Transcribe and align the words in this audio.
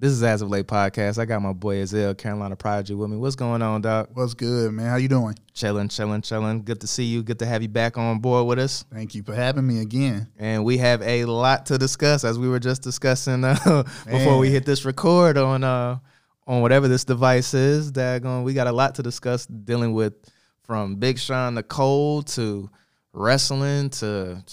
This 0.00 0.12
is 0.12 0.22
As 0.22 0.42
of 0.42 0.48
Late 0.48 0.68
podcast. 0.68 1.18
I 1.18 1.24
got 1.24 1.42
my 1.42 1.52
boy 1.52 1.78
Ezell, 1.78 2.16
Carolina 2.16 2.54
Prodigy, 2.54 2.94
with 2.94 3.10
me. 3.10 3.16
What's 3.16 3.34
going 3.34 3.62
on, 3.62 3.82
Doc? 3.82 4.10
What's 4.12 4.32
good, 4.32 4.70
man? 4.70 4.86
How 4.86 4.94
you 4.94 5.08
doing? 5.08 5.34
Chilling, 5.54 5.88
chilling, 5.88 6.22
chilling. 6.22 6.62
Good 6.62 6.82
to 6.82 6.86
see 6.86 7.02
you. 7.02 7.24
Good 7.24 7.40
to 7.40 7.46
have 7.46 7.62
you 7.62 7.68
back 7.68 7.98
on 7.98 8.20
board 8.20 8.46
with 8.46 8.60
us. 8.60 8.84
Thank 8.92 9.16
you 9.16 9.24
for 9.24 9.34
having 9.34 9.66
me 9.66 9.80
again. 9.80 10.28
And 10.38 10.64
we 10.64 10.78
have 10.78 11.02
a 11.02 11.24
lot 11.24 11.66
to 11.66 11.78
discuss, 11.78 12.22
as 12.22 12.38
we 12.38 12.48
were 12.48 12.60
just 12.60 12.80
discussing 12.80 13.42
uh, 13.44 13.82
before 14.06 14.38
we 14.38 14.50
hit 14.50 14.64
this 14.64 14.84
record 14.84 15.36
on 15.36 15.64
uh, 15.64 15.98
on 16.46 16.62
whatever 16.62 16.86
this 16.86 17.02
device 17.02 17.52
is. 17.52 17.90
Daggone, 17.90 18.44
we 18.44 18.54
got 18.54 18.68
a 18.68 18.72
lot 18.72 18.94
to 18.94 19.02
discuss, 19.02 19.46
dealing 19.46 19.94
with 19.94 20.14
from 20.62 20.94
Big 20.94 21.18
Sean 21.18 21.56
the 21.56 21.64
Cole 21.64 22.22
to 22.22 22.70
wrestling 23.12 23.90
to 23.90 24.44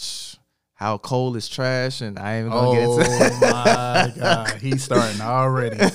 how 0.75 0.97
Cole 0.97 1.35
is 1.35 1.47
trash, 1.49 2.01
and 2.01 2.19
I 2.19 2.35
ain't 2.35 2.49
gonna 2.49 2.69
oh 2.69 2.73
get 2.73 2.83
into. 2.83 2.97
That. 2.97 3.31
Oh 3.33 4.13
my 4.13 4.21
god, 4.21 4.61
he's 4.61 4.83
starting 4.83 5.21
already. 5.21 5.77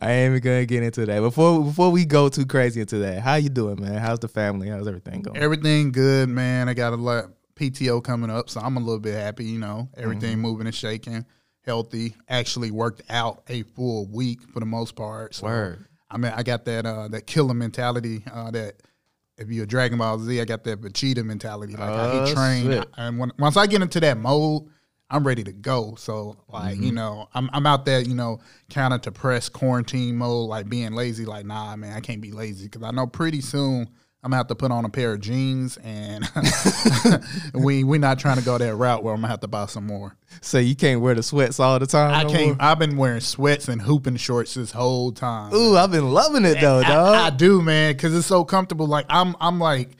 I 0.00 0.10
ain't 0.10 0.30
even 0.30 0.40
gonna 0.42 0.66
get 0.66 0.82
into 0.82 1.06
that. 1.06 1.20
Before 1.20 1.62
before 1.64 1.90
we 1.90 2.04
go 2.04 2.28
too 2.28 2.44
crazy 2.46 2.80
into 2.80 2.98
that, 2.98 3.20
how 3.22 3.36
you 3.36 3.48
doing, 3.48 3.80
man? 3.80 3.98
How's 3.98 4.18
the 4.18 4.28
family? 4.28 4.68
How's 4.68 4.88
everything 4.88 5.22
going? 5.22 5.36
Everything 5.36 5.92
good, 5.92 6.28
man. 6.28 6.68
I 6.68 6.74
got 6.74 6.92
a 6.92 6.96
lot 6.96 7.26
PTO 7.54 8.02
coming 8.02 8.30
up, 8.30 8.50
so 8.50 8.60
I'm 8.60 8.76
a 8.76 8.80
little 8.80 8.98
bit 8.98 9.14
happy. 9.14 9.44
You 9.44 9.58
know, 9.60 9.88
everything 9.96 10.32
Mm-hmm. 10.32 10.40
moving 10.40 10.66
and 10.66 10.74
shaking, 10.74 11.24
healthy. 11.64 12.16
Actually 12.28 12.72
worked 12.72 13.02
out 13.08 13.44
a 13.48 13.62
full 13.62 14.06
week 14.06 14.42
for 14.52 14.58
the 14.60 14.66
most 14.66 14.96
part. 14.96 15.34
So, 15.36 15.46
Word. 15.46 15.84
I 16.10 16.18
mean, 16.18 16.32
I 16.34 16.42
got 16.42 16.64
that 16.64 16.84
uh, 16.84 17.08
that 17.08 17.26
killer 17.28 17.54
mentality. 17.54 18.24
Uh, 18.30 18.50
that 18.50 18.82
if 19.38 19.48
you're 19.50 19.64
a 19.64 19.66
Dragon 19.66 19.98
Ball 19.98 20.18
Z, 20.18 20.40
I 20.40 20.44
got 20.44 20.64
that 20.64 20.80
Vegeta 20.80 21.24
mentality. 21.24 21.72
Like 21.74 21.92
how 21.94 22.04
Oh, 22.06 22.24
he 22.26 22.32
trained, 22.34 22.72
shit. 22.72 22.88
and 22.96 23.18
when, 23.18 23.32
once 23.38 23.56
I 23.56 23.66
get 23.66 23.82
into 23.82 24.00
that 24.00 24.16
mode, 24.16 24.62
I'm 25.10 25.26
ready 25.26 25.44
to 25.44 25.52
go. 25.52 25.94
So 25.96 26.36
like 26.48 26.74
Mm-hmm. 26.76 26.84
you 26.84 26.92
know, 26.92 27.28
I'm 27.34 27.50
I'm 27.52 27.66
out 27.66 27.84
there, 27.84 28.00
you 28.00 28.14
know, 28.14 28.40
kind 28.70 28.94
of 28.94 29.02
to 29.02 29.12
press 29.12 29.48
quarantine 29.48 30.16
mode, 30.16 30.48
like 30.48 30.68
being 30.68 30.92
lazy. 30.92 31.24
Like 31.24 31.46
nah, 31.46 31.76
man, 31.76 31.96
I 31.96 32.00
can't 32.00 32.20
be 32.20 32.32
lazy 32.32 32.66
because 32.66 32.82
I 32.82 32.90
know 32.90 33.06
pretty 33.06 33.40
soon. 33.40 33.88
I'm 34.24 34.30
gonna 34.30 34.38
have 34.38 34.46
to 34.46 34.54
put 34.54 34.72
on 34.72 34.86
a 34.86 34.88
pair 34.88 35.12
of 35.12 35.20
jeans, 35.20 35.76
and 35.76 36.26
we 37.54 37.84
we're 37.84 38.00
not 38.00 38.18
trying 38.18 38.38
to 38.38 38.42
go 38.42 38.56
that 38.56 38.74
route 38.74 39.04
where 39.04 39.12
I'm 39.12 39.20
gonna 39.20 39.30
have 39.30 39.40
to 39.40 39.48
buy 39.48 39.66
some 39.66 39.86
more. 39.86 40.16
So 40.40 40.58
you 40.58 40.74
can't 40.74 41.02
wear 41.02 41.14
the 41.14 41.22
sweats 41.22 41.60
all 41.60 41.78
the 41.78 41.86
time. 41.86 42.14
I 42.14 42.22
no 42.22 42.30
can't. 42.30 42.46
more? 42.46 42.56
I've 42.58 42.78
been 42.78 42.96
wearing 42.96 43.20
sweats 43.20 43.68
and 43.68 43.82
hooping 43.82 44.16
shorts 44.16 44.54
this 44.54 44.70
whole 44.70 45.12
time. 45.12 45.52
Ooh, 45.52 45.76
I've 45.76 45.90
been 45.90 46.10
loving 46.10 46.46
it 46.46 46.58
though, 46.58 46.78
I, 46.78 46.88
dog. 46.88 47.14
I 47.16 47.36
do, 47.36 47.60
man, 47.60 47.92
because 47.92 48.16
it's 48.16 48.26
so 48.26 48.46
comfortable. 48.46 48.86
Like 48.86 49.04
I'm, 49.10 49.36
I'm 49.42 49.58
like, 49.58 49.90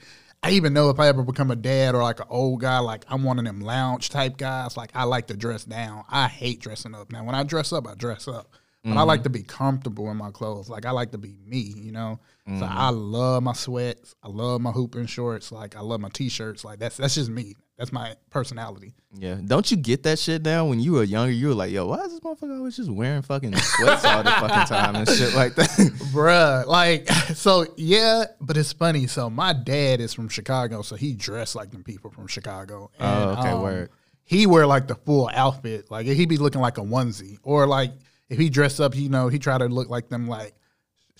I 0.41 0.51
even 0.51 0.73
know 0.73 0.89
if 0.89 0.99
I 0.99 1.07
ever 1.07 1.21
become 1.21 1.51
a 1.51 1.55
dad 1.55 1.93
or 1.93 2.01
like 2.01 2.19
an 2.19 2.25
old 2.27 2.61
guy, 2.61 2.79
like 2.79 3.05
I'm 3.07 3.23
one 3.23 3.37
of 3.37 3.45
them 3.45 3.61
lounge 3.61 4.09
type 4.09 4.37
guys. 4.37 4.75
Like 4.75 4.89
I 4.95 5.03
like 5.03 5.27
to 5.27 5.37
dress 5.37 5.65
down. 5.65 6.03
I 6.09 6.27
hate 6.27 6.61
dressing 6.61 6.95
up. 6.95 7.11
Now 7.11 7.23
when 7.23 7.35
I 7.35 7.43
dress 7.43 7.71
up, 7.71 7.87
I 7.87 7.93
dress 7.93 8.27
up, 8.27 8.51
but 8.85 8.97
I 8.97 9.01
like 9.01 9.21
mm-hmm. 9.21 9.23
to 9.23 9.29
be 9.31 9.43
comfortable 9.43 10.11
in 10.11 10.17
my 10.17 10.29
clothes. 10.29 10.69
Like 10.69 10.85
I 10.85 10.91
like 10.91 11.11
to 11.11 11.17
be 11.17 11.35
me, 11.45 11.73
you 11.75 11.91
know. 11.91 12.19
So 12.47 12.63
I 12.63 12.91
mm-hmm. 12.91 12.97
love 12.97 13.41
my 13.41 13.53
sweats. 13.53 14.13
I 14.21 14.27
love 14.27 14.61
my 14.61 14.69
hooping 14.69 15.07
shorts. 15.07 15.51
Like 15.51 15.75
I 15.75 15.79
love 15.79 15.99
my 15.99 16.09
t-shirts. 16.09 16.63
Like 16.63 16.77
that's 16.77 16.97
that's 16.97 17.15
just 17.15 17.31
me. 17.31 17.55
That's 17.77 17.91
my 17.91 18.15
personality. 18.29 18.93
yeah, 19.17 19.37
don't 19.43 19.69
you 19.69 19.75
get 19.75 20.03
that 20.03 20.17
shit 20.17 20.43
now? 20.43 20.65
When 20.65 20.79
you 20.79 20.93
were 20.93 21.03
younger, 21.03 21.33
you 21.33 21.47
were 21.49 21.55
like, 21.55 21.71
"Yo, 21.71 21.87
why 21.87 21.97
is 22.01 22.11
this 22.11 22.19
motherfucker 22.21 22.57
always 22.57 22.77
just 22.77 22.89
wearing 22.89 23.21
fucking 23.21 23.53
sweats 23.55 24.05
all 24.05 24.23
the 24.23 24.31
fucking 24.31 24.67
time 24.67 24.95
and 24.95 25.09
shit 25.09 25.33
like 25.33 25.55
that?" 25.55 25.69
Bruh, 26.13 26.65
like, 26.67 27.09
so 27.33 27.65
yeah, 27.75 28.25
but 28.39 28.55
it's 28.55 28.71
funny. 28.71 29.07
So 29.07 29.29
my 29.29 29.51
dad 29.51 29.99
is 29.99 30.13
from 30.13 30.29
Chicago, 30.29 30.83
so 30.83 30.95
he 30.95 31.13
dressed 31.13 31.55
like 31.55 31.71
them 31.71 31.83
people 31.83 32.11
from 32.11 32.27
Chicago. 32.27 32.91
Oh, 32.99 33.29
okay, 33.31 33.49
um, 33.49 33.61
word. 33.61 33.89
He 34.23 34.45
wear 34.45 34.65
like 34.67 34.87
the 34.87 34.95
full 34.95 35.29
outfit, 35.33 35.91
like 35.91 36.05
he'd 36.05 36.29
be 36.29 36.37
looking 36.37 36.61
like 36.61 36.77
a 36.77 36.81
onesie, 36.81 37.39
or 37.43 37.67
like 37.67 37.91
if 38.29 38.37
he 38.37 38.49
dressed 38.49 38.79
up, 38.81 38.95
you 38.95 39.09
know, 39.09 39.27
he 39.27 39.39
try 39.39 39.57
to 39.57 39.65
look 39.65 39.89
like 39.89 40.09
them 40.09 40.27
like 40.27 40.53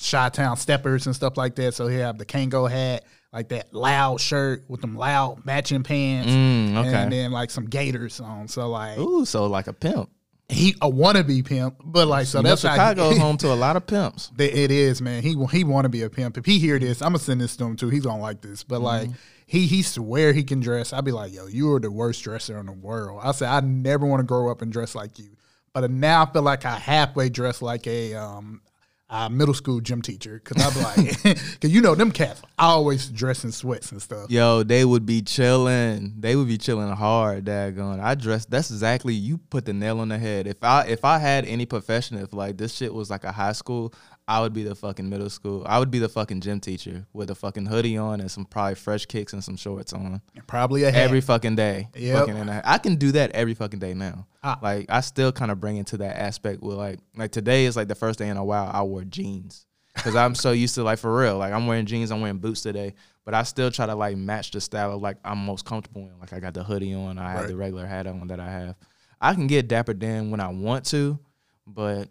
Chi 0.02 0.30
Town 0.30 0.58
steppers 0.58 1.06
and 1.06 1.16
stuff 1.16 1.38
like 1.38 1.56
that. 1.56 1.74
So 1.74 1.88
he 1.88 1.98
have 1.98 2.18
the 2.18 2.26
Kangol 2.26 2.70
hat, 2.70 3.06
like 3.32 3.50
that 3.50 3.74
loud 3.74 4.20
shirt 4.20 4.66
with 4.68 4.82
them 4.82 4.96
loud 4.96 5.46
matching 5.46 5.84
pants, 5.84 6.30
Mm, 6.32 6.78
okay. 6.78 6.94
and 6.96 7.12
then 7.12 7.32
like 7.32 7.50
some 7.52 7.66
gators 7.66 8.20
on. 8.20 8.48
So 8.48 8.70
like 8.70 8.98
Ooh, 8.98 9.26
so 9.26 9.46
like 9.48 9.68
a 9.68 9.74
pimp. 9.74 10.10
he 10.50 10.76
a 10.82 10.90
wannabe 10.90 11.46
pimp, 11.46 11.76
but 11.84 12.08
like 12.08 12.26
so 12.28 12.40
You 12.40 12.44
that's 12.44 12.64
how 12.64 12.94
he- 12.94 13.20
home 13.20 13.38
to 13.38 13.54
a 13.54 13.56
lot 13.56 13.76
of 13.78 13.88
pimps. 13.88 14.32
It 14.38 14.72
is, 14.72 15.02
man. 15.02 15.24
He 15.24 15.36
he 15.52 15.64
want 15.64 15.86
to 15.86 15.90
be 15.90 16.02
a 16.04 16.10
pimp. 16.10 16.38
If 16.38 16.46
he 16.46 16.60
hear 16.60 16.78
this, 16.80 17.02
I'm 17.02 17.10
gonna 17.10 17.20
send 17.20 17.40
this 17.42 17.56
to 17.58 17.66
him 17.66 17.76
too. 17.78 17.90
He's 17.90 18.04
gonna 18.04 18.22
like 18.22 18.42
this. 18.42 18.64
But 18.64 18.82
like 18.82 19.10
he 19.46 19.66
he 19.68 19.82
swear 19.82 20.34
he 20.34 20.44
can 20.44 20.60
dress. 20.60 20.92
I'd 20.92 21.06
be 21.06 21.12
like, 21.12 21.32
yo, 21.34 21.46
you 21.48 21.72
are 21.74 21.80
the 21.80 21.92
worst 21.92 22.22
dresser 22.24 22.58
in 22.60 22.66
the 22.66 22.72
world. 22.74 23.22
I 23.24 23.32
said 23.32 23.48
I 23.50 23.60
never 23.62 24.06
want 24.06 24.20
to 24.20 24.26
grow 24.26 24.50
up 24.52 24.62
and 24.62 24.74
dress 24.74 24.94
like 24.96 25.18
you. 25.20 25.38
But 25.76 25.92
now 25.92 26.24
I 26.24 26.32
feel 26.32 26.42
like 26.42 26.64
I 26.64 26.80
halfway 26.80 27.28
dress 27.28 27.62
like 27.62 27.86
a 27.86 28.14
um 28.14 28.62
a 29.10 29.30
middle 29.30 29.54
school 29.54 29.82
gym 29.82 30.02
teacher 30.02 30.42
because 30.42 30.66
I'm 30.66 30.82
like, 30.82 31.22
because 31.24 31.70
you 31.70 31.82
know 31.82 31.96
them 31.96 32.12
cats 32.12 32.42
always 32.58 33.10
dress 33.10 33.44
in 33.44 33.52
sweats 33.52 33.92
and 33.92 34.02
stuff. 34.02 34.32
Yo, 34.32 34.64
they 34.64 34.86
would 34.86 35.06
be 35.06 35.22
chilling. 35.22 36.16
They 36.18 36.38
would 36.38 36.48
be 36.48 36.58
chilling 36.58 36.90
hard, 36.96 37.44
daggone. 37.44 38.00
I 38.00 38.16
dress 38.16 38.46
that's 38.46 38.72
exactly 38.72 39.14
you 39.14 39.38
put 39.38 39.66
the 39.66 39.74
nail 39.74 40.00
on 40.00 40.08
the 40.08 40.18
head. 40.18 40.48
If 40.48 40.64
I 40.64 40.86
if 40.86 41.04
I 41.04 41.20
had 41.20 41.46
any 41.46 41.66
profession, 41.66 42.18
if 42.20 42.32
like 42.32 42.56
this 42.56 42.74
shit 42.74 42.94
was 42.94 43.10
like 43.10 43.26
a 43.26 43.34
high 43.34 43.52
school, 43.52 43.94
I 44.28 44.42
would 44.42 44.54
be 44.54 44.64
the 44.64 44.74
fucking 44.74 45.08
middle 45.08 45.30
school. 45.30 45.64
I 45.68 45.78
would 45.78 45.92
be 45.92 46.00
the 46.00 46.10
fucking 46.10 46.42
gym 46.42 46.60
teacher 46.60 47.06
with 47.14 47.30
a 47.30 47.36
fucking 47.36 47.68
hoodie 47.68 47.96
on 47.98 48.20
and 48.22 48.32
some 48.32 48.46
probably 48.46 48.74
fresh 48.74 49.06
kicks 49.06 49.34
and 49.34 49.44
some 49.44 49.56
shorts 49.56 49.94
on. 49.94 50.20
Probably 50.48 50.84
a 50.84 50.92
hat. 50.92 51.02
Every 51.04 51.22
fucking 51.22 51.56
day. 51.56 51.90
Yep. 51.96 52.20
Fucking 52.20 52.38
in 52.38 52.48
the- 52.48 52.62
I 52.70 52.80
can 52.80 52.96
do 52.96 53.12
that 53.12 53.32
every 53.32 53.54
fucking 53.54 53.80
day 53.80 53.94
now. 53.94 54.26
Ah. 54.44 54.58
Like 54.64 54.88
I 54.90 55.02
still 55.02 55.32
kind 55.32 55.52
of 55.52 55.60
bring 55.60 55.78
into 55.78 55.98
that 55.98 56.18
aspect 56.20 56.62
with 56.64 56.76
like 56.76 57.00
like 57.16 57.32
today 57.32 57.66
is 57.66 57.76
like 57.76 57.88
the 57.88 57.94
first 57.96 58.18
day 58.18 58.30
in 58.30 58.38
a 58.38 58.44
while 58.44 58.70
I 58.74 58.82
wore 58.82 59.04
jeans. 59.04 59.68
Cause 59.98 60.16
I'm 60.16 60.36
so 60.36 60.52
used 60.52 60.76
to 60.76 60.84
like 60.84 61.00
for 61.00 61.16
real. 61.16 61.38
Like 61.38 61.54
I'm 61.54 61.68
wearing 61.68 61.86
jeans, 61.86 62.12
I'm 62.12 62.20
wearing 62.20 62.38
boots 62.40 62.62
today. 62.62 62.96
But 63.26 63.34
I 63.34 63.44
still 63.44 63.72
try 63.72 63.86
to 63.86 63.96
like 63.96 64.18
match 64.18 64.52
the 64.52 64.60
style 64.60 64.94
of 64.96 65.02
like 65.02 65.18
I'm 65.24 65.38
most 65.38 65.66
comfortable 65.66 66.02
in. 66.02 66.20
Like 66.20 66.34
I 66.34 66.40
got 66.40 66.54
the 66.54 66.64
hoodie 66.64 66.94
on, 66.96 67.18
I 67.20 67.32
have 67.32 67.48
the 67.48 67.56
regular 67.56 67.86
hat 67.86 68.06
on 68.08 68.28
that 68.28 68.40
I 68.40 68.50
have. 68.52 68.76
I 69.22 69.34
can 69.36 69.48
get 69.48 69.68
dapper 69.68 69.94
Dan 69.94 70.32
when 70.32 70.40
I 70.42 70.50
want 70.50 70.86
to, 70.88 71.18
but 71.66 72.10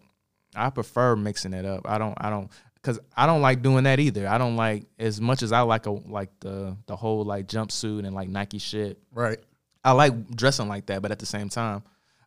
I 0.54 0.70
prefer 0.70 1.16
mixing 1.16 1.52
it 1.52 1.64
up. 1.64 1.82
I 1.88 1.98
don't 1.98 2.14
I 2.18 2.30
don't 2.30 2.50
cause 2.82 2.98
I 3.16 3.26
don't 3.26 3.42
like 3.42 3.62
doing 3.62 3.84
that 3.84 4.00
either. 4.00 4.26
I 4.28 4.38
don't 4.38 4.56
like 4.56 4.86
as 4.98 5.20
much 5.20 5.42
as 5.42 5.52
I 5.52 5.60
like 5.60 5.86
a 5.86 5.90
like 5.90 6.30
the 6.40 6.76
the 6.86 6.96
whole 6.96 7.24
like 7.24 7.46
jumpsuit 7.46 8.04
and 8.06 8.14
like 8.14 8.28
Nike 8.28 8.58
shit. 8.58 8.98
right. 9.12 9.38
I 9.86 9.92
like 9.92 10.30
dressing 10.34 10.66
like 10.66 10.86
that, 10.86 11.02
but 11.02 11.10
at 11.10 11.18
the 11.18 11.26
same 11.26 11.50
time, 11.50 11.82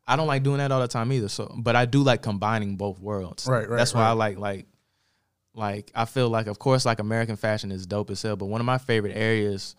I 0.07 0.15
don't 0.15 0.27
like 0.27 0.43
doing 0.43 0.59
that 0.59 0.71
all 0.71 0.79
the 0.79 0.87
time 0.87 1.11
either. 1.11 1.27
So, 1.27 1.51
but 1.57 1.75
I 1.75 1.85
do 1.85 2.03
like 2.03 2.21
combining 2.21 2.75
both 2.75 2.99
worlds. 2.99 3.47
Right, 3.47 3.67
right, 3.67 3.77
That's 3.77 3.95
why 3.95 4.05
I 4.05 4.11
like 4.11 4.37
like 4.37 4.67
like 5.55 5.91
I 5.95 6.05
feel 6.05 6.29
like, 6.29 6.47
of 6.47 6.59
course, 6.59 6.85
like 6.85 6.99
American 6.99 7.35
fashion 7.35 7.71
is 7.71 7.87
dope 7.87 8.11
as 8.11 8.21
hell. 8.21 8.35
But 8.35 8.45
one 8.45 8.61
of 8.61 8.65
my 8.65 8.77
favorite 8.77 9.17
areas 9.17 9.75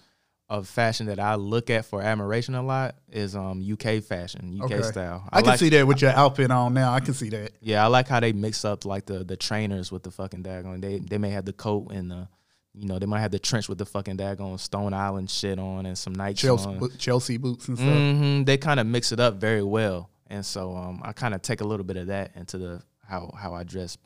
of 0.51 0.67
fashion 0.67 1.07
that 1.07 1.21
I 1.21 1.35
look 1.35 1.69
at 1.69 1.85
for 1.85 2.01
admiration 2.03 2.55
a 2.55 2.63
lot 2.63 2.95
is 3.13 3.37
um 3.37 3.63
UK 3.63 4.03
fashion, 4.03 4.59
UK 4.63 4.73
Okay. 4.73 4.83
style. 4.83 5.29
I, 5.31 5.41
can 5.41 5.47
like, 5.51 5.59
see 5.59 5.69
that 5.71 5.87
with 5.87 6.01
your 6.01 6.13
outfit 6.13 6.51
on 6.51 6.73
now. 6.75 6.93
I 6.95 7.01
can 7.01 7.13
see 7.15 7.29
that. 7.31 7.53
Yeah, 7.61 7.85
I 7.85 7.89
like 7.89 8.09
how 8.09 8.21
they 8.21 8.33
mix 8.33 8.65
up 8.65 8.85
like 8.87 9.05
the 9.07 9.25
the 9.25 9.37
trainers 9.37 9.93
with 9.93 10.03
the 10.05 10.11
fucking 10.11 10.43
daggone. 10.43 10.81
They 10.81 10.99
they 11.01 11.19
may 11.19 11.31
have 11.31 11.45
the 11.45 11.53
coat 11.53 11.93
and 11.93 12.11
the. 12.11 12.29
You 12.75 12.87
know, 12.87 12.99
they 13.01 13.07
might 13.07 13.21
have 13.21 13.33
the 13.33 13.41
trench 13.41 13.69
with 13.69 13.79
the 13.79 13.87
fucking 13.87 14.19
daggone 14.19 14.61
Stone 14.61 14.95
Island 14.95 15.29
shit 15.31 15.59
on 15.59 15.85
and 15.85 15.99
some 15.99 16.13
Nike 16.15 16.35
Chelsea, 16.37 16.69
on. 16.69 16.91
Chelsea 16.97 17.37
boots 17.37 17.67
and 17.67 17.77
stuff. 17.77 17.89
hmm 17.99 18.45
They 18.45 18.57
kind 18.57 18.79
of 18.79 18.87
mix 18.87 19.11
it 19.11 19.19
up 19.19 19.35
very 19.41 19.65
well, 19.65 20.11
and 20.29 20.47
so 20.47 20.77
um, 20.77 21.01
I 21.05 21.13
kind 21.13 21.35
of 21.35 21.43
take 21.43 21.61
a 21.61 21.65
little 21.65 21.83
bit 21.85 21.97
of 21.97 22.07
that 22.07 22.37
into 22.37 22.57
the 22.57 22.83
how 23.05 23.35
how 23.37 23.53
I 23.53 23.65
dress 23.65 23.99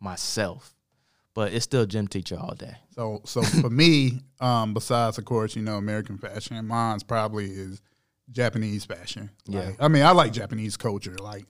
myself, 0.00 0.74
but 1.34 1.52
it's 1.52 1.64
still 1.64 1.86
gym 1.86 2.08
teacher 2.08 2.36
all 2.38 2.54
day. 2.54 2.76
So 2.94 3.22
so 3.24 3.42
for 3.42 3.70
me, 3.70 4.20
um, 4.40 4.74
besides 4.74 5.18
of 5.18 5.24
course, 5.24 5.56
you 5.56 5.62
know, 5.62 5.76
American 5.76 6.18
fashion, 6.18 6.66
mine's 6.66 7.02
probably 7.02 7.50
is 7.50 7.80
Japanese 8.30 8.84
fashion. 8.84 9.30
Yeah. 9.46 9.72
I 9.78 9.88
mean, 9.88 10.02
I 10.02 10.12
like 10.12 10.32
Japanese 10.32 10.76
culture, 10.76 11.16
like 11.16 11.46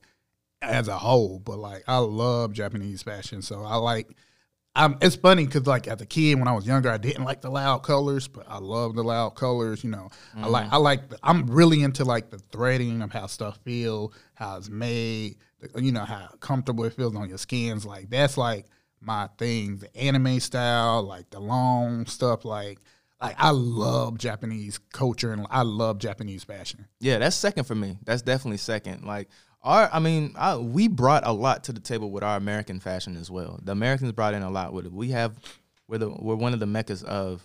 as 0.62 0.88
a 0.88 0.98
whole, 0.98 1.38
but 1.38 1.58
like 1.58 1.84
I 1.86 1.98
love 1.98 2.52
Japanese 2.52 3.02
fashion. 3.02 3.42
So 3.42 3.64
I 3.64 3.76
like 3.76 4.08
um, 4.76 4.98
it's 5.00 5.16
funny 5.16 5.46
because 5.46 5.66
like 5.66 5.88
as 5.88 6.00
a 6.00 6.06
kid 6.06 6.38
when 6.38 6.46
I 6.46 6.52
was 6.52 6.66
younger, 6.66 6.90
I 6.90 6.96
didn't 6.96 7.24
like 7.24 7.40
the 7.40 7.50
loud 7.50 7.82
colors, 7.82 8.28
but 8.28 8.46
I 8.48 8.58
love 8.58 8.94
the 8.94 9.02
loud 9.02 9.34
colors. 9.34 9.82
You 9.82 9.90
know, 9.90 10.10
I 10.36 10.46
like 10.46 10.72
I 10.72 10.76
like 10.76 11.08
the, 11.08 11.18
I'm 11.22 11.46
really 11.48 11.82
into 11.82 12.04
like 12.04 12.30
the 12.30 12.38
threading 12.38 13.02
of 13.02 13.10
how 13.10 13.26
stuff 13.26 13.58
feel, 13.64 14.12
how 14.34 14.56
it's 14.58 14.68
made, 14.68 15.36
the, 15.58 15.82
you 15.82 15.90
know 15.90 16.04
how 16.04 16.28
comfortable 16.38 16.84
it 16.84 16.92
feels 16.92 17.16
on 17.16 17.28
your 17.28 17.38
skins. 17.38 17.84
Like 17.84 18.10
that's 18.10 18.38
like 18.38 18.66
my 19.00 19.28
thing. 19.38 19.78
The 19.78 19.96
anime 19.96 20.40
style, 20.40 21.02
like 21.02 21.30
the 21.30 21.40
long 21.40 22.06
stuff, 22.06 22.44
like 22.44 22.78
like 23.20 23.36
I 23.38 23.50
love 23.50 24.18
Japanese 24.18 24.78
culture 24.92 25.32
and 25.32 25.46
I 25.50 25.62
love 25.62 25.98
Japanese 25.98 26.44
fashion. 26.44 26.86
Yeah, 27.00 27.18
that's 27.18 27.36
second 27.36 27.64
for 27.64 27.74
me. 27.74 27.98
That's 28.04 28.22
definitely 28.22 28.56
second. 28.58 29.04
Like 29.04 29.28
our, 29.62 29.90
I 29.92 29.98
mean, 29.98 30.32
I, 30.38 30.56
we 30.56 30.88
brought 30.88 31.26
a 31.26 31.32
lot 31.32 31.64
to 31.64 31.72
the 31.72 31.80
table 31.80 32.10
with 32.10 32.22
our 32.22 32.38
American 32.38 32.80
fashion 32.80 33.16
as 33.16 33.30
well. 33.30 33.60
The 33.62 33.72
Americans 33.72 34.12
brought 34.12 34.32
in 34.32 34.42
a 34.42 34.48
lot 34.50 34.72
with 34.72 34.86
it. 34.86 34.92
We 34.92 35.10
have, 35.10 35.36
we're 35.86 35.98
the 35.98 36.08
we're 36.18 36.34
one 36.36 36.54
of 36.54 36.60
the 36.60 36.66
meccas 36.66 37.02
of 37.02 37.42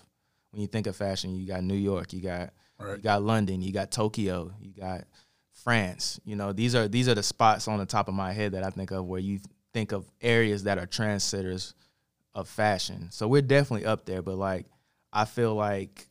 when 0.51 0.61
you 0.61 0.67
think 0.67 0.87
of 0.87 0.95
fashion. 0.95 1.35
You 1.35 1.45
got 1.45 1.63
New 1.63 1.75
York, 1.75 2.13
you 2.13 2.21
got 2.21 2.51
Right. 2.77 2.97
you 2.97 3.03
got 3.03 3.23
London, 3.23 3.61
you 3.61 3.71
got 3.71 3.89
Tokyo, 3.91 4.51
you 4.61 4.73
got 4.73 5.05
France. 5.53 6.19
You 6.25 6.35
know, 6.35 6.51
these 6.53 6.75
are 6.75 6.87
these 6.87 7.07
are 7.07 7.15
the 7.15 7.23
spots 7.23 7.67
on 7.67 7.79
the 7.79 7.85
top 7.85 8.07
of 8.07 8.13
my 8.13 8.31
head 8.33 8.51
that 8.53 8.63
I 8.63 8.69
think 8.69 8.91
of 8.91 9.05
where 9.05 9.19
you 9.19 9.39
think 9.75 9.91
of 9.91 10.09
areas 10.21 10.63
that 10.63 10.77
are 10.77 10.87
trendsetters 10.87 11.73
of 12.33 12.47
fashion. 12.47 13.09
So 13.11 13.27
we're 13.27 13.41
definitely 13.41 13.85
up 13.85 14.05
there, 14.05 14.21
but 14.21 14.37
like 14.37 14.67
I 15.11 15.25
feel 15.25 15.53
like 15.53 16.07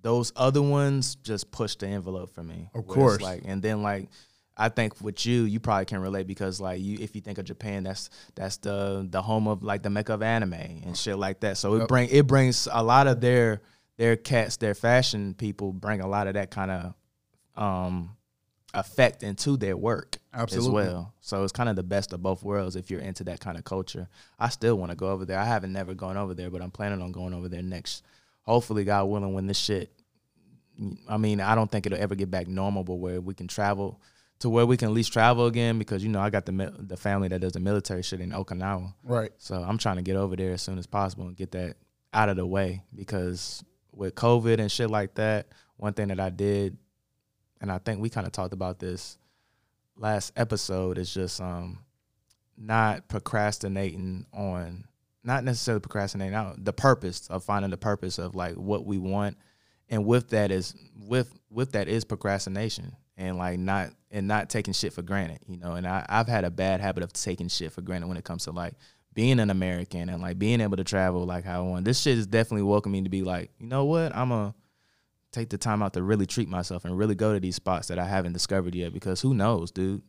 those 0.00 0.32
other 0.34 0.62
ones 0.62 1.14
just 1.16 1.50
push 1.50 1.76
the 1.76 1.86
envelope 1.86 2.34
for 2.34 2.42
me. 2.42 2.70
Of 2.74 2.86
course. 2.86 3.20
Like 3.20 3.42
and 3.44 3.60
then 3.62 3.82
like 3.82 4.08
I 4.56 4.70
think 4.70 5.00
with 5.02 5.26
you, 5.26 5.42
you 5.42 5.60
probably 5.60 5.84
can 5.84 6.00
relate 6.00 6.26
because 6.26 6.62
like 6.62 6.80
you, 6.80 6.96
if 6.98 7.14
you 7.14 7.20
think 7.20 7.36
of 7.36 7.44
Japan, 7.44 7.84
that's 7.84 8.08
that's 8.34 8.56
the 8.56 9.06
the 9.08 9.20
home 9.20 9.46
of 9.48 9.62
like 9.62 9.82
the 9.82 9.90
mecca 9.90 10.14
of 10.14 10.22
anime 10.22 10.54
and 10.54 10.96
shit 10.96 11.18
like 11.18 11.40
that. 11.40 11.58
So 11.58 11.74
it 11.74 11.78
Yep. 11.80 11.88
bring 11.88 12.08
it 12.10 12.26
brings 12.26 12.66
a 12.72 12.82
lot 12.82 13.06
of 13.06 13.20
their 13.20 13.60
their 13.98 14.16
cats, 14.16 14.56
their 14.56 14.74
fashion 14.74 15.34
people 15.34 15.72
bring 15.74 16.00
a 16.00 16.08
lot 16.08 16.26
of 16.26 16.34
that 16.34 16.50
kind 16.50 16.70
of 16.70 16.94
um 17.62 18.16
effect 18.74 19.22
into 19.22 19.56
their 19.56 19.76
work 19.76 20.18
Absolutely. 20.34 20.68
as 20.68 20.88
well. 20.88 21.14
So 21.20 21.42
it's 21.42 21.52
kind 21.52 21.68
of 21.68 21.76
the 21.76 21.82
best 21.82 22.12
of 22.12 22.22
both 22.22 22.42
worlds 22.42 22.76
if 22.76 22.90
you're 22.90 23.00
into 23.00 23.24
that 23.24 23.40
kind 23.40 23.56
of 23.56 23.64
culture. 23.64 24.08
I 24.38 24.50
still 24.50 24.76
want 24.76 24.90
to 24.90 24.96
go 24.96 25.08
over 25.08 25.24
there. 25.24 25.38
I 25.38 25.44
haven't 25.44 25.72
never 25.72 25.94
gone 25.94 26.16
over 26.16 26.34
there, 26.34 26.50
but 26.50 26.62
I'm 26.62 26.70
planning 26.70 27.00
on 27.00 27.12
going 27.12 27.34
over 27.34 27.48
there 27.48 27.62
next. 27.62 28.04
Hopefully, 28.42 28.84
God 28.84 29.04
willing, 29.06 29.34
when 29.34 29.46
this 29.46 29.58
shit. 29.58 29.92
I 31.08 31.16
mean, 31.16 31.40
I 31.40 31.54
don't 31.54 31.70
think 31.70 31.86
it'll 31.86 31.98
ever 31.98 32.14
get 32.14 32.30
back 32.30 32.46
normal, 32.46 32.84
but 32.84 32.94
where 32.94 33.20
we 33.20 33.34
can 33.34 33.48
travel 33.48 34.00
to 34.40 34.48
where 34.48 34.66
we 34.66 34.76
can 34.76 34.88
at 34.88 34.94
least 34.94 35.12
travel 35.12 35.46
again 35.46 35.78
because 35.78 36.02
you 36.02 36.08
know 36.08 36.20
I 36.20 36.30
got 36.30 36.46
the 36.46 36.72
the 36.78 36.96
family 36.96 37.28
that 37.28 37.40
does 37.40 37.52
the 37.52 37.60
military 37.60 38.02
shit 38.02 38.20
in 38.20 38.30
Okinawa. 38.30 38.94
Right. 39.02 39.32
So 39.38 39.56
I'm 39.56 39.78
trying 39.78 39.96
to 39.96 40.02
get 40.02 40.16
over 40.16 40.36
there 40.36 40.52
as 40.52 40.62
soon 40.62 40.78
as 40.78 40.86
possible 40.86 41.26
and 41.26 41.36
get 41.36 41.52
that 41.52 41.76
out 42.14 42.28
of 42.28 42.36
the 42.36 42.46
way 42.46 42.82
because 42.94 43.64
with 43.92 44.14
COVID 44.14 44.60
and 44.60 44.70
shit 44.70 44.90
like 44.90 45.14
that, 45.14 45.48
one 45.76 45.92
thing 45.92 46.08
that 46.08 46.20
I 46.20 46.30
did, 46.30 46.76
and 47.60 47.70
I 47.70 47.78
think 47.78 48.00
we 48.00 48.10
kind 48.10 48.26
of 48.26 48.32
talked 48.32 48.52
about 48.52 48.78
this 48.78 49.18
last 49.96 50.32
episode, 50.36 50.98
is 50.98 51.12
just 51.12 51.40
um 51.40 51.80
not 52.56 53.08
procrastinating 53.08 54.26
on 54.32 54.84
not 55.24 55.44
necessarily 55.44 55.80
procrastinating 55.80 56.34
out 56.34 56.64
the 56.64 56.72
purpose 56.72 57.28
of 57.28 57.44
finding 57.44 57.70
the 57.70 57.76
purpose 57.76 58.18
of 58.18 58.34
like 58.34 58.54
what 58.54 58.86
we 58.86 58.98
want. 58.98 59.36
And 59.88 60.04
with 60.04 60.30
that 60.30 60.50
is 60.50 60.74
with 60.96 61.32
with 61.50 61.72
that 61.72 61.88
is 61.88 62.04
procrastination 62.04 62.96
and 63.16 63.36
like 63.36 63.58
not 63.58 63.90
and 64.10 64.28
not 64.28 64.48
taking 64.48 64.74
shit 64.74 64.92
for 64.92 65.02
granted 65.02 65.40
you 65.48 65.56
know? 65.56 65.72
And 65.72 65.86
I, 65.86 66.04
i've 66.08 66.28
had 66.28 66.44
a 66.44 66.50
bad 66.50 66.80
habit 66.80 67.02
of 67.02 67.12
taking 67.12 67.48
shit 67.48 67.72
for 67.72 67.80
granted 67.82 68.06
when 68.06 68.16
it 68.16 68.24
comes 68.24 68.44
to 68.44 68.52
like 68.52 68.74
being 69.14 69.40
an 69.40 69.50
american 69.50 70.08
and 70.08 70.22
like 70.22 70.38
being 70.38 70.60
able 70.60 70.76
to 70.76 70.84
travel 70.84 71.24
like 71.24 71.44
how 71.44 71.64
i 71.64 71.68
want. 71.68 71.84
This 71.84 72.00
shit 72.00 72.18
is 72.18 72.26
definitely 72.26 72.62
welcoming 72.62 73.04
to 73.04 73.10
be 73.10 73.22
like 73.22 73.50
you 73.58 73.66
know 73.66 73.84
what? 73.84 74.14
I'm 74.14 74.32
a 74.32 74.54
take 75.32 75.50
the 75.50 75.58
time 75.58 75.82
out 75.82 75.92
to 75.92 76.02
really 76.02 76.26
treat 76.26 76.48
myself 76.48 76.84
and 76.84 76.96
really 76.96 77.14
go 77.14 77.32
to 77.32 77.40
these 77.40 77.56
spots 77.56 77.88
that 77.88 77.98
i 77.98 78.06
haven't 78.06 78.32
discovered 78.32 78.74
yet 78.74 78.92
because 78.92 79.20
who 79.20 79.34
knows 79.34 79.70
dude 79.70 80.02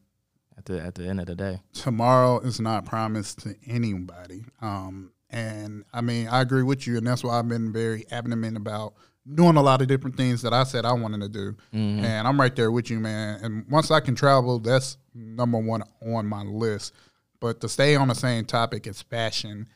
at 0.59 0.65
the 0.65 0.81
at 0.81 0.95
the 0.95 1.07
end 1.07 1.19
of 1.19 1.25
the 1.25 1.35
day 1.35 1.59
tomorrow 1.73 2.39
is 2.39 2.59
not 2.59 2.85
promised 2.85 3.39
to 3.39 3.55
anybody. 3.65 4.43
Um, 4.61 5.11
and 5.29 5.85
I 5.93 6.01
mean, 6.01 6.27
I 6.27 6.41
agree 6.41 6.63
with 6.63 6.85
you, 6.85 6.97
and 6.97 7.07
that's 7.07 7.23
why 7.23 7.39
I've 7.39 7.47
been 7.47 7.71
very 7.71 8.05
adamant 8.11 8.57
about 8.57 8.93
doing 9.31 9.57
a 9.57 9.61
lot 9.61 9.81
of 9.81 9.87
different 9.87 10.17
things 10.17 10.41
that 10.41 10.53
I 10.53 10.63
said 10.63 10.85
I 10.85 10.93
wanted 10.93 11.21
to 11.21 11.29
do. 11.29 11.51
Mm-hmm. 11.73 12.03
And 12.03 12.27
I'm 12.27 12.39
right 12.39 12.55
there 12.55 12.71
with 12.71 12.89
you, 12.89 12.99
man. 12.99 13.39
And 13.43 13.65
once 13.69 13.91
I 13.91 13.99
can 13.99 14.15
travel, 14.15 14.59
that's 14.59 14.97
number 15.13 15.59
one 15.59 15.83
on 16.01 16.25
my 16.25 16.41
list. 16.41 16.93
But 17.39 17.61
to 17.61 17.69
stay 17.69 17.95
on 17.95 18.07
the 18.07 18.15
same 18.15 18.45
topic 18.45 18.87
as 18.87 19.01
fashion, 19.01 19.67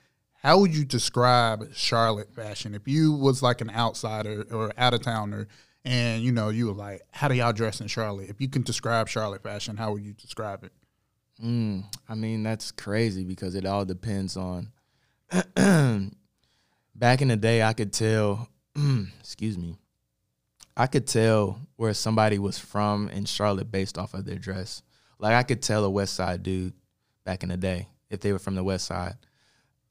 how 0.44 0.60
would 0.60 0.75
you 0.75 0.84
describe 0.84 1.74
Charlotte 1.74 2.34
fashion 2.34 2.75
if 2.75 2.88
you 2.88 3.13
was 3.13 3.42
like 3.42 3.62
an 3.62 3.69
outsider 3.69 4.45
or 4.51 4.74
out 4.78 4.94
of 4.94 5.01
towner? 5.01 5.48
And 5.86 6.22
you 6.22 6.31
know, 6.31 6.50
you 6.50 6.68
were 6.68 6.74
like, 6.74 7.01
"How 7.12 7.28
do 7.28 7.36
y'all 7.36 7.54
dress 7.54 7.81
in 7.81 7.88
Charlotte?" 7.88 8.30
If 8.30 8.40
you 8.42 8.50
can 8.50 8.62
describe 8.62 9.07
Charlotte 9.07 9.44
fashion, 9.44 9.78
how 9.78 9.94
would 9.94 10.01
you 10.01 10.13
describe 10.13 10.63
it? 10.63 10.72
Mm, 11.44 11.84
I 12.07 12.16
mean, 12.16 12.44
that's 12.44 12.72
crazy 12.72 13.24
because 13.24 13.56
it 13.56 13.66
all 13.66 13.86
depends 13.86 14.38
on. 14.38 14.72
back 16.95 17.22
in 17.22 17.28
the 17.28 17.38
day, 17.38 17.63
I 17.63 17.74
could 17.74 17.92
tell, 17.92 18.48
excuse 19.19 19.57
me, 19.57 19.78
I 20.78 20.88
could 20.88 21.07
tell 21.07 21.60
where 21.75 21.94
somebody 21.94 22.40
was 22.40 22.60
from 22.60 23.10
in 23.10 23.25
Charlotte 23.25 23.72
based 23.72 23.98
off 23.98 24.13
of 24.13 24.25
their 24.25 24.38
dress. 24.38 24.84
Like, 25.19 25.34
I 25.34 25.44
could 25.44 25.62
tell 25.62 25.84
a 25.84 25.90
West 25.90 26.16
Side 26.16 26.44
dude 26.44 26.74
back 27.25 27.44
in 27.44 27.50
the 27.50 27.57
day 27.57 27.88
if 28.10 28.19
they 28.19 28.31
were 28.31 28.40
from 28.40 28.56
the 28.56 28.63
West 28.63 28.86
Side. 28.86 29.16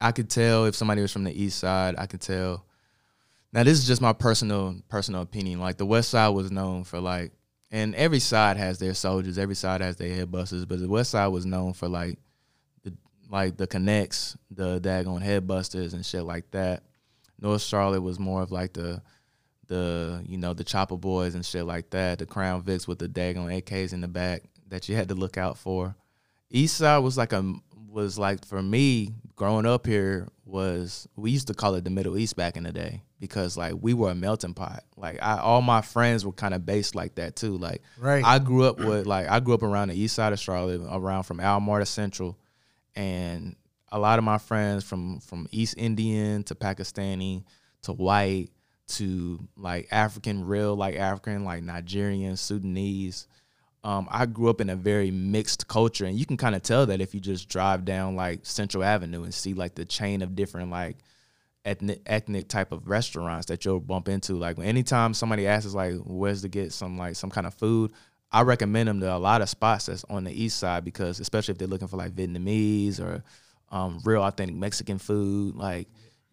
I 0.02 0.12
could 0.12 0.28
tell 0.28 0.66
if 0.66 0.74
somebody 0.74 1.00
was 1.00 1.12
from 1.12 1.24
the 1.24 1.32
East 1.32 1.58
Side. 1.58 1.94
I 1.96 2.06
could 2.06 2.20
tell. 2.20 2.66
Now, 3.52 3.62
this 3.62 3.78
is 3.78 3.86
just 3.86 4.02
my 4.02 4.12
personal 4.12 4.76
personal 4.88 5.22
opinion. 5.22 5.60
Like, 5.60 5.76
the 5.76 5.86
West 5.86 6.10
Side 6.10 6.28
was 6.28 6.50
known 6.50 6.84
for 6.84 7.00
like 7.00 7.32
and 7.72 7.94
every 7.94 8.20
side 8.20 8.58
has 8.58 8.78
their 8.78 8.92
soldiers, 8.92 9.38
every 9.38 9.54
side 9.54 9.80
has 9.80 9.96
their 9.96 10.14
head 10.14 10.30
busters, 10.30 10.66
but 10.66 10.78
the 10.78 10.88
west 10.88 11.10
side 11.10 11.28
was 11.28 11.46
known 11.46 11.72
for 11.72 11.88
like 11.88 12.18
the 12.82 12.92
like 13.30 13.56
the 13.56 13.66
connects, 13.66 14.36
the 14.50 14.78
daggone 14.78 15.22
head 15.22 15.46
busters 15.46 15.94
and 15.94 16.04
shit 16.04 16.22
like 16.22 16.50
that. 16.50 16.82
North 17.40 17.62
Charlotte 17.62 18.02
was 18.02 18.20
more 18.20 18.42
of 18.42 18.52
like 18.52 18.74
the 18.74 19.02
the 19.68 20.22
you 20.26 20.36
know 20.36 20.52
the 20.52 20.64
chopper 20.64 20.98
boys 20.98 21.34
and 21.34 21.46
shit 21.46 21.64
like 21.64 21.88
that, 21.90 22.18
the 22.18 22.26
Crown 22.26 22.62
Vics 22.62 22.86
with 22.86 22.98
the 22.98 23.08
daggone 23.08 23.62
AKs 23.62 23.94
in 23.94 24.02
the 24.02 24.08
back 24.08 24.42
that 24.68 24.88
you 24.90 24.94
had 24.94 25.08
to 25.08 25.14
look 25.14 25.38
out 25.38 25.56
for. 25.56 25.96
East 26.50 26.76
side 26.76 26.98
was 26.98 27.16
like 27.16 27.32
a 27.32 27.54
was 27.92 28.18
like 28.18 28.44
for 28.44 28.62
me 28.62 29.10
growing 29.36 29.66
up 29.66 29.86
here 29.86 30.28
was 30.44 31.08
we 31.16 31.30
used 31.30 31.48
to 31.48 31.54
call 31.54 31.74
it 31.74 31.84
the 31.84 31.90
Middle 31.90 32.16
East 32.18 32.36
back 32.36 32.56
in 32.56 32.64
the 32.64 32.72
day 32.72 33.02
because 33.20 33.56
like 33.56 33.74
we 33.80 33.94
were 33.94 34.10
a 34.10 34.14
melting 34.14 34.54
pot. 34.54 34.84
Like 34.96 35.18
I, 35.22 35.38
all 35.38 35.62
my 35.62 35.82
friends 35.82 36.24
were 36.24 36.32
kind 36.32 36.54
of 36.54 36.66
based 36.66 36.94
like 36.94 37.14
that 37.16 37.36
too. 37.36 37.56
Like 37.56 37.82
Right. 37.98 38.24
I 38.24 38.38
grew 38.38 38.64
up 38.64 38.78
with 38.78 39.06
like 39.06 39.28
I 39.28 39.40
grew 39.40 39.54
up 39.54 39.62
around 39.62 39.88
the 39.88 39.98
east 39.98 40.14
side 40.14 40.32
of 40.32 40.40
Charlotte, 40.40 40.80
around 40.90 41.24
from 41.24 41.38
Almar 41.38 41.78
to 41.78 41.86
Central, 41.86 42.38
and 42.96 43.56
a 43.90 43.98
lot 43.98 44.18
of 44.18 44.24
my 44.24 44.38
friends 44.38 44.84
from 44.84 45.20
from 45.20 45.46
East 45.50 45.74
Indian 45.76 46.42
to 46.44 46.54
Pakistani 46.54 47.44
to 47.82 47.92
white 47.92 48.48
to 48.88 49.38
like 49.56 49.88
African, 49.90 50.44
real 50.46 50.74
like 50.74 50.96
African, 50.96 51.44
like 51.44 51.62
Nigerian, 51.62 52.36
Sudanese. 52.36 53.26
Um, 53.84 54.06
I 54.10 54.26
grew 54.26 54.48
up 54.48 54.60
in 54.60 54.70
a 54.70 54.76
very 54.76 55.10
mixed 55.10 55.66
culture, 55.66 56.04
and 56.04 56.16
you 56.16 56.24
can 56.24 56.36
kind 56.36 56.54
of 56.54 56.62
tell 56.62 56.86
that 56.86 57.00
if 57.00 57.14
you 57.14 57.20
just 57.20 57.48
drive 57.48 57.84
down 57.84 58.14
like 58.14 58.40
Central 58.44 58.84
Avenue 58.84 59.24
and 59.24 59.34
see 59.34 59.54
like 59.54 59.74
the 59.74 59.84
chain 59.84 60.22
of 60.22 60.36
different 60.36 60.70
like 60.70 60.98
ethnic 61.64 62.00
ethnic 62.06 62.48
type 62.48 62.72
of 62.72 62.88
restaurants 62.88 63.46
that 63.46 63.64
you'll 63.64 63.80
bump 63.80 64.08
into. 64.08 64.34
Like 64.34 64.58
anytime 64.58 65.14
somebody 65.14 65.46
asks 65.46 65.74
like 65.74 65.94
where's 66.04 66.42
to 66.42 66.48
get 66.48 66.72
some 66.72 66.96
like 66.96 67.16
some 67.16 67.30
kind 67.30 67.46
of 67.46 67.54
food, 67.54 67.92
I 68.30 68.42
recommend 68.42 68.88
them 68.88 69.00
to 69.00 69.14
a 69.14 69.18
lot 69.18 69.42
of 69.42 69.48
spots 69.48 69.86
that's 69.86 70.04
on 70.08 70.24
the 70.24 70.32
east 70.32 70.58
side 70.58 70.84
because 70.84 71.18
especially 71.20 71.52
if 71.52 71.58
they're 71.58 71.68
looking 71.68 71.88
for 71.88 71.96
like 71.96 72.12
Vietnamese 72.12 73.00
or 73.00 73.24
um, 73.70 74.00
real 74.04 74.22
authentic 74.22 74.56
Mexican 74.56 74.98
food. 74.98 75.56
Like 75.56 75.88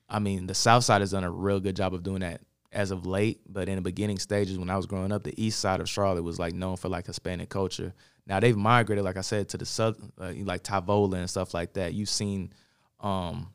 I 0.07 0.19
mean, 0.19 0.47
the 0.47 0.55
south 0.55 0.83
side 0.83 1.01
has 1.01 1.11
done 1.11 1.23
a 1.23 1.31
real 1.31 1.59
good 1.59 1.75
job 1.75 1.93
of 1.93 2.03
doing 2.03 2.21
that 2.21 2.41
as 2.71 2.91
of 2.91 3.05
late, 3.05 3.41
but 3.47 3.67
in 3.67 3.75
the 3.75 3.81
beginning 3.81 4.19
stages 4.19 4.59
when 4.59 4.69
I 4.69 4.77
was 4.77 4.85
growing 4.85 5.11
up, 5.11 5.23
the 5.23 5.43
east 5.43 5.59
side 5.59 5.79
of 5.79 5.89
Charlotte 5.89 6.23
was 6.23 6.39
like 6.39 6.53
known 6.53 6.77
for 6.77 6.89
like 6.89 7.07
Hispanic 7.07 7.49
culture. 7.49 7.93
Now 8.27 8.39
they've 8.39 8.55
migrated, 8.55 9.03
like 9.03 9.17
I 9.17 9.21
said, 9.21 9.49
to 9.49 9.57
the 9.57 9.65
south, 9.65 9.99
uh, 10.19 10.33
like 10.43 10.63
Tavola 10.63 11.15
and 11.15 11.29
stuff 11.29 11.53
like 11.53 11.73
that. 11.73 11.93
You've 11.93 12.09
seen 12.09 12.53
um, 12.99 13.51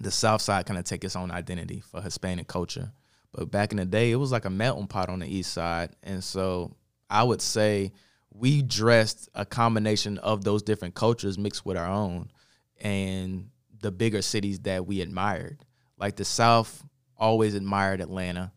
the 0.00 0.10
South 0.10 0.40
Side 0.40 0.64
kind 0.64 0.78
of 0.78 0.84
take 0.84 1.04
its 1.04 1.16
own 1.16 1.30
identity 1.30 1.80
for 1.80 2.00
Hispanic 2.00 2.48
culture. 2.48 2.92
But 3.32 3.50
back 3.50 3.72
in 3.72 3.76
the 3.76 3.84
day, 3.84 4.10
it 4.10 4.16
was 4.16 4.32
like 4.32 4.46
a 4.46 4.50
melting 4.50 4.86
pot 4.86 5.10
on 5.10 5.20
the 5.20 5.26
East 5.26 5.52
Side, 5.52 5.90
and 6.02 6.24
so 6.24 6.74
I 7.08 7.22
would 7.22 7.42
say 7.42 7.92
we 8.32 8.62
dressed 8.62 9.28
a 9.34 9.44
combination 9.44 10.18
of 10.18 10.44
those 10.44 10.62
different 10.62 10.94
cultures 10.94 11.38
mixed 11.38 11.66
with 11.66 11.76
our 11.76 11.86
own, 11.86 12.30
and 12.80 13.50
the 13.80 13.92
bigger 13.92 14.22
cities 14.22 14.60
that 14.60 14.86
we 14.86 15.00
admired. 15.00 15.64
Like 15.98 16.16
the 16.16 16.24
South 16.24 16.84
always 17.20 17.54
admired 17.54 18.00
Atlanta. 18.00 18.52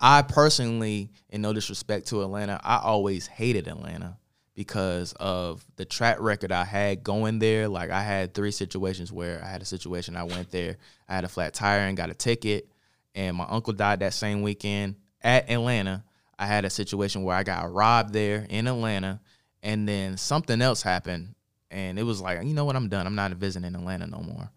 I 0.00 0.22
personally, 0.22 1.10
in 1.28 1.42
no 1.42 1.52
disrespect 1.52 2.08
to 2.08 2.22
Atlanta, 2.22 2.60
I 2.62 2.78
always 2.78 3.26
hated 3.26 3.68
Atlanta 3.68 4.18
because 4.54 5.12
of 5.14 5.64
the 5.76 5.84
track 5.84 6.18
record 6.20 6.52
I 6.52 6.64
had 6.64 7.02
going 7.02 7.38
there. 7.38 7.68
Like 7.68 7.90
I 7.90 8.02
had 8.02 8.34
three 8.34 8.50
situations 8.50 9.12
where 9.12 9.42
I 9.42 9.48
had 9.48 9.62
a 9.62 9.66
situation 9.66 10.16
I 10.16 10.24
went 10.24 10.50
there, 10.50 10.76
I 11.08 11.14
had 11.14 11.24
a 11.24 11.28
flat 11.28 11.54
tire 11.54 11.80
and 11.80 11.96
got 11.96 12.10
a 12.10 12.14
ticket, 12.14 12.68
and 13.14 13.36
my 13.36 13.46
uncle 13.48 13.72
died 13.72 14.00
that 14.00 14.14
same 14.14 14.42
weekend 14.42 14.96
at 15.22 15.50
Atlanta. 15.50 16.04
I 16.38 16.46
had 16.46 16.64
a 16.64 16.70
situation 16.70 17.22
where 17.22 17.36
I 17.36 17.44
got 17.44 17.72
robbed 17.72 18.12
there 18.12 18.46
in 18.48 18.66
Atlanta, 18.66 19.20
and 19.62 19.88
then 19.88 20.16
something 20.16 20.60
else 20.60 20.82
happened, 20.82 21.34
and 21.70 21.98
it 21.98 22.02
was 22.02 22.20
like, 22.20 22.42
you 22.42 22.54
know 22.54 22.64
what, 22.64 22.74
I'm 22.76 22.88
done. 22.88 23.06
I'm 23.06 23.14
not 23.14 23.30
visiting 23.32 23.74
Atlanta 23.74 24.06
no 24.08 24.18
more. 24.18 24.50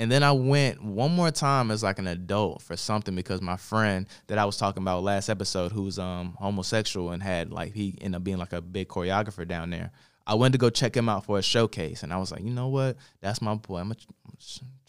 And 0.00 0.10
then 0.10 0.22
I 0.22 0.32
went 0.32 0.82
one 0.82 1.14
more 1.14 1.30
time 1.30 1.70
as 1.70 1.82
like 1.82 1.98
an 1.98 2.06
adult 2.06 2.62
for 2.62 2.74
something 2.74 3.14
because 3.14 3.42
my 3.42 3.58
friend 3.58 4.06
that 4.28 4.38
I 4.38 4.46
was 4.46 4.56
talking 4.56 4.82
about 4.82 5.02
last 5.02 5.28
episode, 5.28 5.72
who's 5.72 5.98
um 5.98 6.34
homosexual 6.38 7.10
and 7.10 7.22
had 7.22 7.52
like 7.52 7.74
he 7.74 7.98
ended 8.00 8.16
up 8.16 8.24
being 8.24 8.38
like 8.38 8.54
a 8.54 8.62
big 8.62 8.88
choreographer 8.88 9.46
down 9.46 9.68
there. 9.68 9.90
I 10.26 10.36
went 10.36 10.52
to 10.52 10.58
go 10.58 10.70
check 10.70 10.96
him 10.96 11.10
out 11.10 11.26
for 11.26 11.38
a 11.38 11.42
showcase, 11.42 12.02
and 12.02 12.14
I 12.14 12.16
was 12.16 12.32
like, 12.32 12.42
you 12.42 12.50
know 12.50 12.68
what? 12.68 12.96
That's 13.20 13.42
my 13.42 13.54
boy. 13.56 13.80
I'm 13.80 13.88
gonna 13.88 14.00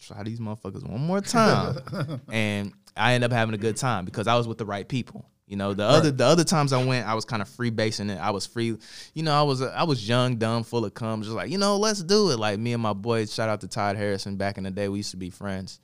try 0.00 0.22
these 0.22 0.40
motherfuckers 0.40 0.88
one 0.88 1.02
more 1.02 1.20
time. 1.20 1.76
and 2.32 2.72
I 2.96 3.12
ended 3.12 3.30
up 3.30 3.36
having 3.36 3.54
a 3.54 3.58
good 3.58 3.76
time 3.76 4.06
because 4.06 4.26
I 4.26 4.36
was 4.36 4.48
with 4.48 4.56
the 4.56 4.64
right 4.64 4.88
people. 4.88 5.26
You 5.52 5.58
know, 5.58 5.74
the 5.74 5.84
other 5.84 6.10
the 6.10 6.24
other 6.24 6.44
times 6.44 6.72
I 6.72 6.82
went, 6.82 7.06
I 7.06 7.12
was 7.12 7.26
kind 7.26 7.42
of 7.42 7.48
free 7.48 7.68
basing 7.68 8.08
it. 8.08 8.16
I 8.18 8.30
was 8.30 8.46
free, 8.46 8.78
you 9.12 9.22
know, 9.22 9.38
I 9.38 9.42
was 9.42 9.60
I 9.60 9.82
was 9.82 10.08
young, 10.08 10.36
dumb, 10.36 10.64
full 10.64 10.86
of 10.86 10.94
cum, 10.94 11.20
just 11.20 11.34
like 11.34 11.50
you 11.50 11.58
know, 11.58 11.76
let's 11.76 12.02
do 12.02 12.30
it. 12.30 12.38
Like 12.38 12.58
me 12.58 12.72
and 12.72 12.82
my 12.82 12.94
boys. 12.94 13.34
Shout 13.34 13.50
out 13.50 13.60
to 13.60 13.68
Todd 13.68 13.96
Harrison. 13.96 14.36
Back 14.36 14.56
in 14.56 14.64
the 14.64 14.70
day, 14.70 14.88
we 14.88 15.00
used 15.00 15.10
to 15.10 15.18
be 15.18 15.28
friends, 15.28 15.78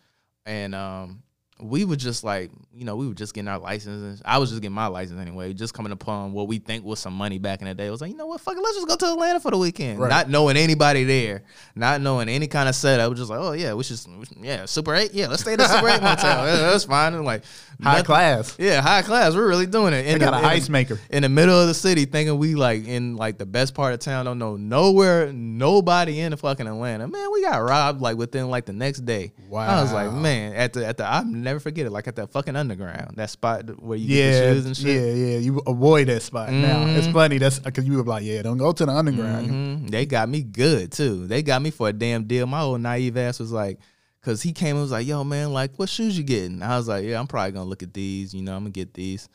and 0.47 0.75
um, 0.75 1.23
we 1.61 1.85
were 1.85 1.97
just 1.97 2.23
like, 2.23 2.51
you 2.73 2.85
know, 2.85 2.95
we 2.95 3.09
were 3.09 3.15
just 3.15 3.35
getting 3.35 3.49
our 3.49 3.59
licenses. 3.59 4.23
I 4.25 4.39
was 4.39 4.51
just 4.51 4.63
getting 4.63 4.75
my 4.75 4.87
license 4.87 5.21
anyway, 5.21 5.53
just 5.55 5.75
coming 5.75 5.91
upon 5.93 6.33
what 6.33 6.47
we 6.47 6.59
think 6.59 6.85
was 6.85 7.01
some 7.01 7.13
money 7.15 7.39
back 7.39 7.61
in 7.61 7.67
the 7.67 7.75
day. 7.75 7.89
I 7.89 7.91
was 7.91 8.01
like, 8.01 8.11
you 8.13 8.17
know 8.17 8.27
what, 8.27 8.41
fuck 8.41 8.57
it, 8.57 8.61
let's 8.63 8.77
just 8.77 8.87
go 8.87 8.95
to 8.97 9.13
Atlanta 9.13 9.41
for 9.41 9.51
the 9.51 9.59
weekend. 9.59 9.99
Right. 9.99 10.09
Not 10.09 10.31
knowing 10.31 10.57
anybody 10.57 11.03
there, 11.05 11.43
not 11.75 12.01
knowing 12.01 12.29
any 12.29 12.47
kind 12.47 12.69
of 12.69 12.75
setup. 12.77 13.13
Just 13.17 13.29
like, 13.31 13.41
oh 13.41 13.53
yeah, 13.53 13.75
we 13.75 13.83
should, 13.83 13.99
yeah, 14.41 14.67
Super 14.67 14.95
Eight, 14.95 15.13
yeah, 15.15 15.27
let's 15.27 15.43
stay 15.43 15.55
at 15.55 15.59
the 15.59 15.67
Super 15.67 15.89
Eight 15.89 16.03
motel. 16.03 16.47
Yeah, 16.47 16.57
that's 16.71 16.85
fine. 16.85 17.15
And 17.15 17.25
like 17.25 17.43
High 17.83 17.91
nothing- 17.93 18.05
class. 18.05 18.57
yeah, 18.59 18.81
high 18.81 19.03
class. 19.03 19.35
We're 19.35 19.49
really 19.49 19.67
doing 19.67 19.93
it. 19.95 20.03
They 20.05 20.13
In 20.13 20.19
got 20.21 20.31
the- 20.33 20.39
an 20.39 20.45
ice 20.45 20.69
maker. 20.69 21.01
in 21.11 21.23
the 21.23 21.29
middle 21.29 21.61
of 21.61 21.67
the 21.69 21.75
city, 21.75 22.05
thinking 22.05 22.39
we 22.39 22.55
like 22.55 22.87
in 22.87 23.17
like 23.17 23.39
the 23.39 23.47
best 23.47 23.75
part 23.75 23.95
of 23.95 24.01
town. 24.01 24.25
Don't 24.27 24.39
know 24.39 24.57
nowhere, 24.57 25.33
nobody 25.33 26.21
in 26.21 26.31
the 26.31 26.37
fucking 26.37 26.67
Atlanta. 26.67 27.09
Man, 27.09 27.33
we 27.33 27.43
got 27.43 27.59
robbed 27.59 28.01
like 28.01 28.17
within 28.17 28.49
like 28.49 28.67
the 28.67 28.73
next 28.73 29.01
day. 29.05 29.33
Wow. 29.49 29.79
I 29.79 29.83
was 29.83 29.93
like, 29.93 30.13
man, 30.13 30.55
at 30.55 30.73
the 30.73 30.87
at 30.87 30.97
the 30.97 31.05
I'll 31.05 31.25
never 31.49 31.61
forget 31.61 31.87
it. 31.87 31.91
Like 31.91 32.07
at 32.09 32.17
that 32.17 32.31
fucking 32.31 32.55
underground, 32.57 33.17
that 33.17 33.31
spot 33.31 33.81
where 33.83 33.99
you 33.99 34.09
get 34.09 34.17
Yeah, 34.17 34.41
the 34.49 34.55
shoes 34.55 34.67
and 34.67 34.77
shit. 34.77 34.87
yeah, 34.87 35.25
yeah. 35.33 35.39
You 35.39 35.61
avoid 35.67 36.09
that 36.09 36.23
spot 36.23 36.53
now. 36.53 36.87
It's 36.97 37.07
funny. 37.09 37.39
That's 37.39 37.59
because 37.59 37.85
you 37.87 37.97
were 37.97 38.03
like, 38.05 38.23
yeah, 38.25 38.43
don't 38.43 38.59
go 38.59 38.73
to 38.73 38.87
the 38.87 38.93
underground. 38.93 39.49
Mhm. 39.49 39.91
They 39.91 40.07
got 40.07 40.29
me 40.29 40.43
good 40.43 40.93
too. 40.93 41.27
They 41.27 41.43
got 41.43 41.61
me 41.63 41.71
for 41.71 41.89
a 41.89 41.93
damn 41.93 42.25
deal. 42.25 42.47
My 42.47 42.61
old 42.61 42.81
naive 42.81 43.17
ass 43.17 43.39
was 43.41 43.53
like, 43.53 43.79
cause 44.23 44.43
he 44.43 44.53
came 44.53 44.77
and 44.77 44.83
was 44.83 44.91
like, 44.93 45.07
yo, 45.07 45.25
man, 45.25 45.53
like, 45.53 45.77
what 45.79 45.89
shoes 45.89 46.17
you 46.19 46.25
getting? 46.25 46.63
I 46.63 46.77
was 46.77 46.89
like, 46.89 47.05
yeah, 47.05 47.19
I'm 47.19 47.27
probably 47.27 47.53
gonna 47.53 47.69
look 47.69 47.83
at 47.83 47.95
these. 47.95 48.35
You 48.35 48.43
know, 48.43 48.55
I'm 48.55 48.63
gonna 48.63 48.71
get 48.71 48.95
these. 48.95 49.29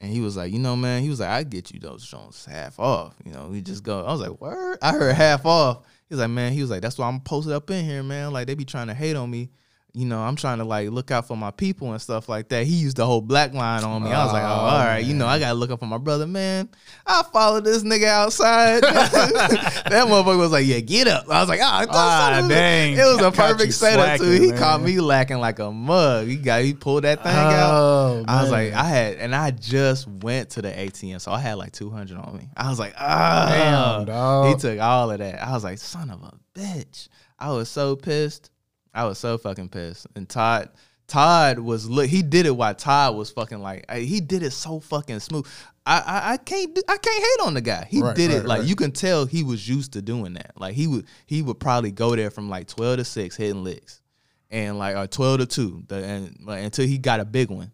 And 0.00 0.12
he 0.12 0.20
was 0.20 0.36
like, 0.36 0.52
you 0.52 0.60
know, 0.60 0.76
man, 0.76 1.02
he 1.02 1.08
was 1.10 1.18
like, 1.20 1.28
I 1.30 1.42
get 1.42 1.72
you 1.72 1.80
those 1.80 2.06
Jones 2.08 2.46
half 2.48 2.78
off. 2.78 3.14
You 3.24 3.32
know, 3.32 3.48
we 3.50 3.60
just 3.60 3.82
go. 3.82 4.04
I 4.04 4.12
was 4.12 4.20
like, 4.20 4.40
word. 4.40 4.78
I 4.80 4.92
heard 4.92 5.14
half 5.16 5.44
off. 5.44 5.80
He's 6.08 6.18
like, 6.18 6.30
man, 6.30 6.52
he 6.52 6.60
was 6.60 6.70
like, 6.70 6.82
that's 6.82 6.96
why 6.96 7.08
I'm 7.08 7.20
posted 7.20 7.52
up 7.52 7.68
in 7.70 7.84
here, 7.84 8.02
man. 8.04 8.32
Like 8.32 8.46
they 8.46 8.54
be 8.54 8.64
trying 8.64 8.86
to 8.86 8.94
hate 8.94 9.16
on 9.16 9.28
me. 9.30 9.50
You 9.98 10.06
know, 10.06 10.20
I'm 10.20 10.36
trying 10.36 10.58
to 10.58 10.64
like 10.64 10.90
look 10.90 11.10
out 11.10 11.26
for 11.26 11.36
my 11.36 11.50
people 11.50 11.90
and 11.90 12.00
stuff 12.00 12.28
like 12.28 12.50
that. 12.50 12.64
He 12.66 12.74
used 12.74 12.98
the 12.98 13.04
whole 13.04 13.20
black 13.20 13.52
line 13.52 13.82
on 13.82 14.04
me. 14.04 14.12
I 14.12 14.22
was 14.24 14.32
like, 14.32 14.44
oh, 14.44 14.46
Oh, 14.46 14.50
all 14.50 14.84
right. 14.84 15.04
You 15.04 15.12
know, 15.12 15.26
I 15.26 15.40
gotta 15.40 15.54
look 15.54 15.70
up 15.72 15.80
for 15.80 15.86
my 15.86 15.98
brother, 15.98 16.24
man. 16.24 16.68
I 17.04 17.24
followed 17.32 17.64
this 17.64 17.82
nigga 17.82 18.04
outside. 18.04 18.82
that 18.82 20.06
motherfucker 20.06 20.38
was 20.38 20.52
like, 20.52 20.66
yeah, 20.66 20.78
get 20.78 21.08
up. 21.08 21.28
I 21.28 21.40
was 21.40 21.48
like, 21.48 21.58
ah, 21.60 21.84
Ah, 21.90 22.46
dang. 22.48 22.92
It 22.92 23.02
was 23.02 23.20
a 23.20 23.32
perfect 23.32 23.72
setup 23.74 24.20
too. 24.20 24.30
He 24.30 24.50
man. 24.50 24.58
caught 24.58 24.82
me 24.82 25.00
lacking 25.00 25.38
like 25.38 25.58
a 25.58 25.72
mug. 25.72 26.28
He 26.28 26.36
got 26.36 26.62
he 26.62 26.74
pulled 26.74 27.02
that 27.02 27.24
thing 27.24 27.34
out. 27.34 27.70
Oh, 27.72 28.24
I 28.28 28.42
was 28.42 28.52
like, 28.52 28.72
I 28.74 28.84
had, 28.84 29.16
and 29.16 29.34
I 29.34 29.50
just 29.50 30.06
went 30.06 30.50
to 30.50 30.62
the 30.62 30.70
ATM, 30.70 31.20
so 31.20 31.32
I 31.32 31.40
had 31.40 31.54
like 31.54 31.72
two 31.72 31.90
hundred 31.90 32.18
on 32.18 32.36
me. 32.36 32.48
I 32.56 32.70
was 32.70 32.78
like, 32.78 32.94
ah, 32.96 33.48
Damn, 33.50 34.04
dog. 34.06 34.46
He 34.48 34.60
took 34.60 34.78
all 34.78 35.10
of 35.10 35.18
that. 35.18 35.42
I 35.42 35.50
was 35.50 35.64
like, 35.64 35.78
son 35.78 36.10
of 36.10 36.22
a 36.22 36.34
bitch. 36.56 37.08
I 37.36 37.50
was 37.50 37.68
so 37.68 37.96
pissed. 37.96 38.50
I 38.94 39.04
was 39.04 39.18
so 39.18 39.38
fucking 39.38 39.68
pissed. 39.68 40.06
And 40.14 40.28
Todd, 40.28 40.70
Todd 41.06 41.58
was 41.58 41.88
look. 41.88 42.06
He 42.06 42.22
did 42.22 42.46
it 42.46 42.56
while 42.56 42.74
Todd 42.74 43.16
was 43.16 43.30
fucking 43.30 43.60
like 43.60 43.90
he 43.90 44.20
did 44.20 44.42
it 44.42 44.50
so 44.52 44.80
fucking 44.80 45.20
smooth. 45.20 45.46
I 45.86 45.98
I, 46.00 46.32
I 46.32 46.36
can't 46.38 46.74
do- 46.74 46.82
I 46.88 46.96
can't 46.98 47.22
hate 47.24 47.46
on 47.46 47.54
the 47.54 47.60
guy. 47.60 47.86
He 47.88 48.00
Right, 48.02 48.14
did 48.14 48.30
it 48.30 48.38
right, 48.38 48.46
like 48.46 48.58
right. 48.60 48.68
you 48.68 48.76
can 48.76 48.92
tell 48.92 49.24
he 49.26 49.42
was 49.42 49.66
used 49.68 49.92
to 49.94 50.02
doing 50.02 50.34
that. 50.34 50.52
Like 50.56 50.74
he 50.74 50.86
would 50.86 51.06
he 51.26 51.42
would 51.42 51.58
probably 51.60 51.92
go 51.92 52.14
there 52.16 52.30
from 52.30 52.48
like 52.50 52.66
twelve 52.66 52.98
to 52.98 53.04
six 53.04 53.36
hitting 53.36 53.64
licks, 53.64 54.00
and 54.50 54.78
like 54.78 54.96
or 54.96 55.06
twelve 55.06 55.38
to 55.40 55.46
two, 55.46 55.82
the, 55.88 55.96
and 55.96 56.36
like 56.44 56.62
until 56.64 56.86
he 56.86 56.98
got 56.98 57.20
a 57.20 57.24
big 57.24 57.50
one, 57.50 57.72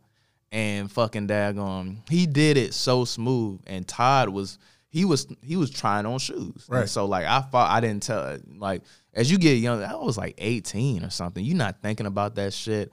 and 0.53 0.91
fucking 0.93 1.27
daggone, 1.27 2.09
he 2.09 2.27
did 2.27 2.57
it 2.57 2.73
so 2.75 3.05
smooth. 3.05 3.61
And 3.67 3.87
Todd 3.89 4.29
was 4.29 4.59
he 4.95 5.05
was 5.05 5.27
he 5.43 5.57
was 5.57 5.71
trying 5.71 6.07
on 6.07 6.21
shoes, 6.21 6.67
And 6.69 6.79
Right. 6.79 6.89
so 6.89 7.05
like 7.07 7.27
I 7.27 7.41
thought 7.41 7.69
I 7.71 7.81
didn't 7.81 8.05
tell 8.05 8.39
like 8.57 8.83
as 9.13 9.31
you 9.31 9.39
get 9.39 9.55
younger, 9.55 9.85
I 9.85 9.95
was 9.97 10.17
like 10.17 10.35
eighteen 10.39 11.03
or 11.05 11.11
something. 11.11 11.45
You're 11.45 11.57
not 11.57 11.83
thinking 11.83 12.07
about 12.07 12.37
that 12.37 12.53
shit. 12.53 12.93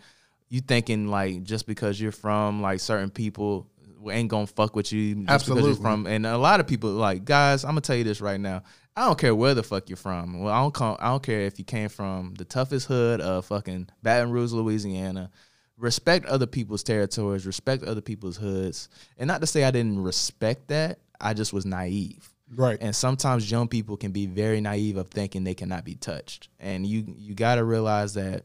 You 0.49 0.61
thinking 0.61 1.07
like 1.07 1.43
just 1.43 1.67
because 1.67 2.01
you're 2.01 2.11
from 2.11 2.61
like 2.61 2.79
certain 2.79 3.11
people 3.11 3.67
ain't 4.09 4.29
gonna 4.29 4.47
fuck 4.47 4.75
with 4.75 4.91
you 4.91 5.13
just 5.13 5.21
because 5.21 5.33
Absolutely. 5.41 5.69
you're 5.69 5.75
from 5.79 6.07
and 6.07 6.25
a 6.25 6.37
lot 6.39 6.59
of 6.59 6.65
people 6.65 6.89
like 6.89 7.23
guys 7.23 7.63
i'm 7.63 7.69
gonna 7.69 7.81
tell 7.81 7.95
you 7.95 8.03
this 8.03 8.19
right 8.19 8.39
now 8.39 8.63
i 8.97 9.05
don't 9.05 9.19
care 9.19 9.35
where 9.35 9.53
the 9.53 9.61
fuck 9.61 9.87
you're 9.89 9.95
from 9.95 10.41
well 10.41 10.51
i 10.51 10.59
don't 10.59 10.73
call, 10.73 10.97
i 10.99 11.09
don't 11.09 11.21
care 11.21 11.41
if 11.41 11.59
you 11.59 11.63
came 11.65 11.87
from 11.87 12.33
the 12.39 12.43
toughest 12.43 12.87
hood 12.87 13.21
of 13.21 13.45
fucking 13.45 13.87
baton 14.01 14.31
rouge 14.31 14.51
louisiana 14.53 15.29
respect 15.77 16.25
other 16.25 16.47
people's 16.47 16.81
territories 16.81 17.45
respect 17.45 17.83
other 17.83 18.01
people's 18.01 18.37
hoods 18.37 18.89
and 19.19 19.27
not 19.27 19.39
to 19.39 19.45
say 19.45 19.63
i 19.63 19.69
didn't 19.69 20.01
respect 20.01 20.67
that 20.69 20.97
i 21.21 21.33
just 21.33 21.53
was 21.53 21.65
naive 21.65 22.31
right. 22.55 22.77
and 22.81 22.95
sometimes 22.95 23.49
young 23.49 23.67
people 23.67 23.97
can 23.97 24.11
be 24.11 24.25
very 24.25 24.61
naive 24.61 24.97
of 24.97 25.09
thinking 25.09 25.43
they 25.43 25.55
cannot 25.55 25.85
be 25.85 25.95
touched. 25.95 26.49
And 26.59 26.85
you 26.85 27.05
you 27.17 27.35
got 27.35 27.55
to 27.55 27.63
realize 27.63 28.13
that 28.15 28.43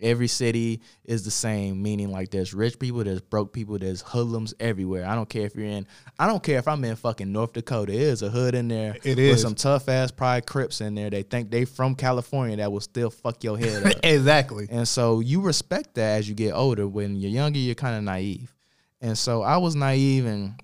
every 0.00 0.28
city 0.28 0.80
is 1.04 1.24
the 1.24 1.30
same, 1.30 1.82
meaning 1.82 2.12
like 2.12 2.30
there's 2.30 2.54
rich 2.54 2.78
people, 2.78 3.02
there's 3.02 3.20
broke 3.20 3.52
people, 3.52 3.78
there's 3.78 4.00
hoodlums 4.00 4.54
everywhere. 4.60 5.04
I 5.04 5.16
don't 5.16 5.28
care 5.28 5.44
if 5.44 5.56
you're 5.56 5.66
in 5.66 5.86
I 6.18 6.26
don't 6.26 6.42
care 6.42 6.58
if 6.58 6.68
I'm 6.68 6.84
in 6.84 6.96
fucking 6.96 7.30
North 7.30 7.52
Dakota. 7.52 7.92
There's 7.92 8.22
a 8.22 8.30
hood 8.30 8.54
in 8.54 8.68
there 8.68 8.96
it 9.02 9.18
is 9.18 9.30
with 9.30 9.40
some 9.40 9.54
tough 9.54 9.88
ass 9.88 10.10
pride 10.10 10.46
crips 10.46 10.80
in 10.80 10.94
there. 10.94 11.10
They 11.10 11.22
think 11.22 11.50
they 11.50 11.64
from 11.64 11.94
California 11.94 12.56
that 12.56 12.70
will 12.70 12.80
still 12.80 13.10
fuck 13.10 13.42
your 13.42 13.58
head 13.58 13.86
up. 13.86 13.92
exactly. 14.02 14.68
And 14.70 14.86
so 14.86 15.20
you 15.20 15.40
respect 15.40 15.94
that 15.94 16.18
as 16.18 16.28
you 16.28 16.34
get 16.34 16.52
older. 16.52 16.86
When 16.86 17.16
you're 17.16 17.30
younger, 17.30 17.58
you're 17.58 17.74
kind 17.74 17.96
of 17.96 18.04
naive. 18.04 18.54
And 19.00 19.16
so 19.16 19.42
I 19.42 19.58
was 19.58 19.76
naive 19.76 20.26
and 20.26 20.60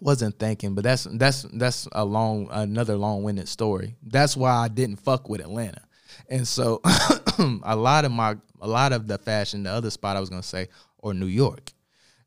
wasn't 0.00 0.38
thinking, 0.38 0.74
but 0.74 0.84
that's 0.84 1.04
that's 1.04 1.42
that's 1.52 1.88
a 1.92 2.04
long 2.04 2.48
another 2.50 2.96
long-winded 2.96 3.48
story. 3.48 3.96
That's 4.02 4.36
why 4.36 4.50
I 4.50 4.68
didn't 4.68 4.96
fuck 4.96 5.28
with 5.28 5.40
Atlanta. 5.40 5.82
And 6.28 6.46
so 6.46 6.80
a 7.62 7.76
lot 7.76 8.04
of 8.04 8.12
my 8.12 8.36
a 8.60 8.68
lot 8.68 8.92
of 8.92 9.06
the 9.06 9.18
fashion, 9.18 9.64
the 9.64 9.70
other 9.70 9.90
spot 9.90 10.16
I 10.16 10.20
was 10.20 10.30
gonna 10.30 10.42
say, 10.42 10.68
or 10.98 11.14
New 11.14 11.26
York, 11.26 11.72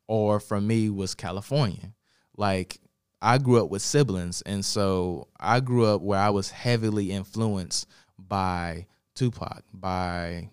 or 0.06 0.40
for 0.40 0.60
me 0.60 0.90
was 0.90 1.14
California. 1.14 1.92
Like 2.36 2.80
I 3.22 3.38
grew 3.38 3.62
up 3.62 3.70
with 3.70 3.82
siblings, 3.82 4.42
and 4.42 4.64
so 4.64 5.28
I 5.38 5.60
grew 5.60 5.86
up 5.86 6.00
where 6.00 6.20
I 6.20 6.30
was 6.30 6.50
heavily 6.50 7.10
influenced 7.12 7.86
by 8.18 8.86
Tupac, 9.14 9.62
by 9.72 10.50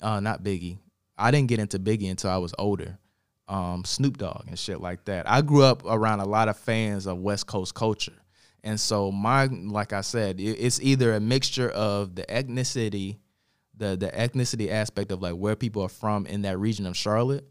uh, 0.00 0.20
not 0.20 0.42
Biggie. 0.42 0.78
I 1.16 1.30
didn't 1.30 1.48
get 1.48 1.58
into 1.58 1.78
Biggie 1.78 2.10
until 2.10 2.30
I 2.30 2.38
was 2.38 2.54
older. 2.58 2.98
Um, 3.48 3.84
Snoop 3.84 4.18
Dogg 4.18 4.44
and 4.46 4.58
shit 4.58 4.80
like 4.80 5.04
that. 5.06 5.28
I 5.28 5.40
grew 5.40 5.62
up 5.62 5.82
around 5.86 6.20
a 6.20 6.26
lot 6.26 6.48
of 6.48 6.58
fans 6.58 7.06
of 7.06 7.18
West 7.18 7.46
Coast 7.46 7.74
culture, 7.74 8.20
and 8.62 8.78
so 8.78 9.10
my, 9.10 9.46
like 9.46 9.92
I 9.92 10.02
said, 10.02 10.38
it's 10.38 10.80
either 10.80 11.14
a 11.14 11.20
mixture 11.20 11.70
of 11.70 12.14
the 12.14 12.24
ethnicity, 12.24 13.16
the 13.76 13.96
the 13.96 14.10
ethnicity 14.10 14.70
aspect 14.70 15.12
of 15.12 15.22
like 15.22 15.34
where 15.34 15.56
people 15.56 15.82
are 15.82 15.88
from 15.88 16.26
in 16.26 16.42
that 16.42 16.58
region 16.58 16.84
of 16.84 16.96
Charlotte, 16.96 17.48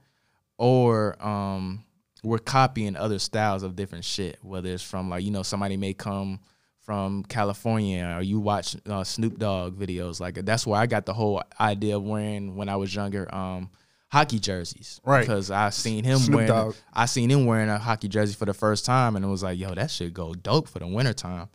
or 0.57 1.21
um, 1.25 1.83
we're 2.23 2.37
copying 2.37 2.95
other 2.95 3.19
styles 3.19 3.63
of 3.63 3.75
different 3.75 4.05
shit. 4.05 4.37
Whether 4.43 4.69
it's 4.69 4.83
from 4.83 5.09
like 5.09 5.23
you 5.23 5.31
know 5.31 5.43
somebody 5.43 5.77
may 5.77 5.93
come 5.93 6.39
from 6.87 7.21
California 7.25 8.15
or 8.17 8.21
you 8.21 8.39
watch 8.39 8.77
uh, 8.89 9.03
Snoop 9.03 9.37
Dogg 9.37 9.77
videos. 9.77 10.21
Like 10.21 10.35
that's 10.45 10.65
where 10.65 10.79
I 10.79 10.85
got 10.85 11.05
the 11.05 11.13
whole 11.13 11.43
idea 11.59 11.97
of 11.97 12.03
wearing 12.03 12.55
when 12.55 12.69
I 12.69 12.77
was 12.77 12.95
younger 12.95 13.27
um, 13.35 13.69
hockey 14.09 14.39
jerseys. 14.39 15.01
Right. 15.03 15.21
Because 15.21 15.51
I 15.51 15.69
seen 15.69 16.03
him 16.03 16.17
Snoop 16.17 16.35
wearing 16.35 16.47
Dogg. 16.47 16.75
I 16.93 17.05
seen 17.05 17.29
him 17.29 17.45
wearing 17.45 17.69
a 17.69 17.77
hockey 17.77 18.07
jersey 18.07 18.33
for 18.33 18.45
the 18.45 18.53
first 18.53 18.85
time 18.85 19.15
and 19.15 19.23
it 19.23 19.27
was 19.27 19.43
like, 19.43 19.59
yo, 19.59 19.73
that 19.75 19.91
shit 19.91 20.13
go 20.13 20.33
dope 20.33 20.67
for 20.67 20.79
the 20.79 20.87
wintertime. 20.87 21.49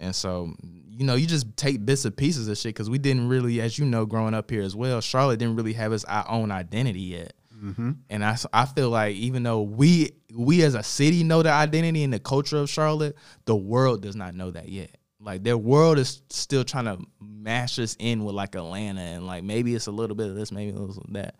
And 0.00 0.14
so, 0.14 0.54
you 0.62 1.04
know, 1.04 1.16
you 1.16 1.26
just 1.26 1.56
take 1.56 1.84
bits 1.84 2.04
and 2.04 2.16
pieces 2.16 2.48
of 2.48 2.56
shit 2.56 2.74
because 2.74 2.88
we 2.88 2.98
didn't 2.98 3.28
really, 3.28 3.60
as 3.60 3.78
you 3.78 3.84
know, 3.84 4.06
growing 4.06 4.34
up 4.34 4.50
here 4.50 4.62
as 4.62 4.76
well, 4.76 5.00
Charlotte 5.00 5.38
didn't 5.38 5.56
really 5.56 5.72
have 5.72 5.92
its 5.92 6.04
our 6.04 6.28
own 6.28 6.50
identity 6.50 7.00
yet. 7.00 7.32
Mm-hmm. 7.62 7.90
And 8.08 8.24
I, 8.24 8.36
I 8.52 8.66
feel 8.66 8.90
like 8.90 9.16
even 9.16 9.42
though 9.42 9.62
we 9.62 10.12
we 10.32 10.62
as 10.62 10.74
a 10.74 10.82
city 10.82 11.24
know 11.24 11.42
the 11.42 11.50
identity 11.50 12.04
and 12.04 12.12
the 12.12 12.20
culture 12.20 12.58
of 12.58 12.70
Charlotte, 12.70 13.16
the 13.46 13.56
world 13.56 14.02
does 14.02 14.14
not 14.14 14.34
know 14.34 14.52
that 14.52 14.68
yet. 14.68 14.96
Like 15.20 15.42
their 15.42 15.58
world 15.58 15.98
is 15.98 16.22
still 16.30 16.62
trying 16.62 16.84
to 16.84 16.98
mash 17.20 17.80
us 17.80 17.96
in 17.98 18.24
with 18.24 18.36
like 18.36 18.54
Atlanta 18.54 19.00
and 19.00 19.26
like 19.26 19.42
maybe 19.42 19.74
it's 19.74 19.88
a 19.88 19.92
little 19.92 20.14
bit 20.14 20.28
of 20.28 20.36
this, 20.36 20.52
maybe 20.52 20.70
a 20.70 20.78
little 20.78 21.02
of 21.02 21.12
that. 21.14 21.34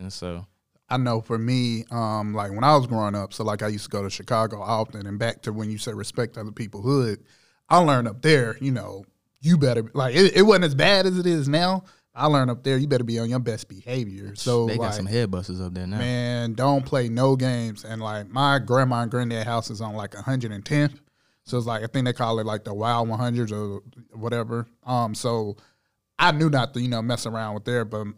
And 0.00 0.12
so 0.12 0.46
I 0.88 0.96
know 0.96 1.20
for 1.20 1.38
me, 1.38 1.84
um, 1.90 2.34
like 2.34 2.50
when 2.50 2.64
I 2.64 2.76
was 2.76 2.86
growing 2.86 3.14
up, 3.14 3.32
so 3.32 3.44
like 3.44 3.62
I 3.62 3.68
used 3.68 3.84
to 3.84 3.90
go 3.90 4.02
to 4.02 4.10
Chicago 4.10 4.60
often, 4.60 5.06
and 5.06 5.18
back 5.18 5.42
to 5.42 5.52
when 5.52 5.70
you 5.70 5.78
said 5.78 5.94
respect 5.94 6.36
other 6.36 6.50
people 6.50 6.82
hood, 6.82 7.22
I 7.68 7.78
learned 7.78 8.08
up 8.08 8.22
there, 8.22 8.56
you 8.60 8.72
know, 8.72 9.04
you 9.40 9.56
better 9.56 9.84
like 9.94 10.14
it, 10.16 10.36
it 10.36 10.42
wasn't 10.42 10.64
as 10.64 10.74
bad 10.74 11.06
as 11.06 11.18
it 11.18 11.26
is 11.26 11.48
now. 11.48 11.84
I 12.12 12.26
learned 12.26 12.50
up 12.50 12.64
there, 12.64 12.76
you 12.76 12.88
better 12.88 13.04
be 13.04 13.20
on 13.20 13.30
your 13.30 13.38
best 13.38 13.68
behavior. 13.68 14.34
So 14.34 14.66
they 14.66 14.76
got 14.76 14.86
like, 14.86 14.94
some 14.94 15.06
head 15.06 15.30
busters 15.30 15.60
up 15.60 15.74
there 15.74 15.86
now. 15.86 15.98
man, 15.98 16.54
don't 16.54 16.84
play 16.84 17.08
no 17.08 17.36
games. 17.36 17.84
And 17.84 18.02
like 18.02 18.28
my 18.28 18.58
grandma 18.58 19.02
and 19.02 19.10
granddad 19.10 19.46
house 19.46 19.70
is 19.70 19.80
on 19.80 19.94
like 19.94 20.10
110th. 20.10 20.98
So 21.44 21.56
it's 21.56 21.66
like 21.66 21.84
I 21.84 21.86
think 21.86 22.06
they 22.06 22.12
call 22.12 22.40
it 22.40 22.46
like 22.46 22.64
the 22.64 22.74
wild 22.74 23.08
100s 23.08 23.52
or 23.52 23.82
whatever. 24.18 24.66
Um, 24.84 25.14
so 25.14 25.56
I 26.18 26.32
knew 26.32 26.50
not 26.50 26.74
to 26.74 26.80
you 26.80 26.88
know 26.88 27.00
mess 27.00 27.26
around 27.26 27.54
with 27.54 27.64
there, 27.64 27.84
but 27.84 28.08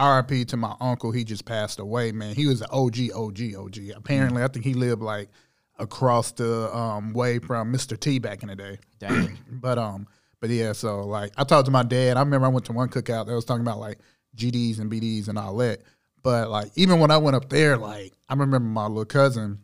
RIP 0.00 0.48
to 0.48 0.56
my 0.56 0.74
uncle, 0.80 1.12
he 1.12 1.24
just 1.24 1.44
passed 1.44 1.78
away. 1.78 2.12
Man, 2.12 2.34
he 2.34 2.46
was 2.46 2.60
an 2.60 2.68
OG, 2.70 3.12
OG, 3.14 3.54
OG. 3.56 3.78
Apparently, 3.94 4.42
I 4.42 4.48
think 4.48 4.64
he 4.64 4.74
lived 4.74 5.02
like 5.02 5.28
across 5.78 6.32
the 6.32 6.74
um, 6.74 7.12
way 7.12 7.38
from 7.38 7.72
Mr. 7.72 7.98
T 7.98 8.18
back 8.18 8.42
in 8.42 8.48
the 8.48 8.56
day. 8.56 8.78
Dang. 8.98 9.38
But 9.50 9.78
um, 9.78 10.08
but 10.40 10.50
yeah, 10.50 10.72
so 10.72 11.06
like 11.06 11.32
I 11.36 11.44
talked 11.44 11.66
to 11.66 11.70
my 11.70 11.84
dad. 11.84 12.16
I 12.16 12.20
remember 12.20 12.46
I 12.46 12.50
went 12.50 12.66
to 12.66 12.72
one 12.72 12.88
cookout 12.88 13.26
that 13.26 13.34
was 13.34 13.44
talking 13.44 13.62
about 13.62 13.78
like 13.78 13.98
GDs 14.36 14.80
and 14.80 14.90
BDs 14.90 15.28
and 15.28 15.38
all 15.38 15.56
that. 15.58 15.82
But 16.22 16.50
like 16.50 16.70
even 16.74 16.98
when 16.98 17.12
I 17.12 17.18
went 17.18 17.36
up 17.36 17.48
there, 17.48 17.76
like 17.76 18.12
I 18.28 18.34
remember 18.34 18.58
my 18.58 18.86
little 18.86 19.04
cousin, 19.04 19.60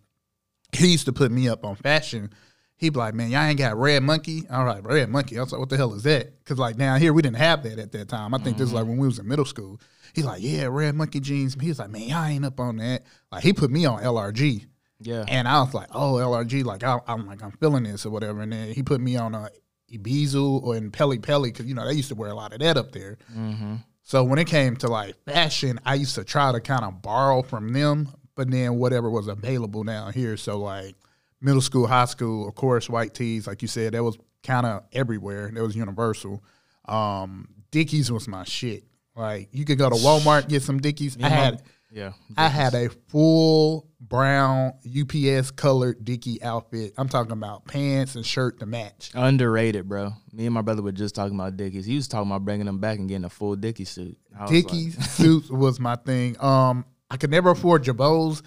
he 0.73 0.93
used 0.93 1.07
to 1.07 1.13
put 1.13 1.33
me 1.33 1.49
up 1.49 1.65
on 1.65 1.75
fashion. 1.75 2.31
He'd 2.79 2.91
be 2.91 2.99
like, 2.99 3.15
"Man, 3.15 3.31
y'all 3.31 3.43
ain't 3.43 3.59
got 3.59 3.77
Red 3.77 4.03
Monkey." 4.03 4.45
I 4.49 4.63
was 4.63 4.75
like, 4.75 4.87
"Red 4.87 5.11
Monkey." 5.11 5.39
I 5.39 5.43
was 5.43 5.53
like, 5.53 5.61
"What 5.61 5.69
the 5.69 5.77
hell 5.77 5.95
is 5.95 6.05
that?" 6.05 6.39
Because 6.39 6.59
like 6.59 6.77
down 6.77 7.01
here 7.01 7.13
we 7.13 7.23
didn't 7.23 7.37
have 7.37 7.63
that 7.65 7.79
at 7.79 7.93
that 7.93 8.09
time. 8.09 8.35
I 8.35 8.39
think 8.39 8.57
this 8.57 8.69
is 8.69 8.73
like 8.73 8.87
when 8.87 8.99
we 8.99 9.07
was 9.07 9.19
in 9.19 9.29
middle 9.29 9.45
school. 9.45 9.81
He's 10.15 10.25
like, 10.25 10.43
"Yeah, 10.43 10.69
Red 10.71 10.95
Monkey 10.95 11.21
jeans." 11.21 11.57
He 11.61 11.69
was 11.69 11.79
like, 11.79 11.91
"Man, 11.91 12.03
y'all 12.03 12.25
ain't 12.25 12.45
up 12.45 12.59
on 12.61 12.77
that." 12.77 13.05
Like 13.31 13.43
he 13.43 13.53
put 13.53 13.71
me 13.71 13.85
on 13.85 14.03
LRG. 14.03 14.67
Yeah. 15.01 15.25
And 15.29 15.47
I 15.47 15.61
was 15.61 15.75
like, 15.75 15.89
oh, 15.93 16.15
LRG, 16.15 16.65
like 16.65 16.83
I, 16.83 16.99
am 17.07 17.27
like 17.27 17.43
I'm 17.43 17.53
feeling 17.53 17.85
this 17.85 18.05
or 18.05 18.11
whatever. 18.11 18.41
And 18.41 18.53
then 18.53 18.73
he 18.73 18.83
put 18.83 19.01
me 19.01 19.17
on 19.17 19.35
a 19.35 19.49
Ibizu 19.93 20.63
or 20.63 20.77
in 20.77 20.91
Pelle 20.91 21.17
Pelle 21.19 21.43
because 21.43 21.67
you 21.67 21.75
know 21.75 21.87
they 21.87 21.95
used 21.95 22.09
to 22.09 22.15
wear 22.15 22.31
a 22.31 22.35
lot 22.35 22.53
of 22.53 22.61
that 22.61 22.77
up 22.77 22.93
there. 22.93 23.19
mm-hmm. 23.33 23.77
So 24.03 24.25
when 24.25 24.39
it 24.39 24.47
came 24.47 24.75
to 24.77 24.89
like 24.89 25.17
fashion, 25.27 25.79
I 25.85 25.95
used 25.95 26.15
to 26.15 26.25
try 26.25 26.51
to 26.51 26.61
kind 26.61 26.85
of 26.85 27.03
borrow 27.03 27.43
from 27.43 27.75
them, 27.75 28.09
but 28.37 28.51
then 28.51 28.77
whatever 28.79 29.11
was 29.11 29.29
available 29.29 29.85
down 29.85 30.15
here. 30.15 30.39
So 30.39 30.59
like 30.59 30.97
middle 31.41 31.61
school, 31.61 31.87
high 31.87 32.05
school, 32.07 32.49
of 32.49 32.55
course, 32.55 32.89
white 32.89 33.15
tees, 33.15 33.47
like 33.47 33.63
you 33.63 33.69
said, 33.69 33.95
that 33.95 34.03
was 34.03 34.17
kind 34.43 34.67
of 34.67 34.85
everywhere. 34.93 35.51
That 35.53 35.63
was 35.63 35.77
universal. 35.77 36.43
Um, 36.87 37.49
Dickies 37.71 38.11
was 38.11 38.29
my 38.29 38.45
shit. 38.45 38.85
Like 39.15 39.49
you 39.53 39.65
could 39.65 39.79
go 39.79 39.91
to 39.91 39.97
Walmart 39.97 40.49
get 40.49 40.63
some 40.63 40.79
Dickies. 40.81 41.17
I 41.23 41.29
had 41.29 41.63
Yeah. 41.91 42.13
I 42.37 42.49
had 42.49 42.75
a 42.75 42.89
full 43.09 43.89
brown 44.01 44.73
UPS 44.87 45.51
colored 45.51 46.05
Dickie 46.05 46.41
outfit. 46.43 46.95
I'm 46.97 47.09
talking 47.09 47.33
about 47.33 47.67
pants 47.67 48.15
and 48.15 48.25
shirt 48.25 48.61
to 48.61 48.67
match. 48.67 49.11
Underrated, 49.15 49.89
bro. 49.89 50.13
Me 50.33 50.47
and 50.47 50.55
my 50.55 50.63
brother 50.63 50.83
were 50.83 50.93
just 50.93 51.15
talking 51.15 51.35
about 51.35 51.57
Dickies. 51.57 51.85
He 51.85 51.97
was 51.97 52.07
talking 52.09 52.31
about 52.31 52.45
bringing 52.45 52.67
them 52.67 52.79
back 52.79 52.99
and 52.99 53.09
getting 53.09 53.25
a 53.25 53.31
full 53.31 53.57
Dickie 53.57 53.85
suit. 53.85 54.17
Dickie 54.49 54.91
like- 54.93 55.03
suits 55.11 55.51
was 55.51 55.81
my 55.81 55.97
thing. 55.97 56.37
Um, 56.41 56.85
I 57.11 57.17
could 57.17 57.31
never 57.31 57.51
afford 57.51 57.85
Girbauds, 57.85 58.43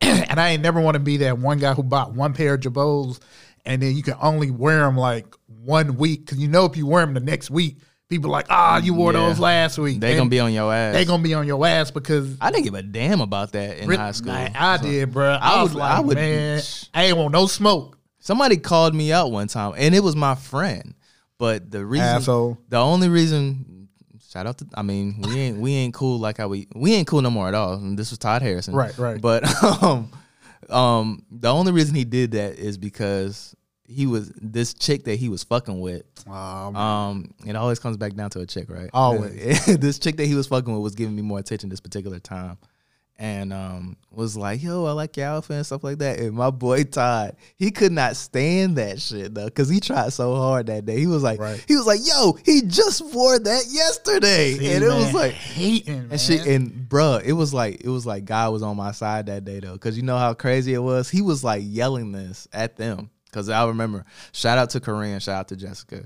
and 0.00 0.38
I 0.40 0.50
ain't 0.50 0.62
never 0.62 0.80
want 0.80 0.94
to 0.94 1.00
be 1.00 1.18
that 1.18 1.38
one 1.38 1.58
guy 1.58 1.74
who 1.74 1.82
bought 1.82 2.12
one 2.14 2.32
pair 2.34 2.54
of 2.54 2.60
Girbauds, 2.60 3.20
and 3.64 3.80
then 3.82 3.94
you 3.96 4.02
can 4.02 4.14
only 4.20 4.50
wear 4.50 4.80
them 4.80 4.96
like 4.96 5.26
one 5.46 5.96
week 5.96 6.26
because 6.26 6.38
you 6.38 6.48
know 6.48 6.64
if 6.66 6.76
you 6.76 6.86
wear 6.86 7.04
them 7.04 7.14
the 7.14 7.20
next 7.20 7.50
week, 7.50 7.78
people 8.08 8.30
like, 8.30 8.46
ah, 8.50 8.78
you 8.78 8.92
wore 8.94 9.12
Yeah. 9.12 9.20
those 9.20 9.38
last 9.38 9.78
week. 9.78 10.00
they 10.00 10.12
And 10.12 10.18
gonna 10.18 10.30
be 10.30 10.40
on 10.40 10.52
your 10.52 10.72
ass. 10.72 10.94
they 10.94 11.04
gonna 11.04 11.22
be 11.22 11.34
on 11.34 11.46
your 11.46 11.64
ass 11.66 11.90
because 11.90 12.36
I 12.40 12.50
didn't 12.50 12.64
give 12.64 12.74
a 12.74 12.82
damn 12.82 13.20
about 13.20 13.52
that 13.52 13.78
in 13.78 13.90
high 13.90 14.12
school. 14.12 14.32
Like, 14.32 14.54
I 14.54 14.76
So- 14.76 14.82
did, 14.82 15.12
bro. 15.12 15.30
I, 15.32 15.36
I 15.58 15.62
was 15.62 15.72
would- 15.72 15.78
like, 15.80 15.90
I 15.92 16.00
would- 16.00 16.16
man, 16.16 16.62
I 16.92 17.04
ain't 17.04 17.16
want 17.16 17.32
no 17.32 17.46
smoke. 17.46 17.98
Somebody 18.18 18.56
called 18.56 18.94
me 18.94 19.12
out 19.12 19.30
one 19.32 19.48
time, 19.48 19.72
and 19.76 19.94
it 19.94 20.02
was 20.02 20.16
my 20.16 20.34
friend. 20.34 20.94
But 21.38 21.70
the 21.70 21.84
reason, 21.84 22.06
Asshole. 22.06 22.58
the 22.68 22.78
only 22.78 23.08
reason, 23.08 23.64
shout 24.34 24.46
out 24.48 24.58
to, 24.58 24.66
I 24.74 24.82
mean, 24.82 25.20
we 25.22 25.38
ain't 25.38 25.58
we 25.58 25.74
ain't 25.74 25.94
cool 25.94 26.18
like 26.18 26.38
how 26.38 26.48
we 26.48 26.66
we 26.74 26.92
ain't 26.92 27.06
cool 27.06 27.22
no 27.22 27.30
more 27.30 27.48
at 27.48 27.54
all. 27.54 27.74
And 27.74 27.96
this 27.98 28.10
was 28.10 28.18
Todd 28.18 28.42
Harrison, 28.42 28.74
Right, 28.74 28.96
right. 28.98 29.20
But 29.20 29.44
um, 29.82 30.10
um, 30.68 31.24
the 31.30 31.52
only 31.52 31.72
reason 31.72 31.94
he 31.94 32.04
did 32.04 32.32
that 32.32 32.58
is 32.58 32.76
because 32.76 33.54
he 33.86 34.06
was 34.06 34.32
this 34.40 34.74
chick 34.74 35.04
that 35.04 35.16
he 35.16 35.28
was 35.28 35.44
fucking 35.44 35.78
with. 35.78 36.04
Um, 36.26 36.74
Um, 36.74 37.34
it 37.46 37.54
always 37.54 37.78
comes 37.78 37.96
back 37.96 38.14
down 38.14 38.30
to 38.30 38.40
a 38.40 38.46
chick, 38.46 38.68
right? 38.68 38.90
Always. 38.92 39.66
this 39.78 39.98
chick 39.98 40.16
that 40.16 40.26
he 40.26 40.34
was 40.34 40.48
fucking 40.48 40.72
with 40.72 40.82
was 40.82 40.94
giving 40.94 41.14
me 41.14 41.22
more 41.22 41.38
attention 41.38 41.68
this 41.68 41.80
particular 41.80 42.18
time. 42.18 42.58
And 43.16 43.52
um 43.52 43.96
was 44.10 44.36
like, 44.36 44.60
yo, 44.60 44.86
I 44.86 44.92
like 44.92 45.16
your 45.16 45.26
outfit 45.26 45.56
and 45.56 45.64
stuff 45.66 45.84
like 45.84 45.98
that. 45.98 46.18
And 46.18 46.32
my 46.32 46.50
boy 46.50 46.82
Todd, 46.82 47.36
he 47.56 47.70
could 47.70 47.92
not 47.92 48.16
stand 48.16 48.76
that 48.76 49.00
shit 49.00 49.32
though, 49.34 49.44
because 49.44 49.68
he 49.68 49.78
tried 49.78 50.12
so 50.12 50.34
hard 50.34 50.66
that 50.66 50.84
day. 50.84 50.98
He 50.98 51.06
was 51.06 51.22
like, 51.22 51.38
Right. 51.38 51.64
he 51.68 51.76
was 51.76 51.86
like, 51.86 52.00
yo, 52.04 52.36
he 52.44 52.62
just 52.62 53.04
wore 53.14 53.38
that 53.38 53.64
yesterday. 53.68 54.54
see, 54.54 54.72
and 54.72 54.82
it 54.82 54.88
was 54.88 55.14
like 55.14 55.32
hating, 55.32 55.94
man. 55.94 56.08
and 56.10 56.20
shit, 56.20 56.44
and 56.46 56.88
bruh, 56.88 57.22
it 57.24 57.34
was 57.34 57.54
like 57.54 57.82
it 57.84 57.88
was 57.88 58.04
like 58.04 58.24
God 58.24 58.52
was 58.52 58.62
on 58.64 58.76
my 58.76 58.90
side 58.90 59.26
that 59.26 59.44
day 59.44 59.60
though, 59.60 59.74
because 59.74 59.96
you 59.96 60.02
know 60.02 60.18
how 60.18 60.34
crazy 60.34 60.74
it 60.74 60.82
was. 60.82 61.08
He 61.08 61.22
was 61.22 61.44
like 61.44 61.62
yelling 61.64 62.10
this 62.10 62.48
at 62.52 62.74
them, 62.76 63.10
because 63.26 63.48
I 63.48 63.64
remember. 63.66 64.04
Shout 64.32 64.58
out 64.58 64.70
to 64.70 64.80
Corinne, 64.80 65.20
shout 65.20 65.36
out 65.36 65.48
to 65.48 65.56
Jessica. 65.56 66.02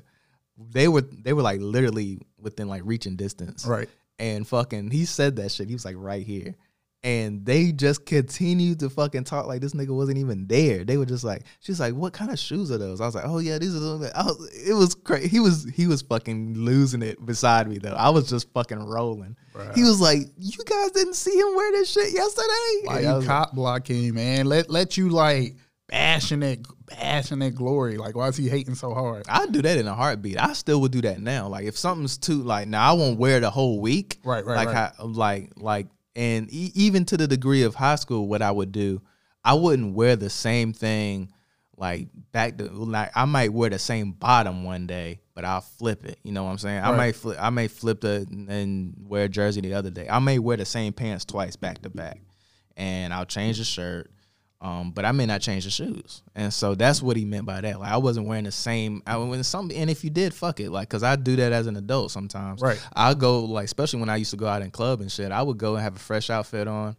They 0.59 0.89
were 0.89 1.03
they 1.03 1.33
were 1.33 1.43
like 1.43 1.61
literally 1.63 2.19
within 2.39 2.69
like 2.69 2.83
reaching 2.85 3.17
distance, 3.17 3.65
right. 3.65 3.89
and 4.19 4.47
fucking 4.47 4.91
he 4.91 5.07
said 5.07 5.37
that 5.37 5.53
shit. 5.53 5.69
He 5.69 5.75
was 5.75 5.87
like 5.87 5.97
right 5.99 6.27
here. 6.27 6.55
And 7.05 7.47
they 7.47 7.71
just 7.71 8.07
continued 8.07 8.81
to 8.81 8.91
fucking 8.91 9.23
talk 9.23 9.47
like 9.47 9.61
this 9.61 9.73
nigga 9.73 9.95
wasn't 9.95 10.19
even 10.19 10.49
there. 10.49 10.85
They 10.85 10.97
were 10.97 11.07
just 11.07 11.23
like, 11.23 11.45
she's 11.61 11.79
like, 11.79 11.95
"What 11.95 12.13
kind 12.13 12.33
of 12.33 12.41
shoes 12.41 12.73
are 12.73 12.79
those?" 12.79 13.01
I 13.01 13.07
was 13.07 13.15
like, 13.15 13.25
"Oh 13.25 13.39
yeah, 13.39 13.59
these 13.59 13.75
are." 13.77 13.79
Those. 13.79 14.11
I 14.13 14.25
was, 14.25 14.51
it 14.67 14.73
was 14.73 14.97
crazy. 14.97 15.29
He 15.29 15.39
was 15.39 15.65
he 15.73 15.87
was 15.87 16.03
fucking 16.03 16.55
losing 16.55 17.03
it 17.03 17.25
beside 17.25 17.69
me 17.69 17.79
though. 17.79 17.95
I 17.95 18.11
was 18.11 18.29
just 18.29 18.53
fucking 18.53 18.81
rolling. 18.81 19.37
Bruh. 19.55 19.77
He 19.77 19.85
was 19.85 20.01
like, 20.01 20.23
"You 20.39 20.59
guys 20.65 20.91
didn't 20.91 21.15
see 21.15 21.39
him 21.39 21.55
wear 21.55 21.71
this 21.71 21.89
shit 21.89 22.13
yesterday." 22.13 22.81
Why 22.83 22.97
I 22.97 23.19
you 23.19 23.25
cop 23.25 23.55
blocking, 23.55 24.13
man? 24.15 24.47
Let 24.47 24.69
let 24.69 24.97
you 24.97 25.09
like 25.09 25.55
bashing 25.89 26.41
that 26.41 26.59
bashing 26.87 27.41
that 27.41 27.55
glory. 27.55 27.97
Like, 27.97 28.15
why 28.17 28.29
is 28.29 28.37
he 28.37 28.49
hating 28.49 28.75
so 28.75 28.95
hard? 28.95 29.25
I'd 29.29 29.53
do 29.53 29.63
that 29.63 29.79
in 29.79 29.87
a 29.87 29.95
heartbeat. 29.95 30.41
I 30.41 30.53
still 30.53 30.81
would 30.83 30.93
do 30.93 31.03
that 31.03 31.21
now. 31.21 31.49
Like 31.49 31.67
if 31.67 31.77
something's 31.77 32.19
too 32.19 32.43
like 32.43 32.69
now, 32.69 32.91
I 32.91 32.93
won't 32.95 33.19
wear 33.19 33.41
the 33.41 33.51
whole 33.51 33.81
week. 33.81 34.19
Right, 34.25 34.45
right, 34.45 34.57
like 34.57 34.69
right. 34.69 34.93
How, 34.97 35.05
like 35.05 35.53
like 35.57 35.87
and 36.19 36.53
e- 36.53 36.73
even 36.75 37.05
to 37.07 37.17
the 37.17 37.29
degree 37.29 37.63
of 37.63 37.75
high 37.77 37.95
school, 37.95 38.27
what 38.29 38.43
I 38.43 38.51
would 38.51 38.73
do, 38.73 39.01
I 39.45 39.55
wouldn't 39.55 39.95
wear 39.95 40.17
the 40.17 40.29
same 40.29 40.73
thing. 40.73 41.33
Like 41.77 42.09
back 42.33 42.59
to 42.59 42.65
like 42.65 43.13
I 43.15 43.25
might 43.25 43.53
wear 43.53 43.71
the 43.71 43.79
same 43.79 44.11
bottom 44.11 44.65
one 44.65 44.89
day, 44.89 45.21
but 45.35 45.45
I'll 45.45 45.61
flip 45.61 46.05
it. 46.05 46.19
You 46.25 46.33
know 46.33 46.43
what 46.43 46.51
I'm 46.51 46.59
saying? 46.59 46.81
I 46.83 46.91
Right. 46.91 46.97
might 46.97 47.15
flip. 47.17 47.39
I 47.41 47.51
may 47.51 47.69
flip 47.69 48.01
the 48.01 48.27
and 48.49 48.95
wear 49.07 49.25
a 49.25 49.29
jersey 49.29 49.61
the 49.61 49.75
other 49.75 49.91
day. 49.91 50.09
I 50.11 50.19
may 50.19 50.41
wear 50.41 50.57
the 50.57 50.65
same 50.65 50.93
pants 50.93 51.25
twice 51.25 51.55
back 51.55 51.81
to 51.83 51.89
back, 51.91 52.21
and 52.77 53.15
I'll 53.15 53.25
change 53.27 53.59
the 53.59 53.65
shirt. 53.65 54.11
Um, 54.61 54.91
but 54.91 55.05
I 55.05 55.13
may 55.13 55.25
not 55.25 55.41
change 55.41 55.65
the 55.65 55.71
shoes, 55.71 56.23
and 56.35 56.53
so 56.53 56.75
that's 56.75 57.01
what 57.01 57.17
he 57.17 57.25
meant 57.25 57.47
by 57.47 57.61
that. 57.61 57.79
Like 57.79 57.93
I 57.93 57.97
wasn't 57.99 58.27
wearing 58.27 58.43
the 58.43 58.51
same. 58.51 59.05
I 59.07 59.17
when 59.17 59.45
some, 59.45 59.71
and 59.73 59.89
if 59.89 60.03
you 60.03 60.11
did, 60.11 60.35
fuck 60.35 60.59
it. 60.59 60.71
Like, 60.71 60.89
cause 60.89 61.05
I 61.05 61.15
do 61.15 61.37
that 61.37 61.53
as 61.53 61.69
an 61.69 61.77
adult 61.77 62.11
sometimes. 62.11 62.61
Right. 62.61 62.81
I 62.93 63.15
go 63.15 63.45
like, 63.45 63.67
especially 63.67 64.01
when 64.01 64.09
I 64.09 64.17
used 64.17 64.33
to 64.33 64.37
go 64.37 64.49
out 64.49 64.63
in 64.63 64.73
club 64.73 65.01
and 65.01 65.13
shit. 65.13 65.31
I 65.31 65.43
would 65.43 65.59
go 65.59 65.75
and 65.77 65.83
have 65.85 65.95
a 65.95 66.01
fresh 66.01 66.29
outfit 66.29 66.67
on, 66.67 66.97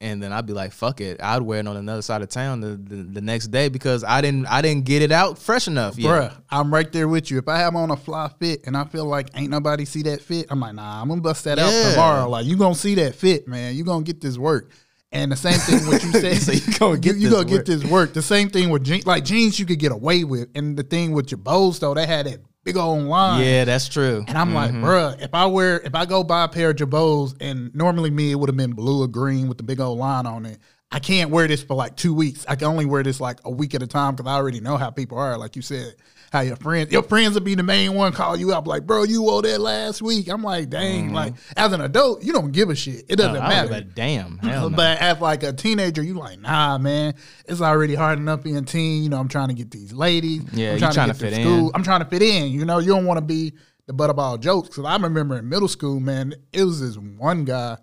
and 0.00 0.22
then 0.22 0.32
I'd 0.32 0.46
be 0.46 0.52
like, 0.52 0.70
fuck 0.70 1.00
it. 1.00 1.20
I'd 1.20 1.42
wear 1.42 1.58
it 1.58 1.66
on 1.66 1.76
another 1.76 2.00
side 2.02 2.22
of 2.22 2.28
town 2.28 2.60
the, 2.60 2.76
the, 2.76 3.02
the 3.02 3.20
next 3.20 3.48
day 3.48 3.68
because 3.68 4.04
I 4.04 4.20
didn't 4.20 4.46
I 4.46 4.62
didn't 4.62 4.84
get 4.84 5.02
it 5.02 5.10
out 5.10 5.36
fresh 5.36 5.66
enough 5.66 5.98
yet. 5.98 6.10
Bruh, 6.12 6.42
I'm 6.48 6.72
right 6.72 6.92
there 6.92 7.08
with 7.08 7.28
you. 7.28 7.38
If 7.38 7.48
I 7.48 7.58
have 7.58 7.74
on 7.74 7.90
a 7.90 7.96
fly 7.96 8.30
fit 8.38 8.68
and 8.68 8.76
I 8.76 8.84
feel 8.84 9.04
like 9.04 9.30
ain't 9.34 9.50
nobody 9.50 9.84
see 9.84 10.02
that 10.04 10.20
fit, 10.20 10.46
I'm 10.48 10.60
like, 10.60 10.76
nah, 10.76 11.02
I'm 11.02 11.08
gonna 11.08 11.20
bust 11.20 11.42
that 11.42 11.58
Yeah. 11.58 11.64
out 11.66 11.90
tomorrow. 11.90 12.28
Like, 12.30 12.46
you 12.46 12.56
gonna 12.56 12.76
see 12.76 12.94
that 12.94 13.16
fit, 13.16 13.48
man. 13.48 13.74
You 13.74 13.82
gonna 13.82 14.04
get 14.04 14.20
this 14.20 14.38
work. 14.38 14.70
And 15.12 15.32
the 15.32 15.36
same 15.36 15.58
thing 15.58 15.86
what 15.88 16.02
you 16.04 16.12
said. 16.12 16.36
So 16.40 16.52
you 16.52 16.78
gonna 16.78 16.98
get 16.98 17.16
you, 17.16 17.28
this 17.28 17.32
gonna 17.32 17.52
work. 17.52 17.66
get 17.66 17.66
this 17.66 17.84
work. 17.84 18.14
The 18.14 18.22
same 18.22 18.48
thing 18.48 18.70
with 18.70 18.84
jeans. 18.84 19.06
Like 19.06 19.24
jeans, 19.24 19.58
you 19.58 19.66
could 19.66 19.78
get 19.78 19.92
away 19.92 20.24
with. 20.24 20.48
And 20.54 20.76
the 20.76 20.84
thing 20.84 21.12
with 21.12 21.30
your 21.30 21.38
bows 21.38 21.80
though, 21.80 21.94
they 21.94 22.06
had 22.06 22.26
that 22.26 22.40
big 22.64 22.76
old 22.76 23.02
line. 23.04 23.44
Yeah, 23.44 23.64
that's 23.64 23.88
true. 23.88 24.24
And 24.28 24.38
I'm 24.38 24.54
like, 24.54 24.70
mm-hmm. 24.70 24.84
bruh, 24.84 25.20
if 25.20 25.34
I 25.34 25.46
wear, 25.46 25.80
if 25.80 25.94
I 25.94 26.06
go 26.06 26.22
buy 26.22 26.44
a 26.44 26.48
pair 26.48 26.70
of 26.70 26.76
Girbauds, 26.76 27.36
and 27.40 27.74
normally 27.74 28.10
me 28.10 28.30
it 28.30 28.36
would 28.36 28.48
have 28.48 28.56
been 28.56 28.72
blue 28.72 29.02
or 29.02 29.08
green 29.08 29.48
with 29.48 29.58
the 29.58 29.64
big 29.64 29.80
old 29.80 29.98
line 29.98 30.26
on 30.26 30.46
it. 30.46 30.58
I 30.92 30.98
can't 30.98 31.30
wear 31.30 31.46
this 31.46 31.62
for 31.62 31.74
like 31.74 31.96
two 31.96 32.12
weeks. 32.12 32.44
I 32.48 32.56
can 32.56 32.66
only 32.66 32.84
wear 32.84 33.02
this 33.02 33.20
like 33.20 33.38
a 33.44 33.50
week 33.50 33.74
at 33.74 33.82
a 33.82 33.86
time 33.86 34.16
because 34.16 34.28
I 34.28 34.34
already 34.34 34.60
know 34.60 34.76
how 34.76 34.90
people 34.90 35.18
are. 35.18 35.38
Like 35.38 35.54
you 35.54 35.62
said, 35.62 35.94
how 36.30 36.40
your 36.40 36.56
friends, 36.56 36.92
your 36.92 37.02
friends 37.02 37.34
will 37.34 37.40
be 37.40 37.56
the 37.56 37.62
main 37.62 37.94
one 37.94 38.12
call 38.12 38.36
you 38.36 38.52
up 38.52 38.66
like, 38.66 38.86
bro, 38.86 39.02
you 39.02 39.28
owe 39.28 39.40
that 39.40 39.60
last 39.60 40.00
week. 40.00 40.28
I'm 40.28 40.42
like, 40.42 40.70
dang. 40.70 41.12
Like 41.12 41.34
as 41.56 41.72
an 41.72 41.80
adult, 41.80 42.22
you 42.22 42.32
don't 42.32 42.52
give 42.52 42.70
a 42.70 42.76
shit. 42.76 43.04
It 43.08 43.16
doesn't 43.16 43.36
I 43.42 43.62
don't 43.62 43.70
matter. 43.70 43.84
damn. 43.84 44.38
Hell 44.42 44.70
no. 44.70 44.76
But 44.76 44.98
as 44.98 45.20
like 45.20 45.42
a 45.42 45.52
teenager, 45.52 46.02
you 46.02 46.14
like, 46.14 46.38
nah, 46.38 46.78
man, 46.78 47.14
it's 47.46 47.60
already 47.60 47.96
hard 47.96 48.18
enough 48.20 48.44
being 48.44 48.64
teen. 48.64 49.02
You 49.02 49.08
know, 49.08 49.18
I'm 49.18 49.28
trying 49.28 49.48
to 49.48 49.54
get 49.54 49.72
these 49.72 49.92
ladies. 49.92 50.42
Yeah, 50.52 50.68
I'm 50.68 50.74
you 50.74 50.78
trying 50.78 50.94
to 50.94 51.06
get 51.06 51.16
fit 51.16 51.34
school. 51.34 51.68
in. 51.68 51.70
I'm 51.74 51.82
trying 51.82 52.00
to 52.00 52.06
fit 52.06 52.22
in. 52.22 52.52
You 52.52 52.64
know, 52.64 52.78
you 52.78 52.88
don't 52.88 53.06
want 53.06 53.18
to 53.18 53.24
be 53.24 53.52
the 53.86 53.92
butt 53.92 54.10
of 54.10 54.18
all 54.20 54.38
jokes. 54.38 54.68
Because 54.68 54.84
I 54.84 54.96
remember 54.96 55.36
in 55.36 55.48
middle 55.48 55.68
school, 55.68 55.98
man, 55.98 56.32
it 56.52 56.62
was 56.62 56.80
this 56.80 56.96
one 56.96 57.44
guy. 57.44 57.76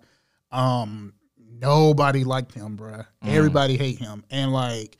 Um, 0.50 1.12
nobody 1.36 2.24
liked 2.24 2.54
him, 2.54 2.78
bruh. 2.78 3.06
Mm. 3.22 3.28
Everybody 3.34 3.76
hate 3.76 3.98
him, 3.98 4.24
and 4.30 4.54
like 4.54 4.96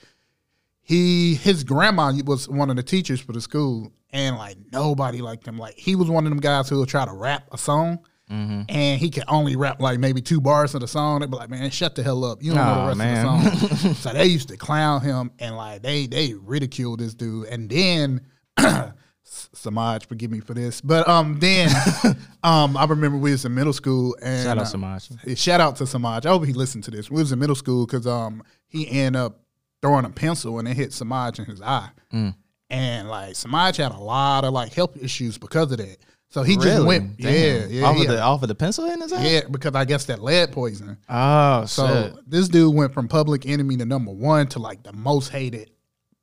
he, 0.89 1.35
his 1.35 1.65
grandma 1.65 2.15
was 2.25 2.49
one 2.49 2.71
of 2.71 2.77
the 2.77 2.83
teachers 2.83 3.21
for 3.21 3.33
the 3.33 3.43
school, 3.43 3.93
and 4.11 4.39
like 4.39 4.57
nobody 4.73 5.21
liked 5.21 5.47
him. 5.47 5.59
Like 5.59 5.75
he 5.75 5.95
was 5.95 6.09
one 6.09 6.25
of 6.25 6.31
them 6.31 6.41
guys 6.41 6.67
who 6.71 6.79
would 6.79 6.89
try 6.89 7.05
to 7.05 7.13
rap 7.13 7.47
a 7.53 7.59
song. 7.59 7.99
Mm-hmm. 8.31 8.63
And 8.71 8.99
he 8.99 9.11
could 9.11 9.25
only 9.29 9.55
rap 9.55 9.83
like 9.83 9.99
maybe 9.99 10.23
two 10.23 10.41
bars 10.41 10.75
of 10.75 10.81
the 10.81 10.89
song. 10.89 11.21
They'd 11.21 11.31
be 11.31 11.37
like, 11.37 11.51
"Man, 11.51 11.69
shut 11.69 11.95
the 11.95 12.03
hell 12.03 12.25
up! 12.25 12.43
You 12.43 12.55
don't 12.55 12.65
know 12.65 12.73
Aw, 12.73 12.81
the 12.81 12.87
rest 12.87 12.99
man. 12.99 13.27
of 13.27 13.61
the 13.61 13.77
song." 13.77 13.95
so 13.97 14.13
they 14.15 14.25
used 14.25 14.49
to 14.49 14.57
clown 14.57 15.03
him 15.03 15.31
and 15.39 15.55
like 15.55 15.83
they 15.83 16.07
they 16.07 16.33
ridiculed 16.33 17.01
this 17.01 17.13
dude. 17.13 17.49
And 17.49 17.69
then 17.69 18.23
Samaj, 19.25 20.07
forgive 20.07 20.31
me 20.31 20.41
for 20.41 20.55
this, 20.55 20.81
but 20.81 21.07
um 21.07 21.39
then 21.39 21.69
um 22.43 22.79
I 22.79 22.87
remember 22.87 23.19
we 23.19 23.33
was 23.33 23.45
in 23.45 23.55
middle 23.55 23.75
school 23.75 24.17
and 24.23 24.45
Shout 24.45 24.57
out 24.57 24.63
uh, 24.63 24.67
Samaj. 24.67 25.09
Shout 25.37 25.61
out 25.61 25.77
to 25.77 25.87
Samaj. 25.87 26.25
I 26.25 26.31
hope 26.31 26.47
he 26.47 26.55
listened 26.55 26.85
to 26.85 26.91
this. 26.91 27.11
We 27.11 27.21
was 27.21 27.33
in 27.33 27.39
middle 27.39 27.57
school 27.57 27.85
because 27.85 28.07
um 28.07 28.43
he 28.69 28.91
ended 28.91 29.21
up 29.21 29.41
throwing 29.83 30.05
a 30.05 30.11
pencil 30.11 30.59
and 30.59 30.67
it 30.69 30.77
hit 30.77 30.93
Samaj 30.93 31.39
in 31.39 31.45
his 31.47 31.63
eye. 31.63 31.91
Mm. 32.13 32.35
And 32.71 33.09
like 33.09 33.35
Samaj 33.37 33.77
had 33.79 33.93
a 33.93 33.99
lot 33.99 34.45
of 34.45 34.53
like 34.53 34.73
health 34.73 34.97
issues 35.03 35.39
because 35.39 35.71
of 35.73 35.79
that. 35.79 35.97
So 36.31 36.43
he 36.43 36.57
just 36.59 36.85
went, 36.85 37.19
yeah, 37.19 37.31
Damn. 37.61 37.71
yeah, 37.71 37.83
Off 37.87 37.97
yeah. 37.97 38.03
of 38.03 38.09
the 38.09 38.21
off 38.21 38.43
of 38.43 38.49
the 38.49 38.55
pencil 38.55 38.85
in 38.85 39.01
his 39.01 39.13
eye. 39.15 39.27
yeah, 39.27 39.41
because 39.51 39.75
I 39.75 39.87
guess 39.87 40.05
that 40.07 40.23
lead 40.23 40.53
poison. 40.53 40.99
Oh 41.09 41.65
So 41.65 41.87
shit. 42.15 42.31
this 42.31 42.49
dude 42.49 42.75
went 42.75 42.93
from 42.93 43.09
public 43.09 43.47
enemy 43.47 43.79
to 43.79 43.87
number 43.87 44.13
one 44.13 44.47
to 44.49 44.59
like 44.59 44.83
the 44.83 44.93
most 44.93 45.29
hated. 45.31 45.71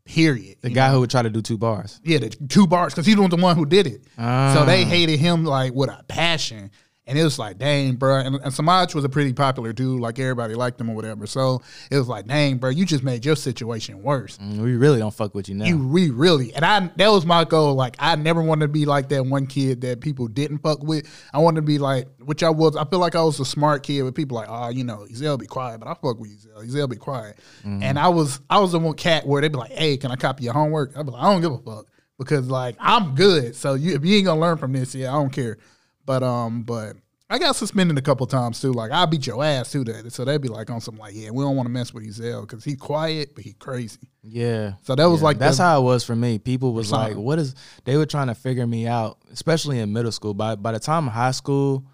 Period. 0.05 0.57
The 0.61 0.69
guy 0.69 0.89
know? 0.89 0.93
who 0.95 0.99
would 0.99 1.09
try 1.09 1.23
to 1.23 1.31
do 1.31 1.41
two 1.41 1.57
bars. 1.57 1.99
yeah, 2.03 2.19
the 2.19 2.29
two 2.29 2.67
bars 2.67 2.93
because 2.93 3.07
he 3.07 3.15
was 3.15 3.29
the 3.31 3.37
one 3.37 3.55
who 3.55 3.65
did 3.65 3.87
it. 3.87 4.03
So 4.15 4.63
they 4.65 4.83
Ah. 4.83 4.87
hated 4.87 5.19
him 5.19 5.43
like 5.45 5.73
with 5.73 5.89
a 5.89 6.03
passion. 6.07 6.69
And 7.07 7.19
it 7.19 7.23
was 7.23 7.37
like, 7.37 7.59
dang, 7.59 7.95
bro. 7.97 8.17
And, 8.17 8.35
and 8.37 8.51
Samaj 8.51 8.95
was 8.95 9.03
a 9.03 9.09
pretty 9.09 9.31
popular 9.31 9.73
dude. 9.73 10.01
Like 10.01 10.17
everybody 10.17 10.55
liked 10.55 10.81
him 10.81 10.89
or 10.89 10.95
whatever. 10.95 11.27
So 11.27 11.61
it 11.91 11.97
was 11.97 12.07
like, 12.07 12.25
dang, 12.25 12.57
bro, 12.57 12.71
you 12.71 12.83
just 12.83 13.03
made 13.03 13.23
your 13.23 13.35
situation 13.35 14.01
worse. 14.01 14.39
Mm, 14.39 14.57
We 14.57 14.75
really 14.75 14.97
don't 14.97 15.13
fuck 15.13 15.35
with 15.35 15.47
you 15.47 15.53
now. 15.53 15.65
You 15.65 15.87
we 15.87 16.09
really 16.09 16.51
and 16.55 16.65
I 16.65 16.89
that 16.95 17.09
was 17.09 17.23
my 17.23 17.43
goal. 17.43 17.75
Like 17.75 17.95
I 17.99 18.15
never 18.15 18.41
wanted 18.41 18.65
to 18.65 18.71
be 18.71 18.85
like 18.85 19.09
that 19.09 19.23
one 19.23 19.45
kid 19.45 19.81
that 19.81 20.01
people 20.01 20.27
didn't 20.27 20.59
fuck 20.59 20.81
with. 20.81 21.05
I 21.31 21.37
wanted 21.37 21.57
to 21.57 21.67
be 21.67 21.77
like 21.77 22.07
which 22.23 22.41
I 22.41 22.49
was. 22.49 22.75
I 22.75 22.85
feel 22.85 22.99
like 22.99 23.13
I 23.13 23.21
was 23.21 23.39
a 23.39 23.45
smart 23.45 23.83
kid 23.83 24.01
but 24.03 24.15
people 24.15 24.35
like, 24.37 24.47
oh, 24.49 24.69
you 24.69 24.83
know, 24.83 25.05
Ezell 25.11 25.39
be 25.39 25.45
quiet, 25.45 25.79
but 25.79 25.87
I 25.87 25.93
fuck 25.93 26.19
with 26.19 26.31
Ezell. 26.31 26.67
Ezell 26.67 26.89
be 26.89 26.95
quiet. 26.95 27.37
Mm-hmm. 27.59 27.83
And 27.83 27.99
I 27.99 28.07
was 28.07 28.39
I 28.49 28.59
was 28.59 28.71
the 28.71 28.79
one 28.79 28.95
cat 28.95 29.27
where 29.27 29.41
they'd 29.43 29.51
be 29.51 29.59
like, 29.59 29.71
hey, 29.71 29.97
can 29.97 30.09
I 30.09 30.15
copy 30.15 30.45
your 30.45 30.53
homework? 30.53 30.97
I'd 30.97 31.05
be 31.05 31.11
like, 31.11 31.21
I 31.21 31.31
don't 31.31 31.41
give 31.41 31.51
a 31.51 31.59
fuck 31.59 31.85
because 32.17 32.47
like 32.49 32.77
I'm 32.79 33.13
good. 33.13 33.55
So 33.55 33.75
you 33.75 33.93
if 33.93 34.03
you 34.03 34.15
ain't 34.15 34.25
gonna 34.25 34.41
learn 34.41 34.57
from 34.57 34.73
this, 34.73 34.95
yeah, 34.95 35.09
I 35.09 35.13
don't 35.19 35.31
care. 35.31 35.59
But 36.05 36.23
um, 36.23 36.63
but. 36.63 36.97
I 37.27 37.39
got 37.39 37.55
suspended 37.55 37.97
a 37.97 38.03
couple 38.03 38.27
times 38.27 38.61
too. 38.61 38.71
Like 38.71 38.91
I 38.91 39.03
beat 39.07 39.25
your 39.25 39.43
ass 39.43 39.71
too. 39.71 39.83
That 39.83 40.13
so 40.13 40.23
they'd 40.25 40.39
be 40.39 40.47
like 40.47 40.69
on 40.69 40.79
some 40.79 40.95
like, 40.95 41.15
yeah, 41.15 41.31
we 41.31 41.43
don't 41.43 41.55
want 41.55 41.65
to 41.65 41.71
mess 41.71 41.91
with 41.91 42.03
Ezell 42.05 42.41
because 42.41 42.63
he's 42.63 42.75
quiet 42.77 43.33
but 43.33 43.43
he 43.43 43.53
crazy. 43.53 43.97
yeah. 44.21 44.73
So 44.83 44.93
that 44.93 45.05
was 45.05 45.21
Yeah, 45.21 45.25
like 45.25 45.39
that's 45.39 45.57
the- 45.57 45.63
how 45.63 45.81
it 45.81 45.83
was 45.83 46.03
for 46.03 46.15
me. 46.15 46.37
People 46.37 46.73
was 46.73 46.91
like, 46.91 47.15
"What 47.17 47.39
is?" 47.39 47.55
They 47.83 47.97
were 47.97 48.05
trying 48.05 48.27
to 48.27 48.35
figure 48.35 48.67
me 48.67 48.85
out, 48.85 49.17
especially 49.33 49.79
in 49.79 49.91
middle 49.91 50.11
school. 50.11 50.35
By 50.35 50.53
by 50.53 50.71
the 50.73 50.79
time 50.79 51.07
high 51.07 51.31
school, 51.31 51.87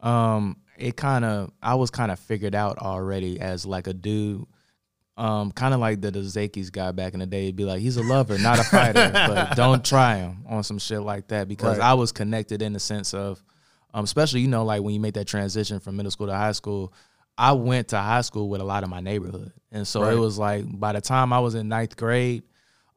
um, 0.00 0.58
it 0.76 0.96
kind 0.98 1.24
of 1.24 1.50
I 1.62 1.76
was 1.76 1.88
kind 1.90 2.10
of 2.12 2.18
figured 2.20 2.54
out 2.54 2.76
already 2.76 3.40
as 3.40 3.64
like 3.64 3.86
a 3.86 3.94
dude, 3.94 4.44
um, 5.16 5.50
kind 5.52 5.72
of 5.72 5.80
like 5.80 6.02
the 6.02 6.12
Dezakis 6.12 6.70
guy 6.70 6.92
back 6.92 7.14
in 7.14 7.20
the 7.20 7.26
day. 7.26 7.46
He'd 7.46 7.56
be 7.56 7.64
like, 7.64 7.80
"He's 7.80 7.96
a 7.96 8.02
lover, 8.02 8.36
not 8.36 8.58
a 8.58 8.64
fighter, 8.64 9.10
but 9.14 9.54
don't 9.56 9.82
try 9.82 10.16
him 10.16 10.44
on 10.46 10.62
some 10.62 10.78
shit 10.78 11.00
like 11.00 11.28
that." 11.28 11.48
Because 11.48 11.78
Right. 11.78 11.86
I 11.90 11.94
was 11.94 12.12
connected 12.12 12.60
in 12.60 12.74
the 12.74 12.80
sense 12.80 13.14
of, 13.14 13.42
um, 13.94 14.04
especially 14.04 14.40
you 14.42 14.48
know, 14.48 14.64
like 14.64 14.82
when 14.82 14.92
you 14.92 15.00
make 15.00 15.14
that 15.14 15.26
transition 15.26 15.80
from 15.80 15.96
middle 15.96 16.10
school 16.10 16.26
to 16.26 16.34
high 16.34 16.52
school. 16.52 16.92
I 17.36 17.50
went 17.52 17.88
to 17.88 17.98
high 17.98 18.20
school 18.20 18.48
with 18.48 18.60
a 18.60 18.64
lot 18.64 18.84
of 18.84 18.90
my 18.90 19.00
neighborhood, 19.00 19.52
and 19.72 19.88
so 19.88 20.02
Right. 20.02 20.12
it 20.12 20.18
was 20.18 20.38
like 20.38 20.64
by 20.78 20.92
the 20.92 21.00
time 21.00 21.32
I 21.32 21.40
was 21.40 21.56
in 21.56 21.66
ninth 21.68 21.96
grade, 21.96 22.44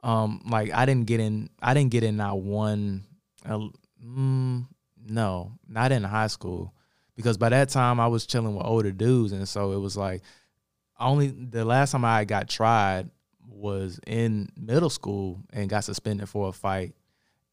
um, 0.04 0.44
like 0.48 0.72
I 0.74 0.86
didn't 0.86 1.08
get 1.08 1.20
in, 1.20 1.50
I 1.60 1.74
didn't 1.74 1.90
get 1.90 2.04
in 2.04 2.18
not 2.18 2.40
one, 2.40 3.06
uh, 3.46 3.68
mm, 4.06 4.68
no, 5.10 5.54
not 5.68 5.92
in 5.92 6.04
high 6.04 6.28
school, 6.28 6.72
because 7.16 7.36
by 7.38 7.50
that 7.50 7.70
time 7.70 8.00
I 8.00 8.06
was 8.06 8.28
chilling 8.28 8.56
with 8.56 8.66
older 8.66 8.92
dudes, 8.92 9.32
and 9.32 9.50
so 9.50 9.72
it 9.72 9.80
was 9.80 9.98
like 9.98 10.22
only 11.00 11.30
the 11.30 11.66
last 11.66 11.92
time 11.94 12.06
I 12.06 12.24
got 12.24 12.48
tried 12.48 13.10
was 13.50 14.00
in 14.06 14.50
middle 14.56 14.92
school 14.92 15.40
and 15.52 15.68
got 15.68 15.84
suspended 15.84 16.30
for 16.30 16.50
a 16.50 16.52
fight, 16.52 16.94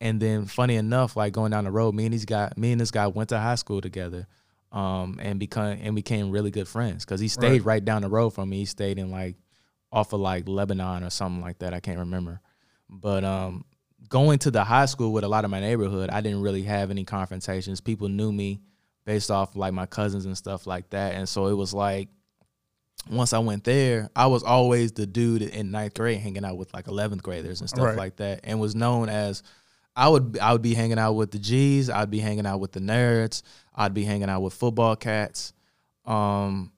and 0.04 0.20
then 0.20 0.44
funny 0.46 0.76
enough, 0.76 1.16
like 1.16 1.32
going 1.32 1.50
down 1.50 1.64
the 1.64 1.70
road, 1.72 1.94
me 1.94 2.04
and 2.04 2.12
these 2.14 2.24
guy, 2.24 2.52
me 2.56 2.70
and 2.72 2.80
this 2.80 2.92
guy 2.92 3.08
went 3.08 3.30
to 3.30 3.38
high 3.38 3.56
school 3.56 3.80
together. 3.80 4.28
Um, 4.70 5.20
and 5.22 5.38
become 5.38 5.78
and 5.82 5.94
became 5.94 6.32
really 6.32 6.50
good 6.50 6.66
friends 6.66 7.04
because 7.04 7.20
he 7.20 7.28
stayed 7.28 7.60
Right. 7.62 7.64
right 7.64 7.84
down 7.84 8.02
the 8.02 8.08
road 8.08 8.30
from 8.30 8.48
me. 8.50 8.58
He 8.58 8.64
stayed 8.64 8.98
in 8.98 9.08
like 9.12 9.36
off 9.92 10.12
of 10.12 10.18
like 10.20 10.48
Lebanon 10.48 11.04
or 11.04 11.10
something 11.10 11.40
like 11.40 11.60
that. 11.60 11.72
I 11.72 11.78
can't 11.78 12.00
remember. 12.00 12.40
But 12.90 13.22
um, 13.22 13.64
going 14.08 14.40
to 14.40 14.50
the 14.50 14.64
high 14.64 14.86
school 14.86 15.12
with 15.12 15.22
a 15.22 15.28
lot 15.28 15.44
of 15.44 15.50
my 15.52 15.60
neighborhood, 15.60 16.10
I 16.10 16.20
didn't 16.20 16.40
really 16.42 16.64
have 16.64 16.90
any 16.90 17.04
confrontations. 17.04 17.80
People 17.80 18.08
knew 18.08 18.32
me 18.32 18.62
based 19.04 19.30
off 19.30 19.54
like 19.54 19.72
my 19.72 19.86
cousins 19.86 20.24
and 20.26 20.36
stuff 20.36 20.66
like 20.66 20.90
that. 20.90 21.14
And 21.14 21.28
so 21.28 21.46
it 21.46 21.54
was 21.54 21.72
like 21.72 22.08
once 23.08 23.32
I 23.32 23.38
went 23.38 23.62
there, 23.62 24.10
I 24.16 24.26
was 24.26 24.42
always 24.42 24.90
the 24.90 25.06
dude 25.06 25.42
in 25.42 25.70
ninth 25.70 25.94
grade 25.94 26.18
hanging 26.18 26.44
out 26.44 26.56
with 26.56 26.74
like 26.74 26.88
eleventh 26.88 27.22
graders 27.22 27.60
and 27.60 27.68
stuff 27.70 27.84
Right. 27.84 27.96
like 27.96 28.16
that, 28.16 28.40
and 28.42 28.58
was 28.58 28.74
known 28.74 29.08
as 29.08 29.44
I 29.96 30.09
would 30.09 30.38
I 30.40 30.52
would 30.52 30.62
be 30.62 30.74
hanging 30.74 30.98
out 30.98 31.12
with 31.12 31.30
the 31.30 31.38
G's, 31.38 31.88
I'd 31.88 32.11
be 32.11 32.18
hanging 32.18 32.46
out 32.46 32.61
with 32.61 32.72
the 32.72 32.80
nerds, 32.80 33.42
I'd 33.74 33.94
be 33.94 34.04
hanging 34.04 34.28
out 34.28 34.42
with 34.42 34.54
football 34.54 34.96
cats. 34.96 35.52
Um, 36.04 36.72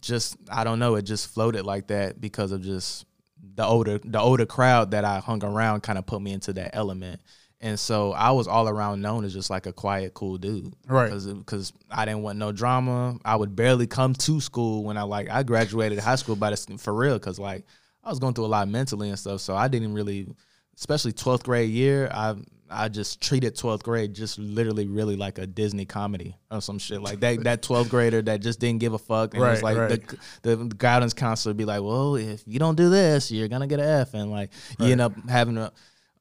just 0.00 0.36
I 0.50 0.64
don't 0.64 0.78
know, 0.78 0.94
it 0.94 1.02
just 1.02 1.28
floated 1.28 1.64
like 1.64 1.88
that 1.88 2.20
because 2.20 2.52
of 2.52 2.62
just 2.62 3.06
the 3.54 3.64
older 3.64 3.98
the 3.98 4.20
older 4.20 4.46
crowd 4.46 4.92
that 4.92 5.04
I 5.04 5.18
hung 5.18 5.44
around 5.44 5.82
kind 5.82 5.98
of 5.98 6.06
put 6.06 6.22
me 6.22 6.32
into 6.32 6.52
that 6.54 6.70
element. 6.74 7.20
And 7.60 7.78
so 7.78 8.12
I 8.12 8.32
was 8.32 8.48
all 8.48 8.68
around 8.68 9.02
known 9.02 9.24
as 9.24 9.32
just 9.32 9.48
like 9.48 9.66
a 9.66 9.72
quiet, 9.72 10.14
cool 10.14 10.36
dude. 10.36 10.74
Right. 10.88 11.12
Because 11.12 11.72
I 11.88 12.04
didn't 12.04 12.22
want 12.22 12.36
no 12.36 12.50
drama. 12.50 13.18
I 13.24 13.36
would 13.36 13.54
barely 13.54 13.86
come 13.86 14.14
to 14.14 14.40
school 14.40 14.82
when 14.82 14.96
I 14.96 15.02
like 15.02 15.30
I 15.30 15.44
graduated 15.44 16.00
high 16.00 16.16
school 16.16 16.34
by 16.34 16.50
this 16.50 16.66
for 16.78 16.92
real 16.92 17.14
because 17.14 17.38
like 17.38 17.64
I 18.02 18.10
was 18.10 18.18
going 18.18 18.34
through 18.34 18.46
a 18.46 18.48
lot 18.48 18.68
mentally 18.68 19.10
and 19.10 19.18
stuff. 19.18 19.40
So 19.40 19.54
I 19.54 19.68
didn't 19.68 19.94
really, 19.94 20.26
especially 20.76 21.12
twelfth 21.12 21.44
grade 21.44 21.70
year. 21.70 22.10
I 22.12 22.36
I 22.72 22.88
just 22.88 23.20
treated 23.20 23.56
twelfth 23.56 23.82
grade 23.82 24.14
just 24.14 24.38
literally 24.38 24.86
really 24.86 25.16
like 25.16 25.38
a 25.38 25.46
Disney 25.46 25.84
comedy 25.84 26.36
or 26.50 26.60
some 26.60 26.78
shit 26.78 27.02
like 27.02 27.20
that. 27.20 27.44
That 27.44 27.62
twelfth 27.62 27.90
grader 27.90 28.22
that 28.22 28.40
just 28.40 28.60
didn't 28.60 28.80
give 28.80 28.94
a 28.94 28.98
fuck 28.98 29.34
and 29.34 29.42
it 29.42 29.46
was 29.46 29.62
like 29.62 29.76
right. 29.76 30.02
the 30.42 30.56
the 30.56 30.74
guidance 30.76 31.12
counselor 31.12 31.50
would 31.50 31.58
be 31.58 31.64
like, 31.64 31.82
well, 31.82 32.16
if 32.16 32.42
you 32.46 32.58
don't 32.58 32.76
do 32.76 32.88
this, 32.88 33.30
you're 33.30 33.48
gonna 33.48 33.66
get 33.66 33.80
an 33.80 33.88
F, 33.88 34.14
and 34.14 34.30
like 34.30 34.50
you 34.78 34.86
end 34.86 35.00
up 35.00 35.12
having 35.28 35.58
a, 35.58 35.72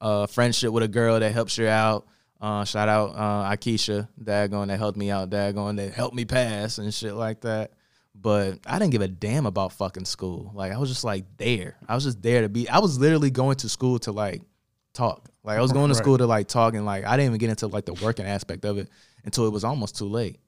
a 0.01 0.27
friendship 0.27 0.71
with 0.71 0.83
a 0.83 0.87
girl 0.87 1.19
that 1.19 1.31
helps 1.31 1.57
you 1.57 1.67
out. 1.67 2.05
Uh, 2.39 2.65
shout 2.65 2.89
out 2.89 3.11
uh, 3.11 3.55
Akeisha, 3.55 4.07
daggone 4.21 4.67
that 4.67 4.79
helped 4.79 4.97
me 4.97 5.11
out, 5.11 5.29
daggone 5.29 5.77
that 5.77 5.93
helped 5.93 6.15
me 6.15 6.25
pass 6.25 6.79
and 6.79 6.91
shit 6.93 7.13
like 7.13 7.41
that. 7.41 7.71
But 8.21 8.59
I 8.65 8.77
didn't 8.77 8.91
give 8.91 9.01
a 9.01 9.07
damn 9.07 9.45
about 9.45 9.73
fucking 9.73 10.05
school. 10.05 10.51
Like 10.53 10.71
I 10.71 10.77
was 10.77 10.89
just 10.89 11.03
like 11.03 11.25
there. 11.37 11.75
I 11.87 11.95
was 11.95 12.03
just 12.03 12.21
there 12.21 12.41
to 12.41 12.49
be. 12.49 12.69
I 12.69 12.79
was 12.79 12.99
literally 12.99 13.31
going 13.31 13.55
to 13.57 13.69
school 13.69 13.97
to 13.99 14.11
like 14.11 14.41
talk. 14.93 15.29
Like 15.43 15.57
I 15.57 15.61
was 15.61 15.71
going 15.71 15.87
to 15.89 15.95
Right. 15.95 16.03
school 16.03 16.17
to 16.17 16.27
like 16.27 16.47
talk 16.47 16.75
and 16.75 16.85
like 16.85 17.05
I 17.05 17.17
didn't 17.17 17.27
even 17.27 17.39
get 17.39 17.49
into 17.49 17.67
like 17.67 17.85
the 17.85 17.93
working 17.93 18.25
aspect 18.25 18.63
of 18.65 18.77
it 18.77 18.89
until 19.25 19.47
it 19.47 19.51
was 19.51 19.63
almost 19.63 19.97
too 19.97 20.05
late. 20.05 20.39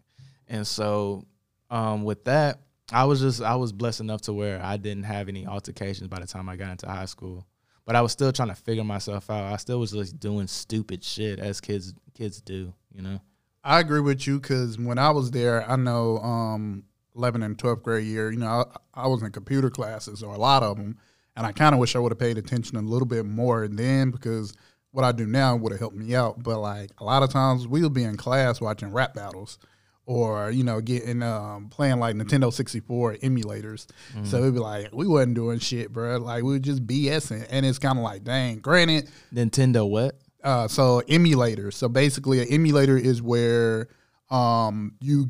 And 0.47 0.67
so 0.67 1.23
um, 1.71 2.03
with 2.03 2.25
that, 2.25 2.59
I 2.91 3.05
was 3.05 3.21
just 3.21 3.41
I 3.41 3.55
was 3.55 3.71
blessed 3.71 4.01
enough 4.01 4.21
to 4.23 4.33
where 4.33 4.62
I 4.63 4.77
didn't 4.77 5.03
have 5.03 5.27
any 5.29 5.47
altercations 5.47 6.07
by 6.09 6.19
the 6.19 6.27
time 6.27 6.47
I 6.49 6.55
got 6.57 6.69
into 6.71 6.88
high 6.88 7.05
school. 7.05 7.47
But 7.86 7.95
I 7.95 8.01
was 8.01 8.12
still 8.12 8.31
trying 8.31 8.49
to 8.49 8.55
figure 8.55 8.83
myself 8.83 9.29
out. 9.29 9.51
I 9.51 9.57
still 9.57 9.79
was 9.79 9.91
just 9.91 10.19
doing 10.19 10.47
stupid 10.47 11.03
shit 11.03 11.39
as 11.39 11.59
kids 11.59 11.93
kids 12.13 12.39
do, 12.39 12.71
you 12.93 13.01
know. 13.01 13.19
I 13.63 13.79
agree 13.79 14.01
with 14.01 14.27
you 14.27 14.39
because 14.39 14.77
when 14.77 14.97
I 14.97 15.09
was 15.09 15.31
there, 15.31 15.67
I 15.69 15.75
know 15.77 16.17
um, 16.19 16.83
11 17.15 17.43
and 17.43 17.58
12th 17.58 17.84
grade 17.84 18.06
year, 18.06 18.32
you 18.32 18.39
know, 18.39 18.65
I, 18.95 19.04
I 19.06 19.08
was 19.08 19.21
in 19.21 19.32
computer 19.32 19.69
classes 19.69 20.23
or 20.23 20.34
a 20.34 20.38
lot 20.38 20.63
of 20.63 20.78
them, 20.78 20.97
and 21.36 21.45
I 21.45 21.52
kind 21.52 21.73
of 21.73 21.80
wish 21.80 21.95
I 21.95 21.99
would 21.99 22.12
have 22.12 22.19
paid 22.19 22.38
attention 22.38 22.78
a 22.78 22.82
little 22.82 23.08
bit 23.08 23.26
more 23.26 23.67
then 23.67 24.12
because 24.12 24.54
what 24.91 25.04
I 25.04 25.12
do 25.12 25.26
now 25.26 25.56
would 25.56 25.71
have 25.71 25.80
helped 25.80 25.95
me 25.95 26.15
out. 26.15 26.43
But 26.43 26.60
like 26.60 26.91
a 26.99 27.04
lot 27.04 27.23
of 27.23 27.30
times 27.32 27.67
we'll 27.67 27.89
be 27.89 28.04
in 28.04 28.17
class 28.17 28.62
watching 28.62 28.91
rap 28.91 29.13
battles 29.13 29.58
or, 30.06 30.52
you 30.52 30.63
know, 30.63 30.82
getting 30.82 31.23
um, 31.23 31.69
playing 31.69 31.99
like 31.99 32.15
Nintendo 32.15 32.52
64 32.52 33.15
emulators. 33.15 33.88
So 34.26 34.38
it'd 34.39 34.54
be 34.54 34.60
like, 34.60 34.89
we 34.93 35.08
wasn't 35.08 35.36
doing 35.36 35.60
shit, 35.60 35.91
bro. 35.93 36.17
Like 36.17 36.43
we 36.43 36.54
were 36.54 36.60
just 36.60 36.86
BSing. 36.86 37.47
And 37.49 37.65
it's 37.65 37.80
kind 37.80 37.97
of 37.97 38.04
like, 38.04 38.23
dang, 38.23 38.60
granted, 38.60 39.10
Nintendo 39.34 39.89
what? 39.89 40.19
uh, 40.43 40.67
so 40.67 41.02
emulators. 41.08 41.73
So 41.73 41.88
basically, 41.88 42.41
an 42.41 42.47
emulator 42.49 42.97
is 42.97 43.21
where 43.21 43.88
um, 44.30 44.95
you 44.99 45.30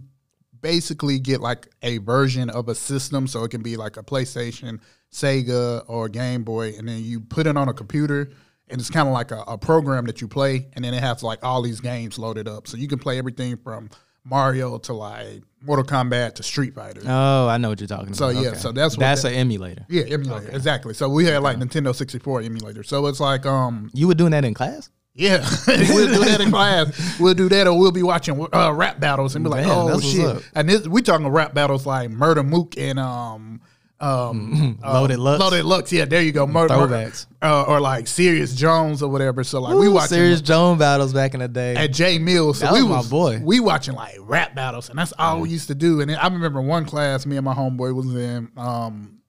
basically 0.63 1.19
get 1.19 1.41
like 1.41 1.67
a 1.83 1.99
version 1.99 2.49
of 2.49 2.67
a 2.69 2.73
system. 2.73 3.27
So 3.27 3.43
it 3.43 3.51
can 3.51 3.61
be 3.61 3.77
like 3.77 3.97
a 3.97 4.01
PlayStation, 4.03 4.79
Sega, 5.11 5.83
or 5.87 6.09
Game 6.09 6.43
Boy, 6.43 6.73
and 6.77 6.89
then 6.89 7.03
you 7.03 7.19
put 7.19 7.45
it 7.45 7.55
on 7.55 7.69
a 7.69 7.73
computer. 7.73 8.31
And 8.69 8.79
it's 8.81 8.89
kind 8.89 9.07
of 9.07 9.13
like 9.13 9.29
a, 9.31 9.41
a 9.41 9.57
program 9.57 10.05
that 10.05 10.21
you 10.21 10.27
play, 10.27 10.67
and 10.73 10.83
then 10.83 10.93
it 10.95 11.01
has 11.03 11.21
like 11.21 11.43
all 11.43 11.61
these 11.61 11.79
games 11.81 12.17
loaded 12.17 12.47
up. 12.47 12.65
So 12.67 12.77
you 12.77 12.87
can 12.87 12.97
play 12.97 13.19
everything 13.19 13.57
from 13.57 13.89
Mario 14.23 14.77
to 14.79 14.93
like 14.93 15.43
Mortal 15.61 15.85
Kombat 15.85 16.35
to 16.35 16.43
Street 16.43 16.73
Fighter. 16.73 17.01
Oh, 17.05 17.47
I 17.49 17.57
know 17.57 17.69
what 17.69 17.81
you're 17.81 17.87
talking 17.89 18.13
So, 18.13 18.29
about. 18.29 18.35
So 18.37 18.41
yeah, 18.41 18.49
Okay. 18.51 18.57
so 18.59 18.71
that's 18.71 18.95
what 18.95 19.01
that's 19.01 19.21
that- 19.23 19.33
an 19.33 19.37
emulator. 19.37 19.85
yeah, 19.89 20.03
emulator 20.03 20.49
exactly. 20.51 20.93
So 20.93 21.09
we 21.09 21.25
had 21.25 21.43
like 21.43 21.57
Nintendo 21.57 21.93
64 21.93 22.41
emulator. 22.41 22.83
So 22.83 23.05
it's 23.07 23.19
like 23.19 23.45
um 23.45 23.91
You 23.93 24.07
were 24.07 24.15
doing 24.15 24.31
that 24.31 24.45
in 24.45 24.53
class? 24.53 24.89
Yeah, 25.15 25.47
we'll 25.67 26.07
do 26.13 26.25
that 26.25 26.41
in 26.41 26.49
class. 26.51 27.19
We'll 27.19 27.35
do 27.35 27.47
that, 27.49 27.67
or 27.67 27.77
we'll 27.77 27.91
be 27.91 28.01
watching 28.03 28.47
uh, 28.53 28.73
rap 28.73 28.99
battles 28.99 29.35
and 29.35 29.43
be 29.43 29.49
like, 29.49 29.65
Damn, 29.65 29.71
"Oh 29.77 29.99
shit!" 29.99 30.43
And 30.55 30.67
this, 30.67 30.87
we 30.87 31.01
talking 31.03 31.27
rap 31.27 31.53
battles 31.53 31.85
like 31.85 32.09
Murda 32.09 32.43
Mook 32.43 32.75
and 32.77 32.97
um 32.97 33.61
um 33.99 34.79
uh, 34.83 34.93
Loaded 34.93 35.19
Lux. 35.19 35.39
Loaded 35.39 35.65
Lux. 35.65 35.93
Yeah, 35.93 36.05
there 36.05 36.21
you 36.21 36.31
go. 36.31 36.47
Murder, 36.47 36.73
Throwbacks. 36.73 37.27
uh, 37.41 37.63
or 37.63 37.79
like 37.79 38.05
Serius 38.07 38.55
Jones 38.55 39.03
or 39.03 39.09
whatever. 39.09 39.43
So 39.43 39.61
like 39.61 39.75
we 39.75 39.85
Ooh, 39.87 39.93
watching 39.93 40.09
Serious 40.17 40.41
Joan 40.41 40.77
battles 40.79 41.13
back 41.13 41.35
in 41.35 41.41
the 41.41 41.47
day. 41.47 41.75
at 41.75 41.91
Jae 41.91 42.19
Millz. 42.19 42.55
So 42.55 42.65
That 42.65 42.73
we 42.73 42.81
was 42.83 43.05
my 43.05 43.09
boy. 43.09 43.39
We 43.43 43.59
watching 43.59 43.93
like 43.93 44.15
rap 44.19 44.55
battles, 44.55 44.89
and 44.89 44.97
that's 44.97 45.13
all 45.19 45.41
we 45.41 45.49
used 45.49 45.67
to 45.67 45.75
do. 45.75 46.01
And 46.01 46.09
then 46.09 46.17
I 46.17 46.27
remember 46.27 46.59
one 46.59 46.85
class, 46.85 47.25
me 47.25 47.37
and 47.37 47.45
my 47.45 47.53
homeboy 47.53 47.93
was 47.95 48.13
in. 48.15 48.51
Um, 48.57 49.19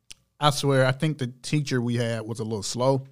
I 0.41 0.51
swear, 0.51 0.87
I 0.87 0.93
think 0.93 1.19
the 1.19 1.29
teacher 1.43 1.81
we 1.81 1.97
had 1.97 2.23
was 2.23 2.41
a 2.41 2.45
little 2.45 2.63
slow. 2.63 3.07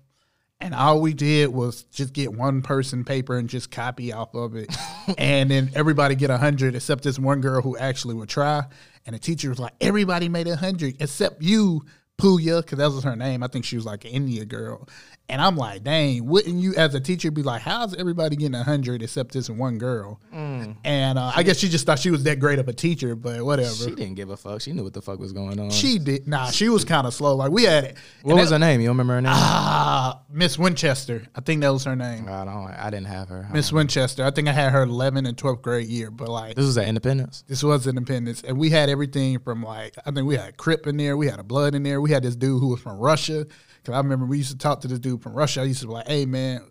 And 0.63 0.77
all 0.77 1.01
we 1.01 1.13
did 1.13 1.49
was 1.49 1.83
just 1.93 2.13
get 2.13 2.33
one 2.33 2.63
person 2.63 3.05
paper 3.05 3.37
and 3.37 3.49
just 3.49 3.73
copy 3.73 4.13
off 4.13 4.33
of 4.33 4.55
it. 4.55 4.73
and 5.19 5.51
then 5.51 5.71
everybody 5.75 6.15
get 6.15 6.31
a 6.31 6.39
hundred 6.39 6.77
except 6.77 7.03
this 7.03 7.19
one 7.19 7.41
girl 7.41 7.61
who 7.61 7.77
actually 7.77 8.15
would 8.15 8.29
try. 8.29 8.63
And 9.05 9.17
the 9.17 9.19
teacher 9.19 9.49
was 9.49 9.59
like, 9.59 9.73
everybody 9.81 10.29
made 10.29 10.47
a 10.47 10.55
hundred 10.55 10.95
except 11.01 11.43
you, 11.43 11.83
Puya, 12.17 12.63
because 12.63 12.79
that 12.79 12.93
was 12.93 13.03
her 13.03 13.17
name. 13.17 13.43
I 13.43 13.49
think 13.49 13.65
she 13.65 13.75
was 13.75 13.85
like 13.85 14.05
an 14.05 14.13
India 14.13 14.45
girl. 14.45 14.89
And 15.33 15.41
I'm 15.41 15.57
like, 15.57 15.83
dang, 15.83 16.27
wouldn't 16.27 16.57
you 16.61 16.75
as 16.75 16.95
a 16.95 17.01
teacher 17.01 17.31
be 17.31 17.43
like, 17.43 17.63
how's 17.63 17.95
everybody 17.95 18.37
getting 18.37 18.55
a 18.55 18.63
hundred 18.63 19.03
except 19.03 19.33
this 19.33 19.49
one 19.49 19.79
girl? 19.79 20.21
Mm. 20.31 20.77
And 20.85 21.19
uh, 21.19 21.33
I 21.35 21.43
guess 21.43 21.57
she 21.57 21.71
just 21.71 21.87
thought 21.87 21.99
she 21.99 22.11
was 22.11 22.25
that 22.25 22.39
great 22.39 22.59
of 22.59 22.69
a 22.69 22.75
teacher, 22.75 23.17
but 23.17 23.43
whatever. 23.43 23.71
She 23.71 23.93
didn't 23.95 24.17
give 24.17 24.29
a 24.29 24.37
fuck. 24.37 24.61
She 24.61 24.73
knew 24.73 24.85
what 24.85 24.93
the 24.93 25.01
fuck 25.01 25.19
was 25.19 25.33
going 25.33 25.59
on. 25.59 25.71
She 25.71 25.99
did. 25.99 26.29
Nah, 26.29 26.51
she 26.51 26.69
was 26.69 26.85
kind 26.85 27.07
of 27.07 27.15
slow. 27.15 27.35
Like 27.35 27.51
we 27.51 27.63
had 27.63 27.85
it. 27.85 27.97
what 28.21 28.37
was 28.37 28.51
her 28.51 28.59
name? 28.59 28.83
You 28.83 28.89
don't 28.89 28.97
remember 28.99 29.15
her 29.15 29.21
name? 29.23 29.33
Ah, 29.35 30.21
Miss 30.31 30.59
Winchester. 30.59 31.27
I 31.35 31.41
think 31.41 31.63
that 31.63 31.73
was 31.73 31.85
her 31.85 31.97
name. 31.97 32.29
I 32.29 32.45
don't. 32.45 32.67
I 32.67 32.91
didn't 32.91 33.07
have 33.07 33.31
her. 33.31 33.49
Miss 33.55 33.73
Winchester. 33.73 34.27
I 34.27 34.33
think 34.33 34.49
I 34.49 34.53
had 34.53 34.71
her 34.73 34.83
11 34.83 35.25
and 35.25 35.35
12th 35.35 35.63
grade 35.63 35.89
year, 35.89 36.11
but 36.11 36.29
like 36.29 36.57
This 36.57 36.67
was 36.67 36.77
at 36.77 36.87
Independence. 36.89 37.43
this 37.49 37.63
was 37.63 37.87
Independence, 37.87 38.43
and 38.43 38.59
we 38.59 38.69
had 38.69 38.91
everything 38.91 39.39
from 39.39 39.63
like 39.63 39.95
I 40.05 40.11
think 40.11 40.27
we 40.27 40.37
had 40.37 40.59
Crip 40.59 40.87
in 40.87 40.99
there, 40.99 41.17
we 41.17 41.27
had 41.29 41.39
a 41.41 41.43
Blood 41.43 41.75
in 41.75 41.85
there, 41.85 42.03
we 42.03 42.11
had 42.11 42.23
this 42.23 42.37
dude 42.37 42.61
who 42.61 42.69
was 42.69 42.81
from 42.83 42.99
Russia. 42.99 43.47
Because 43.83 43.95
I 43.95 43.99
remember 43.99 44.27
we 44.27 44.39
used 44.39 44.53
to 44.53 44.59
talk 44.59 44.81
to 44.83 44.89
this 44.89 44.99
dude 44.99 45.23
from 45.23 45.35
Russia. 45.35 45.61
I 45.61 45.65
used 45.65 45.81
to 45.81 45.87
be 45.87 45.93
like, 45.93 46.07
"Hey 46.09 46.25
man, 46.27 46.63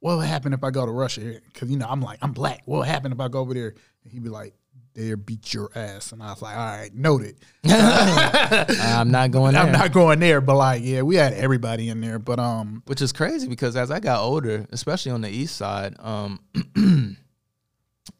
what 0.00 0.16
would 0.18 0.26
happen 0.26 0.52
if 0.52 0.64
I 0.64 0.70
go 0.70 0.84
to 0.84 0.92
Russia?" 0.92 1.40
Because 1.46 1.70
you 1.70 1.76
know 1.76 1.86
I'm 1.88 2.00
like 2.00 2.18
I'm 2.22 2.32
black. 2.32 2.62
What 2.64 2.78
would 2.78 2.88
happen 2.88 3.12
if 3.12 3.20
I 3.20 3.28
go 3.28 3.40
over 3.40 3.54
there? 3.54 3.74
And 4.04 4.12
he'd 4.12 4.22
be 4.22 4.28
like, 4.28 4.54
"There, 4.94 5.16
beat 5.16 5.54
your 5.54 5.70
ass." 5.74 6.12
And 6.12 6.22
I 6.22 6.30
was 6.30 6.42
like, 6.42 6.56
"All 6.56 6.64
right, 6.64 6.94
noted." 6.94 7.36
I'm 7.64 9.10
not 9.10 9.30
going 9.30 9.52
there. 9.54 9.62
I'm 9.62 9.72
not 9.72 9.92
going 9.92 10.18
there, 10.18 10.40
but 10.40 10.56
like, 10.56 10.82
yeah, 10.84 11.02
we 11.02 11.16
had 11.16 11.32
everybody 11.34 11.88
in 11.88 12.00
there. 12.00 12.18
But 12.18 12.40
um, 12.40 12.82
Which 12.86 13.02
is 13.02 13.12
crazy 13.12 13.48
because 13.48 13.76
as 13.76 13.90
I 13.90 14.00
got 14.00 14.20
older, 14.20 14.66
especially 14.70 15.12
on 15.12 15.20
the 15.20 15.30
east 15.30 15.56
side, 15.56 15.94
um, 16.00 16.40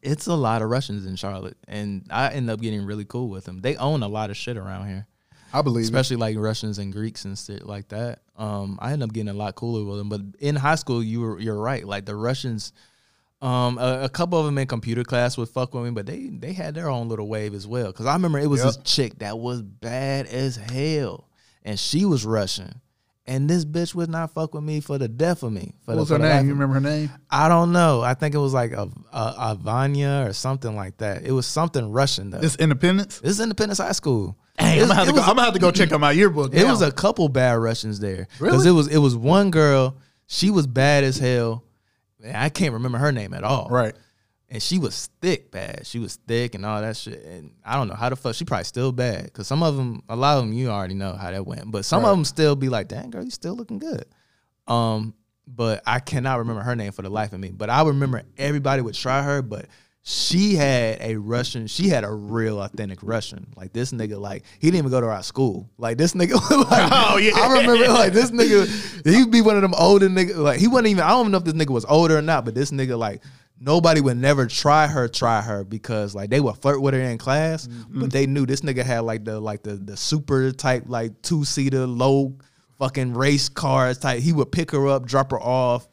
it's 0.01 0.27
a 0.27 0.35
lot 0.35 0.61
of 0.61 0.69
Russians 0.69 1.05
in 1.05 1.15
Charlotte, 1.15 1.57
and 1.67 2.05
I 2.09 2.29
end 2.29 2.49
up 2.49 2.61
getting 2.61 2.85
really 2.85 3.05
cool 3.05 3.29
with 3.29 3.45
them. 3.45 3.59
They 3.61 3.75
own 3.75 4.03
a 4.03 4.07
lot 4.07 4.29
of 4.29 4.37
shit 4.37 4.57
around 4.57 4.87
here, 4.87 5.07
I 5.53 5.61
believe 5.61 5.83
it. 5.83 5.85
especially 5.85 6.17
like 6.17 6.37
Russians 6.37 6.77
and 6.79 6.91
Greeks 6.93 7.25
and 7.25 7.37
shit 7.37 7.65
like 7.65 7.87
that. 7.89 8.19
Um, 8.37 8.77
I 8.81 8.93
end 8.93 9.03
up 9.03 9.11
getting 9.13 9.29
a 9.29 9.33
lot 9.33 9.55
cooler 9.55 9.83
with 9.83 9.97
them. 9.97 10.09
But 10.09 10.21
in 10.39 10.55
high 10.55 10.75
school, 10.75 11.03
you 11.03 11.21
were 11.21 11.39
you're 11.39 11.59
right. 11.59 11.85
Like 11.85 12.05
the 12.05 12.15
Russians, 12.15 12.71
um, 13.41 13.77
a, 13.77 14.01
a 14.03 14.09
couple 14.09 14.39
of 14.39 14.45
them 14.45 14.57
in 14.57 14.67
computer 14.67 15.03
class 15.03 15.37
would 15.37 15.49
fuck 15.49 15.73
with 15.73 15.83
me, 15.83 15.91
but 15.91 16.05
they 16.05 16.27
they 16.29 16.53
had 16.53 16.75
their 16.75 16.89
own 16.89 17.07
little 17.09 17.27
wave 17.27 17.53
as 17.53 17.65
well. 17.67 17.87
Because 17.87 18.05
I 18.05 18.13
remember 18.13 18.39
it 18.39 18.47
was 18.47 18.63
Yep. 18.63 18.67
this 18.75 18.77
chick 18.95 19.19
that 19.19 19.39
was 19.39 19.61
bad 19.61 20.27
as 20.27 20.55
hell, 20.55 21.29
and 21.63 21.79
she 21.79 22.05
was 22.05 22.25
Russian. 22.25 22.81
And 23.27 23.47
this 23.47 23.63
bitch 23.63 23.93
would 23.93 24.09
not 24.09 24.31
fuck 24.31 24.55
with 24.55 24.63
me 24.63 24.79
for 24.79 24.97
the 24.97 25.07
death 25.07 25.43
of 25.43 25.53
me. 25.53 25.75
For 25.85 25.91
What 25.91 25.95
the, 25.95 25.99
was 25.99 26.09
her 26.09 26.17
name? 26.17 26.47
You 26.47 26.53
remember 26.53 26.73
her 26.75 26.79
name? 26.81 27.11
I 27.29 27.47
don't 27.47 27.71
know. 27.71 28.01
I 28.01 28.15
think 28.15 28.33
it 28.33 28.39
was 28.39 28.55
like 28.55 28.71
a, 28.71 28.89
a, 29.13 29.35
a 29.51 29.57
Vanya 29.61 30.23
or 30.25 30.33
something 30.33 30.75
like 30.75 30.97
that. 30.97 31.23
It 31.23 31.31
was 31.31 31.45
something 31.45 31.91
Russian 31.91 32.31
though. 32.31 32.39
This 32.39 32.55
Independence. 32.55 33.19
This 33.19 33.33
is 33.33 33.39
Independence 33.39 33.77
High 33.77 33.91
School. 33.91 34.35
I'm, 34.59 34.79
gonna 34.79 34.95
have 34.95 35.07
to 35.07 35.13
go, 35.13 35.19
I'm 35.21 35.27
gonna 35.27 35.43
have 35.43 35.53
to 35.53 35.59
go 35.59 35.71
check 35.71 35.91
out 35.91 35.99
my 35.99 36.11
yearbook. 36.11 36.53
it 36.53 36.63
now. 36.63 36.71
was 36.71 36.81
a 36.81 36.91
couple 36.91 37.27
bad 37.29 37.53
Russians 37.53 37.99
there 37.99 38.27
because 38.39 38.65
Really? 38.65 38.69
it 38.69 38.71
was 38.73 38.87
it 38.87 38.97
was 38.97 39.15
one 39.15 39.51
girl. 39.51 39.97
She 40.27 40.51
was 40.51 40.67
bad 40.67 41.03
as 41.03 41.17
hell. 41.17 41.63
Man, 42.19 42.35
I 42.35 42.49
can't 42.49 42.73
remember 42.73 42.97
her 42.97 43.11
name 43.11 43.33
at 43.33 43.43
all. 43.43 43.67
right. 43.71 43.95
and 44.49 44.61
she 44.61 44.77
was 44.79 45.09
thick 45.21 45.51
bad. 45.51 45.85
She 45.87 45.99
was 45.99 46.15
thick 46.27 46.55
and 46.55 46.65
all 46.65 46.81
that 46.81 46.97
shit. 46.97 47.23
And 47.23 47.51
I 47.63 47.75
don't 47.75 47.87
know 47.87 47.93
how 47.95 48.09
the 48.09 48.15
fuck 48.15 48.35
she 48.35 48.45
probably 48.45 48.63
still 48.65 48.91
bad 48.91 49.23
because 49.25 49.47
some 49.47 49.63
of 49.63 49.75
them, 49.77 50.01
a 50.09 50.15
lot 50.15 50.37
of 50.37 50.43
them, 50.43 50.53
you 50.53 50.69
already 50.69 50.95
know 50.95 51.13
how 51.13 51.31
that 51.31 51.45
went. 51.45 51.71
But 51.71 51.85
some 51.85 52.03
Right. 52.03 52.09
of 52.09 52.17
them 52.17 52.25
still 52.25 52.55
be 52.55 52.67
like, 52.69 52.87
"Dang 52.87 53.09
girl, 53.11 53.23
you 53.23 53.31
still 53.31 53.55
looking 53.55 53.79
good." 53.79 54.05
Um, 54.67 55.13
but 55.47 55.81
I 55.85 55.99
cannot 55.99 56.39
remember 56.39 56.61
her 56.61 56.75
name 56.75 56.91
for 56.91 57.01
the 57.01 57.09
life 57.09 57.33
of 57.33 57.39
me. 57.39 57.49
But 57.51 57.69
I 57.69 57.81
remember 57.83 58.21
everybody 58.37 58.81
would 58.81 58.95
try 58.95 59.21
her, 59.23 59.41
but. 59.41 59.65
She 60.01 60.55
had 60.55 60.97
a 61.01 61.17
Russian. 61.17 61.67
She 61.67 61.89
had 61.89 62.03
a 62.03 62.11
real 62.11 62.61
authentic 62.61 62.99
Russian. 63.03 63.47
Like 63.55 63.73
this 63.73 63.91
nigga, 63.91 64.19
like 64.19 64.43
he 64.59 64.67
didn't 64.67 64.79
even 64.79 64.91
go 64.91 65.01
to 65.01 65.07
our 65.07 65.21
school. 65.21 65.69
Like 65.77 65.97
this 65.97 66.13
nigga, 66.13 66.33
like, 66.71 66.89
Oh, 66.91 67.17
yeah. 67.17 67.33
I 67.35 67.59
remember 67.59 67.87
like 67.89 68.13
this 68.13 68.31
nigga. 68.31 69.05
He'd 69.05 69.29
be 69.29 69.41
one 69.41 69.55
of 69.55 69.61
them 69.61 69.73
older 69.77 70.07
niggas. 70.09 70.37
Like 70.37 70.59
he 70.59 70.67
wasn't 70.67 70.87
even. 70.87 71.03
I 71.03 71.09
don't 71.09 71.31
know 71.31 71.37
if 71.37 71.43
this 71.43 71.53
nigga 71.53 71.69
was 71.71 71.85
older 71.85 72.17
or 72.17 72.21
not, 72.21 72.45
but 72.45 72.55
this 72.55 72.71
nigga 72.71 72.97
like 72.97 73.21
nobody 73.59 73.99
would 73.99 74.17
never 74.17 74.47
try 74.47 74.87
her, 74.87 75.07
try 75.09 75.41
her 75.41 75.63
because 75.65 76.15
like 76.15 76.29
they 76.29 76.39
would 76.39 76.55
flirt 76.57 76.81
with 76.81 76.93
her 76.93 77.01
in 77.01 77.17
class, 77.17 77.67
Mm-hmm. 77.67 77.99
but 77.99 78.11
they 78.11 78.25
knew 78.25 78.45
this 78.45 78.61
nigga 78.61 78.83
had 78.83 79.01
like 79.01 79.25
the 79.25 79.39
like 79.39 79.63
the 79.63 79.75
the 79.75 79.97
super 79.97 80.51
type 80.53 80.83
like 80.87 81.21
two 81.21 81.43
seater 81.43 81.85
low 81.85 82.35
fucking 82.79 83.13
race 83.13 83.49
cars 83.49 83.97
type. 83.97 84.21
He 84.21 84.31
would 84.31 84.51
pick 84.51 84.71
her 84.71 84.87
up, 84.87 85.05
drop 85.05 85.31
her 85.31 85.39
off. 85.41 85.87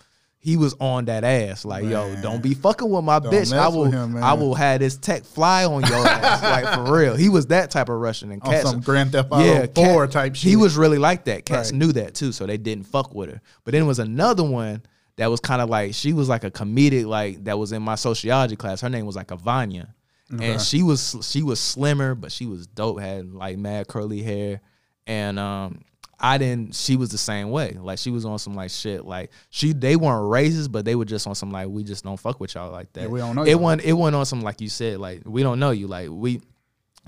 He 0.46 0.56
was 0.56 0.76
on 0.78 1.06
that 1.06 1.24
ass 1.24 1.64
like, 1.64 1.84
yo, 1.86 2.14
don't 2.22 2.40
be 2.40 2.54
fucking 2.54 2.88
with 2.88 3.02
my 3.02 3.18
Don't 3.18 3.32
bitch. 3.32 3.52
I 3.52 3.66
will, 3.66 3.86
him, 3.86 4.12
man. 4.12 4.22
I 4.22 4.34
will 4.34 4.54
have 4.54 4.78
this 4.78 4.96
tech 4.96 5.24
fly 5.24 5.64
on 5.64 5.82
your 5.82 6.06
ass, 6.06 6.40
like 6.64 6.72
for 6.72 6.96
real. 6.96 7.16
He 7.16 7.28
was 7.28 7.48
that 7.48 7.72
type 7.72 7.88
of 7.88 7.96
Russian 7.96 8.30
and 8.30 8.40
cats. 8.40 8.70
some 8.70 8.80
Grand 8.80 9.10
Theft 9.10 9.32
Auto 9.32 9.44
yeah, 9.44 9.66
4 9.74 10.06
type 10.06 10.36
shit. 10.36 10.48
He 10.48 10.54
was 10.54 10.76
really 10.76 10.98
like 10.98 11.24
that. 11.24 11.44
Cats 11.46 11.72
Right. 11.72 11.78
knew 11.80 11.92
that 11.94 12.14
too, 12.14 12.30
so 12.30 12.46
they 12.46 12.58
didn't 12.58 12.86
fuck 12.86 13.12
with 13.12 13.28
her. 13.28 13.40
But 13.64 13.72
then 13.72 13.88
was 13.88 13.98
another 13.98 14.44
one 14.44 14.84
that 15.16 15.26
was 15.26 15.40
kind 15.40 15.60
of 15.60 15.68
like 15.68 15.94
she 15.94 16.12
was 16.12 16.28
like 16.28 16.44
a 16.44 16.50
comedic, 16.52 17.06
like 17.06 17.42
that 17.42 17.58
was 17.58 17.72
in 17.72 17.82
my 17.82 17.96
sociology 17.96 18.54
class. 18.54 18.80
Her 18.80 18.88
name 18.88 19.04
was 19.04 19.16
like 19.16 19.26
Avanya, 19.28 19.88
and 20.30 20.62
she 20.62 20.84
was 20.84 21.16
she 21.28 21.42
was 21.42 21.58
slimmer, 21.58 22.14
but 22.14 22.30
she 22.30 22.46
was 22.46 22.68
dope. 22.68 23.00
Had 23.00 23.34
like 23.34 23.58
mad 23.58 23.88
curly 23.88 24.22
hair, 24.22 24.60
and 25.08 25.40
um. 25.40 25.82
I 26.18 26.38
didn't. 26.38 26.74
She 26.74 26.96
was 26.96 27.10
the 27.10 27.18
same 27.18 27.50
way. 27.50 27.76
Like 27.78 27.98
she 27.98 28.10
was 28.10 28.24
on 28.24 28.38
some 28.38 28.54
like 28.54 28.70
shit. 28.70 29.04
Like 29.04 29.30
she, 29.50 29.72
they 29.72 29.96
weren't 29.96 30.22
racist, 30.30 30.72
but 30.72 30.84
they 30.84 30.94
were 30.94 31.04
just 31.04 31.26
on 31.26 31.34
some 31.34 31.50
like 31.50 31.68
we 31.68 31.84
just 31.84 32.04
don't 32.04 32.18
fuck 32.18 32.40
with 32.40 32.54
y'all 32.54 32.72
like 32.72 32.92
that. 32.94 33.02
Yeah, 33.02 33.08
we 33.08 33.20
don't 33.20 33.36
know 33.36 33.42
It 33.42 33.50
y'all. 33.50 33.58
went. 33.60 33.84
It 33.84 33.92
went 33.92 34.16
on 34.16 34.24
some 34.24 34.40
like 34.40 34.60
you 34.60 34.68
said. 34.68 34.98
Like 34.98 35.22
we 35.26 35.42
don't 35.42 35.58
know 35.58 35.72
you. 35.72 35.86
Like 35.86 36.08
we, 36.10 36.40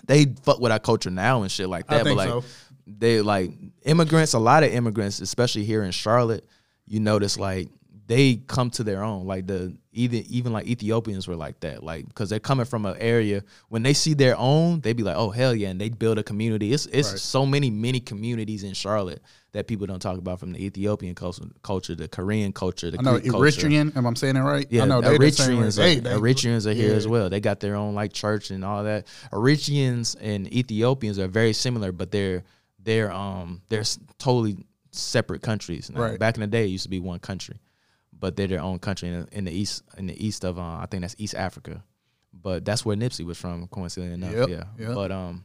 they 0.06 0.26
fuck 0.42 0.60
with 0.60 0.72
our 0.72 0.78
culture 0.78 1.10
now 1.10 1.42
and 1.42 1.50
shit 1.50 1.68
like 1.68 1.86
that. 1.88 2.04
but 2.04 2.16
like 2.16 2.28
so. 2.28 2.44
they 2.86 3.20
like 3.22 3.50
immigrants 3.84 4.34
a 4.34 4.38
lot 4.38 4.62
of 4.62 4.72
immigrants 4.72 5.20
especially 5.20 5.64
here 5.64 5.82
in 5.82 5.90
charlotte 5.90 6.46
you 6.86 7.00
notice 7.00 7.38
like 7.38 7.68
they 8.06 8.36
come 8.46 8.70
to 8.70 8.82
their 8.84 9.02
own 9.02 9.26
like 9.26 9.46
the 9.46 9.76
even 9.98 10.24
even 10.28 10.52
like 10.52 10.66
ethiopians 10.66 11.26
were 11.28 11.36
like 11.36 11.58
that 11.60 11.82
like 11.82 12.06
because 12.08 12.30
they're 12.30 12.38
coming 12.50 12.64
from 12.64 12.86
an 12.86 12.96
area 12.98 13.42
when 13.68 13.82
they 13.82 13.92
see 13.92 14.14
their 14.14 14.36
own 14.38 14.80
they 14.80 14.92
be 14.92 15.02
like 15.02 15.16
oh 15.16 15.30
hell 15.30 15.54
yeah 15.54 15.68
and 15.68 15.80
they 15.80 15.88
build 15.88 16.18
a 16.18 16.22
community 16.22 16.72
it's 16.72 16.86
it's 16.86 17.10
Right. 17.10 17.18
so 17.20 17.44
many 17.44 17.70
many 17.70 18.00
communities 18.00 18.62
in 18.62 18.74
charlotte 18.74 19.20
that 19.52 19.66
people 19.66 19.86
don't 19.86 20.00
talk 20.00 20.18
about 20.18 20.38
from 20.38 20.52
the 20.52 20.64
ethiopian 20.64 21.14
culture, 21.14 21.42
culture 21.62 21.94
the 21.94 22.06
korean 22.08 22.52
culture 22.52 22.90
the 22.90 22.98
I 22.98 23.02
know 23.02 23.18
Greek 23.18 23.32
culture. 23.32 23.66
Eritrean. 23.68 23.96
Am 23.96 24.06
I 24.06 24.14
saying 24.14 24.36
it 24.36 24.40
right? 24.40 24.66
Yeah, 24.70 24.82
I 24.82 24.86
know 24.86 25.00
they 25.00 25.16
the 25.18 25.24
Eritreans, 25.24 25.78
are, 25.78 26.00
they- 26.00 26.10
Eritreans 26.20 26.66
are 26.66 26.72
here 26.74 26.90
yeah. 26.90 26.96
as 26.96 27.08
well. 27.08 27.28
They 27.30 27.40
got 27.40 27.58
their 27.60 27.74
own 27.74 27.94
like 27.94 28.12
church 28.12 28.50
and 28.50 28.64
all 28.64 28.84
that. 28.84 29.06
Eritreans 29.32 30.16
and 30.20 30.52
Ethiopians 30.52 31.18
are 31.18 31.28
very 31.28 31.52
similar, 31.52 31.92
but 31.92 32.10
they're 32.10 32.44
they're 32.84 33.10
um 33.10 33.62
they're 33.68 33.84
totally 34.18 34.58
separate 34.92 35.42
countries. 35.42 35.90
Now, 35.90 36.02
Right. 36.02 36.18
Back 36.18 36.34
in 36.36 36.40
the 36.42 36.46
day, 36.46 36.64
it 36.64 36.68
used 36.68 36.84
to 36.84 36.90
be 36.90 37.00
one 37.00 37.18
country, 37.18 37.56
but 38.20 38.36
they're 38.36 38.46
their 38.48 38.60
own 38.62 38.78
country 38.78 39.08
in 39.08 39.20
the, 39.22 39.38
in 39.38 39.44
the 39.44 39.52
east 39.52 39.82
in 39.96 40.06
the 40.06 40.26
east 40.26 40.44
of 40.44 40.58
uh, 40.58 40.62
I 40.62 40.86
think 40.90 41.02
that's 41.02 41.14
East 41.18 41.34
Africa, 41.34 41.82
but 42.32 42.64
that's 42.64 42.84
where 42.84 42.96
Nipsey 42.96 43.24
was 43.24 43.38
from. 43.38 43.66
Coincidentally 43.68 44.14
enough, 44.14 44.48
Yep, 44.48 44.48
yeah. 44.48 44.86
yep. 44.86 44.94
But 44.94 45.12
um, 45.12 45.44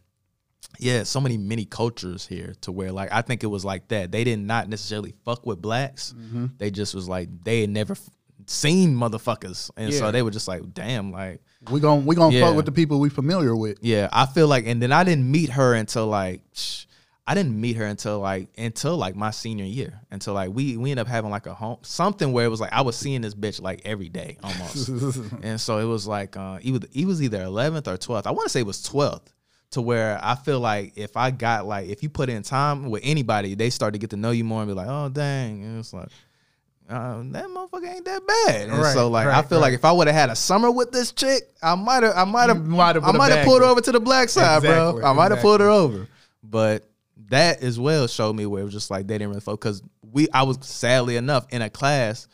yeah, 0.80 1.04
so 1.04 1.20
many 1.22 1.38
many 1.38 1.66
cultures 1.66 2.26
here 2.26 2.54
to 2.62 2.72
where 2.72 2.92
like 2.92 3.12
I 3.12 3.22
think 3.22 3.44
it 3.44 3.48
was 3.48 3.64
like 3.66 3.88
that. 3.90 4.12
They 4.12 4.24
did 4.24 4.40
not 4.40 4.70
necessarily 4.70 5.14
fuck 5.26 5.46
with 5.46 5.62
blacks. 5.62 6.14
Mm-hmm. 6.18 6.46
They 6.58 6.72
just 6.72 6.96
was 6.96 7.08
like 7.08 7.30
they 7.44 7.62
had 7.62 7.70
never 7.70 7.94
f- 7.94 8.10
seen 8.48 8.96
motherfuckers, 8.96 9.70
and 9.78 9.94
so 9.94 10.12
they 10.12 10.22
were 10.22 10.32
just 10.32 10.48
like, 10.48 10.74
damn, 10.74 11.12
like 11.12 11.42
We 11.70 11.80
gon' 11.80 12.06
we 12.06 12.16
gonna 12.16 12.36
Yeah. 12.36 12.48
fuck 12.48 12.56
with 12.56 12.66
the 12.66 12.72
people 12.72 13.00
we 13.00 13.10
familiar 13.10 13.56
with. 13.56 13.78
yeah. 13.82 14.10
I 14.12 14.26
feel 14.26 14.48
like, 14.48 14.66
and 14.68 14.82
then 14.82 14.92
I 14.92 15.04
didn't 15.04 15.30
meet 15.30 15.50
her 15.52 15.74
until 15.74 16.08
like. 16.08 16.42
sh- 16.54 16.86
I 17.26 17.36
didn't 17.36 17.60
meet 17.60 17.78
her 17.78 17.86
until 17.86 18.20
like 18.20 18.50
until 18.58 18.98
like 18.98 19.16
my 19.16 19.32
senior 19.32 19.66
year. 19.66 20.02
Until 20.12 20.34
like 20.34 20.50
we 20.54 20.76
we 20.76 20.92
ended 20.92 21.06
up 21.06 21.08
having 21.08 21.32
like 21.32 21.46
a 21.46 21.54
home 21.54 21.78
something 21.82 22.34
where 22.34 22.46
it 22.46 22.50
was 22.50 22.60
like 22.60 22.74
I 22.74 22.82
was 22.82 22.98
seeing 22.98 23.22
this 23.22 23.34
bitch 23.34 23.62
like 23.62 23.82
every 23.86 24.10
day 24.10 24.38
almost. 24.44 24.90
and 25.42 25.60
so 25.60 25.78
it 25.78 25.86
was 25.86 26.06
like 26.06 26.36
uh 26.36 26.58
he 26.58 26.72
was 26.72 26.82
he 26.92 27.06
was 27.06 27.22
either 27.22 27.42
eleventh 27.42 27.88
or 27.88 27.98
twelfth. 27.98 28.28
I 28.28 28.32
want 28.32 28.44
to 28.44 28.50
say 28.50 28.60
it 28.60 28.66
was 28.66 28.82
twelfth. 28.82 29.34
To 29.72 29.82
where 29.82 30.20
I 30.22 30.36
feel 30.36 30.60
like 30.60 30.94
if 30.98 31.18
I 31.18 31.32
got 31.32 31.66
like 31.66 31.88
if 31.88 32.04
you 32.04 32.10
put 32.10 32.30
in 32.30 32.44
time 32.44 32.92
with 32.92 33.02
anybody, 33.04 33.56
they 33.56 33.70
start 33.72 33.94
to 33.94 34.00
get 34.00 34.12
to 34.12 34.18
know 34.18 34.30
you 34.32 34.44
more 34.44 34.62
and 34.62 34.70
be 34.70 34.74
like, 34.76 34.88
oh 34.90 35.10
dang, 35.10 35.64
and 35.64 35.80
it's 35.80 35.94
like. 35.94 36.10
Uh, 36.90 37.24
that 37.28 37.46
motherfucker 37.46 37.88
ain't 37.88 38.04
that 38.04 38.22
bad, 38.28 38.70
and 38.70 38.78
Right, 38.78 38.94
so 38.94 39.08
like 39.10 39.26
I 39.26 39.30
right, 39.30 39.46
feel 39.48 39.62
like 39.62 39.74
if 39.74 39.86
I 39.86 39.94
would 39.94 40.08
have 40.08 40.16
had 40.16 40.30
a 40.30 40.36
summer 40.36 40.70
with 40.70 40.92
this 40.92 41.14
chick, 41.14 41.44
I 41.64 41.76
might 41.76 42.04
have, 42.04 42.14
I 42.14 42.26
might 42.26 42.50
have, 42.50 42.58
I 42.58 43.12
might 43.14 43.32
have 43.32 43.46
pulled 43.46 43.62
her 43.62 43.68
over 43.68 43.80
to 43.80 43.92
the 43.94 44.02
black 44.02 44.28
side, 44.28 44.58
Exactly, 44.58 45.00
bro. 45.00 45.10
I 45.10 45.14
might 45.14 45.32
have 45.32 45.40
pulled 45.40 45.62
her 45.62 45.70
over, 45.70 46.10
but 46.44 46.86
that 47.30 47.62
as 47.62 47.80
well 47.80 48.08
showed 48.08 48.36
me 48.36 48.46
where 48.46 48.62
it 48.62 48.66
was 48.66 48.74
just 48.74 48.92
like 48.92 49.08
they 49.08 49.16
didn't 49.16 49.30
really 49.30 49.42
focus. 49.42 49.82
Because 49.82 49.90
we, 50.12 50.28
I 50.34 50.44
was 50.44 50.58
sadly 50.62 51.16
enough 51.16 51.46
in 51.50 51.62
a 51.62 51.70
class. 51.70 52.28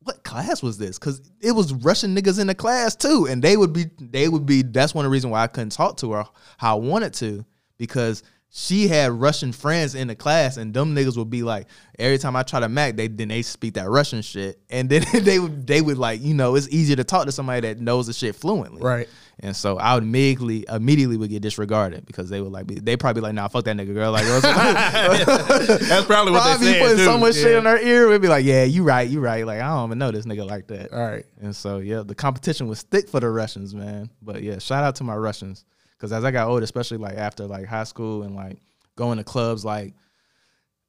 What 0.00 0.22
class 0.22 0.62
was 0.62 0.78
this? 0.78 0.98
Because 0.98 1.20
it 1.40 1.52
was 1.52 1.72
Russian 1.72 2.14
niggas 2.14 2.38
in 2.38 2.46
the 2.46 2.54
class 2.54 2.94
too, 2.94 3.26
and 3.28 3.42
they 3.42 3.56
would 3.56 3.72
be, 3.72 3.86
they 3.98 4.28
would 4.28 4.46
be. 4.46 4.62
That's 4.62 4.94
one 4.94 5.04
of 5.04 5.10
the 5.10 5.12
reasons 5.12 5.32
why 5.32 5.42
I 5.42 5.48
couldn't 5.48 5.72
talk 5.72 5.96
to 5.98 6.12
her 6.12 6.24
how 6.58 6.76
I 6.76 6.80
wanted 6.80 7.14
to, 7.14 7.44
because 7.76 8.22
she 8.50 8.88
had 8.88 9.12
Russian 9.12 9.52
friends 9.52 9.94
in 9.94 10.08
the 10.08 10.14
class, 10.14 10.56
and 10.56 10.72
them 10.72 10.94
niggas 10.94 11.16
would 11.18 11.28
be 11.28 11.42
like, 11.42 11.66
every 11.98 12.16
time 12.16 12.36
I 12.36 12.42
try 12.42 12.60
to 12.60 12.68
mac, 12.68 12.96
they 12.96 13.08
then 13.08 13.28
they 13.28 13.42
speak 13.42 13.74
that 13.74 13.88
Russian 13.88 14.22
shit, 14.22 14.58
and 14.70 14.88
then 14.88 15.04
they 15.24 15.38
would 15.38 15.66
they 15.66 15.82
would 15.82 15.98
like, 15.98 16.22
you 16.22 16.32
know, 16.32 16.54
it's 16.54 16.68
easier 16.70 16.96
to 16.96 17.04
talk 17.04 17.26
to 17.26 17.32
somebody 17.32 17.68
that 17.68 17.80
knows 17.80 18.06
the 18.06 18.12
shit 18.12 18.34
fluently, 18.34 18.82
Right. 18.82 19.08
And 19.38 19.54
so 19.54 19.76
I 19.76 19.92
would 19.92 20.04
immediately 20.04 20.64
immediately 20.70 21.18
would 21.18 21.28
get 21.28 21.42
disregarded 21.42 22.06
because 22.06 22.30
they 22.30 22.40
would 22.40 22.52
like 22.52 22.66
be, 22.66 22.76
they 22.76 22.96
probably 22.96 23.20
like, 23.20 23.34
nah, 23.34 23.48
fuck 23.48 23.64
that 23.64 23.76
nigga 23.76 23.92
girl, 23.92 24.10
like 24.10 24.24
That's 24.42 26.06
probably 26.06 26.32
what 26.32 26.42
probably 26.42 26.66
they 26.66 26.72
be 26.72 26.78
said. 26.78 26.82
putting 26.82 27.04
so 27.04 27.12
too. 27.16 27.18
much 27.18 27.34
shit 27.34 27.56
in 27.56 27.64
her 27.66 27.78
ear, 27.78 28.08
we'd 28.08 28.22
be 28.22 28.28
like, 28.28 28.46
yeah, 28.46 28.64
you 28.64 28.84
right, 28.84 29.06
you 29.06 29.20
right, 29.20 29.44
like 29.44 29.60
I 29.60 29.68
don't 29.68 29.90
even 29.90 29.98
know 29.98 30.10
this 30.10 30.24
nigga 30.24 30.48
like 30.48 30.68
that. 30.68 30.94
All 30.94 31.06
right. 31.06 31.26
And 31.42 31.54
so 31.54 31.78
yeah, 31.78 32.02
the 32.06 32.14
competition 32.14 32.68
was 32.68 32.80
thick 32.80 33.10
for 33.10 33.20
the 33.20 33.28
Russians, 33.28 33.74
man. 33.74 34.08
But 34.22 34.42
yeah, 34.42 34.58
shout 34.58 34.84
out 34.84 34.94
to 34.96 35.04
my 35.04 35.16
Russians 35.16 35.66
because 35.96 36.12
as 36.12 36.24
I 36.24 36.30
got 36.30 36.48
older, 36.48 36.64
especially 36.64 36.98
like 36.98 37.16
after 37.16 37.46
like 37.46 37.66
high 37.66 37.84
school 37.84 38.22
and 38.22 38.34
like 38.34 38.58
going 38.96 39.18
to 39.18 39.24
clubs 39.24 39.64
like 39.64 39.94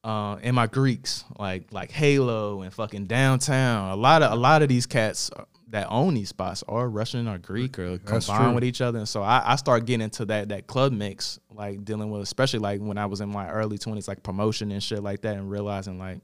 uh 0.04 0.38
and 0.41 0.56
my 0.56 0.67
Greeks 0.67 1.26
like 1.38 1.72
like 1.72 1.91
Halo 1.91 2.62
and 2.62 2.74
fucking 2.74 3.06
downtown. 3.06 3.91
A 3.91 3.96
lot 3.96 4.22
of 4.22 4.32
a 4.32 4.36
lot 4.36 4.62
of 4.62 4.70
these 4.70 4.86
cats 4.86 5.32
that 5.70 5.88
own 5.89 6.13
these 6.13 6.30
spots 6.30 6.63
are 6.67 6.88
Russian 6.88 7.28
or 7.28 7.38
Greek 7.38 7.78
or 7.78 7.98
combined 7.98 8.56
with 8.56 8.63
each 8.63 8.80
other. 8.80 9.00
And 9.00 9.10
so 9.10 9.22
I, 9.22 9.41
I 9.46 9.56
started 9.58 9.86
getting 9.86 10.04
into 10.04 10.26
that 10.26 10.50
that 10.50 10.67
club 10.67 10.93
mix, 10.93 11.39
like 11.52 11.84
dealing 11.84 12.10
with 12.10 12.22
especially 12.22 12.60
like 12.60 12.80
when 12.80 12.98
I 12.98 13.06
was 13.06 13.22
in 13.22 13.30
my 13.30 13.50
early 13.50 13.78
twenties, 13.78 14.08
like 14.08 14.24
promotion 14.24 14.72
and 14.72 14.82
shit 14.82 15.04
like 15.04 15.22
that, 15.22 15.36
and 15.36 15.50
realizing 15.50 16.00
like 16.00 16.22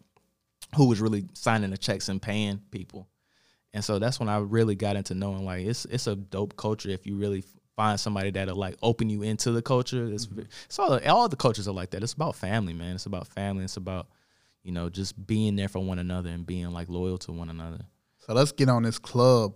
who 0.75 0.87
was 0.87 1.01
really 1.01 1.25
signing 1.33 1.71
the 1.71 1.77
checks 1.77 2.09
and 2.09 2.21
paying 2.21 2.61
people. 2.71 3.07
And 3.73 3.83
so 3.83 3.99
that's 3.99 4.19
when 4.19 4.29
I 4.29 4.37
really 4.37 4.75
got 4.75 4.95
into 4.95 5.13
knowing 5.13 5.45
like 5.45 5.65
it's 5.65 5.85
it's 5.85 6.07
a 6.07 6.15
dope 6.15 6.55
culture 6.55 6.89
if 6.89 7.05
you 7.05 7.15
really 7.17 7.43
find 7.75 7.99
somebody 7.99 8.31
that'll 8.31 8.55
like 8.55 8.75
open 8.81 9.09
you 9.09 9.21
into 9.23 9.51
the 9.51 9.61
culture. 9.61 10.05
It's, 10.11 10.27
Mm-hmm. 10.27 10.41
it's 10.65 10.79
all 10.79 10.99
all 11.07 11.27
the 11.29 11.35
cultures 11.35 11.67
are 11.67 11.73
like 11.73 11.89
that. 11.91 12.03
It's 12.03 12.13
about 12.13 12.35
family, 12.35 12.73
man. 12.73 12.95
It's 12.95 13.05
about 13.05 13.27
family. 13.27 13.63
It's 13.63 13.77
about 13.77 14.07
you 14.63 14.71
know 14.71 14.89
just 14.89 15.25
being 15.27 15.55
there 15.55 15.67
for 15.67 15.79
one 15.79 15.99
another 15.99 16.29
and 16.29 16.45
being 16.45 16.71
like 16.71 16.89
loyal 16.89 17.17
to 17.19 17.31
one 17.31 17.49
another. 17.49 17.85
So 18.19 18.33
let's 18.33 18.51
get 18.51 18.69
on 18.69 18.83
this 18.83 18.99
club 18.99 19.53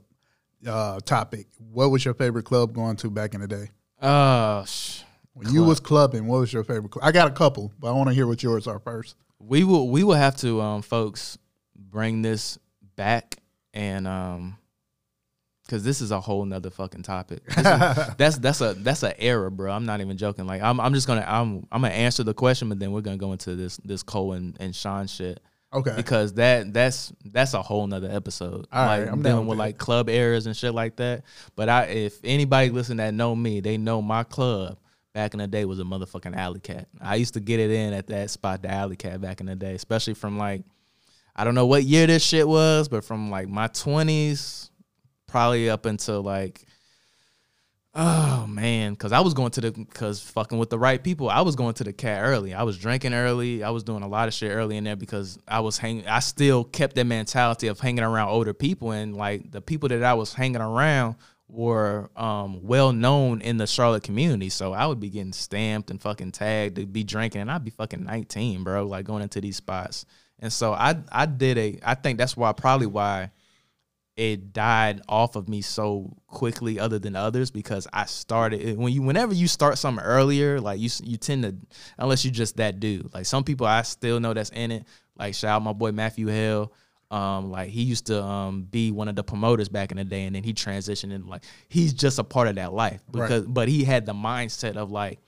uh, 0.66 1.00
topic. 1.02 1.48
What 1.72 1.90
was 1.92 2.04
your 2.04 2.14
favorite 2.14 2.44
club 2.46 2.74
going 2.74 2.96
to 2.98 3.10
back 3.10 3.34
in 3.34 3.42
the 3.42 3.48
day? 3.48 3.70
Uh, 4.02 4.66
sh- 4.66 5.02
When 5.34 5.54
you 5.54 5.64
was 5.64 5.80
clubbing, 5.80 6.28
what 6.28 6.40
was 6.40 6.52
your 6.52 6.64
favorite 6.64 6.90
club? 6.92 7.06
I 7.06 7.12
got 7.12 7.28
a 7.28 7.32
couple, 7.34 7.72
but 7.80 7.88
I 7.90 7.92
want 7.94 8.10
to 8.10 8.14
hear 8.16 8.28
what 8.28 8.44
yours 8.44 8.68
are 8.68 8.80
first. 8.80 9.16
we 9.40 9.64
will 9.64 9.88
we 9.90 10.04
will 10.04 10.16
have 10.16 10.36
to 10.38 10.60
um 10.62 10.82
folks 10.82 11.38
bring 11.76 12.22
this 12.24 12.58
back 12.96 13.38
and 13.74 14.08
um 14.08 14.58
because 15.68 15.84
this 15.84 16.02
is 16.02 16.12
a 16.12 16.20
whole 16.22 16.44
nother 16.46 16.70
fucking 16.70 17.04
topic. 17.04 17.42
Is- 17.48 17.56
that's 18.18 18.38
that's 18.38 18.62
a 18.62 18.74
that's 18.74 19.04
an 19.04 19.14
error, 19.20 19.50
bro. 19.50 19.72
I'm 19.72 19.86
not 19.86 20.02
even 20.02 20.18
joking. 20.18 20.48
Like 20.48 20.62
I'm 20.62 20.80
I'm 20.80 20.94
just 20.94 21.06
gonna 21.08 21.26
I'm 21.28 21.68
I'm 21.72 21.82
gonna 21.82 21.94
answer 21.94 22.24
the 22.24 22.34
question, 22.34 22.70
but 22.70 22.80
then 22.80 22.92
we're 22.92 23.02
gonna 23.02 23.18
go 23.18 23.32
into 23.34 23.56
this 23.56 23.78
this 23.84 24.02
Cole 24.04 24.34
and, 24.34 24.56
and 24.60 24.76
Sean 24.76 25.08
shit 25.08 25.40
Okay. 25.74 25.94
because 25.98 26.34
that 26.36 26.74
that's 26.74 27.12
that's 27.26 27.54
a 27.54 27.62
whole 27.62 27.86
nother 27.86 28.10
episode. 28.10 28.68
All 28.72 28.86
right, 28.86 29.00
like 29.02 29.12
I'm 29.12 29.22
down 29.22 29.24
dealing 29.34 29.40
with 29.48 29.50
with 29.50 29.60
like 29.60 29.78
club 29.78 30.10
errors 30.10 30.46
and 30.48 30.56
shit 30.56 30.74
like 30.74 30.96
that. 30.96 31.24
But 31.56 31.68
I 31.70 31.84
if 31.84 32.20
anybody 32.24 32.70
listen 32.70 32.98
that 32.98 33.14
know 33.14 33.36
me, 33.36 33.60
they 33.60 33.78
know 33.78 34.02
my 34.02 34.24
club 34.24 34.78
back 35.14 35.34
in 35.34 35.40
the 35.40 35.48
day 35.48 35.66
was 35.66 35.80
a 35.80 35.84
motherfucking 35.84 36.36
alley 36.36 36.60
cat. 36.60 36.88
I 37.02 37.16
used 37.16 37.34
to 37.34 37.40
get 37.40 37.60
it 37.60 37.72
in 37.72 37.92
at 37.92 38.08
that 38.08 38.30
spot, 38.30 38.62
the 38.62 38.72
alley 38.72 38.96
cat 38.96 39.20
back 39.20 39.40
in 39.42 39.48
the 39.48 39.56
day, 39.56 39.74
especially 39.74 40.14
from 40.14 40.38
like 40.38 40.64
I 41.36 41.44
don't 41.44 41.54
know 41.56 41.66
what 41.68 41.84
year 41.84 42.08
this 42.08 42.24
shit 42.24 42.48
was, 42.48 42.88
but 42.88 43.04
from 43.04 43.30
like 43.30 43.48
my 43.50 43.68
twenties, 43.68 44.72
probably 45.28 45.70
up 45.70 45.86
until 45.86 46.22
like 46.22 46.66
Oh 48.00 48.46
man, 48.46 48.94
because 48.94 49.12
I 49.12 49.22
was 49.22 49.34
going 49.34 49.50
to 49.52 49.62
the 49.62 49.72
because 49.72 50.22
fucking 50.22 50.60
with 50.60 50.70
the 50.70 50.78
right 50.78 51.04
people. 51.04 51.32
I 51.32 51.42
was 51.42 51.56
going 51.56 51.74
to 51.76 51.84
the 51.84 51.92
cat 51.92 52.24
early. 52.24 52.54
I 52.54 52.62
was 52.62 52.78
drinking 52.78 53.16
early. 53.16 53.64
I 53.64 53.72
was 53.72 53.84
doing 53.84 54.04
a 54.04 54.08
lot 54.08 54.28
of 54.28 54.36
shit 54.36 54.52
early 54.52 54.78
in 54.78 54.84
there 54.84 54.96
because 54.96 55.40
I 55.48 55.62
was 55.62 55.80
hanging. 55.80 56.08
I 56.08 56.20
still 56.20 56.64
kept 56.64 56.96
that 56.96 57.06
mentality 57.06 57.66
of 57.66 57.80
hanging 57.80 58.04
around 58.04 58.30
older 58.30 58.54
people, 58.54 58.92
and 58.92 59.18
like 59.18 59.52
the 59.52 59.62
people 59.62 59.90
that 59.90 60.04
I 60.04 60.14
was 60.14 60.32
hanging 60.32 60.62
around 60.62 61.16
were 61.48 62.12
um, 62.16 62.62
well 62.62 62.94
known 62.94 63.42
in 63.42 63.58
the 63.58 63.66
Charlotte 63.66 64.04
community. 64.04 64.50
So 64.50 64.74
I 64.74 64.86
would 64.86 65.00
be 65.00 65.10
getting 65.10 65.34
stamped 65.34 65.90
and 65.90 66.00
fucking 66.00 66.34
tagged 66.34 66.76
to 66.76 66.86
be 66.86 67.04
drinking, 67.04 67.42
and 67.42 67.52
I'd 67.52 67.66
be 67.66 67.72
fucking 67.72 68.04
nineteen, 68.04 68.64
bro, 68.64 68.86
like 68.86 69.06
going 69.06 69.24
into 69.24 69.42
these 69.42 69.58
spots. 69.58 70.06
And 70.38 70.54
so 70.54 70.72
I 70.72 70.98
I 71.12 71.26
did 71.26 71.58
a. 71.58 71.80
I 71.82 71.96
think 71.96 72.20
that's 72.20 72.38
why 72.38 72.52
probably 72.54 72.86
why 72.86 73.32
it 74.18 74.52
died 74.52 75.02
off 75.08 75.36
of 75.36 75.48
me 75.48 75.62
so 75.62 76.18
quickly 76.26 76.80
other 76.80 76.98
than 76.98 77.16
others 77.16 77.52
because 77.52 77.88
I 77.94 78.06
started 78.06 78.78
when 78.78 78.92
you 78.92 79.04
whenever 79.04 79.34
you 79.34 79.48
start 79.48 79.78
something 79.78 80.04
earlier 80.04 80.60
like 80.60 80.80
you 80.80 80.90
you 81.04 81.18
tend 81.18 81.44
to 81.44 81.56
unless 81.98 82.26
you're 82.26 82.34
just 82.34 82.58
that 82.58 82.80
dude. 82.80 83.14
Like 83.14 83.28
some 83.28 83.44
people 83.44 83.68
I 83.68 83.84
still 83.84 84.20
know 84.20 84.34
that's 84.34 84.50
in 84.50 84.72
it. 84.72 84.86
Like 85.18 85.36
shout 85.36 85.52
out 85.52 85.62
my 85.62 85.74
boy 85.74 85.92
Matthew 85.92 86.28
Hill 86.28 86.74
um 87.10 87.52
like 87.52 87.70
he 87.70 87.84
used 87.84 88.08
to 88.08 88.22
um 88.22 88.64
be 88.64 88.92
one 88.92 89.08
of 89.08 89.16
the 89.16 89.24
promoters 89.24 89.70
back 89.70 89.92
in 89.92 89.98
the 89.98 90.04
day 90.04 90.26
and 90.26 90.36
then 90.36 90.44
he 90.44 90.54
transitioned 90.54 91.14
and 91.14 91.26
like 91.28 91.44
he's 91.70 91.94
just 91.94 92.20
a 92.20 92.24
part 92.24 92.50
of 92.50 92.56
that 92.56 92.74
life 92.74 93.02
because 93.12 93.46
but 93.46 93.70
he 93.70 93.86
had 93.86 94.06
the 94.06 94.14
mindset 94.14 94.76
of 94.76 94.92
like 94.92 95.20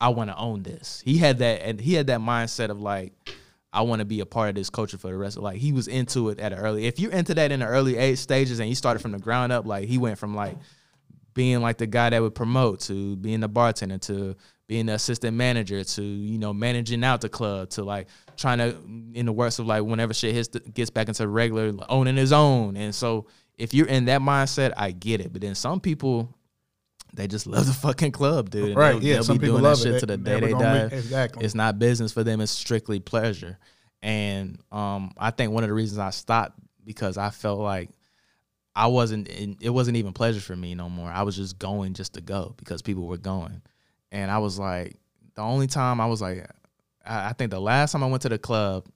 I 0.00 0.10
want 0.10 0.30
to 0.30 0.36
own 0.36 0.62
this. 0.62 1.02
He 1.04 1.18
had 1.18 1.38
that 1.38 1.62
and 1.62 1.80
he 1.80 1.94
had 1.94 2.06
that 2.06 2.20
mindset 2.20 2.70
of 2.70 2.80
like 2.80 3.12
I 3.78 3.82
want 3.82 4.00
to 4.00 4.04
be 4.04 4.18
a 4.18 4.26
part 4.26 4.48
of 4.48 4.56
this 4.56 4.70
culture 4.70 4.98
for 4.98 5.08
the 5.08 5.16
rest 5.16 5.36
of 5.36 5.44
like 5.44 5.58
he 5.58 5.70
was 5.70 5.86
into 5.86 6.30
it 6.30 6.40
at 6.40 6.52
an 6.52 6.58
early. 6.58 6.86
If 6.86 6.98
you're 6.98 7.12
into 7.12 7.32
that 7.34 7.52
in 7.52 7.60
the 7.60 7.66
early 7.66 7.96
age 7.96 8.18
stages 8.18 8.58
and 8.58 8.68
you 8.68 8.74
started 8.74 8.98
from 8.98 9.12
the 9.12 9.20
ground 9.20 9.52
up, 9.52 9.66
like 9.66 9.86
he 9.86 9.98
went 9.98 10.18
from 10.18 10.34
like 10.34 10.56
being 11.32 11.60
like 11.60 11.78
the 11.78 11.86
guy 11.86 12.10
that 12.10 12.20
would 12.20 12.34
promote 12.34 12.80
to 12.80 13.14
being 13.14 13.38
the 13.38 13.46
bartender 13.46 13.98
to 13.98 14.34
being 14.66 14.86
the 14.86 14.94
assistant 14.94 15.36
manager 15.36 15.84
to 15.84 16.02
you 16.02 16.38
know 16.38 16.52
managing 16.52 17.04
out 17.04 17.20
the 17.20 17.28
club 17.28 17.70
to 17.70 17.84
like 17.84 18.08
trying 18.36 18.58
to 18.58 18.76
in 19.14 19.26
the 19.26 19.32
works 19.32 19.60
of 19.60 19.66
like 19.66 19.84
whenever 19.84 20.12
shit 20.12 20.34
hits 20.34 20.48
gets 20.74 20.90
back 20.90 21.06
into 21.06 21.28
regular 21.28 21.72
owning 21.88 22.16
his 22.16 22.32
own. 22.32 22.76
And 22.76 22.92
so 22.92 23.26
if 23.58 23.72
you're 23.72 23.86
in 23.86 24.06
that 24.06 24.20
mindset, 24.20 24.72
I 24.76 24.90
get 24.90 25.20
it. 25.20 25.32
But 25.32 25.42
then 25.42 25.54
some 25.54 25.78
people 25.78 26.36
they 27.14 27.26
just 27.26 27.46
love 27.46 27.66
the 27.66 27.72
fucking 27.72 28.12
club, 28.12 28.50
dude. 28.50 28.68
and 28.68 28.76
Right, 28.76 28.92
they'll- 28.92 29.02
yeah, 29.02 29.14
they'll 29.14 29.24
some 29.24 29.36
be 29.38 29.46
people 29.46 29.56
doing 29.58 29.64
love 29.64 29.80
that 29.80 29.88
it. 29.88 29.92
shit 29.92 30.00
to 30.00 30.06
the 30.06 30.16
day 30.16 30.40
they 30.40 30.52
die. 30.52 30.88
be- 30.88 30.96
exactly. 30.96 31.44
It's 31.44 31.54
not 31.54 31.78
business 31.78 32.12
for 32.12 32.22
them. 32.24 32.40
It's 32.40 32.52
strictly 32.52 33.00
pleasure. 33.00 33.58
And 34.02 34.58
um, 34.70 35.12
I 35.18 35.30
think 35.30 35.52
one 35.52 35.64
of 35.64 35.68
the 35.68 35.74
reasons 35.74 35.98
I 35.98 36.10
stopped 36.10 36.58
because 36.84 37.18
I 37.18 37.30
felt 37.30 37.58
like 37.60 37.90
I 38.76 38.86
wasn't. 38.86 39.28
It 39.28 39.70
wasn't 39.70 39.96
even 39.96 40.12
pleasure 40.12 40.40
for 40.40 40.54
me 40.54 40.74
no 40.76 40.88
more. 40.88 41.10
I 41.10 41.22
was 41.22 41.34
just 41.36 41.58
going 41.58 41.94
just 41.94 42.14
to 42.14 42.20
go 42.20 42.54
because 42.58 42.80
people 42.80 43.06
were 43.08 43.18
going, 43.18 43.60
and 44.12 44.30
I 44.30 44.38
was 44.38 44.56
like, 44.58 44.94
the 45.34 45.42
only 45.42 45.66
time 45.66 46.00
I 46.00 46.06
was 46.06 46.22
like, 46.22 46.48
I, 47.04 47.30
I 47.30 47.32
think 47.32 47.50
the 47.50 47.60
last 47.60 47.90
time 47.90 48.04
I 48.04 48.06
went 48.06 48.22
to 48.22 48.28
the 48.28 48.38
club, 48.38 48.86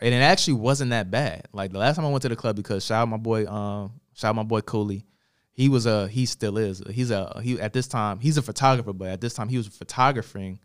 and 0.00 0.14
it 0.14 0.18
actually 0.18 0.54
wasn't 0.54 0.90
that 0.92 1.10
bad. 1.10 1.48
Like 1.52 1.72
the 1.72 1.78
last 1.78 1.96
time 1.96 2.06
I 2.06 2.10
went 2.10 2.22
to 2.22 2.30
the 2.30 2.36
club 2.36 2.56
because 2.56 2.82
shout 2.86 3.02
out 3.02 3.08
my 3.08 3.18
boy, 3.18 3.46
um, 3.46 3.92
shout 4.14 4.30
out 4.30 4.36
my 4.36 4.42
boy 4.42 4.62
Cooley. 4.62 5.04
He 5.56 5.70
was 5.70 5.86
a 5.86 6.06
he 6.08 6.26
still 6.26 6.58
is. 6.58 6.82
He's 6.90 7.10
a 7.10 7.40
he 7.42 7.58
at 7.58 7.72
this 7.72 7.88
time 7.88 8.20
he's 8.20 8.36
a 8.36 8.42
photographer, 8.42 8.92
but 8.92 9.08
at 9.08 9.20
this 9.22 9.32
time 9.32 9.48
he 9.48 9.56
was 9.56 9.66
photographing 9.66 10.60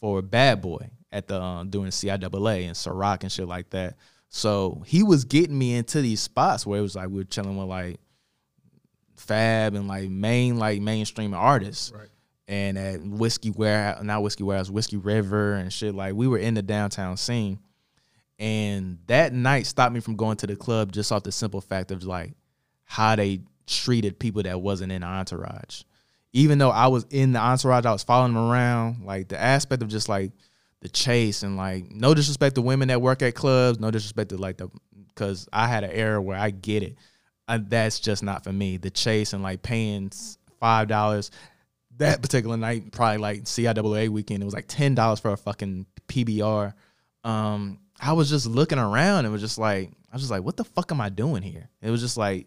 for 0.00 0.22
Bad 0.22 0.62
Boy 0.62 0.88
at 1.12 1.28
the 1.28 1.40
um, 1.40 1.68
doing 1.68 1.90
CIAA 1.90 2.64
and 2.66 2.74
Ciroc 2.74 3.22
and 3.22 3.30
shit 3.30 3.46
like 3.46 3.68
that. 3.70 3.96
So 4.30 4.82
he 4.86 5.02
was 5.02 5.24
getting 5.24 5.58
me 5.58 5.74
into 5.74 6.00
these 6.00 6.20
spots 6.20 6.66
where 6.66 6.78
it 6.78 6.82
was 6.82 6.96
like 6.96 7.08
we 7.08 7.16
were 7.16 7.24
chilling 7.24 7.58
with 7.58 7.68
like 7.68 8.00
Fab 9.16 9.74
and 9.74 9.86
like 9.86 10.08
main 10.08 10.58
like 10.58 10.80
mainstream 10.80 11.34
artists. 11.34 11.92
Right. 11.94 12.08
And 12.48 12.78
at 12.78 13.02
Whiskey 13.02 13.50
Warehouse, 13.50 14.02
not 14.02 14.22
Whiskey 14.22 14.42
Warehouse, 14.42 14.70
Whiskey 14.70 14.96
River 14.96 15.52
and 15.54 15.70
shit. 15.70 15.94
Like 15.94 16.14
we 16.14 16.26
were 16.26 16.38
in 16.38 16.54
the 16.54 16.62
downtown 16.62 17.18
scene. 17.18 17.58
And 18.38 18.98
that 19.06 19.34
night 19.34 19.66
stopped 19.66 19.92
me 19.92 20.00
from 20.00 20.16
going 20.16 20.38
to 20.38 20.46
the 20.46 20.56
club 20.56 20.92
just 20.92 21.12
off 21.12 21.24
the 21.24 21.32
simple 21.32 21.60
fact 21.60 21.90
of 21.90 22.04
like 22.04 22.32
how 22.84 23.14
they 23.16 23.42
treated 23.70 24.18
people 24.18 24.42
that 24.42 24.60
wasn't 24.60 24.92
in 24.92 25.02
the 25.02 25.06
entourage. 25.06 25.82
Even 26.32 26.58
though 26.58 26.70
I 26.70 26.88
was 26.88 27.06
in 27.10 27.32
the 27.32 27.40
entourage, 27.40 27.86
I 27.86 27.92
was 27.92 28.02
following 28.02 28.34
them 28.34 28.50
around. 28.50 29.04
Like 29.04 29.28
the 29.28 29.40
aspect 29.40 29.82
of 29.82 29.88
just 29.88 30.08
like 30.08 30.32
the 30.80 30.88
chase 30.88 31.42
and 31.42 31.56
like 31.56 31.90
no 31.90 32.14
disrespect 32.14 32.54
to 32.54 32.62
women 32.62 32.88
that 32.88 33.02
work 33.02 33.22
at 33.22 33.34
clubs, 33.34 33.80
no 33.80 33.90
disrespect 33.90 34.30
to 34.30 34.36
like 34.36 34.58
the 34.58 34.68
because 35.08 35.48
I 35.52 35.66
had 35.66 35.84
an 35.84 35.90
era 35.90 36.20
where 36.20 36.38
I 36.38 36.50
get 36.50 36.82
it. 36.82 36.96
Uh, 37.48 37.58
that's 37.60 37.98
just 37.98 38.22
not 38.22 38.44
for 38.44 38.52
me. 38.52 38.76
The 38.76 38.90
chase 38.90 39.32
and 39.32 39.42
like 39.42 39.62
paying 39.62 40.10
five 40.58 40.88
dollars. 40.88 41.30
That 41.96 42.22
particular 42.22 42.56
night, 42.56 42.92
probably 42.92 43.18
like 43.18 43.42
CIAA 43.42 44.08
weekend, 44.08 44.42
it 44.42 44.46
was 44.46 44.54
like 44.54 44.68
ten 44.68 44.94
dollars 44.94 45.20
for 45.20 45.32
a 45.32 45.36
fucking 45.36 45.86
PBR. 46.08 46.72
Um, 47.24 47.80
I 48.00 48.14
was 48.14 48.30
just 48.30 48.46
looking 48.46 48.78
around 48.78 49.24
and 49.26 49.32
was 49.32 49.42
just 49.42 49.58
like, 49.58 49.90
I 50.10 50.14
was 50.14 50.22
just 50.22 50.30
like, 50.30 50.42
what 50.42 50.56
the 50.56 50.64
fuck 50.64 50.90
am 50.92 51.00
I 51.00 51.10
doing 51.10 51.42
here? 51.42 51.68
It 51.82 51.90
was 51.90 52.00
just 52.00 52.16
like 52.16 52.46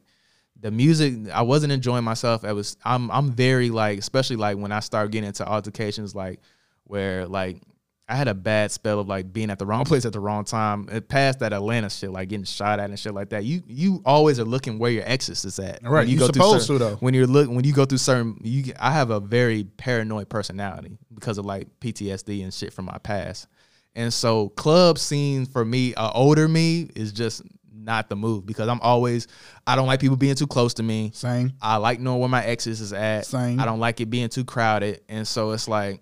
the 0.64 0.72
music. 0.72 1.30
I 1.32 1.44
wasn't 1.44 1.74
enjoying 1.74 2.04
myself. 2.04 2.44
I 2.44 2.54
was. 2.54 2.78
I'm. 2.84 3.12
I'm 3.12 3.32
very 3.32 3.70
like, 3.70 4.00
especially 4.00 4.38
like 4.38 4.58
when 4.58 4.72
I 4.72 4.80
start 4.80 5.12
getting 5.12 5.28
into 5.28 5.46
altercations, 5.48 6.16
like 6.16 6.40
where 6.86 7.28
like 7.28 7.62
I 8.08 8.16
had 8.16 8.30
a 8.30 8.34
bad 8.34 8.72
spell 8.72 9.00
of 9.00 9.08
like 9.08 9.32
being 9.32 9.50
at 9.50 9.60
the 9.60 9.66
wrong 9.66 9.84
place 9.86 10.06
at 10.06 10.14
the 10.14 10.22
wrong 10.22 10.46
time. 10.46 10.88
It 10.90 11.10
past 11.10 11.40
that 11.40 11.52
Atlanta 11.52 11.90
shit, 11.90 12.12
like 12.12 12.30
getting 12.30 12.46
shot 12.46 12.80
at 12.80 12.90
and 12.90 12.98
shit 12.98 13.14
like 13.14 13.30
that. 13.30 13.44
You 13.44 13.62
you 13.68 14.02
always 14.06 14.40
are 14.40 14.46
looking 14.46 14.80
where 14.80 14.90
your 14.90 15.04
exes 15.06 15.44
is 15.44 15.60
at. 15.60 15.80
Right, 15.84 16.08
you 16.08 16.18
through 16.18 16.28
supposed 16.28 16.68
certain- 16.68 16.80
to, 16.80 16.86
though. 16.92 16.96
When 16.96 17.14
you're 17.14 17.28
look 17.28 17.50
when 17.50 17.66
you 17.66 17.74
go 17.74 17.84
through 17.84 17.98
certain, 18.00 18.40
you 18.42 18.74
I 18.80 18.92
have 18.92 19.10
a 19.10 19.20
very 19.20 19.66
paranoid 19.66 20.30
personality 20.30 20.98
because 21.14 21.38
of 21.38 21.46
like 21.46 21.68
PTSD 21.82 22.42
and 22.42 22.54
shit 22.54 22.72
from 22.72 22.86
my 22.86 22.98
past. 23.00 23.48
And 23.96 24.12
so 24.14 24.50
club 24.50 24.98
scene 24.98 25.46
for 25.46 25.64
me, 25.64 25.94
uh, 25.94 26.10
older 26.14 26.48
me 26.48 26.90
is 26.96 27.12
just 27.12 27.44
not 27.84 28.10
the 28.10 28.16
move 28.16 28.46
because 28.46 28.70
I'm 28.70 28.82
always 28.82 29.28
I 29.68 29.76
don't 29.76 29.88
like 29.88 30.00
people 30.00 30.18
being 30.18 30.36
too 30.36 30.48
close 30.48 30.74
to 30.76 30.84
me. 30.84 31.12
Same. 31.14 31.54
I 31.62 31.78
like 31.78 32.00
knowing 32.00 32.20
where 32.20 32.30
my 32.30 32.44
exes 32.44 32.82
is 32.82 32.94
at. 32.94 33.26
Same. 33.26 33.60
I 33.60 33.66
don't 33.66 33.80
like 33.80 34.02
it 34.02 34.08
being 34.08 34.30
too 34.30 34.46
crowded, 34.46 35.02
and 35.10 35.28
so 35.28 35.52
it's 35.52 35.68
like 35.68 36.02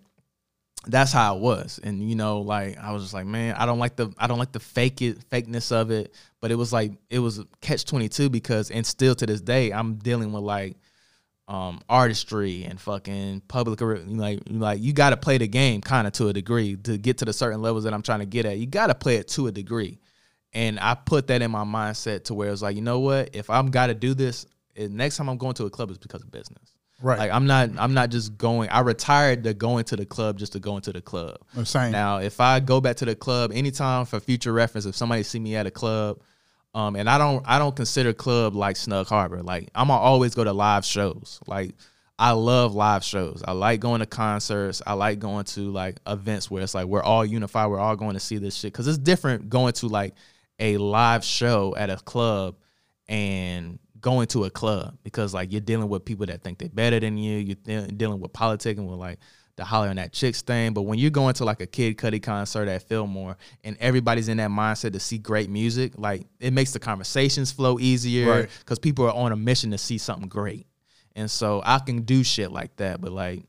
that's 0.88 1.12
how 1.12 1.36
it 1.36 1.42
was. 1.42 1.80
And 1.84 2.08
you 2.10 2.16
know, 2.16 2.42
like 2.42 2.78
I 2.78 2.92
was 2.92 3.04
just 3.04 3.14
like, 3.14 3.26
man, 3.26 3.56
I 3.56 3.66
don't 3.66 3.80
like 3.80 3.96
the 3.96 4.12
I 4.18 4.28
don't 4.28 4.40
like 4.40 4.52
the 4.52 4.60
fake 4.60 5.02
it 5.02 5.30
fakeness 5.30 5.72
of 5.72 5.92
it. 5.92 6.14
But 6.40 6.52
it 6.52 6.56
was 6.56 6.74
like 6.74 6.94
it 7.10 7.20
was 7.20 7.42
catch 7.62 7.86
twenty 7.86 8.10
two 8.10 8.30
because 8.30 8.72
and 8.72 8.86
still 8.86 9.14
to 9.16 9.26
this 9.26 9.42
day 9.42 9.72
I'm 9.72 9.96
dealing 9.96 10.32
with 10.32 10.44
like 10.44 10.78
um 11.48 11.82
artistry 11.90 12.64
and 12.64 12.80
fucking 12.80 13.42
public 13.48 13.82
like 13.82 14.40
like 14.48 14.82
you 14.82 14.94
got 14.94 15.10
to 15.10 15.18
play 15.18 15.38
the 15.38 15.48
game 15.48 15.82
kind 15.82 16.08
of 16.08 16.14
to 16.14 16.30
a 16.30 16.34
degree 16.34 16.78
to 16.78 16.98
get 16.98 17.18
to 17.20 17.26
the 17.26 17.34
certain 17.34 17.62
levels 17.62 17.84
that 17.84 17.94
I'm 17.94 18.02
trying 18.02 18.20
to 18.20 18.26
get 18.26 18.46
at. 18.46 18.58
You 18.58 18.66
got 18.66 18.88
to 18.88 18.96
play 18.96 19.18
it 19.18 19.28
to 19.30 19.48
a 19.48 19.52
degree. 19.52 20.00
And 20.54 20.80
I 20.80 20.96
put 20.96 21.28
that 21.28 21.42
in 21.42 21.52
my 21.52 21.64
mindset 21.64 22.26
to 22.26 22.34
where 22.34 22.52
it's 22.52 22.62
like, 22.62 22.76
you 22.76 22.82
know 22.82 23.00
what? 23.00 23.30
If 23.34 23.50
I'm 23.50 23.72
got 23.72 23.88
to 23.88 23.94
do 23.94 24.14
this, 24.14 24.46
next 24.78 25.18
time 25.18 25.30
I'm 25.30 25.38
going 25.38 25.54
to 25.56 25.66
a 25.66 25.70
club 25.70 25.92
is 25.92 25.98
because 25.98 26.22
of 26.22 26.32
business. 26.32 26.74
Right. 27.02 27.18
Like 27.18 27.32
I'm 27.32 27.48
not 27.48 27.72
I'm 27.78 27.94
not 27.94 28.12
just 28.12 28.38
going. 28.38 28.70
I 28.70 28.82
retired 28.82 29.44
to 29.46 29.54
going 29.54 29.86
to 29.86 29.96
the 29.96 30.06
club 30.06 30.38
just 30.38 30.54
to 30.54 30.60
go 30.60 30.76
into 30.76 30.94
the 30.94 31.02
club. 31.02 31.38
I'm 31.58 31.66
saying. 31.66 31.92
Now, 31.92 32.18
if 32.18 32.40
I 32.40 32.60
go 32.60 32.80
back 32.80 32.98
to 32.98 33.06
the 33.06 33.16
club 33.16 33.52
anytime 33.54 34.06
for 34.06 34.20
future 34.20 34.54
reference, 34.54 34.86
if 34.86 34.96
somebody 34.96 35.24
see 35.24 35.40
me 35.40 35.56
at 35.56 35.66
a 35.66 35.72
club, 35.72 36.20
um, 36.76 36.96
and 36.96 37.10
I 37.10 37.18
don't 37.18 37.44
I 37.48 37.58
don't 37.58 37.76
consider 37.76 38.14
club 38.14 38.56
like 38.56 38.78
Snug 38.78 39.08
Harbor. 39.08 39.42
Like 39.42 39.70
I'm 39.74 39.88
gonna 39.88 40.00
always 40.00 40.36
go 40.36 40.44
to 40.44 40.54
live 40.54 40.86
shows. 40.86 41.40
Like 41.48 41.74
I 42.20 42.32
love 42.32 42.76
live 42.76 43.04
shows. 43.04 43.42
I 43.48 43.54
like 43.54 43.80
going 43.80 44.00
to 44.02 44.06
concerts. 44.06 44.82
I 44.86 44.94
like 44.94 45.18
going 45.18 45.46
to 45.46 45.72
like 45.72 45.98
events 46.06 46.52
where 46.52 46.62
it's 46.62 46.76
like 46.76 46.86
we're 46.86 47.02
all 47.02 47.26
unified. 47.26 47.70
We're 47.72 47.80
all 47.80 47.96
going 47.96 48.14
to 48.14 48.20
see 48.20 48.38
this 48.38 48.56
shit 48.56 48.74
because 48.74 48.88
it's 48.88 49.00
different 49.00 49.50
going 49.50 49.74
to 49.74 49.88
like 49.88 50.14
a 50.62 50.78
live 50.78 51.26
show 51.26 51.76
at 51.76 51.90
a 51.90 51.98
club 51.98 52.56
and 53.10 53.80
going 54.00 54.28
to 54.28 54.46
a 54.46 54.50
club 54.50 54.98
because 55.04 55.34
like 55.34 55.52
you're 55.52 55.62
dealing 55.62 55.90
with 55.90 56.06
people 56.06 56.26
that 56.26 56.44
think 56.44 56.58
they're 56.60 56.70
better 56.70 57.00
than 57.00 57.18
you. 57.18 57.38
You're 57.38 57.56
de- 57.56 57.92
dealing 57.92 58.20
with 58.20 58.32
politics 58.34 58.80
and 58.80 58.88
with 58.88 58.98
like 58.98 59.20
the 59.58 59.66
hollering 59.66 60.00
at 60.00 60.14
chicks 60.14 60.42
thing. 60.42 60.74
But 60.74 60.84
when 60.84 60.98
you're 60.98 61.12
going 61.12 61.34
to 61.36 61.46
like 61.46 61.62
a 61.62 61.68
Kid 61.68 61.98
Cudi 61.98 62.22
concert 62.24 62.68
at 62.68 62.84
Fillmore 62.88 63.38
and 63.64 63.76
everybody's 63.80 64.30
in 64.30 64.38
that 64.38 64.50
mindset 64.50 64.94
to 64.94 65.00
see 65.00 65.18
great 65.18 65.50
music, 65.50 65.94
like 65.98 66.26
it 66.40 66.54
makes 66.54 66.72
the 66.72 66.80
conversations 66.80 67.52
flow 67.52 67.78
easier 67.80 68.30
Right. 68.30 68.50
because 68.60 68.80
people 68.80 69.06
are 69.06 69.14
on 69.14 69.32
a 69.32 69.36
mission 69.36 69.72
to 69.72 69.78
see 69.78 69.98
something 69.98 70.30
great. 70.30 70.68
And 71.16 71.30
so 71.30 71.62
I 71.66 71.80
can 71.80 72.04
do 72.04 72.24
shit 72.24 72.52
like 72.52 72.76
that, 72.78 73.02
but 73.02 73.12
like 73.12 73.44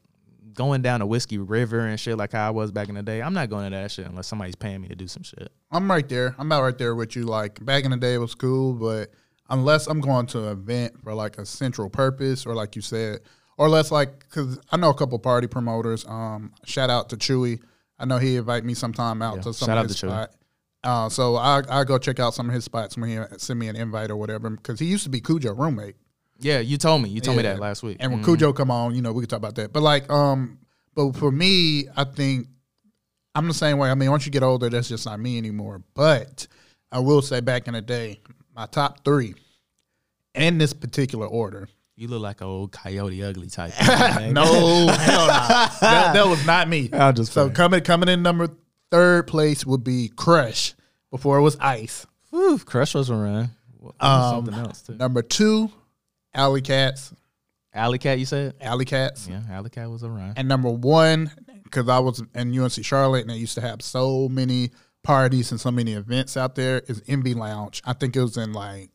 going 0.55 0.83
down 0.83 1.03
a 1.03 1.07
whiskey 1.07 1.39
river 1.39 1.81
and 1.81 1.99
shit 1.99 2.17
like 2.19 2.33
how 2.33 2.47
I 2.47 2.51
was 2.51 2.71
back 2.73 2.89
in 2.89 2.95
the 2.95 3.03
day, 3.03 3.23
I'm 3.23 3.35
not 3.35 3.51
going 3.51 3.71
to 3.71 3.77
that 3.77 3.91
shit 3.91 4.07
unless 4.07 4.27
somebody's 4.27 4.57
paying 4.57 4.81
me 4.81 4.89
to 4.89 4.95
do 4.95 5.07
some 5.09 5.23
shit. 5.23 5.51
I'm 5.71 5.91
right 5.91 6.09
there. 6.09 6.35
I'm 6.39 6.47
about 6.47 6.63
right 6.63 6.77
there 6.79 6.95
with 6.95 7.17
you. 7.17 7.25
Like 7.25 7.65
back 7.65 7.85
in 7.85 7.91
the 7.91 7.97
day, 7.97 8.15
it 8.15 8.19
was 8.19 8.35
cool, 8.35 8.75
but 8.75 9.11
unless 9.51 9.87
I'm 9.87 10.01
going 10.01 10.27
to 10.29 10.45
an 10.47 10.53
event 10.53 11.03
for 11.03 11.15
like 11.15 11.39
a 11.39 11.47
central 11.47 11.91
purpose, 11.91 12.47
or 12.47 12.55
like 12.55 12.77
you 12.77 12.83
said, 12.83 13.21
or 13.59 13.69
less 13.69 13.91
like 13.91 14.21
because 14.21 14.59
I 14.71 14.77
know 14.77 14.91
a 14.91 14.95
couple 14.95 15.19
party 15.19 15.47
promoters. 15.47 16.05
Um, 16.07 16.53
shout 16.65 16.91
out 16.91 17.09
to 17.11 17.17
Chewy. 17.17 17.61
I 17.99 18.05
know 18.07 18.19
he 18.19 18.37
invite 18.37 18.65
me 18.65 18.75
sometime 18.75 19.23
out 19.23 19.37
Yeah, 19.37 19.43
to 19.43 19.53
some 19.55 19.67
shout 19.67 19.79
of 19.79 19.85
out 19.85 19.89
his 19.89 20.01
to 20.01 20.07
Chewy. 20.07 20.11
spot. 20.11 20.31
Uh, 20.85 21.09
so 21.09 21.37
I 21.37 21.63
I 21.69 21.85
go 21.85 21.97
check 21.99 22.19
out 22.19 22.35
some 22.35 22.49
of 22.49 22.55
his 22.55 22.65
spots 22.65 22.97
when 22.97 23.09
he 23.09 23.19
send 23.39 23.59
me 23.61 23.69
an 23.69 23.77
invite 23.77 24.11
or 24.11 24.17
whatever 24.17 24.51
because 24.51 24.81
he 24.81 24.87
used 24.87 25.05
to 25.05 25.11
be 25.11 25.21
Cujo 25.21 25.55
roommate. 25.55 25.95
Yeah, 26.43 26.59
you 26.61 26.77
told 26.77 27.03
me. 27.03 27.09
You 27.09 27.21
told 27.21 27.37
me 27.37 27.43
that 27.45 27.59
last 27.61 27.83
week. 27.83 27.97
And 28.01 28.13
when 28.13 28.21
Mhm. 28.23 28.25
Cujo 28.25 28.53
come 28.53 28.71
on, 28.71 28.95
you 28.95 29.03
know, 29.03 29.13
we 29.13 29.23
can 29.23 29.29
talk 29.31 29.37
about 29.39 29.55
that. 29.57 29.73
But 29.73 29.83
like, 29.83 30.11
um, 30.11 30.59
but 30.95 31.13
for 31.17 31.31
me, 31.31 31.87
I 31.97 32.05
think 32.05 32.49
I'm 33.35 33.49
the 33.49 33.55
same 33.55 33.79
way. 33.79 33.91
I 33.91 33.95
mean, 33.95 34.11
once 34.11 34.27
you 34.27 34.33
get 34.33 34.43
older, 34.43 34.69
that's 34.69 34.89
just 34.89 35.07
not 35.07 35.19
me 35.21 35.39
anymore. 35.39 35.83
But 35.95 36.47
I 36.91 36.99
will 36.99 37.23
say, 37.23 37.41
back 37.41 37.67
in 37.69 37.75
the 37.75 37.81
day, 37.81 38.21
my 38.55 38.67
top 38.67 39.05
three, 39.05 39.35
in 40.35 40.59
this 40.59 40.73
particular 40.73 41.27
order. 41.27 41.69
You 41.97 42.09
look 42.09 42.23
like 42.23 42.41
an 42.41 42.47
old 42.47 42.73
coyote 42.73 43.23
ugly 43.23 43.49
type. 43.49 43.73
no, 43.81 43.87
hell 44.45 44.87
no. 44.89 45.27
That, 45.27 46.11
that 46.15 46.27
was 46.27 46.45
not 46.47 46.69
me. 46.69 46.89
I'm 46.93 47.15
just 47.15 47.33
so 47.33 47.45
playing. 47.45 47.55
coming 47.55 47.81
coming 47.83 48.09
in 48.09 48.23
number 48.23 48.49
third 48.91 49.27
place 49.27 49.65
would 49.65 49.85
be 49.85 50.09
Crush 50.17 50.75
before 51.11 51.39
it 51.39 51.43
was 51.43 51.57
Ice. 51.61 52.07
Whew, 52.31 52.59
Crush 52.59 52.95
was 52.95 53.11
around. 53.11 53.51
What- 53.79 53.95
what 53.99 54.05
Um, 54.07 54.47
something 54.47 54.55
else 54.55 54.83
too. 54.83 54.95
Number 54.95 55.23
two, 55.23 55.71
Alley 56.35 56.63
Cats. 56.63 57.13
Alley 57.75 57.99
Cat, 57.99 58.19
you 58.19 58.27
said? 58.27 58.55
Alley 58.61 58.85
Cats. 58.85 59.29
Yeah, 59.29 59.41
Alley 59.51 59.71
Cat 59.71 59.91
was 59.91 60.05
around. 60.05 60.35
And 60.37 60.47
number 60.47 60.71
one, 60.71 61.31
because 61.65 61.89
I 61.89 61.99
was 62.01 62.23
in 62.35 62.59
UNC 62.59 62.85
Charlotte 62.85 63.23
and 63.23 63.31
they 63.31 63.37
used 63.37 63.55
to 63.55 63.61
have 63.63 63.81
so 63.83 64.29
many 64.29 64.71
parties 65.03 65.51
and 65.51 65.61
so 65.61 65.71
many 65.71 65.95
events 65.95 66.37
out 66.37 66.55
there, 66.55 66.81
is 66.87 67.03
Envy 67.09 67.35
Lounge. 67.35 67.83
I 67.85 67.95
think 67.95 68.15
it 68.15 68.21
was 68.21 68.37
in 68.37 68.53
like 68.53 68.91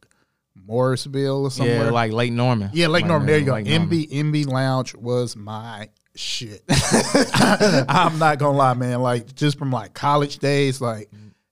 Mooresville 0.67 1.43
or 1.43 1.51
somewhere. 1.51 1.85
Yeah, 1.85 1.89
like 1.89 2.11
Lake 2.11 2.31
Norman. 2.31 2.69
yeah, 2.73 2.87
Lake 2.87 3.05
Norman. 3.05 3.27
There 3.27 3.39
you 3.39 3.45
go. 3.45 3.53
Lake 3.53 3.65
Norman. 3.65 3.81
Envy 3.81 4.07
Envy 4.11 4.43
Lounge 4.45 4.93
was 4.95 5.35
my 5.35 5.89
shit. 6.15 6.63
I'm 7.33 8.19
not 8.19 8.37
gonna 8.37 8.57
lie, 8.57 8.73
man. 8.73 9.01
Like 9.01 9.33
just 9.33 9.57
from 9.57 9.71
like 9.71 9.93
college 9.93 10.37
days, 10.39 10.81
like 10.81 11.09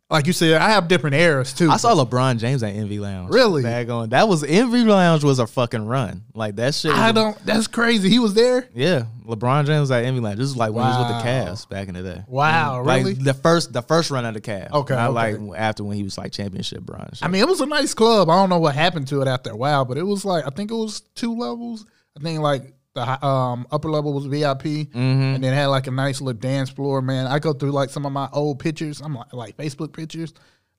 like 0.09 0.27
you 0.27 0.33
said, 0.33 0.61
I 0.61 0.69
have 0.69 0.87
different 0.87 1.15
eras 1.15 1.51
too. 1.51 1.69
I 1.69 1.77
saw 1.77 1.95
LeBron 1.95 2.37
James 2.37 2.61
at 2.61 2.75
Envy 2.75 2.99
Lounge. 2.99 3.33
Really? 3.33 3.63
Bad 3.63 3.87
going. 3.87 4.09
That 4.09 4.27
was 4.27 4.43
Envy 4.43 4.83
Lounge 4.83 5.23
was 5.23 5.39
a 5.39 5.47
fucking 5.47 5.85
run. 5.85 6.23
Like 6.35 6.57
that 6.57 6.75
shit. 6.75 6.91
I 6.91 7.07
was- 7.07 7.15
don't. 7.15 7.45
That's 7.45 7.65
crazy. 7.65 8.09
He 8.09 8.19
was 8.19 8.35
there. 8.35 8.69
Yeah, 8.75 9.05
LeBron 9.25 9.65
James 9.65 9.81
was 9.81 9.91
at 9.91 10.05
Envy 10.05 10.19
Lounge. 10.19 10.37
This 10.37 10.49
is 10.49 10.55
like 10.55 10.73
when 10.73 10.83
he 10.85 10.89
was 10.89 10.99
with 10.99 11.07
the 11.07 11.27
Cavs 11.27 11.67
back 11.67 11.87
in 11.87 11.95
the 11.95 12.03
day. 12.03 12.23
Wow, 12.27 12.77
mm-hmm. 12.77 12.87
Like 12.87 13.03
really? 13.03 13.13
the 13.15 13.33
first, 13.33 13.73
the 13.73 13.81
first 13.81 14.11
run 14.11 14.25
of 14.25 14.35
the 14.35 14.41
Cavs. 14.41 14.71
Okay, 14.71 14.93
Not 14.93 15.09
okay. 15.09 15.37
like 15.37 15.59
after 15.59 15.83
when 15.83 15.97
he 15.97 16.03
was 16.03 16.17
like 16.19 16.31
championship 16.31 16.81
Bron. 16.81 17.09
I 17.23 17.27
mean, 17.27 17.41
it 17.41 17.47
was 17.47 17.61
a 17.61 17.65
nice 17.65 17.95
club. 17.95 18.29
I 18.29 18.35
don't 18.35 18.49
know 18.49 18.59
what 18.59 18.75
happened 18.75 19.07
to 19.07 19.21
it 19.21 19.27
after 19.27 19.49
a 19.49 19.57
while, 19.57 19.85
but 19.85 19.97
it 19.97 20.03
was 20.03 20.23
like 20.23 20.45
I 20.45 20.51
think 20.51 20.69
it 20.69 20.75
was 20.75 21.01
two 21.15 21.35
levels. 21.35 21.85
I 22.15 22.21
think 22.21 22.41
like 22.41 22.74
the 22.95 23.25
um, 23.25 23.67
upper 23.71 23.89
level 23.91 24.13
was 24.13 24.25
VIP, 24.25 24.63
Mm-hmm. 24.63 24.97
and 25.35 25.43
then 25.43 25.53
had 25.53 25.67
like 25.67 25.85
a 25.87 25.91
nice 25.91 26.21
little 26.21 26.39
dance 26.39 26.69
floor. 26.69 27.01
Man, 27.01 27.27
I 27.27 27.37
go 27.39 27.53
through 27.53 27.71
like 27.71 27.89
some 27.91 28.05
of 28.05 28.11
my 28.11 28.27
old 28.33 28.57
pictures. 28.59 29.01
I'm 29.01 29.13
like 29.13 29.31
like 29.33 29.57
Facebook 29.57 29.93
pictures. 29.93 30.33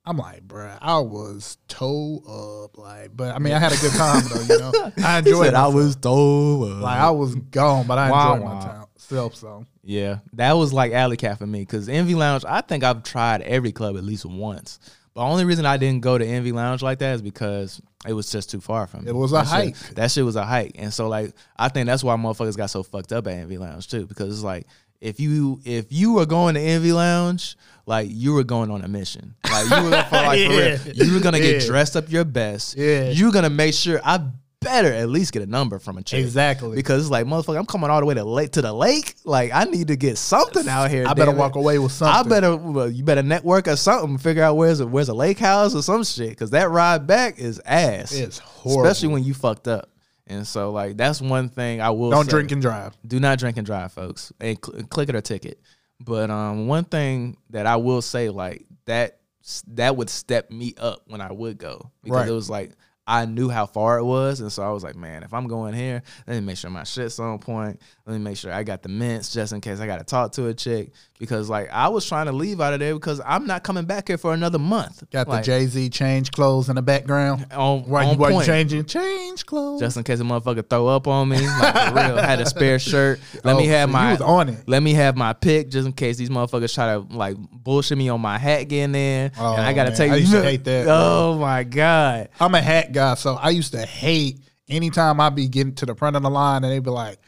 I'm 0.09 0.19
like, 0.19 0.47
bruh, 0.47 0.79
I 0.81 1.01
was 1.01 1.59
toe 1.67 2.23
up, 2.65 2.79
like, 2.79 3.17
but 3.17 3.35
I 3.35 3.41
mean, 3.41 3.53
I 3.55 3.59
had 3.59 3.73
a 3.73 3.77
good 3.79 3.93
time 3.93 4.23
though. 4.29 4.41
You 4.41 4.59
know, 4.61 4.73
I 5.05 5.19
enjoyed. 5.19 5.53
I 5.55 5.67
was 5.69 5.97
told. 5.97 6.69
like 6.81 6.99
I 6.99 7.11
was 7.11 7.35
gone, 7.35 7.87
but 7.89 7.99
I 7.99 8.11
Wow, 8.11 8.35
enjoyed 8.35 8.45
my 8.49 8.61
time 8.65 8.87
self. 8.99 9.35
So 9.37 9.67
Yeah, 9.83 10.19
that 10.35 10.53
was 10.53 10.73
like 10.73 10.93
Alley 10.93 11.17
Cat 11.17 11.39
for 11.39 11.47
me 11.47 11.61
because 11.61 11.89
Envy 11.89 12.15
Lounge. 12.15 12.45
I 12.47 12.61
think 12.61 12.85
I've 12.85 13.03
tried 13.03 13.43
every 13.43 13.73
club 13.73 13.97
at 13.97 14.05
least 14.05 14.25
once. 14.25 14.79
The 15.17 15.23
only 15.23 15.45
reason 15.47 15.65
I 15.67 15.79
didn't 15.79 16.03
go 16.03 16.17
to 16.19 16.25
Envy 16.27 16.53
Lounge 16.53 16.83
like 16.83 16.99
that 17.01 17.15
is 17.15 17.23
because 17.23 17.81
it 18.07 18.13
was 18.13 18.31
just 18.31 18.51
too 18.51 18.61
far 18.61 18.87
from 18.87 19.05
me. 19.05 19.11
It 19.11 19.15
was 19.17 19.33
a 19.33 19.37
That 19.37 19.45
shit- 19.45 19.51
hike. 19.77 19.95
that 19.97 20.11
shit 20.11 20.25
was 20.25 20.37
a 20.37 20.45
hike, 20.45 20.73
and 20.77 20.93
so 20.93 21.09
like 21.09 21.33
I 21.59 21.69
think 21.71 21.87
that's 21.87 22.05
why 22.05 22.15
motherfuckers 22.17 22.57
got 22.57 22.71
so 22.71 22.83
fucked 22.83 23.13
up 23.13 23.27
at 23.27 23.33
Envy 23.33 23.57
Lounge 23.59 23.89
too. 23.89 24.07
Because 24.07 24.33
it's 24.35 24.45
like 24.45 24.67
if 25.01 25.19
you 25.19 25.61
if 25.65 25.87
you 25.91 26.13
were 26.13 26.27
going 26.27 26.55
to 26.55 26.61
Envy 26.61 26.93
Lounge, 26.93 27.57
like 27.87 28.09
you 28.11 28.35
were 28.35 28.45
going 28.45 28.71
on 28.71 28.83
a 28.83 28.89
mission. 28.89 29.35
Like 29.51 29.71
you 29.71 29.85
were 29.91 30.03
for, 30.03 30.17
like 30.17 30.41
for 30.47 30.51
real. 30.51 30.79
Yeah. 30.95 31.05
You 31.05 31.15
were 31.15 31.21
gonna 31.21 31.41
get 31.41 31.63
Yeah. 31.63 31.67
dressed 31.67 31.97
up 31.97 32.11
your 32.13 32.25
best. 32.25 32.77
Yeah. 32.77 33.09
You 33.09 33.25
were 33.27 33.33
gonna 33.33 33.49
make 33.51 33.73
sure 33.75 34.01
I 34.05 34.21
better 34.67 34.93
at 34.93 35.09
least 35.09 35.33
get 35.33 35.43
a 35.43 35.47
number 35.47 35.79
from 35.79 35.97
a 35.97 36.03
chick. 36.03 36.21
Exactly. 36.21 36.75
Because 36.77 37.03
it's 37.03 37.11
like, 37.11 37.25
motherfucker, 37.25 37.57
I'm 37.59 37.67
coming 37.67 37.89
all 37.89 38.01
the 38.01 38.07
way 38.07 38.15
to 38.15 38.25
lake 38.25 38.53
to 38.53 38.63
the 38.63 38.73
lake. 38.73 39.15
Like, 39.25 39.51
I 39.55 39.65
need 39.65 39.89
to 39.89 39.97
get 39.97 40.19
something 40.19 40.69
out 40.69 40.91
here. 40.91 41.07
I 41.07 41.15
better 41.15 41.31
it. 41.31 41.37
walk 41.37 41.55
away 41.55 41.79
with 41.79 41.93
something. 41.93 42.27
I 42.27 42.29
better, 42.29 42.57
well, 42.57 42.91
you 42.91 43.05
better 43.05 43.23
network 43.23 43.69
or 43.69 43.77
something. 43.77 44.19
Figure 44.19 44.43
out 44.43 44.57
where's 44.57 44.81
a, 44.81 44.87
where's 44.87 45.09
a 45.09 45.15
lake 45.15 45.39
house 45.39 45.75
or 45.75 45.83
some 45.83 46.05
shit. 46.05 46.31
Because 46.31 46.51
that 46.51 46.71
ride 46.71 47.07
back 47.07 47.39
is 47.39 47.61
ass. 47.65 48.13
It's 48.13 48.39
horrible. 48.39 48.85
especially 48.87 49.15
when 49.15 49.25
you 49.25 49.33
fucked 49.35 49.69
up. 49.69 49.89
And 50.27 50.45
so, 50.47 50.73
like, 50.73 50.97
that's 50.97 51.21
one 51.21 51.49
thing 51.49 51.81
I 51.81 51.91
will. 51.91 52.11
don't 52.11 52.25
say. 52.25 52.31
drink 52.31 52.51
and 52.53 52.61
drive. 52.61 52.97
Do 53.07 53.21
not 53.21 53.39
drink 53.39 53.57
and 53.59 53.65
drive, 53.67 53.93
folks. 53.93 54.33
And 54.41 54.59
cl- 54.65 54.83
click 54.89 55.09
it 55.09 55.15
or 55.15 55.21
ticket. 55.21 55.61
But 56.01 56.31
um, 56.31 56.67
one 56.67 56.85
thing 56.85 57.37
that 57.51 57.67
I 57.67 57.77
will 57.77 58.03
say, 58.03 58.29
like 58.29 58.67
that, 58.87 59.21
that 59.69 59.97
would 59.97 60.11
step 60.11 60.51
me 60.51 60.75
up 60.77 61.03
when 61.07 61.21
I 61.21 61.31
would 61.31 61.57
go 61.59 61.93
because 62.03 62.17
Right. 62.19 62.29
it 62.29 62.33
was 62.33 62.51
like 62.51 62.73
I 63.07 63.25
knew 63.25 63.49
how 63.49 63.67
far 63.67 63.99
it 63.99 64.05
was, 64.05 64.41
and 64.41 64.51
so 64.51 64.63
I 64.63 64.71
was 64.71 64.83
like, 64.83 64.97
man, 64.97 65.23
if 65.23 65.33
I'm 65.33 65.47
going 65.47 65.75
here, 65.75 66.03
let 66.27 66.35
me 66.35 66.41
make 66.41 66.57
sure 66.57 66.71
my 66.71 66.83
shit's 66.83 67.21
on 67.21 67.39
point. 67.39 67.81
Let 68.05 68.15
me 68.15 68.19
make 68.19 68.37
sure 68.37 68.53
I 68.53 68.65
got 68.65 68.83
the 68.83 68.89
mints 68.89 69.33
just 69.33 69.53
in 69.53 69.61
case 69.61 69.79
I 69.79 69.87
got 69.87 69.99
to 69.99 70.05
talk 70.05 70.33
to 70.33 70.49
a 70.49 70.55
chick 70.55 70.91
because 71.19 71.49
like 71.49 71.69
I 71.71 71.89
was 71.89 72.07
trying 72.07 72.27
to 72.27 72.33
leave 72.33 72.61
out 72.61 72.73
of 72.75 72.81
there 72.81 72.95
because 72.95 73.21
I'm 73.25 73.47
not 73.47 73.63
coming 73.63 73.85
back 73.85 74.09
here 74.09 74.19
for 74.19 74.35
another 74.35 74.59
month. 74.59 75.03
Got 75.11 75.29
like, 75.29 75.43
the 75.43 75.47
Jay 75.47 75.67
Z 75.67 75.89
change 75.91 76.31
clothes 76.33 76.69
in 76.69 76.77
the 76.77 76.83
background. 76.83 77.47
on, 77.53 77.83
Why 77.89 78.05
on 78.05 78.13
you 78.13 78.17
point. 78.19 78.47
changing? 78.47 78.85
Change 78.85 79.47
clothes. 79.47 79.81
just 79.81 79.97
in 79.97 80.03
case 80.05 80.21
a 80.21 80.23
motherfucker 80.25 80.69
throw 80.69 80.87
up 80.89 81.07
on 81.09 81.29
me. 81.29 81.39
Like 81.47 81.89
for 81.89 81.95
real, 81.95 82.17
had 82.19 82.41
a 82.41 82.47
spare 82.47 82.79
shirt. 82.79 83.21
Let 83.45 83.55
Oh, 83.57 83.59
me 83.59 83.67
have 83.69 83.89
so 83.89 83.93
my 83.93 84.13
was 84.13 84.21
on 84.21 84.49
it. 84.51 84.65
Let 84.69 84.83
me 84.83 84.93
have 84.95 85.17
my 85.17 85.33
pick 85.33 85.71
just 85.71 85.87
in 85.87 85.93
case 85.93 86.17
these 86.17 86.31
motherfuckers 86.31 86.75
try 86.75 86.95
to 86.95 86.99
like 87.15 87.37
bullshit 87.51 87.97
me 87.99 88.09
on 88.09 88.21
my 88.21 88.39
hat 88.39 88.65
getting 88.65 88.95
in, 88.95 89.33
Oh, 89.39 89.55
and 89.55 89.63
I 89.63 89.73
oh, 89.73 89.75
gotta 89.75 89.91
man. 89.91 89.97
take. 89.99 90.13
I 90.13 90.17
used 90.17 90.33
to 90.33 90.43
hate 90.43 90.65
that, 90.65 90.85
bro. 90.85 90.95
Oh 90.95 91.39
my 91.39 91.65
god. 91.65 92.29
I'm 92.41 92.55
a 92.55 92.61
hat 92.63 92.93
guy, 92.93 93.15
so 93.15 93.35
I 93.35 93.51
used 93.51 93.73
to 93.73 93.85
hate 93.87 94.41
anytime 94.69 95.21
I 95.21 95.31
be 95.31 95.49
getting 95.49 95.75
to 95.77 95.87
the 95.87 95.95
front 95.95 96.17
of 96.17 96.23
the 96.23 96.31
line 96.31 96.65
and 96.65 96.73
they 96.73 96.79
be 96.81 96.91
like, 96.91 97.19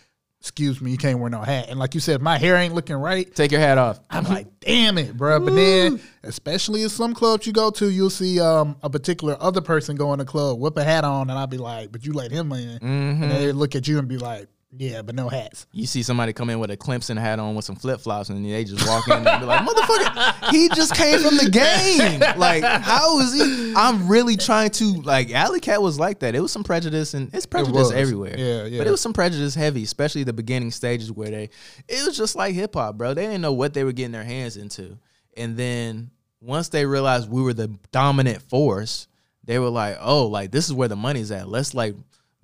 "Excuse 0.40 0.80
me, 0.80 0.90
you 0.90 0.98
can't 0.98 1.18
wear 1.18 1.30
no 1.30 1.40
hat." 1.40 1.68
And 1.68 1.78
like 1.78 1.94
you 1.94 2.00
said, 2.00 2.22
my 2.22 2.38
hair 2.38 2.56
ain't 2.56 2.74
looking 2.74 2.96
right. 2.96 3.32
Take 3.34 3.52
your 3.52 3.60
hat 3.60 3.78
off. 3.78 4.00
I'm 4.10 4.24
like, 4.24 4.60
damn 4.60 4.98
it, 4.98 5.16
bro. 5.16 5.40
But 5.40 5.54
then, 5.54 6.00
especially 6.22 6.82
in 6.82 6.88
some 6.88 7.14
clubs 7.14 7.46
you 7.46 7.52
go 7.52 7.70
to, 7.72 7.90
you'll 7.90 8.10
see 8.10 8.40
um, 8.40 8.76
a 8.82 8.90
particular 8.90 9.36
other 9.40 9.60
person 9.60 9.96
go 9.96 10.12
in 10.12 10.18
the 10.18 10.24
club, 10.24 10.58
whip 10.58 10.76
a 10.76 10.84
hat 10.84 11.04
on, 11.04 11.30
and 11.30 11.38
I'll 11.38 11.46
be 11.46 11.58
like, 11.58 11.92
but 11.92 12.04
you 12.04 12.12
let 12.12 12.30
him 12.30 12.52
in. 12.52 12.78
Mm-hmm. 12.78 13.22
And 13.22 13.32
they 13.32 13.52
look 13.52 13.74
at 13.74 13.88
you 13.88 13.98
and 13.98 14.08
be 14.08 14.18
like, 14.18 14.48
yeah, 14.76 15.00
but 15.00 15.14
no 15.14 15.30
hats. 15.30 15.66
You 15.72 15.86
see 15.86 16.02
somebody 16.02 16.34
come 16.34 16.50
in 16.50 16.58
with 16.58 16.70
a 16.70 16.76
Clemson 16.76 17.18
hat 17.18 17.38
on 17.38 17.54
with 17.54 17.64
some 17.64 17.76
flip 17.76 18.00
flops, 18.00 18.28
and 18.28 18.44
they 18.44 18.64
just 18.64 18.86
walk 18.86 19.08
in 19.08 19.14
and 19.14 19.40
be 19.40 19.46
like, 19.46 19.66
"Motherfucker, 19.66 20.50
he 20.50 20.68
just 20.68 20.94
came 20.94 21.20
from 21.20 21.38
the 21.38 21.48
game. 21.48 22.20
Like, 22.38 22.62
how 22.62 23.18
is 23.20 23.32
he?" 23.32 23.72
I'm 23.74 24.08
really 24.08 24.36
trying 24.36 24.70
to 24.72 25.00
like. 25.00 25.30
Alley 25.30 25.60
Cat 25.60 25.80
was 25.80 25.98
like 25.98 26.18
that. 26.18 26.34
It 26.34 26.40
was 26.40 26.52
some 26.52 26.64
prejudice, 26.64 27.14
and 27.14 27.32
it's 27.32 27.46
prejudice 27.46 27.74
was. 27.74 27.92
everywhere. 27.92 28.34
Yeah, 28.38 28.64
yeah. 28.66 28.78
But 28.78 28.86
it 28.86 28.90
was 28.90 29.00
some 29.00 29.14
prejudice 29.14 29.54
heavy, 29.54 29.84
especially 29.84 30.24
the 30.24 30.34
beginning 30.34 30.70
stages 30.70 31.10
where 31.10 31.30
they. 31.30 31.50
It 31.88 32.06
was 32.06 32.14
just 32.14 32.36
like 32.36 32.54
hip 32.54 32.74
hop, 32.74 32.98
bro. 32.98 33.14
They 33.14 33.24
didn't 33.24 33.40
know 33.40 33.54
what 33.54 33.72
they 33.72 33.84
were 33.84 33.92
getting 33.92 34.12
their 34.12 34.24
hands 34.24 34.58
into, 34.58 34.98
and 35.34 35.56
then 35.56 36.10
once 36.42 36.68
they 36.68 36.84
realized 36.84 37.30
we 37.30 37.40
were 37.40 37.54
the 37.54 37.74
dominant 37.90 38.42
force, 38.42 39.08
they 39.44 39.58
were 39.58 39.70
like, 39.70 39.96
"Oh, 39.98 40.26
like 40.26 40.50
this 40.50 40.66
is 40.66 40.74
where 40.74 40.88
the 40.88 40.96
money's 40.96 41.30
at. 41.30 41.48
Let's 41.48 41.72
like." 41.72 41.94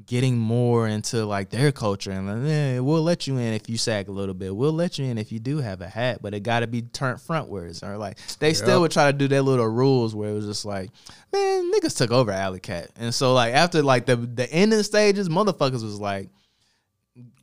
Getting 0.07 0.37
more 0.37 0.89
into 0.89 1.25
like 1.25 1.51
their 1.51 1.73
culture 1.73 2.11
and 2.11 2.27
like, 2.27 2.51
eh, 2.51 2.79
we'll 2.79 3.03
let 3.03 3.27
you 3.27 3.37
in 3.37 3.55
if 3.55 3.69
you 3.69 3.79
sag 3.79 4.09
a 4.09 4.13
little 4.13 4.35
bit. 4.35 4.55
We'll 4.55 4.73
let 4.73 4.99
you 4.99 5.05
in 5.05 5.19
if 5.19 5.31
you 5.31 5.39
do 5.39 5.59
have 5.59 5.81
a 5.81 5.89
hat, 5.89 6.19
but 6.21 6.35
it 6.35 6.41
got 6.41 6.61
to 6.61 6.67
be 6.67 6.83
turned 6.83 7.19
frontwards. 7.19 7.83
Or 7.83 7.97
like 7.97 8.19
they 8.39 8.55
still 8.55 8.81
would 8.81 8.91
try 8.91 9.11
to 9.11 9.17
do 9.17 9.29
their 9.29 9.43
little 9.43 9.69
rules 9.69 10.15
where 10.15 10.31
it 10.31 10.35
was 10.35 10.47
just 10.47 10.65
like, 10.65 10.91
man, 11.33 11.73
niggas 11.73 11.97
took 11.97 12.11
over 12.11 12.33
Alley 12.33 12.61
Cat, 12.61 12.91
and 12.97 13.15
so 13.15 13.35
like 13.35 13.55
after 13.55 13.83
like 13.83 14.07
the 14.07 14.17
the 14.17 14.51
ending 14.53 14.83
stages, 14.83 15.29
motherfuckers 15.29 15.83
was 15.83 16.01
like. 16.01 16.29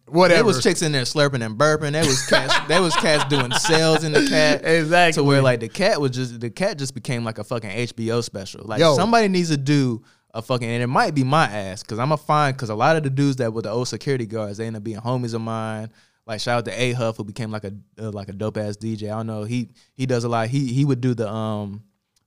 Whatever. 0.07 0.39
There 0.39 0.45
was 0.45 0.61
chicks 0.61 0.81
in 0.81 0.91
there 0.91 1.03
slurping 1.03 1.45
and 1.45 1.57
burping. 1.57 1.93
There 1.93 2.03
was 2.03 2.25
cats. 2.27 2.53
there 2.67 2.81
was 2.81 2.93
cats 2.97 3.23
doing 3.29 3.49
sales 3.53 4.03
in 4.03 4.11
the 4.11 4.27
cat. 4.27 4.61
Exactly. 4.65 5.21
To 5.21 5.23
where 5.25 5.41
like 5.41 5.61
the 5.61 5.69
cat 5.69 6.01
was 6.01 6.11
just 6.11 6.41
the 6.41 6.49
cat 6.49 6.77
just 6.77 6.93
became 6.93 7.23
like 7.23 7.37
a 7.37 7.45
fucking 7.45 7.69
HBO 7.69 8.21
special. 8.21 8.65
Like 8.65 8.81
Yo. 8.81 8.93
somebody 8.95 9.29
needs 9.29 9.51
to 9.51 9.57
do 9.57 10.03
a 10.33 10.41
fucking 10.41 10.67
and 10.69 10.83
it 10.83 10.87
might 10.87 11.13
be 11.13 11.23
my 11.23 11.45
ass 11.45 11.83
because 11.83 11.99
I'm 11.99 12.11
a 12.11 12.17
fine 12.17 12.53
because 12.53 12.69
a 12.69 12.75
lot 12.75 12.95
of 12.95 13.03
the 13.03 13.09
dudes 13.09 13.37
that 13.37 13.53
were 13.53 13.61
the 13.61 13.69
old 13.69 13.87
security 13.87 14.25
guards 14.25 14.57
they 14.57 14.67
end 14.67 14.75
up 14.75 14.83
being 14.83 14.99
homies 14.99 15.33
of 15.33 15.41
mine. 15.41 15.91
Like 16.25 16.39
shout 16.39 16.59
out 16.59 16.65
to 16.65 16.81
A 16.81 16.93
Huff 16.93 17.17
who 17.17 17.23
became 17.23 17.51
like 17.51 17.63
a 17.63 17.73
uh, 17.99 18.11
like 18.11 18.29
a 18.29 18.33
dope 18.33 18.57
ass 18.57 18.77
DJ. 18.77 19.03
I 19.05 19.17
don't 19.17 19.27
know 19.27 19.43
he 19.43 19.69
he 19.93 20.05
does 20.05 20.23
a 20.23 20.29
lot. 20.29 20.47
He 20.47 20.67
he 20.71 20.85
would 20.85 21.01
do 21.01 21.13
the 21.13 21.29
um 21.29 21.83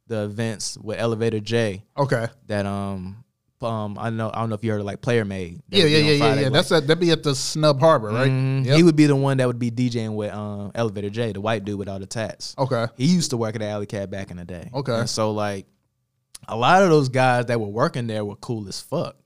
the 0.07 0.25
events 0.25 0.77
with 0.79 0.99
Elevator 0.99 1.41
J 1.41 1.85
okay. 1.97 2.29
that 2.47 2.67
um 2.67 3.25
um 3.63 3.97
I 3.99 4.11
know 4.11 4.31
I 4.33 4.41
don't 4.41 4.51
know 4.51 4.57
if 4.57 4.65
you 4.65 4.71
heard 4.71 4.81
of 4.81 4.87
like 4.87 5.01
Player 5.01 5.25
Made. 5.25 5.63
Yeah, 5.71 5.87
yeah, 5.87 5.99
yeah, 5.99 6.13
yeah, 6.13 6.41
yeah. 6.41 6.49
That's 6.51 6.71
at, 6.73 6.87
that'd 6.87 7.01
be 7.01 7.11
at 7.11 7.23
the 7.23 7.35
Snug 7.35 7.81
Harbor, 7.81 8.09
right? 8.09 8.31
Mhm. 8.31 8.67
Yep. 8.67 8.77
He 8.77 8.83
would 8.83 8.97
be 8.97 9.07
the 9.07 9.17
one 9.17 9.39
that 9.39 9.47
would 9.47 9.59
be 9.59 9.71
DJing 9.71 10.15
with 10.15 10.33
um, 10.33 10.73
Elevator 10.75 11.09
J, 11.11 11.33
the 11.33 11.41
white 11.41 11.65
dude 11.65 11.79
with 11.79 11.89
all 11.89 11.99
the 11.99 12.07
tats. 12.07 12.55
okay. 12.59 12.87
He 12.97 13.07
used 13.07 13.31
to 13.31 13.37
work 13.37 13.55
at 13.55 13.61
the 13.61 13.69
Alley 13.69 13.87
Cat 13.87 14.11
back 14.11 14.31
in 14.31 14.37
the 14.37 14.45
day. 14.45 14.71
Okay. 14.75 14.95
And 14.95 15.11
so 15.11 15.31
like 15.31 15.67
a 16.49 16.57
lot 16.57 16.83
of 16.83 16.91
those 16.91 17.09
guys 17.09 17.47
that 17.47 17.61
were 17.61 17.69
working 17.69 18.07
there 18.07 18.25
were 18.25 18.37
cool 18.37 18.69
as 18.69 18.81
fuck. 18.81 19.17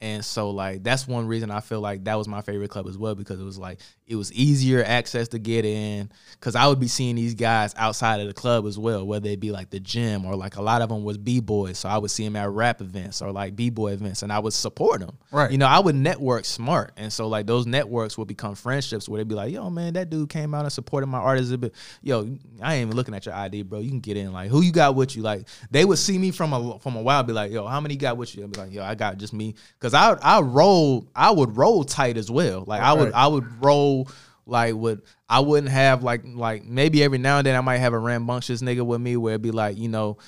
And 0.00 0.24
so 0.24 0.50
like 0.50 0.82
that's 0.82 1.06
one 1.06 1.28
reason 1.28 1.50
I 1.50 1.60
feel 1.60 1.80
like 1.80 2.04
that 2.04 2.16
was 2.16 2.26
my 2.26 2.40
favorite 2.40 2.70
club 2.70 2.88
as 2.88 2.98
well 2.98 3.14
because 3.14 3.40
it 3.40 3.44
was 3.44 3.58
like 3.58 3.78
it 4.12 4.16
was 4.16 4.30
easier 4.34 4.84
access 4.84 5.28
to 5.28 5.38
get 5.38 5.64
in 5.64 6.10
because 6.32 6.54
I 6.54 6.66
would 6.66 6.78
be 6.78 6.86
seeing 6.86 7.16
these 7.16 7.34
guys 7.34 7.72
outside 7.78 8.20
of 8.20 8.26
the 8.26 8.34
club 8.34 8.66
as 8.66 8.78
well, 8.78 9.06
whether 9.06 9.30
it 9.30 9.40
be 9.40 9.50
like 9.50 9.70
the 9.70 9.80
gym 9.80 10.26
or 10.26 10.36
like 10.36 10.56
a 10.56 10.62
lot 10.62 10.82
of 10.82 10.90
them 10.90 11.02
was 11.02 11.16
b 11.16 11.40
boys, 11.40 11.78
so 11.78 11.88
I 11.88 11.96
would 11.96 12.10
see 12.10 12.24
them 12.24 12.36
at 12.36 12.50
rap 12.50 12.82
events 12.82 13.22
or 13.22 13.32
like 13.32 13.56
b 13.56 13.70
boy 13.70 13.92
events, 13.92 14.22
and 14.22 14.30
I 14.30 14.38
would 14.38 14.52
support 14.52 15.00
them. 15.00 15.16
Right. 15.30 15.50
You 15.50 15.56
know, 15.56 15.66
I 15.66 15.78
would 15.78 15.94
network 15.94 16.44
smart, 16.44 16.92
and 16.98 17.10
so 17.10 17.26
like 17.26 17.46
those 17.46 17.64
networks 17.64 18.18
would 18.18 18.28
become 18.28 18.54
friendships 18.54 19.08
where 19.08 19.18
they'd 19.18 19.28
be 19.28 19.34
like, 19.34 19.50
"Yo, 19.50 19.70
man, 19.70 19.94
that 19.94 20.10
dude 20.10 20.28
came 20.28 20.52
out 20.52 20.64
and 20.64 20.72
supported 20.72 21.06
my 21.06 21.18
artist 21.18 21.50
a 21.50 21.56
bit. 21.56 21.74
Yo, 22.02 22.36
I 22.60 22.74
ain't 22.74 22.88
even 22.88 22.96
looking 22.96 23.14
at 23.14 23.24
your 23.24 23.34
ID, 23.34 23.62
bro. 23.62 23.78
You 23.78 23.88
can 23.88 24.00
get 24.00 24.18
in. 24.18 24.30
Like, 24.32 24.50
who 24.50 24.60
you 24.60 24.72
got 24.72 24.94
with 24.94 25.16
you? 25.16 25.22
Like, 25.22 25.48
they 25.70 25.86
would 25.86 25.98
see 25.98 26.18
me 26.18 26.32
from 26.32 26.52
a 26.52 26.78
from 26.80 26.96
a 26.96 27.02
while, 27.02 27.22
be 27.22 27.32
like, 27.32 27.50
"Yo, 27.50 27.66
how 27.66 27.80
many 27.80 27.96
got 27.96 28.18
with 28.18 28.36
you?" 28.36 28.44
I'd 28.44 28.52
be 28.52 28.60
like, 28.60 28.72
"Yo, 28.74 28.82
I 28.82 28.94
got 28.94 29.16
just 29.16 29.32
me," 29.32 29.54
because 29.78 29.94
I 29.94 30.18
I 30.20 30.42
roll, 30.42 31.08
I 31.16 31.30
would 31.30 31.56
roll 31.56 31.82
tight 31.82 32.18
as 32.18 32.30
well. 32.30 32.64
Like, 32.66 32.82
I 32.82 32.92
would 32.92 33.12
I 33.14 33.26
would 33.26 33.64
roll 33.64 34.01
like 34.46 34.74
would 34.74 35.02
I 35.28 35.40
wouldn't 35.40 35.70
have 35.72 36.02
like 36.02 36.22
like 36.24 36.64
maybe 36.64 37.02
every 37.02 37.18
now 37.18 37.38
and 37.38 37.46
then 37.46 37.56
I 37.56 37.60
might 37.60 37.78
have 37.78 37.92
a 37.92 37.98
rambunctious 37.98 38.62
nigga 38.62 38.84
with 38.84 39.00
me 39.00 39.16
where 39.16 39.32
it'd 39.34 39.42
be 39.42 39.50
like, 39.52 39.78
you 39.78 39.88
know, 39.88 40.18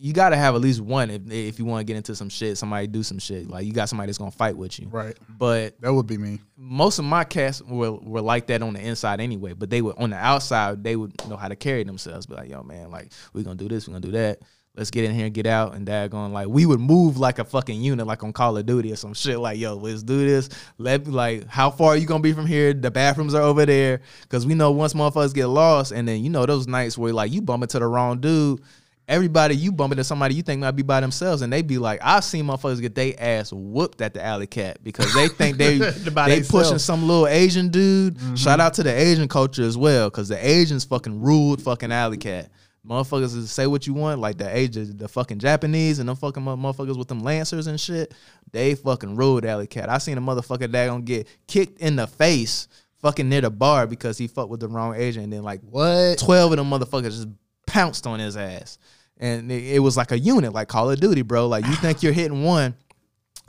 you 0.00 0.12
gotta 0.12 0.36
have 0.36 0.54
at 0.54 0.60
least 0.60 0.80
one 0.80 1.10
if 1.10 1.22
if 1.30 1.58
you 1.58 1.64
want 1.64 1.80
to 1.80 1.84
get 1.84 1.96
into 1.96 2.14
some 2.14 2.28
shit, 2.28 2.56
somebody 2.56 2.86
do 2.86 3.02
some 3.02 3.18
shit. 3.18 3.48
Like 3.50 3.66
you 3.66 3.72
got 3.72 3.88
somebody 3.88 4.06
that's 4.06 4.18
gonna 4.18 4.30
fight 4.30 4.56
with 4.56 4.78
you. 4.78 4.88
Right. 4.88 5.16
But 5.28 5.80
That 5.80 5.92
would 5.92 6.06
be 6.06 6.16
me. 6.16 6.38
most 6.56 6.98
of 6.98 7.04
my 7.04 7.24
cats 7.24 7.60
were, 7.62 7.92
were 7.92 8.20
like 8.22 8.46
that 8.46 8.62
on 8.62 8.74
the 8.74 8.80
inside 8.80 9.20
anyway, 9.20 9.52
but 9.54 9.70
they 9.70 9.82
were 9.82 9.98
on 9.98 10.10
the 10.10 10.16
outside, 10.16 10.82
they 10.84 10.96
would 10.96 11.12
know 11.28 11.36
how 11.36 11.48
to 11.48 11.56
carry 11.56 11.82
themselves. 11.84 12.26
Be 12.26 12.34
like, 12.36 12.48
yo, 12.48 12.62
man, 12.62 12.90
like 12.90 13.12
we 13.32 13.42
gonna 13.42 13.56
do 13.56 13.68
this, 13.68 13.86
we 13.86 13.92
gonna 13.92 14.06
do 14.06 14.12
that. 14.12 14.38
Let's 14.78 14.92
get 14.92 15.04
in 15.04 15.12
here 15.12 15.26
and 15.26 15.34
get 15.34 15.46
out. 15.46 15.74
And 15.74 15.84
dad 15.84 16.12
going 16.12 16.32
like 16.32 16.46
we 16.46 16.64
would 16.64 16.78
move 16.78 17.18
like 17.18 17.40
a 17.40 17.44
fucking 17.44 17.82
unit, 17.82 18.06
like 18.06 18.22
on 18.22 18.32
Call 18.32 18.56
of 18.56 18.64
Duty 18.64 18.92
or 18.92 18.96
some 18.96 19.12
shit. 19.12 19.40
Like, 19.40 19.58
yo, 19.58 19.74
let's 19.74 20.04
do 20.04 20.24
this. 20.24 20.48
Let 20.78 21.04
me 21.04 21.12
like 21.12 21.48
how 21.48 21.68
far 21.70 21.88
are 21.88 21.96
you 21.96 22.06
gonna 22.06 22.22
be 22.22 22.32
from 22.32 22.46
here? 22.46 22.72
The 22.72 22.90
bathrooms 22.90 23.34
are 23.34 23.42
over 23.42 23.66
there. 23.66 24.02
Cause 24.28 24.46
we 24.46 24.54
know 24.54 24.70
once 24.70 24.94
motherfuckers 24.94 25.34
get 25.34 25.48
lost, 25.48 25.90
and 25.90 26.06
then 26.06 26.22
you 26.22 26.30
know 26.30 26.46
those 26.46 26.68
nights 26.68 26.96
where 26.96 27.12
like 27.12 27.32
you 27.32 27.42
bump 27.42 27.64
into 27.64 27.80
the 27.80 27.86
wrong 27.86 28.20
dude. 28.20 28.62
Everybody 29.08 29.56
you 29.56 29.72
bump 29.72 29.92
into 29.92 30.04
somebody 30.04 30.34
you 30.34 30.42
think 30.42 30.60
might 30.60 30.72
be 30.72 30.82
by 30.82 31.00
themselves, 31.00 31.42
and 31.42 31.52
they 31.52 31.62
be 31.62 31.78
like, 31.78 31.98
I've 32.00 32.22
seen 32.22 32.44
motherfuckers 32.44 32.80
get 32.80 32.94
they 32.94 33.14
ass 33.14 33.52
whooped 33.52 34.00
at 34.00 34.14
the 34.14 34.24
alley 34.24 34.46
cat 34.46 34.78
because 34.84 35.12
they 35.14 35.26
think 35.26 35.56
they 35.56 35.78
they 36.26 36.42
pushing 36.42 36.78
some 36.78 37.08
little 37.08 37.26
Asian 37.26 37.70
dude. 37.70 38.14
Mm-hmm. 38.14 38.34
Shout 38.36 38.60
out 38.60 38.74
to 38.74 38.84
the 38.84 38.94
Asian 38.94 39.26
culture 39.26 39.64
as 39.64 39.76
well, 39.76 40.08
because 40.08 40.28
the 40.28 40.46
Asians 40.46 40.84
fucking 40.84 41.20
ruled 41.20 41.62
fucking 41.62 41.90
alley 41.90 42.18
cat. 42.18 42.50
Motherfuckers 42.86 43.36
is 43.36 43.50
say 43.50 43.66
what 43.66 43.86
you 43.86 43.92
want, 43.94 44.20
like 44.20 44.38
the 44.38 44.56
Asian, 44.56 44.96
the 44.96 45.08
fucking 45.08 45.38
Japanese 45.40 45.98
and 45.98 46.08
them 46.08 46.16
fucking 46.16 46.42
motherfuckers 46.42 46.96
with 46.96 47.08
them 47.08 47.20
lancers 47.20 47.66
and 47.66 47.78
shit. 47.78 48.14
They 48.52 48.74
fucking 48.76 49.16
ruled 49.16 49.44
alley 49.44 49.66
cat. 49.66 49.88
I 49.90 49.98
seen 49.98 50.16
a 50.16 50.20
motherfucker 50.22 50.70
that 50.72 50.86
gonna 50.86 51.02
get 51.02 51.26
kicked 51.46 51.80
in 51.80 51.96
the 51.96 52.06
face, 52.06 52.66
fucking 53.02 53.28
near 53.28 53.42
the 53.42 53.50
bar 53.50 53.86
because 53.86 54.16
he 54.16 54.26
fucked 54.26 54.48
with 54.48 54.60
the 54.60 54.68
wrong 54.68 54.94
Asian, 54.94 55.24
and 55.24 55.32
then 55.32 55.42
like 55.42 55.60
What? 55.62 56.18
12 56.18 56.52
of 56.52 56.56
them 56.58 56.70
motherfuckers 56.70 57.10
just 57.10 57.28
pounced 57.66 58.06
on 58.06 58.20
his 58.20 58.36
ass. 58.36 58.78
And 59.18 59.50
it, 59.50 59.74
it 59.74 59.78
was 59.80 59.96
like 59.96 60.12
a 60.12 60.18
unit, 60.18 60.52
like 60.52 60.68
Call 60.68 60.90
of 60.90 61.00
Duty, 61.00 61.22
bro. 61.22 61.48
Like 61.48 61.66
you 61.66 61.74
think 61.74 62.02
you're 62.02 62.12
hitting 62.12 62.42
one, 62.44 62.74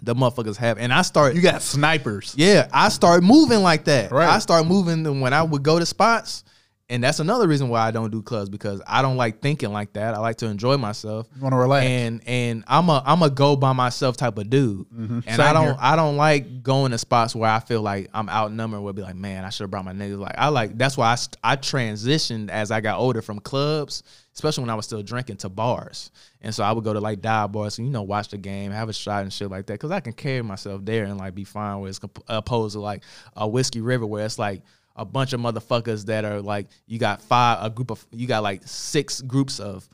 the 0.02 0.16
motherfuckers 0.16 0.58
have. 0.58 0.78
And 0.80 0.92
I 0.92 1.04
start, 1.04 1.36
You 1.36 1.42
got 1.42 1.62
snipers. 1.62 2.34
yeah, 2.36 2.68
I 2.74 2.90
start 2.90 3.24
moving 3.24 3.60
like 3.62 3.86
that. 3.86 4.12
Right. 4.12 4.28
I 4.28 4.40
start 4.40 4.66
moving 4.66 5.06
and 5.06 5.22
when 5.22 5.32
I 5.34 5.44
would 5.44 5.64
go 5.64 5.78
to 5.80 5.86
spots. 5.86 6.44
And 6.92 7.04
that's 7.04 7.20
another 7.20 7.48
reason 7.48 7.70
why 7.70 7.82
I 7.82 7.92
don't 7.92 8.10
do 8.10 8.24
clubs 8.24 8.50
because 8.50 8.82
I 8.88 9.04
don't 9.04 9.16
like 9.16 9.42
thinking 9.42 9.72
like 9.72 9.94
that. 9.94 10.16
I 10.16 10.18
like 10.18 10.38
to 10.38 10.48
enjoy 10.48 10.76
myself. 10.78 11.28
You 11.36 11.44
want 11.44 11.54
to 11.54 11.58
relax. 11.58 11.86
And 11.86 12.22
and 12.28 12.64
I'm 12.68 12.90
a 12.90 13.04
I'm 13.06 13.22
a 13.22 13.30
go 13.30 13.56
by 13.56 13.74
myself 13.74 14.18
type 14.18 14.40
of 14.40 14.50
dude. 14.50 14.88
Mm-hmm. 14.90 15.14
And 15.14 15.24
Same 15.24 15.42
I 15.42 15.54
don't 15.54 15.66
here. 15.66 15.78
I 15.80 15.96
don't 15.96 16.18
like 16.18 16.64
going 16.64 16.90
to 16.90 16.98
spots 16.98 17.36
where 17.36 17.50
I 17.50 17.60
feel 17.60 17.84
like 17.84 18.10
I'm 18.12 18.28
outnumbered. 18.28 18.82
Where 18.82 18.92
be 18.92 19.04
like, 19.04 19.16
man, 19.16 19.46
I 19.46 19.52
should 19.52 19.66
have 19.66 19.72
brought 19.72 19.86
my 19.86 19.94
niggas. 19.94 20.18
Like 20.18 20.34
I 20.36 20.48
like 20.48 20.80
that's 20.80 20.98
why 20.98 21.14
I 21.14 21.52
I 21.54 21.56
transitioned 21.58 22.50
as 22.50 22.72
I 22.72 22.82
got 22.82 22.98
older 22.98 23.22
from 23.22 23.40
clubs, 23.40 24.02
especially 24.34 24.64
when 24.64 24.72
I 24.72 24.76
was 24.76 24.86
still 24.86 25.04
drinking, 25.04 25.38
to 25.38 25.50
bars. 25.50 26.10
And 26.42 26.56
so 26.56 26.64
I 26.64 26.72
would 26.72 26.84
go 26.84 26.94
to 26.94 27.00
like 27.00 27.22
dive 27.22 27.52
bars 27.52 27.78
and 27.78 27.86
you 27.86 27.94
know 27.94 28.02
watch 28.02 28.30
the 28.30 28.38
game, 28.40 28.72
have 28.72 28.90
a 28.90 28.94
shot 28.94 29.22
and 29.22 29.32
shit 29.32 29.52
like 29.52 29.68
that, 29.68 29.74
because 29.74 29.92
I 29.92 30.00
can 30.00 30.14
carry 30.14 30.42
myself 30.42 30.84
there 30.86 31.04
and 31.04 31.20
like 31.20 31.36
be 31.36 31.44
fine. 31.44 31.82
Where 31.82 31.90
it's 31.90 32.00
comp- 32.00 32.24
opposed 32.28 32.74
to 32.74 32.80
like 32.80 33.04
a 33.36 33.48
whiskey 33.48 33.82
river 33.82 34.08
where 34.08 34.26
it's 34.26 34.40
like 34.40 34.64
a 35.00 35.06
bunch 35.06 35.34
of 35.34 35.40
motherfuckers 35.40 36.06
that 36.06 36.26
are 36.26 36.42
like 36.42 36.68
you 36.86 37.00
got 37.00 37.22
five 37.22 37.60
a 37.62 37.70
group 37.70 37.90
of 37.90 38.06
you 38.12 38.28
got 38.28 38.44
like 38.44 38.62
six 38.66 39.22
groups 39.22 39.60
of 39.60 39.88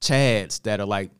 chads 0.00 0.62
that 0.62 0.80
are 0.80 0.86
like 0.86 1.10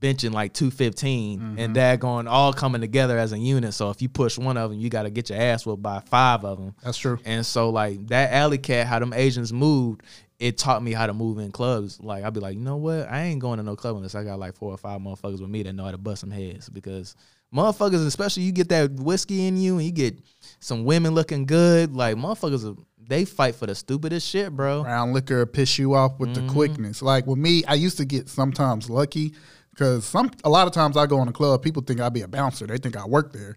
benching 0.00 0.32
like 0.32 0.52
215 0.54 1.40
and 1.40 1.58
mm-hmm. 1.58 1.72
that 1.74 2.00
going 2.00 2.26
all 2.26 2.52
coming 2.52 2.80
together 2.80 3.18
as 3.18 3.32
a 3.32 3.38
unit. 3.38 3.74
So 3.74 3.90
if 3.90 4.00
you 4.00 4.08
push 4.08 4.38
one 4.38 4.56
of 4.56 4.70
them, 4.70 4.80
you 4.80 4.88
got 4.88 5.02
to 5.02 5.10
get 5.10 5.30
your 5.30 5.38
ass 5.38 5.66
whooped 5.66 5.82
by 5.82 6.00
five 6.00 6.44
of 6.44 6.58
them. 6.58 6.74
That's 6.82 6.98
true. 6.98 7.18
And 7.24 7.44
so 7.44 7.70
like 7.70 8.06
that 8.08 8.32
alley 8.32 8.58
cat, 8.58 8.86
how 8.86 8.98
them 8.98 9.12
Asians 9.12 9.52
moved, 9.52 10.02
it 10.38 10.56
taught 10.56 10.82
me 10.82 10.92
how 10.92 11.06
to 11.06 11.12
move 11.12 11.38
in 11.38 11.52
clubs. 11.52 12.00
Like 12.00 12.24
I'd 12.24 12.32
be 12.32 12.40
like, 12.40 12.54
you 12.54 12.62
know 12.62 12.76
what? 12.76 13.10
I 13.10 13.24
ain't 13.24 13.40
going 13.40 13.58
to 13.58 13.62
no 13.62 13.76
club 13.76 13.96
unless 13.96 14.14
I 14.14 14.24
got 14.24 14.38
like 14.38 14.54
four 14.54 14.72
or 14.72 14.78
five 14.78 15.00
motherfuckers 15.00 15.40
with 15.40 15.50
me 15.50 15.62
that 15.64 15.74
know 15.74 15.84
how 15.84 15.90
to 15.90 15.98
bust 15.98 16.22
some 16.22 16.30
heads. 16.30 16.70
Because 16.70 17.14
motherfuckers, 17.54 18.06
especially 18.06 18.44
you 18.44 18.52
get 18.52 18.70
that 18.70 18.92
whiskey 18.92 19.46
in 19.46 19.58
you 19.58 19.76
and 19.76 19.84
you 19.84 19.92
get 19.92 20.18
some 20.60 20.84
women 20.84 21.14
looking 21.14 21.46
good, 21.46 21.94
like 21.94 22.16
motherfuckers, 22.16 22.78
they 22.98 23.24
fight 23.24 23.54
for 23.56 23.66
the 23.66 23.74
stupidest 23.74 24.28
shit, 24.28 24.54
bro. 24.54 24.82
Brown 24.82 25.12
liquor 25.12 25.44
piss 25.46 25.78
you 25.78 25.94
off 25.94 26.18
with 26.18 26.30
Mm-hmm. 26.30 26.46
the 26.46 26.52
quickness. 26.52 27.02
Like 27.02 27.26
with 27.26 27.38
me, 27.38 27.64
I 27.66 27.74
used 27.74 27.96
to 27.96 28.04
get 28.04 28.28
sometimes 28.28 28.88
lucky 28.88 29.34
because 29.70 30.04
some 30.04 30.30
a 30.44 30.50
lot 30.50 30.66
of 30.66 30.72
times 30.72 30.96
I 30.96 31.06
go 31.06 31.20
in 31.22 31.28
a 31.28 31.32
club, 31.32 31.62
people 31.62 31.82
think 31.82 32.00
I 32.00 32.08
be 32.08 32.22
a 32.22 32.28
bouncer. 32.28 32.66
They 32.66 32.78
think 32.78 32.96
I 32.96 33.04
work 33.06 33.32
there, 33.32 33.56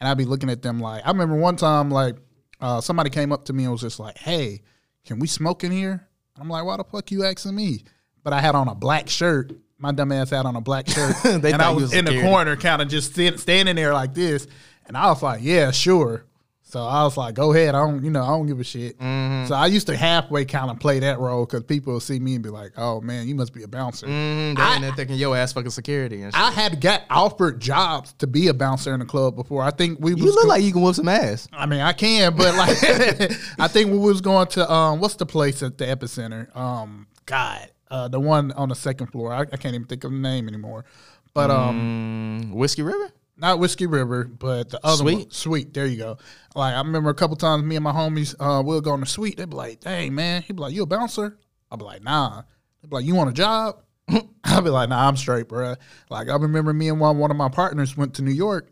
and 0.00 0.08
I 0.08 0.14
be 0.14 0.24
looking 0.24 0.48
at 0.48 0.62
them 0.62 0.80
like 0.80 1.04
I 1.04 1.10
remember 1.10 1.36
one 1.36 1.56
time 1.56 1.90
like 1.90 2.16
uh, 2.60 2.80
somebody 2.80 3.10
came 3.10 3.32
up 3.32 3.44
to 3.46 3.52
me 3.52 3.64
and 3.64 3.72
was 3.72 3.80
just 3.82 3.98
like, 4.00 4.16
"Hey, 4.16 4.62
can 5.04 5.18
we 5.18 5.26
smoke 5.26 5.64
in 5.64 5.72
here?" 5.72 6.06
I'm 6.40 6.48
like, 6.48 6.64
"Why 6.64 6.76
the 6.76 6.84
fuck 6.84 7.10
you 7.10 7.24
asking 7.24 7.54
me?" 7.56 7.84
But 8.22 8.32
I 8.32 8.40
had 8.40 8.54
on 8.54 8.68
a 8.68 8.74
black 8.74 9.08
shirt. 9.10 9.52
My 9.76 9.92
dumb 9.92 10.12
ass 10.12 10.30
had 10.30 10.46
on 10.46 10.56
a 10.56 10.60
black 10.62 10.88
shirt, 10.88 11.14
They 11.42 11.52
and 11.52 11.60
I 11.60 11.70
was 11.70 11.82
was 11.84 11.92
in 11.94 12.04
the 12.06 12.22
corner, 12.22 12.56
kind 12.56 12.80
of 12.80 12.88
just 12.88 13.14
sit, 13.14 13.38
standing 13.40 13.74
there 13.76 13.92
like 13.92 14.14
this. 14.14 14.46
And 14.86 14.96
I 14.96 15.08
was 15.08 15.22
like, 15.22 15.40
"Yeah, 15.42 15.72
sure." 15.72 16.24
So 16.74 16.82
I 16.84 17.04
was 17.04 17.16
like, 17.16 17.34
"Go 17.36 17.52
ahead." 17.52 17.74
I 17.76 17.86
don't, 17.86 18.02
you 18.04 18.10
know, 18.10 18.22
I 18.24 18.28
don't 18.28 18.46
give 18.46 18.58
a 18.58 18.64
shit. 18.64 18.98
Mm-hmm. 18.98 19.46
So 19.46 19.54
I 19.54 19.66
used 19.66 19.86
to 19.86 19.96
halfway 19.96 20.44
kind 20.44 20.70
of 20.72 20.80
play 20.80 20.98
that 20.98 21.20
role 21.20 21.46
because 21.46 21.62
people 21.62 21.92
will 21.92 22.00
see 22.00 22.18
me 22.18 22.34
and 22.34 22.42
be 22.42 22.50
like, 22.50 22.72
"Oh 22.76 23.00
man, 23.00 23.28
you 23.28 23.36
must 23.36 23.52
be 23.54 23.62
a 23.62 23.68
bouncer." 23.68 24.06
Mm, 24.08 24.56
they, 24.56 24.62
I- 24.62 24.74
and 24.74 24.82
they're 24.82 24.92
thinking 24.92 25.16
your 25.16 25.36
ass 25.36 25.52
fucking 25.52 25.70
security 25.70 26.22
and 26.22 26.34
shit. 26.34 26.42
I 26.42 26.50
had 26.50 26.80
got 26.80 27.02
offered 27.08 27.60
jobs 27.60 28.12
to 28.14 28.26
be 28.26 28.48
a 28.48 28.54
bouncer 28.54 28.92
in 28.92 28.98
the 28.98 29.06
club 29.06 29.36
before. 29.36 29.62
I 29.62 29.70
think 29.70 30.00
we 30.00 30.10
you 30.10 30.16
look 30.16 30.42
go- 30.42 30.48
like 30.48 30.64
you 30.64 30.72
can 30.72 30.82
whoop 30.82 30.96
some 30.96 31.08
ass. 31.08 31.46
I 31.52 31.66
mean, 31.66 31.80
I 31.80 31.92
can, 31.92 32.36
but 32.36 32.56
like, 32.56 32.76
I 33.60 33.68
think 33.68 33.92
we 33.92 33.98
was 33.98 34.20
going 34.20 34.48
to 34.48 34.70
um, 34.70 34.98
what's 35.00 35.14
the 35.14 35.26
place 35.26 35.62
at 35.62 35.78
the 35.78 35.84
epicenter? 35.86 36.54
Um, 36.56 37.06
God, 37.26 37.70
uh, 37.88 38.08
the 38.08 38.18
one 38.18 38.50
on 38.52 38.68
the 38.68 38.74
second 38.74 39.06
floor. 39.12 39.32
I, 39.32 39.42
I 39.42 39.56
can't 39.56 39.74
even 39.76 39.86
think 39.86 40.02
of 40.02 40.10
the 40.10 40.18
name 40.18 40.48
anymore. 40.48 40.84
But 41.34 41.50
um, 41.52 42.40
Mm, 42.50 42.54
Whiskey 42.54 42.82
River? 42.82 43.12
Not 43.36 43.58
Whiskey 43.58 43.86
River, 43.86 44.24
but 44.24 44.70
the 44.70 44.80
other 44.84 44.98
Sweet? 45.02 45.14
one. 45.18 45.30
Sweet. 45.30 45.74
There 45.74 45.86
you 45.86 45.96
go. 45.98 46.18
Like 46.54 46.74
I 46.74 46.78
remember 46.78 47.10
a 47.10 47.14
couple 47.14 47.36
times, 47.36 47.64
me 47.64 47.76
and 47.76 47.84
my 47.84 47.92
homies, 47.92 48.34
uh, 48.38 48.62
we'll 48.62 48.80
go 48.80 48.92
on 48.92 49.00
the 49.00 49.06
suite. 49.06 49.36
They'd 49.36 49.50
be 49.50 49.56
like, 49.56 49.80
"Dang 49.80 50.14
man," 50.14 50.42
he'd 50.42 50.56
be 50.56 50.62
like, 50.62 50.74
"You 50.74 50.82
a 50.82 50.86
bouncer?" 50.86 51.36
I'd 51.70 51.78
be 51.78 51.84
like, 51.84 52.02
"Nah." 52.02 52.42
They'd 52.82 52.90
be 52.90 52.96
like, 52.96 53.04
"You 53.04 53.14
want 53.14 53.30
a 53.30 53.32
job?" 53.32 53.80
I'd 54.44 54.64
be 54.64 54.70
like, 54.70 54.88
"Nah, 54.88 55.08
I'm 55.08 55.16
straight, 55.16 55.48
bro." 55.48 55.74
Like 56.10 56.28
I 56.28 56.36
remember 56.36 56.72
me 56.72 56.88
and 56.88 57.00
one 57.00 57.18
one 57.18 57.30
of 57.30 57.36
my 57.36 57.48
partners 57.48 57.96
went 57.96 58.14
to 58.14 58.22
New 58.22 58.30
York, 58.32 58.70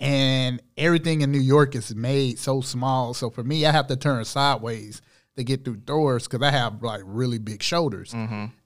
and 0.00 0.62
everything 0.76 1.22
in 1.22 1.32
New 1.32 1.40
York 1.40 1.74
is 1.74 1.94
made 1.94 2.38
so 2.38 2.60
small. 2.60 3.14
So 3.14 3.30
for 3.30 3.42
me, 3.42 3.66
I 3.66 3.72
have 3.72 3.88
to 3.88 3.96
turn 3.96 4.24
sideways 4.24 5.02
to 5.36 5.44
get 5.44 5.64
through 5.64 5.76
doors 5.78 6.28
because 6.28 6.46
I 6.46 6.50
have 6.50 6.82
like 6.82 7.02
really 7.04 7.38
big 7.38 7.62
shoulders. 7.62 8.14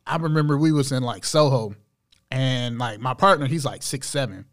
I 0.06 0.16
remember 0.16 0.58
we 0.58 0.72
was 0.72 0.90
in 0.92 1.02
like 1.02 1.24
Soho, 1.24 1.74
and 2.30 2.78
like 2.78 3.00
my 3.00 3.14
partner, 3.14 3.46
he's 3.46 3.64
like 3.64 3.82
six 3.82 4.08
seven. 4.08 4.46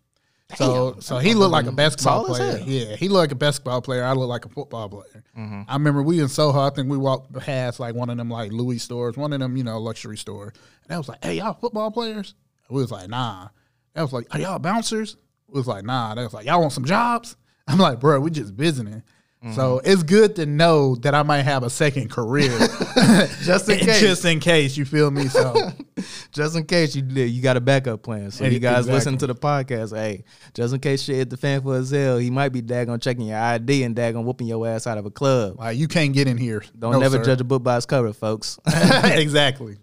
So 0.55 0.97
so 0.99 1.17
he 1.19 1.35
looked 1.35 1.51
like 1.51 1.67
a 1.67 1.71
basketball 1.71 2.25
player. 2.25 2.57
Yeah, 2.65 2.95
he 2.95 3.07
looked 3.07 3.19
like 3.19 3.31
a 3.31 3.35
basketball 3.35 3.81
player. 3.81 4.03
I 4.03 4.13
look 4.13 4.29
like 4.29 4.45
a 4.45 4.49
football 4.49 4.89
player. 4.89 5.23
Mm-hmm. 5.37 5.61
I 5.67 5.73
remember 5.73 6.01
we 6.01 6.19
in 6.19 6.27
Soho. 6.27 6.59
I 6.59 6.71
think 6.71 6.89
we 6.89 6.97
walked 6.97 7.31
past 7.33 7.79
like 7.79 7.93
one 7.93 8.09
of 8.09 8.17
them 8.17 8.29
like 8.29 8.51
Louis 8.51 8.79
stores, 8.79 9.15
one 9.15 9.31
of 9.31 9.39
them 9.39 9.55
you 9.57 9.63
know 9.63 9.79
luxury 9.79 10.17
store. 10.17 10.53
And 10.85 10.95
I 10.95 10.97
was 10.97 11.07
like, 11.07 11.23
"Hey, 11.23 11.35
y'all 11.35 11.53
football 11.53 11.91
players?" 11.91 12.33
We 12.69 12.81
was 12.81 12.91
like, 12.91 13.09
"Nah." 13.09 13.49
I 13.95 14.01
was 14.01 14.13
like, 14.13 14.27
"Are 14.31 14.39
y'all 14.39 14.59
bouncers?" 14.59 15.17
We 15.47 15.59
was 15.59 15.67
like, 15.67 15.85
"Nah." 15.85 16.15
They 16.15 16.23
was 16.23 16.33
like, 16.33 16.45
"Y'all 16.47 16.61
want 16.61 16.73
some 16.73 16.85
jobs?" 16.85 17.35
I'm 17.67 17.77
like, 17.77 17.99
"Bro, 17.99 18.21
we 18.21 18.31
just 18.31 18.53
visiting." 18.53 19.03
Mm-hmm. 19.43 19.53
So 19.53 19.81
it's 19.85 20.03
good 20.03 20.35
to 20.35 20.45
know 20.45 20.95
that 20.95 21.15
I 21.15 21.23
might 21.23 21.43
have 21.43 21.63
a 21.63 21.69
second 21.69 22.09
career, 22.09 22.51
Just 23.43 23.69
in 23.69 23.79
case. 23.85 23.99
just 24.01 24.25
in 24.25 24.39
case. 24.39 24.77
You 24.77 24.85
feel 24.85 25.11
me? 25.11 25.27
So 25.27 25.71
Just 26.31 26.55
in 26.55 26.65
case 26.65 26.95
you 26.95 27.01
did, 27.01 27.29
you 27.29 27.41
got 27.41 27.57
a 27.57 27.61
backup 27.61 28.01
plan. 28.03 28.31
So 28.31 28.43
Hey, 28.45 28.51
you 28.53 28.59
guys 28.59 28.79
exactly. 28.79 28.93
listen 28.95 29.17
to 29.19 29.27
the 29.27 29.35
podcast. 29.35 29.95
Hey, 29.95 30.23
just 30.53 30.73
in 30.73 30.79
case 30.79 31.01
shit 31.03 31.15
hit 31.15 31.29
the 31.29 31.37
fan 31.37 31.61
for 31.61 31.79
Ezell, 31.79 32.21
he 32.21 32.29
might 32.29 32.49
be 32.49 32.61
daggone 32.61 33.01
checking 33.01 33.27
your 33.27 33.37
ID 33.39 33.83
and 33.83 33.95
daggone 33.95 34.23
whooping 34.23 34.47
your 34.47 34.67
ass 34.67 34.87
out 34.87 34.97
of 34.97 35.05
a 35.05 35.11
club. 35.11 35.57
like, 35.59 35.77
you 35.77 35.87
can't 35.87 36.13
get 36.13 36.27
in 36.27 36.37
here. 36.37 36.63
Don't 36.77 36.93
No, 36.93 36.99
never 36.99 37.17
sir. 37.17 37.25
judge 37.25 37.41
a 37.41 37.43
book 37.43 37.63
by 37.63 37.77
its 37.77 37.85
cover, 37.85 38.13
folks. 38.13 38.59
exactly. 38.65 39.77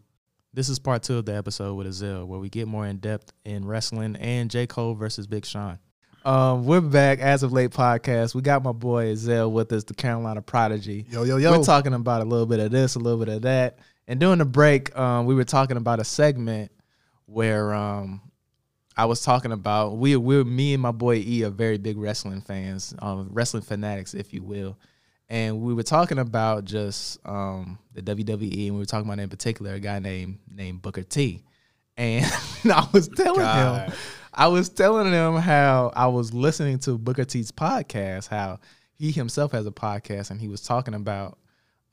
This 0.54 0.68
is 0.70 0.78
part 0.78 1.02
two 1.02 1.18
of 1.18 1.26
the 1.26 1.34
episode 1.36 1.74
with 1.74 1.86
Ezell, 1.86 2.26
where 2.26 2.40
we 2.40 2.48
get 2.48 2.66
more 2.66 2.86
in 2.86 2.96
depth 2.96 3.32
in 3.44 3.66
wrestling 3.66 4.16
and 4.16 4.50
J. 4.50 4.66
Cole 4.66 4.94
versus 4.94 5.26
Big 5.26 5.44
Sean. 5.44 5.78
Um, 6.26 6.64
we're 6.64 6.80
back 6.80 7.20
as 7.20 7.44
of 7.44 7.52
late 7.52 7.70
podcast. 7.70 8.34
We 8.34 8.42
got 8.42 8.64
my 8.64 8.72
boy 8.72 9.12
Ezell 9.12 9.48
with 9.52 9.70
us, 9.70 9.84
the 9.84 9.94
Carolina 9.94 10.42
Prodigy. 10.42 11.06
Yo 11.08 11.22
yo 11.22 11.36
yo. 11.36 11.56
We're 11.56 11.62
talking 11.62 11.94
about 11.94 12.20
a 12.20 12.24
little 12.24 12.46
bit 12.46 12.58
of 12.58 12.72
this, 12.72 12.96
a 12.96 12.98
little 12.98 13.24
bit 13.24 13.32
of 13.32 13.42
that. 13.42 13.78
And 14.08 14.18
during 14.18 14.38
the 14.40 14.44
break, 14.44 14.98
um, 14.98 15.26
we 15.26 15.36
were 15.36 15.44
talking 15.44 15.76
about 15.76 16.00
a 16.00 16.04
segment 16.04 16.72
where 17.26 17.72
um, 17.72 18.20
I 18.96 19.04
was 19.04 19.20
talking 19.20 19.52
about 19.52 19.98
we 19.98 20.16
we 20.16 20.42
me 20.42 20.74
and 20.74 20.82
my 20.82 20.90
boy 20.90 21.22
E 21.24 21.44
are 21.44 21.50
very 21.50 21.78
big 21.78 21.96
wrestling 21.96 22.40
fans, 22.40 22.92
um, 22.98 23.28
wrestling 23.30 23.62
fanatics, 23.62 24.12
if 24.12 24.34
you 24.34 24.42
will. 24.42 24.76
And 25.28 25.60
we 25.60 25.74
were 25.74 25.84
talking 25.84 26.18
about 26.18 26.64
just 26.64 27.20
um, 27.24 27.78
the 27.94 28.02
WWE, 28.02 28.66
and 28.66 28.74
we 28.74 28.80
were 28.80 28.84
talking 28.84 29.08
about 29.08 29.20
in 29.20 29.28
particular 29.28 29.74
a 29.74 29.78
guy 29.78 30.00
named 30.00 30.40
named 30.52 30.82
Booker 30.82 31.04
T. 31.04 31.44
And 31.96 32.24
I 32.64 32.88
was 32.92 33.06
telling 33.06 33.40
God. 33.40 33.90
him, 33.90 33.98
I 34.36 34.48
was 34.48 34.68
telling 34.68 35.10
him 35.10 35.36
how 35.36 35.92
I 35.96 36.08
was 36.08 36.34
listening 36.34 36.78
to 36.80 36.98
Booker 36.98 37.24
T's 37.24 37.50
podcast, 37.50 38.28
how 38.28 38.60
he 38.92 39.10
himself 39.10 39.52
has 39.52 39.66
a 39.66 39.70
podcast, 39.70 40.30
and 40.30 40.38
he 40.40 40.48
was 40.48 40.60
talking 40.60 40.94
about 40.94 41.38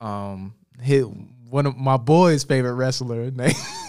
um 0.00 0.54
his, 0.80 1.06
one 1.54 1.66
of 1.66 1.76
my 1.76 1.96
boy's 1.96 2.42
favorite 2.42 2.74
wrestler 2.74 3.30
name. 3.30 3.54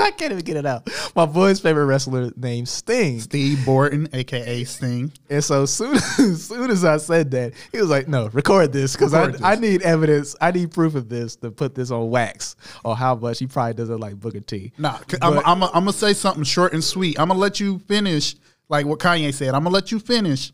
I 0.00 0.10
can't 0.10 0.32
even 0.32 0.44
get 0.44 0.56
it 0.56 0.66
out. 0.66 0.90
My 1.14 1.26
boy's 1.26 1.60
favorite 1.60 1.86
wrestler 1.86 2.32
named 2.36 2.68
Sting. 2.68 3.20
Steve 3.20 3.64
Borden, 3.64 4.08
aka 4.12 4.64
Sting. 4.64 5.12
And 5.30 5.42
so 5.44 5.64
soon 5.64 5.94
as 5.94 6.44
soon 6.48 6.72
as 6.72 6.84
I 6.84 6.96
said 6.96 7.30
that, 7.30 7.52
he 7.70 7.78
was 7.78 7.88
like, 7.88 8.08
"No, 8.08 8.26
record 8.30 8.72
this 8.72 8.94
because 8.94 9.14
I, 9.14 9.32
I 9.44 9.54
need 9.54 9.82
evidence. 9.82 10.34
I 10.40 10.50
need 10.50 10.72
proof 10.72 10.96
of 10.96 11.08
this 11.08 11.36
to 11.36 11.52
put 11.52 11.76
this 11.76 11.92
on 11.92 12.10
wax 12.10 12.56
or 12.84 12.96
how 12.96 13.14
much 13.14 13.38
he 13.38 13.46
probably 13.46 13.74
doesn't 13.74 14.00
like 14.00 14.18
Booker 14.18 14.40
T." 14.40 14.72
Nah, 14.76 14.98
But- 15.08 15.22
I'm, 15.22 15.62
I'm 15.62 15.70
gonna 15.70 15.92
say 15.92 16.14
something 16.14 16.42
short 16.42 16.72
and 16.72 16.82
sweet. 16.82 17.20
I'm 17.20 17.28
gonna 17.28 17.38
let 17.38 17.60
you 17.60 17.78
finish, 17.86 18.34
like 18.68 18.86
what 18.86 18.98
Kanye 18.98 19.32
said. 19.32 19.48
I'm 19.48 19.64
gonna 19.64 19.74
let 19.74 19.92
you 19.92 19.98
finish, 19.98 20.50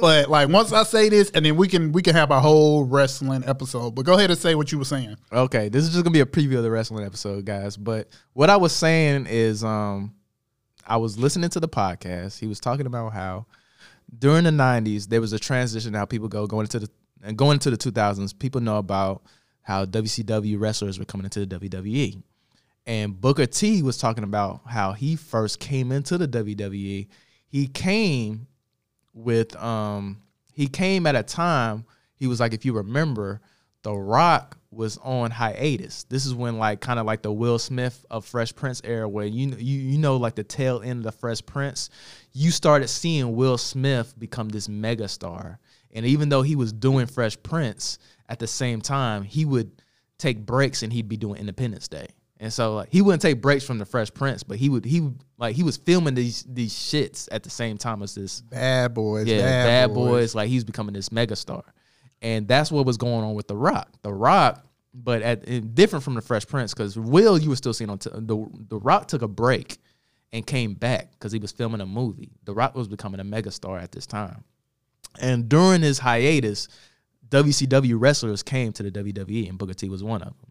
but 0.00 0.28
like 0.28 0.48
once 0.48 0.72
I 0.72 0.82
say 0.82 1.08
this, 1.08 1.30
and 1.30 1.44
then 1.44 1.56
we 1.56 1.68
can 1.68 1.92
we 1.92 2.02
can 2.02 2.14
have 2.14 2.30
a 2.30 2.40
whole 2.40 2.84
wrestling 2.84 3.44
episode. 3.46 3.94
But 3.94 4.04
go 4.04 4.14
ahead 4.14 4.30
and 4.30 4.38
say 4.38 4.54
what 4.54 4.70
you 4.72 4.78
were 4.78 4.84
saying. 4.84 5.16
Okay, 5.32 5.68
this 5.68 5.84
is 5.84 5.90
just 5.90 6.04
gonna 6.04 6.12
be 6.12 6.20
a 6.20 6.26
preview 6.26 6.56
of 6.56 6.62
the 6.62 6.70
wrestling 6.70 7.04
episode, 7.04 7.44
guys. 7.44 7.76
But 7.76 8.08
what 8.32 8.50
I 8.50 8.56
was 8.56 8.72
saying 8.72 9.26
is, 9.28 9.64
um, 9.64 10.14
I 10.86 10.98
was 10.98 11.18
listening 11.18 11.50
to 11.50 11.60
the 11.60 11.68
podcast. 11.68 12.38
He 12.38 12.46
was 12.46 12.60
talking 12.60 12.86
about 12.86 13.12
how 13.12 13.46
during 14.18 14.44
the 14.44 14.50
'90s 14.50 15.08
there 15.08 15.20
was 15.20 15.32
a 15.32 15.38
transition. 15.38 15.94
How 15.94 16.04
people 16.04 16.28
go 16.28 16.46
going 16.46 16.64
into 16.64 16.80
the 16.80 16.90
and 17.22 17.38
going 17.38 17.54
into 17.54 17.70
the 17.70 17.78
2000s, 17.78 18.38
people 18.38 18.60
know 18.60 18.76
about 18.76 19.22
how 19.62 19.86
WCW 19.86 20.60
wrestlers 20.60 20.98
were 20.98 21.06
coming 21.06 21.24
into 21.24 21.44
the 21.44 21.58
WWE. 21.58 22.22
And 22.86 23.18
Booker 23.18 23.46
T 23.46 23.82
was 23.82 23.96
talking 23.96 24.24
about 24.24 24.60
how 24.66 24.92
he 24.92 25.16
first 25.16 25.58
came 25.58 25.90
into 25.90 26.18
the 26.18 26.28
WWE. 26.28 27.08
He 27.46 27.66
came 27.66 28.46
with 29.14 29.56
um 29.56 30.20
he 30.52 30.66
came 30.66 31.06
at 31.06 31.16
a 31.16 31.22
time 31.22 31.84
he 32.16 32.26
was 32.26 32.40
like 32.40 32.52
if 32.52 32.64
you 32.64 32.72
remember 32.72 33.40
the 33.82 33.92
rock 33.92 34.58
was 34.70 34.98
on 35.02 35.30
hiatus. 35.30 36.04
This 36.04 36.26
is 36.26 36.34
when 36.34 36.58
like 36.58 36.80
kind 36.80 36.98
of 36.98 37.06
like 37.06 37.22
the 37.22 37.32
will 37.32 37.58
smith 37.58 38.04
of 38.10 38.24
fresh 38.24 38.54
prince 38.54 38.80
era 38.84 39.08
where 39.08 39.26
you 39.26 39.54
you 39.56 39.78
you 39.80 39.98
know 39.98 40.16
like 40.16 40.34
the 40.34 40.44
tail 40.44 40.82
end 40.82 40.98
of 40.98 41.04
the 41.04 41.12
fresh 41.12 41.44
prince 41.44 41.90
you 42.32 42.50
started 42.50 42.88
seeing 42.88 43.36
will 43.36 43.56
smith 43.56 44.14
become 44.18 44.48
this 44.48 44.68
mega 44.68 45.08
star. 45.08 45.58
And 45.92 46.04
even 46.04 46.28
though 46.28 46.42
he 46.42 46.56
was 46.56 46.72
doing 46.72 47.06
fresh 47.06 47.40
prince 47.42 47.98
at 48.28 48.40
the 48.40 48.48
same 48.48 48.80
time 48.80 49.22
he 49.22 49.44
would 49.44 49.70
take 50.18 50.44
breaks 50.44 50.82
and 50.82 50.92
he'd 50.92 51.08
be 51.08 51.16
doing 51.16 51.40
independence 51.40 51.88
day 51.88 52.08
and 52.44 52.52
so 52.52 52.74
like 52.74 52.90
he 52.92 53.00
wouldn't 53.00 53.22
take 53.22 53.40
breaks 53.40 53.64
from 53.64 53.78
the 53.78 53.86
fresh 53.86 54.12
prince 54.12 54.42
but 54.42 54.58
he 54.58 54.68
would 54.68 54.84
he 54.84 55.00
would 55.00 55.18
like 55.38 55.56
he 55.56 55.62
was 55.62 55.78
filming 55.78 56.14
these 56.14 56.44
these 56.46 56.74
shits 56.74 57.26
at 57.32 57.42
the 57.42 57.48
same 57.48 57.78
time 57.78 58.02
as 58.02 58.14
this 58.14 58.42
Bad 58.42 58.92
boys, 58.92 59.26
yeah, 59.26 59.38
bad, 59.38 59.88
Bad, 59.88 59.94
boys. 59.94 60.08
Boys. 60.10 60.34
Like 60.34 60.48
he's 60.50 60.62
becoming 60.62 60.92
this 60.92 61.08
megastar, 61.08 61.62
and 62.20 62.46
that's 62.46 62.70
what 62.70 62.84
was 62.84 62.98
going 62.98 63.24
on 63.24 63.34
with 63.34 63.48
The 63.48 63.56
Rock. 63.56 63.88
The 64.02 64.12
Rock, 64.12 64.62
but 64.92 65.22
at 65.22 65.74
different 65.74 66.04
from 66.04 66.14
the 66.14 66.20
Fresh 66.20 66.46
Prince 66.46 66.74
because 66.74 66.98
Will 66.98 67.38
you 67.38 67.48
were 67.48 67.56
still 67.56 67.72
seeing 67.72 67.88
on 67.88 67.98
t- 67.98 68.10
the 68.12 68.46
The 68.68 68.78
Rock 68.78 69.08
took 69.08 69.22
a 69.22 69.28
break 69.28 69.78
and 70.30 70.46
came 70.46 70.74
back 70.74 71.12
because 71.12 71.32
he 71.32 71.38
was 71.38 71.50
filming 71.50 71.80
a 71.80 71.86
movie. 71.86 72.30
The 72.44 72.52
Rock 72.52 72.74
was 72.74 72.88
becoming 72.88 73.20
a 73.20 73.24
megastar 73.24 73.82
at 73.82 73.90
this 73.90 74.06
time, 74.06 74.44
and 75.18 75.48
during 75.48 75.80
his 75.80 75.98
hiatus, 75.98 76.68
WCW 77.30 77.94
wrestlers 77.98 78.42
came 78.42 78.72
to 78.74 78.82
the 78.82 78.90
WWE, 78.90 79.48
and 79.48 79.56
Booker 79.56 79.72
T 79.72 79.88
was 79.88 80.04
one 80.04 80.20
of 80.20 80.28
them. 80.28 80.50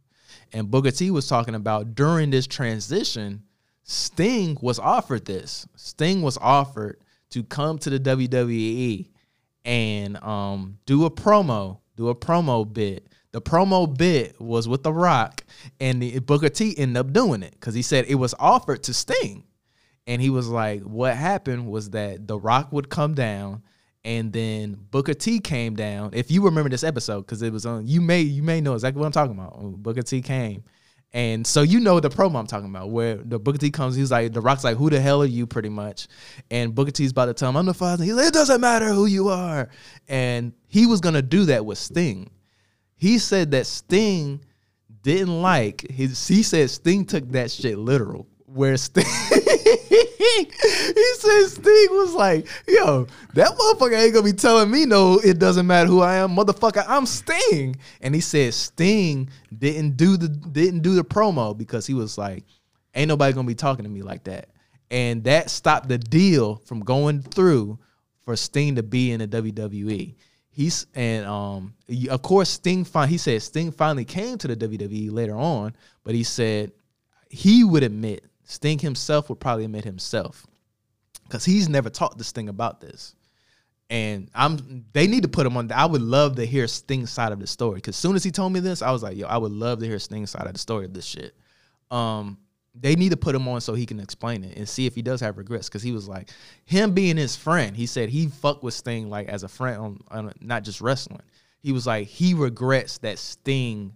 And 0.51 0.69
Booker 0.69 0.91
T 0.91 1.11
was 1.11 1.27
talking 1.27 1.55
about 1.55 1.95
during 1.95 2.29
this 2.29 2.47
transition, 2.47 3.43
Sting 3.83 4.57
was 4.61 4.79
offered 4.79 5.25
this. 5.25 5.67
Sting 5.75 6.21
was 6.21 6.37
offered 6.37 6.99
to 7.31 7.43
come 7.43 7.77
to 7.79 7.89
the 7.89 7.99
WWE 7.99 9.09
and 9.65 10.17
um, 10.17 10.77
do 10.85 11.05
a 11.05 11.11
promo, 11.11 11.79
do 11.95 12.09
a 12.09 12.15
promo 12.15 12.71
bit 12.71 13.07
The 13.31 13.41
promo 13.41 13.91
bit 13.97 14.39
was 14.39 14.67
with 14.67 14.83
The 14.83 14.93
Rock, 14.93 15.43
and 15.79 16.01
the, 16.01 16.19
Booker 16.19 16.49
T 16.49 16.77
ended 16.77 16.97
up 16.97 17.13
doing 17.13 17.43
it 17.43 17.51
because 17.51 17.73
he 17.73 17.81
said 17.81 18.05
it 18.07 18.15
was 18.15 18.35
offered 18.39 18.83
to 18.83 18.93
Sting, 18.93 19.43
and 20.05 20.21
he 20.21 20.29
was 20.29 20.47
like, 20.47 20.81
"What 20.83 21.15
happened 21.15 21.67
was 21.67 21.91
that 21.91 22.27
The 22.27 22.37
Rock 22.37 22.71
would 22.71 22.89
come 22.89 23.15
down." 23.15 23.63
And 24.05 24.33
then 24.33 24.77
Booker 24.91 25.13
T 25.13 25.39
came 25.39 25.75
down. 25.75 26.11
If 26.13 26.29
you 26.29 26.43
remember 26.43 26.69
this 26.69 26.83
episode, 26.83 27.21
because 27.21 27.41
it 27.41 27.53
was 27.53 27.65
on, 27.65 27.87
you 27.87 28.01
may 28.01 28.21
you 28.21 28.43
may 28.43 28.59
know 28.59 28.73
exactly 28.73 28.99
what 28.99 29.05
I'm 29.05 29.13
talking 29.13 29.37
about. 29.37 29.81
Booker 29.81 30.01
T 30.01 30.21
came, 30.21 30.63
and 31.13 31.45
so 31.45 31.61
you 31.61 31.79
know 31.79 31.99
the 31.99 32.09
promo 32.09 32.39
I'm 32.39 32.47
talking 32.47 32.69
about, 32.69 32.89
where 32.89 33.15
the 33.15 33.37
Booker 33.37 33.59
T 33.59 33.69
comes, 33.69 33.95
he's 33.95 34.09
like, 34.09 34.33
The 34.33 34.41
Rock's 34.41 34.63
like, 34.63 34.77
Who 34.77 34.89
the 34.89 34.99
hell 34.99 35.21
are 35.21 35.27
you, 35.27 35.45
pretty 35.45 35.69
much? 35.69 36.07
And 36.49 36.73
Booker 36.73 36.91
T's 36.91 37.11
about 37.11 37.25
to 37.25 37.35
tell 37.35 37.49
him, 37.49 37.57
I'm 37.57 37.67
the 37.67 37.73
father. 37.73 38.03
He's 38.03 38.15
like, 38.15 38.27
It 38.27 38.33
doesn't 38.33 38.59
matter 38.59 38.89
who 38.89 39.05
you 39.05 39.29
are. 39.29 39.69
And 40.07 40.53
he 40.67 40.87
was 40.87 41.01
gonna 41.01 41.21
do 41.21 41.45
that 41.45 41.65
with 41.65 41.77
Sting. 41.77 42.31
He 42.95 43.19
said 43.19 43.51
that 43.51 43.67
Sting 43.67 44.43
didn't 45.03 45.41
like 45.41 45.85
his 45.91 46.27
he 46.27 46.41
said 46.41 46.69
Sting 46.69 47.05
took 47.05 47.29
that 47.31 47.51
shit 47.51 47.77
literal. 47.77 48.27
Where 48.53 48.77
Sting 48.77 49.03
he 50.33 51.13
said 51.17 51.47
Sting 51.47 51.87
was 51.91 52.13
like, 52.13 52.47
yo, 52.67 53.07
that 53.33 53.49
motherfucker 53.49 53.97
ain't 53.97 54.13
gonna 54.13 54.25
be 54.25 54.33
telling 54.33 54.69
me 54.69 54.85
no, 54.85 55.19
it 55.19 55.39
doesn't 55.39 55.65
matter 55.65 55.87
who 55.87 56.01
I 56.01 56.17
am, 56.17 56.35
motherfucker. 56.35 56.83
I'm 56.87 57.05
Sting. 57.05 57.75
And 58.01 58.13
he 58.13 58.21
said 58.21 58.53
Sting 58.53 59.29
didn't 59.57 59.97
do 59.97 60.17
the 60.17 60.27
didn't 60.27 60.81
do 60.81 60.93
the 60.95 61.03
promo 61.03 61.57
because 61.57 61.87
he 61.87 61.93
was 61.93 62.17
like, 62.17 62.43
ain't 62.93 63.07
nobody 63.07 63.33
gonna 63.33 63.47
be 63.47 63.55
talking 63.55 63.85
to 63.85 63.89
me 63.89 64.03
like 64.03 64.23
that. 64.25 64.49
And 64.91 65.23
that 65.23 65.49
stopped 65.49 65.89
the 65.89 65.97
deal 65.97 66.57
from 66.65 66.81
going 66.81 67.21
through 67.21 67.79
for 68.23 68.35
Sting 68.35 68.75
to 68.75 68.83
be 68.83 69.11
in 69.11 69.19
the 69.19 69.27
WWE. 69.27 70.13
He's 70.49 70.85
and 70.93 71.25
um 71.25 71.73
of 72.09 72.21
course 72.21 72.49
Sting 72.49 72.85
fin- 72.85 73.09
he 73.09 73.17
said 73.17 73.41
Sting 73.41 73.71
finally 73.71 74.05
came 74.05 74.37
to 74.37 74.47
the 74.47 74.55
WWE 74.55 75.11
later 75.11 75.35
on, 75.35 75.75
but 76.03 76.13
he 76.13 76.23
said 76.23 76.71
he 77.29 77.63
would 77.63 77.81
admit 77.81 78.23
Sting 78.53 78.77
himself 78.77 79.29
would 79.29 79.39
probably 79.39 79.65
admit 79.65 79.83
himself 79.83 80.45
because 81.23 81.43
he's 81.43 81.67
never 81.67 81.89
talked 81.89 82.19
to 82.19 82.23
Sting 82.23 82.49
about 82.49 82.79
this. 82.79 83.15
And 83.89 84.29
I'm 84.35 84.85
they 84.93 85.07
need 85.07 85.23
to 85.23 85.27
put 85.27 85.47
him 85.47 85.57
on. 85.57 85.71
I 85.71 85.87
would 85.87 86.03
love 86.03 86.35
to 86.35 86.45
hear 86.45 86.67
Sting's 86.67 87.09
side 87.09 87.31
of 87.31 87.39
the 87.39 87.47
story 87.47 87.75
because 87.75 87.95
soon 87.95 88.15
as 88.15 88.23
he 88.23 88.29
told 88.29 88.53
me 88.53 88.59
this, 88.59 88.83
I 88.83 88.91
was 88.91 89.01
like, 89.01 89.17
yo, 89.17 89.25
I 89.25 89.37
would 89.37 89.51
love 89.51 89.79
to 89.79 89.87
hear 89.87 89.97
Sting's 89.97 90.29
side 90.29 90.45
of 90.45 90.53
the 90.53 90.59
story 90.59 90.85
of 90.85 90.93
this 90.93 91.05
shit. 91.05 91.35
Um, 91.89 92.37
they 92.75 92.95
need 92.95 93.09
to 93.09 93.17
put 93.17 93.33
him 93.33 93.47
on 93.47 93.59
so 93.59 93.73
he 93.73 93.87
can 93.87 93.99
explain 93.99 94.43
it 94.43 94.55
and 94.55 94.69
see 94.69 94.85
if 94.85 94.93
he 94.93 95.01
does 95.01 95.19
have 95.21 95.37
regrets. 95.39 95.67
Because 95.67 95.81
he 95.81 95.91
was 95.91 96.07
like, 96.07 96.29
him 96.65 96.93
being 96.93 97.17
his 97.17 97.35
friend, 97.35 97.75
he 97.75 97.87
said 97.87 98.09
he 98.09 98.27
fucked 98.27 98.63
with 98.63 98.75
Sting 98.75 99.09
like 99.09 99.29
as 99.29 99.41
a 99.41 99.47
friend 99.47 99.77
on, 99.79 99.99
on 100.11 100.33
not 100.41 100.63
just 100.63 100.79
wrestling. 100.79 101.23
He 101.59 101.71
was 101.71 101.87
like 101.87 102.07
he 102.07 102.35
regrets 102.35 102.99
that 102.99 103.17
Sting 103.17 103.93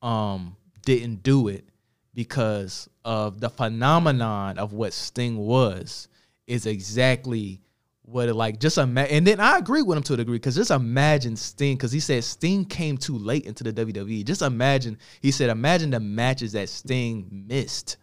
um 0.00 0.56
didn't 0.82 1.22
do 1.22 1.48
it 1.48 1.67
because 2.14 2.88
of 3.04 3.40
the 3.40 3.50
phenomenon 3.50 4.58
of 4.58 4.72
what 4.72 4.92
Sting 4.92 5.36
was 5.36 6.08
is 6.46 6.66
exactly 6.66 7.60
what 8.02 8.28
it 8.28 8.34
like 8.34 8.58
just 8.58 8.78
imagine 8.78 9.16
and 9.16 9.26
then 9.26 9.38
I 9.38 9.58
agree 9.58 9.82
with 9.82 9.98
him 9.98 10.02
to 10.04 10.14
a 10.14 10.16
degree 10.16 10.36
because 10.36 10.56
just 10.56 10.70
imagine 10.70 11.36
Sting 11.36 11.76
because 11.76 11.92
he 11.92 12.00
said 12.00 12.24
Sting 12.24 12.64
came 12.64 12.96
too 12.96 13.18
late 13.18 13.44
into 13.44 13.64
the 13.64 13.72
WWE. 13.72 14.24
Just 14.24 14.40
imagine 14.40 14.96
he 15.20 15.30
said 15.30 15.50
imagine 15.50 15.90
the 15.90 16.00
matches 16.00 16.52
that 16.52 16.70
Sting 16.70 17.28
missed 17.46 17.98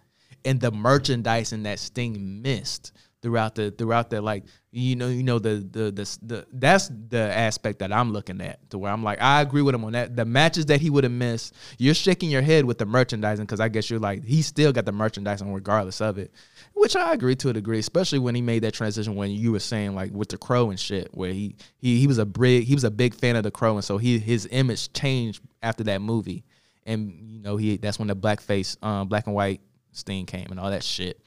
and 0.46 0.62
the 0.62 0.72
merchandising 0.72 1.64
that 1.64 1.80
Sting 1.80 2.42
missed 2.42 2.92
throughout 3.26 3.56
the 3.56 3.72
throughout 3.72 4.12
the 4.12 4.22
like 4.22 4.44
you 4.70 4.96
know 4.96 5.08
you 5.08 5.24
know 5.24 5.40
the 5.40 5.68
the 5.72 5.90
the, 5.90 6.18
the 6.22 6.46
that's 6.54 6.92
the 7.10 7.18
aspect 7.18 7.80
that 7.80 7.92
I'm 7.92 8.12
looking 8.12 8.40
at 8.40 8.70
to 8.70 8.78
where 8.78 8.92
I'm 8.92 9.02
like 9.02 9.20
I 9.20 9.42
agree 9.42 9.64
with 9.64 9.74
him 9.74 9.84
on 9.84 9.94
that. 9.94 10.16
The 10.16 10.26
matches 10.26 10.68
that 10.68 10.80
he 10.80 10.92
would 10.92 11.04
have 11.04 11.12
missed 11.12 11.56
you're 11.80 11.96
shaking 11.96 12.30
your 12.30 12.44
head 12.44 12.66
with 12.66 12.78
the 12.78 12.86
merchandising 12.86 13.44
because 13.44 13.60
I 13.60 13.68
guess 13.68 13.90
you're 13.90 14.00
like 14.00 14.24
he 14.24 14.44
still 14.44 14.72
got 14.72 14.86
the 14.86 14.92
merchandising 14.92 15.52
regardless 15.52 16.02
of 16.02 16.20
it 16.20 16.32
which 16.76 16.96
I 16.96 17.14
agree 17.14 17.36
to 17.38 17.50
a 17.50 17.54
degree 17.54 17.80
especially 17.80 18.20
when 18.20 18.36
he 18.36 18.44
made 18.44 18.62
that 18.62 18.76
transition 18.76 19.16
when 19.16 19.32
you 19.32 19.52
were 19.52 19.60
saying 19.60 19.96
like 19.96 20.12
with 20.12 20.30
the 20.30 20.38
crow 20.38 20.70
and 20.70 20.80
shit 20.80 21.10
where 21.16 21.34
he 21.34 21.56
he 21.80 22.00
he 22.00 22.06
was 22.06 22.20
a 22.20 22.26
big 22.28 22.66
he 22.66 22.76
was 22.76 22.84
a 22.84 22.92
big 22.92 23.16
fan 23.16 23.36
of 23.36 23.42
the 23.42 23.50
crow 23.50 23.74
and 23.74 23.84
so 23.84 23.98
he 23.98 24.20
his 24.20 24.48
image 24.52 24.94
changed 24.94 25.42
after 25.64 25.84
that 25.86 26.00
movie. 26.00 26.44
And 26.86 27.12
you 27.26 27.40
know 27.40 27.58
he 27.58 27.78
that's 27.78 27.98
when 27.98 28.08
the 28.08 28.16
blackface 28.16 28.78
um 28.86 29.08
black 29.08 29.26
and 29.26 29.34
white 29.34 29.62
Sting 29.94 30.28
came 30.28 30.52
and 30.52 30.60
all 30.60 30.70
that 30.70 30.84
shit 30.84 31.25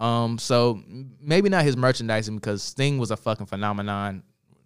um, 0.00 0.38
so 0.38 0.82
maybe 1.20 1.48
not 1.48 1.64
his 1.64 1.76
merchandising 1.76 2.36
because 2.36 2.62
Sting 2.62 2.98
was 2.98 3.10
a 3.10 3.16
fucking 3.16 3.46
phenomenon. 3.46 4.22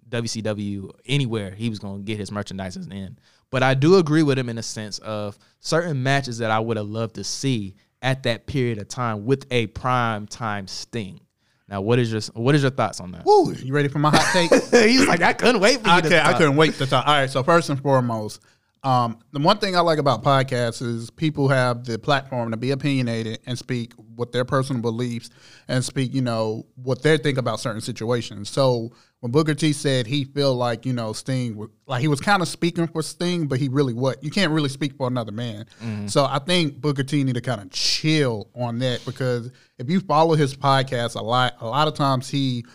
WCW 0.09 0.91
anywhere 1.07 1.51
he 1.51 1.69
was 1.69 1.81
gonna 1.81 2.03
get 2.03 2.19
his 2.19 2.31
merchandising 2.31 2.93
in. 2.93 3.19
But 3.51 3.63
I 3.63 3.75
do 3.75 3.97
agree 3.97 4.23
with 4.23 4.39
him 4.39 4.49
in 4.49 4.59
a 4.59 4.63
sense 4.63 4.99
of 4.99 5.37
certain 5.61 6.03
matches 6.03 6.39
that 6.39 6.51
I 6.51 6.61
would 6.61 6.77
have 6.77 6.87
loved 6.87 7.17
to 7.17 7.25
see 7.25 7.75
at 8.01 8.23
that 8.25 8.47
period 8.47 8.79
of 8.79 8.89
time 8.89 9.25
with 9.25 9.47
a 9.51 9.67
prime 9.69 10.27
time 10.27 10.69
Sting. 10.69 11.21
Now, 11.69 11.81
what 11.81 11.99
is 11.99 12.13
your 12.13 12.21
what 12.41 12.55
is 12.55 12.63
your 12.63 12.71
thoughts 12.71 13.01
on 13.01 13.13
that? 13.13 13.25
Woo, 13.25 13.53
you 13.55 13.73
ready 13.73 13.89
for 13.89 13.99
my 13.99 14.11
hot 14.11 14.29
take? 14.33 14.51
He's 14.89 15.09
like, 15.09 15.23
I 15.23 15.33
couldn't 15.33 15.61
wait 15.61 15.81
for 15.81 15.89
you 15.89 16.17
I, 16.17 16.31
I 16.31 16.33
couldn't 16.35 16.57
wait 16.57 16.75
to 16.75 16.87
talk. 16.87 17.07
All 17.07 17.15
right, 17.15 17.31
so 17.31 17.43
first 17.43 17.71
and 17.71 17.81
foremost, 17.81 18.41
um, 18.85 19.19
the 19.33 19.41
one 19.41 19.59
thing 19.59 19.75
I 19.75 19.81
like 19.81 19.99
about 19.99 20.23
podcasts 20.23 20.83
is 20.83 21.11
people 21.11 21.49
have 21.49 21.85
the 21.85 21.99
platform 21.99 22.51
to 22.51 22.57
be 22.57 22.71
opinionated 22.71 23.39
and 23.47 23.59
speak 23.59 23.93
what 24.15 24.31
their 24.31 24.45
personal 24.45 24.83
beliefs 24.83 25.31
and 25.69 25.83
speak, 25.83 26.13
you 26.15 26.21
know, 26.21 26.67
what 26.77 27.03
they 27.03 27.17
think 27.17 27.39
about 27.39 27.61
certain 27.61 27.81
situations. 27.81 28.51
So 28.51 28.93
when 29.21 29.33
Booker 29.33 29.55
T 29.55 29.73
said 29.73 30.07
he 30.07 30.25
feel 30.25 30.55
like, 30.55 30.85
you 30.85 30.93
know, 30.93 31.15
Sting, 31.15 31.67
like 31.87 32.03
he 32.03 32.09
was 32.09 32.21
kind 32.21 32.43
of 32.43 32.49
speaking 32.49 32.87
for 32.87 33.03
Sting, 33.03 33.47
but 33.47 33.59
he 33.59 33.69
really 33.69 33.95
what? 33.95 34.23
You 34.23 34.31
can't 34.31 34.53
really 34.53 34.69
speak 34.69 34.97
for 34.99 35.07
another 35.07 35.33
man. 35.33 35.65
So 36.09 36.27
I 36.27 36.39
think 36.39 36.81
Booker 36.83 37.03
T 37.05 37.25
need 37.25 37.37
to 37.37 37.41
kind 37.41 37.63
of 37.63 37.71
chill 37.71 38.51
on 38.55 38.79
that 38.81 39.03
because 39.07 39.51
if 39.79 39.89
you 39.89 40.01
follow 40.01 40.35
his 40.35 40.55
podcast 40.55 41.17
a 41.17 41.23
lot, 41.23 41.55
a 41.61 41.67
lot 41.67 41.89
of 41.89 41.95
times 41.95 42.29
he 42.29 42.67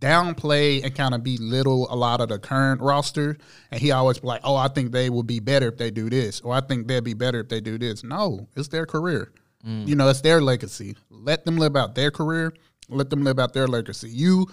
downplay 0.00 0.82
and 0.82 0.94
kind 0.94 1.14
of 1.14 1.22
belittle 1.22 1.86
a 1.90 1.96
lot 1.96 2.20
of 2.20 2.28
the 2.30 2.38
current 2.38 2.80
roster. 2.80 3.36
And 3.70 3.80
he 3.80 3.92
always 3.92 4.18
be 4.18 4.26
like, 4.26 4.40
oh, 4.44 4.56
I 4.56 4.68
think 4.68 4.92
they 4.92 5.10
will 5.10 5.22
be 5.22 5.40
better 5.40 5.68
if 5.68 5.76
they 5.76 5.90
do 5.90 6.10
this, 6.10 6.40
or 6.40 6.54
I 6.54 6.60
think 6.60 6.88
they'll 6.88 7.00
be 7.00 7.14
better 7.14 7.40
if 7.40 7.48
they 7.48 7.60
do 7.60 7.78
this. 7.78 8.02
No, 8.02 8.48
it's 8.56 8.68
their 8.68 8.86
career. 8.86 9.32
You 9.62 9.94
know, 9.94 10.08
it's 10.08 10.22
their 10.22 10.40
legacy. 10.40 10.96
Let 11.10 11.44
them 11.44 11.58
live 11.58 11.76
out 11.76 11.94
their 11.94 12.10
career. 12.10 12.54
Let 12.88 13.10
them 13.10 13.22
live 13.24 13.38
out 13.38 13.52
their 13.52 13.68
legacy. 13.68 14.08
You, 14.08 14.46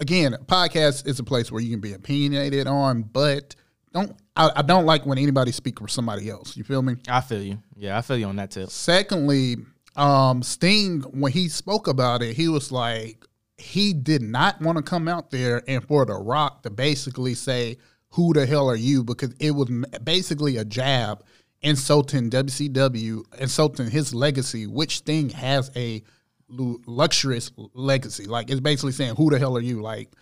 again, 0.00 0.36
podcast 0.46 1.06
is 1.06 1.20
a 1.20 1.22
place 1.22 1.52
where 1.52 1.62
you 1.62 1.70
can 1.70 1.80
be 1.80 1.92
opinionated 1.92 2.66
on, 2.66 3.02
but 3.02 3.54
don't. 3.92 4.16
I, 4.34 4.50
I 4.56 4.62
don't 4.62 4.84
like 4.84 5.06
when 5.06 5.16
anybody 5.16 5.52
speak 5.52 5.78
for 5.78 5.86
somebody 5.86 6.28
else. 6.28 6.56
You 6.56 6.64
feel 6.64 6.82
me? 6.82 6.96
I 7.08 7.20
feel 7.20 7.40
you. 7.40 7.58
Yeah, 7.76 7.96
I 7.96 8.02
feel 8.02 8.16
you 8.16 8.26
on 8.26 8.34
that 8.36 8.50
tip. 8.50 8.68
Secondly, 8.70 9.58
um, 9.94 10.42
Sting, 10.42 11.02
when 11.02 11.30
he 11.30 11.48
spoke 11.48 11.86
about 11.86 12.20
it, 12.22 12.34
he 12.34 12.48
was 12.48 12.72
like, 12.72 13.24
he 13.58 13.92
did 13.92 14.22
not 14.22 14.60
want 14.60 14.76
to 14.78 14.82
come 14.82 15.08
out 15.08 15.30
there 15.30 15.62
and 15.68 15.84
for 15.84 16.06
The 16.06 16.14
Rock 16.14 16.62
to 16.62 16.70
basically 16.70 17.34
say, 17.34 17.76
Who 18.10 18.32
the 18.32 18.46
hell 18.46 18.70
are 18.70 18.76
you? 18.76 19.04
Because 19.04 19.34
it 19.40 19.50
was 19.50 19.68
basically 20.02 20.56
a 20.56 20.64
jab 20.64 21.24
insulting 21.60 22.30
WCW, 22.30 23.24
insulting 23.40 23.90
his 23.90 24.14
legacy, 24.14 24.66
which 24.66 24.98
Sting 24.98 25.30
has 25.30 25.70
a 25.76 26.02
luxurious 26.48 27.50
legacy. 27.74 28.24
Like, 28.24 28.48
it's 28.50 28.60
basically 28.60 28.92
saying, 28.92 29.16
Who 29.16 29.30
the 29.30 29.38
hell 29.38 29.56
are 29.56 29.62
you? 29.62 29.82
Like, 29.82 30.12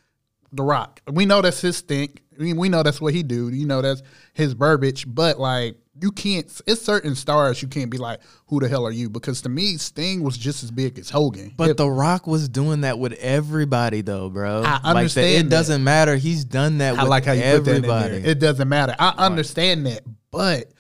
the 0.53 0.62
Rock. 0.62 1.01
We 1.11 1.26
know 1.26 1.43
that's 1.43 1.61
his 1.61 1.76
stink. 1.76 2.22
I 2.39 2.43
mean, 2.43 2.57
we 2.57 2.68
know 2.68 2.82
that's 2.82 3.01
what 3.01 3.14
he 3.14 3.22
do. 3.22 3.49
You 3.49 3.66
know 3.66 3.82
that's 3.82 4.03
his 4.32 4.55
verbiage. 4.55 5.05
But 5.07 5.39
like, 5.39 5.76
you 6.01 6.11
can't. 6.12 6.47
It's 6.66 6.82
certain 6.82 7.14
stars 7.14 7.62
you 7.62 7.68
can't 7.68 7.90
be 7.90 7.99
like, 7.99 8.20
who 8.47 8.61
the 8.61 8.68
hell 8.68 8.86
are 8.86 8.90
you? 8.92 9.09
Because 9.09 9.40
to 9.42 9.49
me, 9.49 9.76
Sting 9.76 10.22
was 10.22 10.36
just 10.36 10.62
as 10.62 10.70
big 10.70 10.99
as 10.99 11.09
Hogan. 11.11 11.53
But 11.57 11.76
The 11.76 11.88
Rock 11.90 12.26
was 12.26 12.49
doing 12.49 12.82
that 12.82 12.99
with 12.99 13.14
everybody, 13.14 14.03
though, 14.03 14.28
bro. 14.28 14.62
I 14.62 14.72
Like 14.72 14.82
that- 14.82 14.84
understand 14.84 15.47
it 15.47 15.51
doesn't 15.51 15.82
matter. 15.84 16.16
He's 16.16 16.44
done 16.44 16.78
that 16.78 16.99
I 16.99 17.03
with 17.03 17.11
like 17.11 17.24
how 17.24 17.32
you 17.32 17.42
put 17.42 17.64
that 17.64 17.70
in 17.70 17.76
everybody. 17.84 18.16
It 18.16 18.38
doesn't 18.38 18.68
matter. 18.68 18.94
I 18.99 19.14
understand 19.16 19.86
that, 19.86 20.03
but 20.30 20.72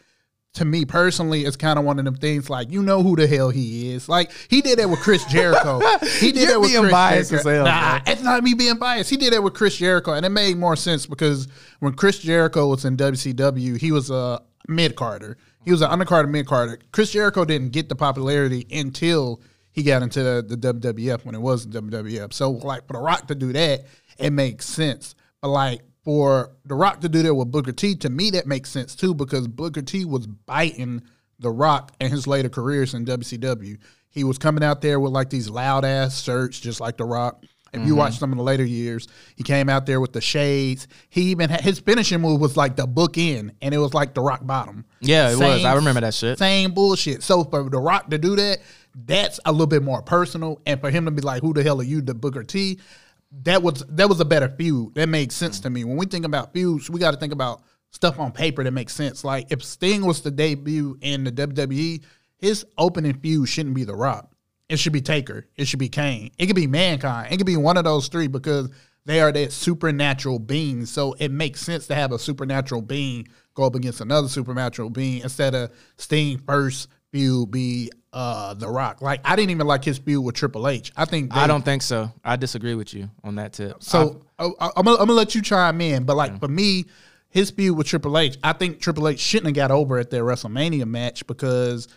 to 0.54 0.64
me 0.64 0.86
personally, 0.86 1.44
it's 1.44 1.56
kind 1.56 1.78
of 1.78 1.84
one 1.84 1.98
of 1.98 2.04
them 2.06 2.14
things. 2.16 2.48
Like 2.48 2.70
you 2.70 2.82
know 2.82 3.02
who 3.02 3.14
the 3.14 3.26
hell 3.26 3.50
he 3.50 3.92
is. 3.92 4.08
Like 4.08 4.30
he 4.48 4.62
did 4.62 4.78
that 4.78 4.88
with 4.88 5.00
Chris 5.00 5.22
Jericho. 5.30 5.80
He 6.18 6.32
did 6.32 6.42
You're 6.42 6.52
that 6.52 6.60
with 6.60 6.70
being 6.70 6.80
Chris 6.82 6.92
biased 6.92 7.30
Jericho. 7.30 7.50
hell, 7.50 7.64
Nah, 7.66 7.98
bro. 8.02 8.12
it's 8.12 8.22
not 8.22 8.42
me 8.42 8.54
being 8.54 8.76
biased. 8.78 9.10
He 9.10 9.16
did 9.18 9.32
that 9.34 9.42
with 9.42 9.52
Chris 9.54 9.76
Jericho, 9.76 10.12
and 10.12 10.24
it 10.24 10.30
made 10.30 10.56
more 10.56 10.74
sense 10.76 11.04
because 11.06 11.46
when 11.80 11.92
Chris 11.94 12.18
Jericho 12.20 12.68
was 12.68 12.84
in 12.86 12.96
WCW, 12.96 13.76
he 13.78 13.92
was 13.92 14.08
a 14.10 14.40
mid 14.68 14.96
carder. 14.96 15.36
He 15.64 15.72
was 15.72 15.82
an 15.82 15.90
undercard 15.90 16.28
mid 16.30 16.46
carder. 16.46 16.78
Chris 16.92 17.12
Jericho 17.12 17.44
didn't 17.44 17.70
get 17.70 17.88
the 17.88 17.96
popularity 17.96 18.66
until 18.70 19.40
he 19.72 19.82
got 19.82 20.02
into 20.02 20.22
the, 20.22 20.56
the 20.56 20.72
WWF 20.74 21.24
when 21.24 21.34
it 21.34 21.40
was 21.40 21.68
the 21.68 21.82
WWF. 21.82 22.32
So 22.32 22.50
like 22.50 22.86
for 22.86 22.94
The 22.94 22.98
Rock 22.98 23.26
to 23.28 23.34
do 23.34 23.52
that, 23.52 23.84
it 24.18 24.30
makes 24.30 24.66
sense. 24.66 25.14
But 25.42 25.48
like 25.48 25.82
for 26.02 26.52
The 26.64 26.74
Rock 26.74 27.00
to 27.02 27.08
do 27.08 27.22
that 27.22 27.34
with 27.34 27.50
Booker 27.50 27.72
T, 27.72 27.94
to 27.96 28.08
me 28.08 28.30
that 28.30 28.46
makes 28.46 28.70
sense 28.70 28.94
too 28.94 29.14
because 29.14 29.48
Booker 29.48 29.82
T 29.82 30.04
was 30.04 30.26
biting 30.26 31.02
The 31.40 31.50
Rock 31.50 31.92
in 32.00 32.10
his 32.10 32.26
later 32.26 32.48
careers 32.48 32.94
in 32.94 33.04
WCW. 33.04 33.78
He 34.08 34.24
was 34.24 34.38
coming 34.38 34.64
out 34.64 34.80
there 34.80 34.98
with 34.98 35.12
like 35.12 35.28
these 35.28 35.50
loud 35.50 35.84
ass 35.84 36.22
shirts, 36.22 36.58
just 36.58 36.80
like 36.80 36.96
The 36.96 37.04
Rock. 37.04 37.44
If 37.72 37.86
you 37.86 37.94
watch 37.94 38.12
mm-hmm. 38.12 38.20
some 38.20 38.32
of 38.32 38.38
the 38.38 38.44
later 38.44 38.64
years, 38.64 39.06
he 39.34 39.42
came 39.42 39.68
out 39.68 39.86
there 39.86 40.00
with 40.00 40.12
the 40.12 40.20
shades. 40.20 40.88
He 41.08 41.22
even 41.22 41.50
had, 41.50 41.60
his 41.60 41.78
finishing 41.78 42.20
move 42.20 42.40
was 42.40 42.56
like 42.56 42.76
the 42.76 42.86
Bookend, 42.86 43.50
and 43.60 43.74
it 43.74 43.78
was 43.78 43.92
like 43.92 44.14
the 44.14 44.22
rock 44.22 44.46
bottom. 44.46 44.84
Yeah, 45.00 45.30
it 45.30 45.38
was. 45.38 45.64
I 45.64 45.74
remember 45.74 46.00
that 46.00 46.14
shit. 46.14 46.38
Same 46.38 46.72
bullshit. 46.72 47.22
So 47.22 47.44
for 47.44 47.68
the 47.68 47.78
Rock 47.78 48.10
to 48.10 48.18
do 48.18 48.36
that, 48.36 48.60
that's 48.94 49.40
a 49.44 49.52
little 49.52 49.66
bit 49.66 49.82
more 49.82 50.02
personal, 50.02 50.60
and 50.64 50.80
for 50.80 50.90
him 50.90 51.04
to 51.04 51.10
be 51.10 51.22
like, 51.22 51.42
"Who 51.42 51.52
the 51.52 51.62
hell 51.62 51.80
are 51.80 51.84
you, 51.84 52.00
the 52.00 52.14
Booker 52.14 52.42
T?" 52.42 52.78
That 53.42 53.62
was 53.62 53.84
that 53.90 54.08
was 54.08 54.20
a 54.20 54.24
better 54.24 54.48
feud. 54.48 54.94
That 54.94 55.08
made 55.08 55.32
sense 55.32 55.60
to 55.60 55.70
me. 55.70 55.84
When 55.84 55.96
we 55.96 56.06
think 56.06 56.24
about 56.24 56.52
feuds, 56.52 56.88
we 56.88 57.00
got 57.00 57.10
to 57.10 57.18
think 57.18 57.32
about 57.32 57.62
stuff 57.90 58.18
on 58.18 58.32
paper 58.32 58.64
that 58.64 58.70
makes 58.70 58.94
sense. 58.94 59.24
Like 59.24 59.50
if 59.50 59.62
Sting 59.62 60.06
was 60.06 60.20
to 60.22 60.30
debut 60.30 60.96
in 61.00 61.24
the 61.24 61.32
WWE, 61.32 62.02
his 62.38 62.64
opening 62.78 63.14
feud 63.14 63.48
shouldn't 63.48 63.74
be 63.74 63.84
The 63.84 63.94
Rock. 63.94 64.30
It 64.68 64.78
should 64.78 64.92
be 64.92 65.00
Taker. 65.00 65.46
It 65.56 65.66
should 65.66 65.78
be 65.78 65.88
Kane. 65.88 66.30
It 66.38 66.46
could 66.46 66.56
be 66.56 66.66
Mankind. 66.66 67.32
It 67.32 67.36
could 67.36 67.46
be 67.46 67.56
one 67.56 67.76
of 67.76 67.84
those 67.84 68.08
three 68.08 68.26
because 68.26 68.68
they 69.04 69.20
are 69.20 69.30
that 69.32 69.52
supernatural 69.52 70.40
beings. 70.40 70.90
So 70.90 71.14
it 71.18 71.30
makes 71.30 71.60
sense 71.60 71.86
to 71.86 71.94
have 71.94 72.12
a 72.12 72.18
supernatural 72.18 72.82
being 72.82 73.28
go 73.54 73.64
up 73.64 73.74
against 73.74 74.00
another 74.00 74.28
supernatural 74.28 74.90
being 74.90 75.22
instead 75.22 75.54
of 75.54 75.70
Sting 75.96 76.38
first 76.38 76.88
feud 77.12 77.50
be 77.50 77.90
uh 78.12 78.54
The 78.54 78.68
Rock. 78.68 79.00
Like 79.00 79.20
I 79.24 79.36
didn't 79.36 79.50
even 79.50 79.66
like 79.66 79.84
his 79.84 79.98
feud 79.98 80.24
with 80.24 80.34
Triple 80.34 80.68
H. 80.68 80.92
I 80.96 81.04
think 81.04 81.34
I 81.34 81.46
don't 81.46 81.64
think 81.64 81.82
so. 81.82 82.12
I 82.24 82.36
disagree 82.36 82.74
with 82.74 82.92
you 82.92 83.08
on 83.22 83.36
that 83.36 83.52
tip. 83.52 83.82
so 83.82 84.22
I, 84.38 84.50
I, 84.58 84.66
am 84.76 84.84
gonna, 84.84 84.90
I'm 84.92 85.06
gonna 85.06 85.12
let 85.12 85.34
you 85.34 85.42
chime 85.42 85.80
in, 85.80 86.04
but 86.04 86.16
like 86.16 86.38
for 86.40 86.48
me, 86.48 86.86
his 87.28 87.50
feud 87.50 87.76
with 87.76 87.86
Triple 87.86 88.18
H, 88.18 88.36
I 88.42 88.52
think 88.52 88.80
Triple 88.80 89.08
H 89.08 89.20
shouldn't 89.20 89.46
have 89.46 89.54
got 89.54 89.70
over 89.70 89.98
at 89.98 90.10
their 90.10 90.24
WrestleMania 90.24 90.86
match 90.86 91.26
because 91.26 91.88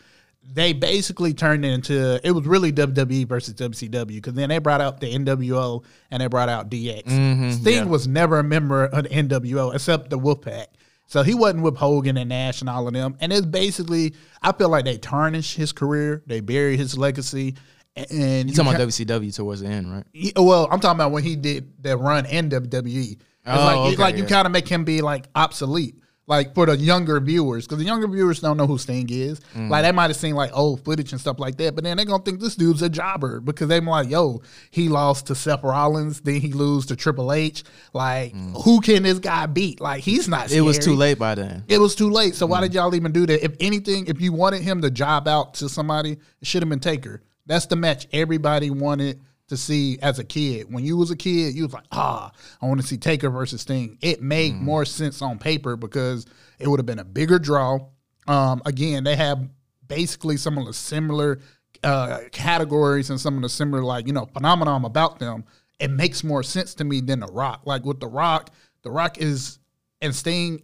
they 0.51 0.73
basically 0.73 1.33
turned 1.33 1.63
it 1.63 1.69
into 1.69 2.19
it 2.23 2.31
was 2.31 2.45
really 2.47 2.71
WWE 2.71 3.27
versus 3.27 3.53
WCW 3.53 4.07
because 4.07 4.33
then 4.33 4.49
they 4.49 4.57
brought 4.59 4.81
out 4.81 4.99
the 4.99 5.13
NWO 5.13 5.83
and 6.11 6.21
they 6.21 6.27
brought 6.27 6.49
out 6.49 6.69
DX. 6.69 7.03
Mm-hmm, 7.03 7.51
Sting 7.51 7.89
was 7.89 8.07
never 8.07 8.39
a 8.39 8.43
member 8.43 8.85
of 8.85 9.03
the 9.03 9.09
NWO 9.09 9.73
except 9.75 10.09
the 10.09 10.17
Wolfpack. 10.19 10.65
So 11.05 11.23
he 11.23 11.33
wasn't 11.33 11.63
with 11.63 11.75
Hogan 11.77 12.17
and 12.17 12.29
Nash 12.29 12.61
and 12.61 12.69
all 12.69 12.87
of 12.87 12.93
them. 12.93 13.17
And 13.19 13.33
it's 13.33 13.45
basically, 13.45 14.13
I 14.43 14.51
feel 14.51 14.69
like 14.69 14.85
they 14.85 14.97
tarnished 14.97 15.55
his 15.57 15.71
career, 15.71 16.23
they 16.27 16.39
buried 16.39 16.77
his 16.79 16.97
legacy. 16.97 17.55
And 17.95 18.47
you're 18.49 18.55
talking 18.55 18.75
about 18.75 18.87
WCW 18.87 19.35
towards 19.35 19.61
the 19.61 19.67
end, 19.67 19.91
right? 19.91 20.05
he- 20.13 20.33
well, 20.35 20.67
I'm 20.71 20.79
talking 20.79 20.97
about 20.97 21.11
when 21.11 21.23
he 21.23 21.35
did 21.35 21.73
that 21.83 21.97
run 21.97 22.25
in 22.27 22.49
WWE. 22.49 23.11
It's 23.11 23.17
Oh, 23.47 23.55
like, 23.65 23.77
it's 23.91 23.93
okay, 23.95 24.01
like 24.03 24.17
you 24.17 24.25
kind 24.25 24.45
of 24.45 24.51
make 24.51 24.67
him 24.67 24.83
be 24.83 25.01
like 25.01 25.25
obsolete, 25.35 25.95
like 26.29 26.53
for 26.53 26.65
the 26.67 26.77
younger 26.77 27.19
viewers, 27.19 27.65
because 27.65 27.79
the 27.79 27.83
younger 27.85 28.07
viewers 28.07 28.39
don't 28.39 28.55
know 28.55 28.67
who 28.67 28.77
Sting 28.77 29.07
is. 29.09 29.41
Mm. 29.55 29.69
Like 29.69 29.83
they 29.83 29.91
might 29.91 30.09
have 30.09 30.15
seen 30.15 30.35
like 30.35 30.51
old 30.53 30.85
footage 30.85 31.11
and 31.11 31.19
stuff 31.19 31.39
like 31.39 31.57
that, 31.57 31.75
but 31.75 31.83
then 31.83 31.97
they're 31.97 32.05
gonna 32.05 32.23
think 32.23 32.39
this 32.39 32.55
dude's 32.55 32.81
a 32.81 32.87
jobber 32.89 33.41
because 33.41 33.67
they're 33.67 33.81
like, 33.81 34.09
yo, 34.09 34.41
he 34.71 34.87
lost 34.87 35.27
to 35.27 35.35
Seth 35.35 35.63
Rollins, 35.63 36.21
then 36.21 36.39
he 36.39 36.53
lose 36.53 36.85
to 36.85 36.95
Triple 36.95 37.33
H. 37.33 37.63
Like, 37.93 38.33
who 38.63 38.79
can 38.79 39.03
this 39.03 39.19
guy 39.19 39.47
beat? 39.47 39.81
Like, 39.81 40.03
he's 40.03 40.29
not. 40.29 40.47
Mm. 40.49 40.55
It 40.57 40.61
was 40.61 40.79
too 40.79 40.93
late 40.93 41.17
by 41.19 41.35
then. 41.35 41.63
It 41.67 41.79
was 41.79 41.95
too 41.95 42.09
late. 42.09 42.35
So 42.35 42.45
Mm. 42.45 42.49
why 42.51 42.61
did 42.61 42.73
y'all 42.75 42.93
even 42.95 43.11
do 43.11 43.25
that? 43.25 43.43
If 43.43 43.55
anything, 43.59 44.05
if 44.07 44.21
you 44.21 44.31
wanted 44.31 44.61
him 44.61 44.81
to 44.83 44.91
job 44.91 45.27
out 45.27 45.55
to 45.55 45.67
somebody, 45.67 46.11
it 46.13 46.47
should 46.47 46.61
have 46.61 46.69
been 46.69 46.79
Taker. 46.79 47.21
That's 47.47 47.65
the 47.65 47.75
match 47.75 48.07
everybody 48.13 48.69
wanted 48.69 49.19
to 49.49 49.57
see 49.57 49.99
as 50.01 50.17
a 50.19 50.23
kid. 50.23 50.71
When 50.73 50.83
you 50.85 50.97
was 50.97 51.11
a 51.11 51.15
kid, 51.15 51.55
you 51.55 51.63
was 51.63 51.73
like, 51.73 51.85
ah, 51.91 52.31
I 52.61 52.65
want 52.65 52.81
to 52.81 52.87
see 52.87 52.97
Taker 52.97 53.29
versus 53.29 53.61
Sting. 53.61 53.97
It 54.01 54.21
made 54.21 54.53
Mm. 54.53 54.61
more 54.61 54.85
sense 54.85 55.21
on 55.21 55.37
paper 55.37 55.75
because 55.75 56.25
it 56.59 56.67
would 56.67 56.79
have 56.79 56.85
been 56.85 56.99
a 56.99 57.03
bigger 57.05 57.37
draw. 57.39 57.79
Um, 58.27 58.61
again, 58.65 59.03
they 59.03 59.15
have 59.15 59.47
basically 59.87 60.37
some 60.37 60.57
of 60.57 60.65
the 60.65 60.73
similar 60.73 61.39
uh, 61.83 62.19
categories 62.31 63.09
and 63.09 63.19
some 63.19 63.35
of 63.35 63.41
the 63.41 63.49
similar 63.49 63.83
like 63.83 64.05
you 64.07 64.13
know 64.13 64.25
phenomenon 64.33 64.85
about 64.85 65.19
them. 65.19 65.43
It 65.79 65.89
makes 65.91 66.23
more 66.23 66.43
sense 66.43 66.73
to 66.75 66.83
me 66.83 66.99
than 67.01 67.21
the 67.21 67.27
Rock. 67.27 67.61
Like 67.65 67.85
with 67.85 67.99
the 67.99 68.07
Rock, 68.07 68.49
the 68.83 68.91
Rock 68.91 69.17
is 69.17 69.59
and 70.01 70.13
Sting 70.15 70.61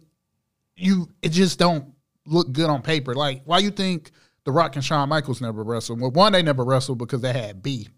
you 0.76 1.08
it 1.22 1.30
just 1.30 1.58
don't 1.58 1.94
look 2.26 2.52
good 2.52 2.68
on 2.68 2.82
paper. 2.82 3.14
Like 3.14 3.42
why 3.46 3.58
you 3.58 3.70
think 3.70 4.10
The 4.44 4.52
Rock 4.52 4.76
and 4.76 4.84
Shawn 4.84 5.08
Michaels 5.08 5.40
never 5.40 5.64
wrestled? 5.64 6.00
Well, 6.00 6.10
one 6.10 6.32
they 6.32 6.42
never 6.42 6.64
wrestled 6.64 6.98
because 6.98 7.22
they 7.22 7.32
had 7.32 7.62
beef, 7.62 7.88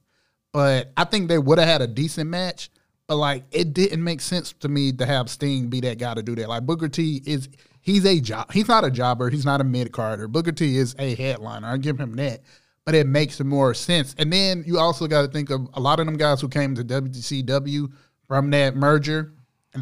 but 0.59 0.91
I 0.97 1.05
think 1.05 1.29
they 1.29 1.39
would 1.39 1.59
have 1.61 1.69
had 1.69 1.83
a 1.83 1.87
decent 1.87 2.29
match. 2.29 2.69
But 3.07 3.19
like 3.19 3.45
it 3.53 3.75
didn't 3.75 4.03
make 4.03 4.21
sense 4.21 4.53
to 4.55 4.69
me 4.69 4.91
to 4.91 5.07
have 5.07 5.31
Sting 5.31 5.69
be 5.69 5.79
that 5.83 5.99
guy 5.99 6.15
to 6.15 6.23
do 6.23 6.35
that. 6.35 6.49
Like 6.49 6.65
Booker 6.65 6.89
T 6.89 7.23
is 7.25 7.49
he's 7.81 8.05
a 8.05 8.19
job. 8.19 8.51
He's 8.53 8.67
not 8.67 8.85
a 8.85 8.91
jobber. 8.91 9.31
He's 9.31 9.45
not 9.45 9.61
a 9.61 9.65
mid 9.65 9.93
carder. 9.93 10.27
Booker 10.27 10.51
T 10.51 10.77
is 10.77 10.97
a 10.99 11.15
headliner. 11.15 11.69
I 11.69 11.77
give 11.77 11.97
him 11.97 12.17
that. 12.17 12.41
But 12.85 12.97
it 12.97 13.07
makes 13.07 13.39
more 13.39 13.73
sense. 13.73 14.17
And 14.19 14.33
then 14.33 14.65
you 14.67 14.81
also 14.81 15.07
got 15.07 15.23
to 15.23 15.29
think 15.29 15.51
of 15.51 15.69
a 15.75 15.81
lot 15.81 16.01
of 16.01 16.07
them 16.07 16.17
guys 16.17 16.41
who 16.41 16.49
came 16.49 16.75
to 16.75 16.83
WCW 16.83 17.93
from 18.27 18.51
that 18.51 18.75
merger. 18.75 19.35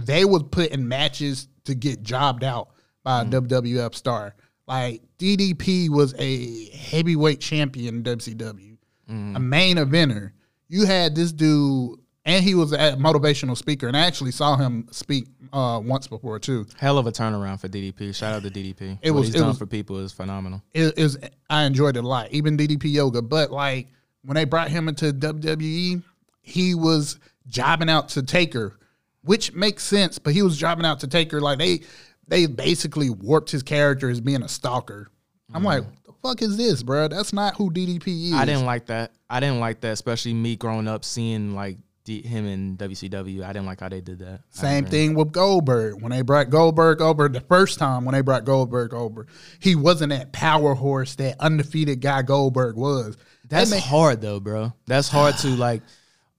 They 0.04 0.26
was 0.26 0.42
put 0.42 0.72
in 0.72 0.86
matches 0.86 1.48
to 1.64 1.74
get 1.74 2.02
jobbed 2.02 2.44
out 2.44 2.68
by 3.02 3.22
a 3.22 3.24
mm-hmm. 3.24 3.46
WWF 3.46 3.94
star. 3.94 4.34
Like 4.66 5.00
DDP 5.18 5.88
was 5.88 6.14
a 6.18 6.68
heavyweight 6.68 7.40
champion 7.40 7.94
in 7.94 8.02
WCW, 8.02 8.76
a 9.08 9.10
mm-hmm. 9.10 9.48
main 9.48 9.76
eventer. 9.78 10.32
You 10.68 10.84
had 10.86 11.14
this 11.14 11.32
dude, 11.32 11.98
and 12.24 12.42
he 12.44 12.54
was 12.54 12.72
a 12.72 12.96
motivational 12.98 13.56
speaker, 13.56 13.86
and 13.86 13.96
I 13.96 14.00
actually 14.06 14.32
saw 14.32 14.56
him 14.56 14.88
speak 14.90 15.28
uh, 15.52 15.80
once 15.84 16.08
before 16.08 16.38
too. 16.38 16.66
Hell 16.78 16.98
of 16.98 17.06
a 17.06 17.12
turnaround 17.12 17.60
for 17.60 17.68
DDP. 17.68 18.14
Shout 18.14 18.34
out 18.34 18.42
to 18.42 18.50
DDP. 18.50 18.98
It 19.02 19.10
what 19.12 19.20
was- 19.20 19.28
he's 19.28 19.36
it 19.36 19.38
done 19.38 19.48
was- 19.48 19.58
for 19.58 19.66
people 19.66 19.98
is 19.98 20.12
phenomenal. 20.12 20.62
it 20.74 20.98
is 20.98 21.18
I 21.48 21.64
enjoyed 21.64 21.96
it 21.96 22.04
a 22.04 22.08
lot, 22.08 22.32
even 22.32 22.56
DDP 22.56 22.92
yoga. 22.92 23.22
But 23.22 23.50
like 23.52 23.88
when 24.22 24.34
they 24.34 24.44
brought 24.44 24.68
him 24.70 24.88
into 24.88 25.12
WWE, 25.12 26.02
he 26.42 26.74
was 26.74 27.18
jobbing 27.46 27.88
out 27.88 28.08
to 28.10 28.22
Taker, 28.24 28.76
which 29.22 29.52
makes 29.54 29.84
sense. 29.84 30.18
But 30.18 30.32
he 30.32 30.42
was 30.42 30.56
jobbing 30.56 30.84
out 30.84 30.98
to 31.00 31.06
Taker 31.06 31.40
like 31.40 31.58
they 31.58 31.82
they 32.26 32.46
basically 32.46 33.08
warped 33.08 33.52
his 33.52 33.62
character 33.62 34.10
as 34.10 34.20
being 34.20 34.42
a 34.42 34.48
stalker. 34.48 35.08
I'm 35.54 35.62
like, 35.62 35.84
the 36.04 36.05
fuck 36.26 36.42
is 36.42 36.56
this, 36.56 36.82
bro? 36.82 37.08
That's 37.08 37.32
not 37.32 37.56
who 37.56 37.70
DDP 37.70 38.28
is. 38.28 38.32
I 38.34 38.44
didn't 38.44 38.66
like 38.66 38.86
that. 38.86 39.12
I 39.28 39.40
didn't 39.40 39.60
like 39.60 39.80
that, 39.80 39.92
especially 39.92 40.34
me 40.34 40.56
growing 40.56 40.88
up 40.88 41.04
seeing 41.04 41.54
like 41.54 41.78
D- 42.04 42.22
him 42.22 42.46
in 42.46 42.76
WCW. 42.76 43.42
I 43.42 43.52
didn't 43.52 43.66
like 43.66 43.80
how 43.80 43.88
they 43.88 44.00
did 44.00 44.20
that. 44.20 44.40
Same 44.50 44.84
thing 44.84 45.14
with 45.14 45.32
Goldberg. 45.32 46.00
When 46.00 46.10
they 46.10 46.22
brought 46.22 46.50
Goldberg 46.50 47.00
over 47.00 47.28
the 47.28 47.40
first 47.40 47.78
time, 47.78 48.04
when 48.04 48.14
they 48.14 48.20
brought 48.20 48.44
Goldberg 48.44 48.94
over, 48.94 49.26
he 49.58 49.74
wasn't 49.74 50.10
that 50.10 50.32
power 50.32 50.74
horse 50.74 51.16
that 51.16 51.36
undefeated 51.40 52.00
guy 52.00 52.22
Goldberg 52.22 52.76
was. 52.76 53.16
That 53.48 53.68
That's 53.68 53.84
hard 53.84 54.20
though, 54.20 54.40
bro. 54.40 54.72
That's 54.86 55.08
hard 55.08 55.36
to 55.38 55.48
like. 55.56 55.82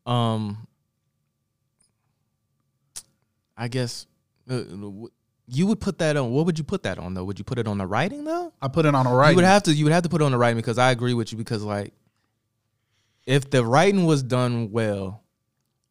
Um, 0.05 0.67
I 3.57 3.67
guess 3.67 4.05
uh, 4.49 4.63
you 5.47 5.65
would 5.67 5.79
put 5.79 5.97
that 5.99 6.17
on. 6.17 6.31
What 6.31 6.45
would 6.45 6.57
you 6.57 6.63
put 6.63 6.83
that 6.83 6.99
on 6.99 7.13
though? 7.13 7.23
Would 7.23 7.39
you 7.39 7.45
put 7.45 7.57
it 7.57 7.67
on 7.67 7.77
the 7.77 7.87
writing 7.87 8.25
though? 8.25 8.53
I 8.61 8.67
put 8.67 8.85
it 8.85 8.93
on 8.93 9.05
the 9.05 9.11
writing. 9.11 9.31
You 9.31 9.35
would 9.37 9.45
have 9.45 9.63
to. 9.63 9.73
You 9.73 9.85
would 9.85 9.93
have 9.93 10.03
to 10.03 10.09
put 10.09 10.21
it 10.21 10.25
on 10.25 10.31
the 10.31 10.37
writing 10.37 10.57
because 10.57 10.77
I 10.77 10.91
agree 10.91 11.13
with 11.13 11.31
you 11.31 11.37
because 11.37 11.63
like, 11.63 11.93
if 13.25 13.49
the 13.49 13.65
writing 13.65 14.05
was 14.05 14.23
done 14.23 14.71
well, 14.71 15.23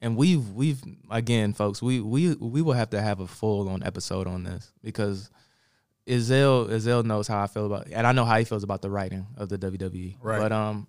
and 0.00 0.16
we've 0.16 0.50
we've 0.50 0.82
again, 1.10 1.54
folks, 1.54 1.82
we 1.82 2.00
we 2.00 2.34
we 2.34 2.60
will 2.60 2.74
have 2.74 2.90
to 2.90 3.00
have 3.00 3.20
a 3.20 3.26
full 3.26 3.68
on 3.68 3.82
episode 3.82 4.26
on 4.26 4.44
this 4.44 4.72
because. 4.82 5.30
Ezell 6.08 6.68
Ezell 6.68 7.04
knows 7.04 7.26
how 7.26 7.42
I 7.42 7.48
feel 7.48 7.66
about, 7.66 7.88
and 7.90 8.06
I 8.06 8.12
know 8.12 8.24
how 8.24 8.38
he 8.38 8.44
feels 8.44 8.62
about 8.62 8.80
the 8.80 8.88
writing 8.88 9.26
of 9.36 9.48
the 9.48 9.58
WWE. 9.58 10.14
Right. 10.22 10.38
But 10.38 10.52
um, 10.52 10.86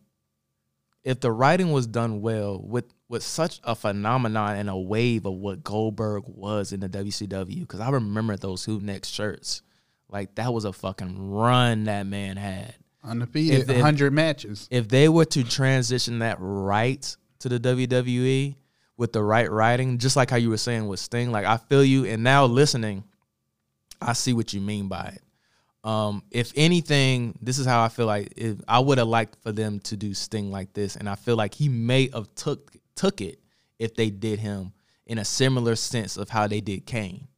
if 1.08 1.22
the 1.22 1.32
writing 1.32 1.72
was 1.72 1.88
done 1.88 2.22
well 2.22 2.60
with 2.62 2.86
with 3.10 3.24
such 3.24 3.62
a 3.64 3.74
phenomenon 3.74 4.58
and 4.58 4.70
a 4.70 4.76
wave 4.78 5.26
of 5.26 5.34
what 5.36 5.64
Goldberg 5.64 6.24
was 6.28 6.74
in 6.74 6.82
the 6.82 6.90
WCW, 6.90 7.62
because 7.62 7.80
I 7.80 7.90
remember 7.90 8.36
those 8.36 8.66
Who 8.66 8.82
Next 8.82 9.10
shirts, 9.10 9.62
like 10.10 10.36
that 10.36 10.54
was 10.54 10.66
a 10.66 10.74
fucking 10.74 11.32
run 11.32 11.86
that 11.86 12.06
man 12.06 12.36
had. 12.36 12.76
undefeated, 13.04 13.62
if- 13.62 13.70
if- 13.70 13.76
100 13.78 14.12
matches. 14.12 14.68
If 14.70 14.90
they 14.90 15.08
were 15.08 15.24
to 15.26 15.44
transition 15.46 16.20
that 16.20 16.36
right 16.42 17.16
to 17.40 17.48
the 17.48 17.58
WWE 17.60 18.58
with 18.98 19.14
the 19.14 19.24
right 19.24 19.50
writing, 19.50 19.98
just 20.00 20.18
like 20.18 20.30
how 20.30 20.36
you 20.36 20.50
were 20.50 20.58
saying 20.58 20.88
with 20.88 21.00
Sting, 21.00 21.32
like 21.32 21.46
I 21.46 21.56
feel 21.56 21.86
you, 21.86 22.04
and 22.06 22.22
now 22.24 22.46
listening, 22.46 23.06
I 24.02 24.12
see 24.12 24.34
what 24.34 24.52
you 24.52 24.60
mean 24.60 24.90
by 24.90 25.14
it. 25.16 25.22
Um, 25.88 26.22
if 26.32 26.52
anything, 26.58 27.40
this 27.42 27.58
is 27.58 27.66
how 27.66 27.82
I 27.82 27.88
feel 27.88 28.08
like 28.08 28.34
if 28.36 28.58
I 28.68 28.80
would 28.80 28.98
have 28.98 29.08
liked 29.08 29.42
for 29.42 29.54
them 29.54 29.80
to 29.82 29.96
do 29.96 30.14
Sting 30.14 30.52
like 30.52 30.74
this, 30.74 30.98
and 30.98 31.08
I 31.08 31.16
feel 31.16 31.38
like 31.38 31.54
he 31.54 31.70
may 31.70 32.10
have 32.14 32.28
took 32.36 32.76
took 32.98 33.22
it 33.22 33.40
if 33.80 33.96
they 33.96 34.10
did 34.10 34.40
him 34.40 34.74
in 35.06 35.18
a 35.18 35.24
similar 35.24 35.78
sense 35.78 36.18
of 36.18 36.28
how 36.28 36.46
they 36.46 36.60
did 36.60 36.86
Kane. 36.86 37.30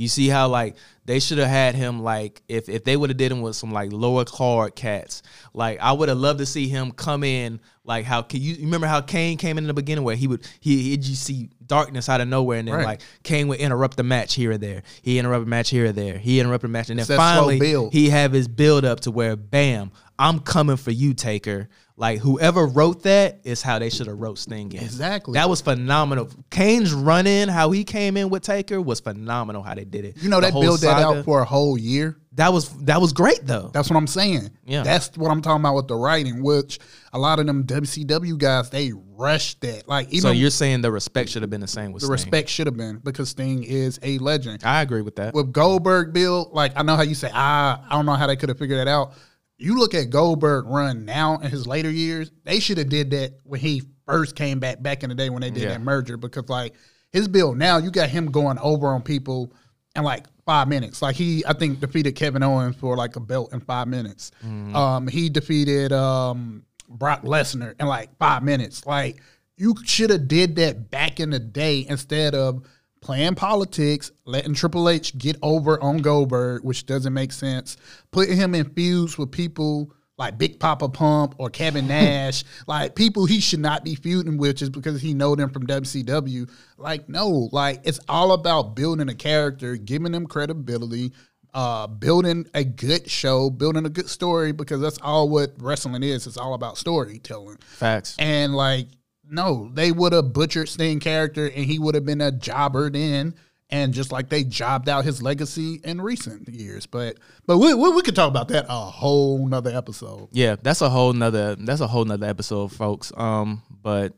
You 0.00 0.08
see 0.08 0.28
how 0.28 0.48
like 0.48 0.76
They 1.04 1.20
should 1.20 1.38
have 1.38 1.48
had 1.48 1.74
him 1.74 2.02
like 2.02 2.40
if 2.48 2.68
if 2.68 2.84
they 2.84 2.96
would 2.96 3.10
have 3.10 3.16
did 3.16 3.30
him 3.32 3.42
with 3.42 3.56
some 3.56 3.72
like 3.72 3.92
lower 3.92 4.24
card 4.24 4.74
cats. 4.74 5.22
Like 5.52 5.78
I 5.80 5.92
would 5.92 6.08
have 6.08 6.18
loved 6.18 6.38
to 6.38 6.46
see 6.46 6.68
him 6.68 6.92
come 6.92 7.22
in 7.24 7.60
like 7.84 8.04
how 8.06 8.22
can 8.22 8.40
you 8.40 8.56
remember 8.60 8.86
how 8.86 9.00
Kane 9.00 9.36
came 9.36 9.58
in, 9.58 9.64
in 9.64 9.68
the 9.68 9.74
beginning 9.74 10.04
where 10.04 10.16
he 10.16 10.26
would 10.26 10.46
he 10.60 10.90
he'd 10.90 11.04
you 11.04 11.14
see 11.14 11.50
darkness 11.66 12.08
out 12.08 12.20
of 12.20 12.28
nowhere 12.28 12.58
and 12.60 12.68
then 12.68 12.76
Right. 12.76 12.86
like 12.86 13.00
Kane 13.24 13.48
would 13.48 13.58
interrupt 13.60 13.96
the 13.96 14.02
match 14.02 14.34
here 14.34 14.52
or 14.52 14.58
there. 14.58 14.82
He 15.02 15.18
interrupted 15.18 15.46
the 15.46 15.50
match 15.50 15.70
here 15.70 15.86
or 15.86 15.92
there. 15.92 16.16
He 16.16 16.40
interrupted 16.40 16.70
the 16.70 16.72
match 16.72 16.88
and 16.90 16.98
then 16.98 17.02
It's 17.02 17.08
that 17.08 17.16
slow 17.16 17.48
finally 17.48 17.58
he 17.90 18.08
have 18.10 18.32
his 18.32 18.48
build 18.48 18.84
up 18.84 19.00
to 19.00 19.10
where 19.10 19.36
bam, 19.36 19.90
I'm 20.18 20.38
coming 20.40 20.76
for 20.76 20.92
you, 20.92 21.12
Taker. 21.14 21.68
Like 22.00 22.18
whoever 22.20 22.64
wrote 22.66 23.02
that 23.02 23.40
is 23.44 23.60
how 23.60 23.78
they 23.78 23.90
should 23.90 24.06
have 24.06 24.18
wrote 24.18 24.38
Sting 24.38 24.72
in. 24.72 24.82
Exactly. 24.82 25.34
That 25.34 25.50
was 25.50 25.60
phenomenal. 25.60 26.30
Kane's 26.50 26.94
run 26.94 27.26
in, 27.26 27.50
how 27.50 27.70
he 27.72 27.84
came 27.84 28.16
in 28.16 28.30
with 28.30 28.42
Taker 28.42 28.80
was 28.80 29.00
phenomenal. 29.00 29.62
How 29.62 29.74
they 29.74 29.84
did 29.84 30.06
it. 30.06 30.16
You 30.22 30.30
know, 30.30 30.40
The 30.40 30.50
they 30.50 30.60
built 30.60 30.80
that 30.80 31.02
out 31.02 31.26
for 31.26 31.40
a 31.42 31.44
whole 31.44 31.76
year. 31.76 32.16
that 32.32 32.54
was 32.54 32.70
that 32.84 33.02
was 33.02 33.12
great 33.12 33.40
though. 33.42 33.70
That's 33.74 33.90
what 33.90 33.98
I'm 33.98 34.06
saying. 34.06 34.48
Yeah. 34.64 34.82
That's 34.82 35.14
what 35.18 35.30
I'm 35.30 35.42
talking 35.42 35.60
about 35.60 35.74
with 35.74 35.88
the 35.88 35.94
writing, 35.96 36.42
which 36.42 36.78
a 37.12 37.18
lot 37.18 37.38
of 37.38 37.44
them 37.46 37.64
WCW 37.64 38.38
guys, 38.38 38.70
they 38.70 38.92
rushed 38.94 39.60
that. 39.60 39.86
Like, 39.86 40.08
even 40.08 40.22
so 40.22 40.30
you're 40.30 40.48
saying 40.48 40.80
the 40.80 40.90
respect 40.90 41.28
should 41.28 41.42
have 41.42 41.50
been 41.50 41.60
the 41.60 41.66
same 41.68 41.92
with 41.92 42.00
the 42.00 42.06
Sting. 42.06 42.12
respect 42.12 42.48
should 42.48 42.66
have 42.66 42.78
been 42.78 42.96
because 43.04 43.28
Sting 43.28 43.62
is 43.62 44.00
a 44.02 44.16
legend. 44.18 44.62
I 44.64 44.80
agree 44.80 45.02
with 45.02 45.16
that. 45.16 45.34
with 45.34 45.52
Goldberg 45.52 46.14
Bill, 46.14 46.48
like 46.54 46.72
I 46.76 46.82
know 46.82 46.96
how 46.96 47.02
you 47.02 47.14
say, 47.14 47.30
ah, 47.34 47.84
I 47.90 47.94
don't 47.94 48.06
know 48.06 48.14
how 48.14 48.26
they 48.26 48.36
could 48.36 48.48
have 48.48 48.58
figured 48.58 48.78
that 48.78 48.88
out. 48.88 49.12
You 49.60 49.78
look 49.78 49.94
at 49.94 50.10
Goldberg 50.10 50.66
run 50.66 51.04
now 51.04 51.36
in 51.38 51.50
his 51.50 51.66
later 51.66 51.90
years, 51.90 52.30
they 52.44 52.60
should 52.60 52.78
have 52.78 52.88
did 52.88 53.10
that 53.10 53.34
when 53.44 53.60
he 53.60 53.82
first 54.06 54.34
came 54.34 54.58
back 54.58 54.82
back 54.82 55.02
in 55.02 55.08
the 55.10 55.14
day 55.14 55.28
when 55.30 55.42
they 55.42 55.50
did 55.50 55.62
Yeah. 55.64 55.68
that 55.70 55.82
merger 55.82 56.16
because 56.16 56.48
like 56.48 56.74
his 57.12 57.28
build 57.28 57.58
now, 57.58 57.76
you 57.78 57.90
got 57.90 58.08
him 58.08 58.30
going 58.30 58.58
over 58.58 58.88
on 58.88 59.02
people 59.02 59.52
in 59.94 60.02
like 60.02 60.26
five 60.46 60.66
minutes. 60.68 61.02
Like 61.02 61.14
he, 61.16 61.44
I 61.46 61.52
think, 61.52 61.80
defeated 61.80 62.12
Kevin 62.16 62.42
Owens 62.42 62.76
for 62.76 62.96
like 62.96 63.16
a 63.16 63.20
belt 63.20 63.52
in 63.52 63.60
five 63.60 63.86
minutes. 63.88 64.30
Um, 64.42 65.06
he 65.08 65.28
defeated 65.28 65.92
um, 65.92 66.64
Brock 66.88 67.22
Lesnar 67.22 67.74
in 67.80 67.86
like 67.86 68.16
five 68.18 68.42
minutes. 68.42 68.86
Like 68.86 69.20
you 69.56 69.74
should 69.84 70.10
have 70.10 70.26
did 70.26 70.56
that 70.56 70.90
back 70.90 71.20
in 71.20 71.30
the 71.30 71.38
day 71.38 71.84
instead 71.88 72.34
of 72.34 72.64
playing 73.00 73.34
politics, 73.34 74.12
letting 74.24 74.54
Triple 74.54 74.88
H 74.88 75.16
get 75.16 75.36
over 75.42 75.82
on 75.82 75.98
Goldberg, 75.98 76.64
which 76.64 76.86
doesn't 76.86 77.12
make 77.12 77.32
sense, 77.32 77.76
putting 78.10 78.36
him 78.36 78.54
in 78.54 78.70
feuds 78.70 79.16
with 79.18 79.30
people 79.30 79.92
like 80.18 80.36
Big 80.36 80.60
Papa 80.60 80.88
Pump 80.90 81.34
or 81.38 81.48
Kevin 81.48 81.86
Nash, 81.88 82.44
like 82.66 82.94
people 82.94 83.24
he 83.24 83.40
should 83.40 83.60
not 83.60 83.84
be 83.84 83.94
feuding 83.94 84.36
with 84.36 84.56
just 84.56 84.72
because 84.72 85.00
he 85.00 85.14
know 85.14 85.34
them 85.34 85.50
from 85.50 85.66
WCW. 85.66 86.48
Like 86.76 87.08
no, 87.08 87.48
like 87.52 87.80
it's 87.84 88.00
all 88.08 88.32
about 88.32 88.76
building 88.76 89.08
a 89.08 89.14
character, 89.14 89.76
giving 89.76 90.12
them 90.12 90.26
credibility, 90.26 91.12
uh, 91.54 91.86
building 91.86 92.46
a 92.54 92.64
good 92.64 93.10
show, 93.10 93.50
building 93.50 93.86
a 93.86 93.90
good 93.90 94.08
story 94.08 94.52
because 94.52 94.80
that's 94.80 94.98
all 95.02 95.28
what 95.28 95.54
wrestling 95.58 96.02
is. 96.02 96.26
It's 96.26 96.36
all 96.36 96.54
about 96.54 96.78
storytelling. 96.78 97.56
Facts. 97.56 98.16
And 98.18 98.54
like, 98.54 98.88
no, 99.30 99.70
they 99.72 99.92
would 99.92 100.12
have 100.12 100.32
butchered 100.32 100.68
Sting 100.68 101.00
character 101.00 101.46
and 101.46 101.64
he 101.64 101.78
would 101.78 101.94
have 101.94 102.04
been 102.04 102.20
a 102.20 102.32
jobber 102.32 102.90
then. 102.90 103.34
And 103.72 103.94
just 103.94 104.10
like 104.10 104.28
they 104.28 104.42
jobbed 104.42 104.88
out 104.88 105.04
his 105.04 105.22
legacy 105.22 105.80
in 105.84 106.00
recent 106.00 106.48
years. 106.48 106.86
But 106.86 107.18
but 107.46 107.58
we, 107.58 107.72
we, 107.72 107.90
we 107.90 108.02
could 108.02 108.16
talk 108.16 108.28
about 108.28 108.48
that 108.48 108.66
a 108.68 108.72
whole 108.72 109.46
nother 109.46 109.70
episode. 109.70 110.28
Yeah, 110.32 110.56
that's 110.60 110.80
a 110.80 110.90
whole 110.90 111.12
nother 111.12 111.54
that's 111.54 111.80
a 111.80 111.86
whole 111.86 112.04
nother 112.04 112.26
episode, 112.26 112.72
folks. 112.72 113.12
Um, 113.16 113.62
but 113.70 114.12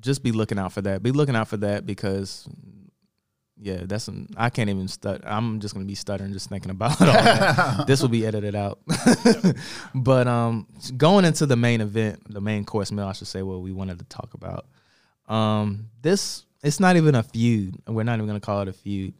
just 0.00 0.22
be 0.22 0.32
looking 0.32 0.58
out 0.58 0.72
for 0.72 0.80
that. 0.80 1.02
Be 1.02 1.12
looking 1.12 1.36
out 1.36 1.48
for 1.48 1.58
that 1.58 1.84
because 1.84 2.48
yeah, 3.60 3.82
that's 3.84 4.08
I 4.36 4.50
can't 4.50 4.70
even 4.70 4.86
stut. 4.88 5.22
I'm 5.24 5.60
just 5.60 5.74
gonna 5.74 5.86
be 5.86 5.94
stuttering 5.94 6.32
just 6.32 6.48
thinking 6.48 6.70
about 6.70 7.00
all 7.00 7.06
that. 7.06 7.84
this 7.86 8.00
will 8.00 8.08
be 8.08 8.26
edited 8.26 8.54
out. 8.54 8.78
but 9.94 10.26
um, 10.28 10.66
going 10.96 11.24
into 11.24 11.46
the 11.46 11.56
main 11.56 11.80
event, 11.80 12.22
the 12.32 12.40
main 12.40 12.64
course 12.64 12.92
meal, 12.92 13.06
I 13.06 13.12
should 13.12 13.26
say, 13.28 13.42
what 13.42 13.60
we 13.60 13.72
wanted 13.72 13.98
to 13.98 14.04
talk 14.06 14.34
about. 14.34 14.66
Um, 15.28 15.88
this 16.02 16.44
it's 16.62 16.80
not 16.80 16.96
even 16.96 17.14
a 17.14 17.22
feud. 17.22 17.76
We're 17.86 18.02
not 18.04 18.14
even 18.14 18.26
gonna 18.26 18.40
call 18.40 18.62
it 18.62 18.68
a 18.68 18.72
feud. 18.72 19.14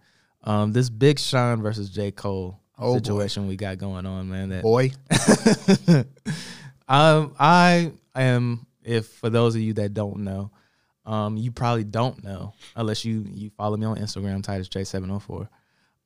Um, 0.45 0.73
this 0.73 0.89
Big 0.89 1.19
Sean 1.19 1.61
versus 1.63 1.91
J 1.91 2.11
Cole 2.11 2.59
Oh, 2.81 2.93
boy. 2.93 2.99
situation 2.99 3.49
we 3.49 3.57
got 3.57 3.79
going 3.79 4.07
on, 4.07 4.29
man. 4.29 4.51
That 4.51 4.63
Boy. 4.63 4.93
um, 6.89 7.35
I 7.39 7.93
am. 8.15 8.67
If 8.85 9.07
for 9.07 9.29
those 9.29 9.55
of 9.55 9.61
you 9.61 9.75
that 9.75 9.93
don't 9.93 10.19
know, 10.19 10.51
um, 11.09 11.39
you 11.39 11.51
probably 11.51 11.85
don't 11.85 12.23
know 12.23 12.53
unless 12.77 13.05
you 13.05 13.25
you 13.33 13.51
follow 13.57 13.77
me 13.77 13.87
on 13.87 13.97
Instagram, 13.97 14.43
Titus 14.43 14.69
J 14.69 14.85
seven 14.85 15.09
hundred 15.09 15.21
four. 15.21 15.49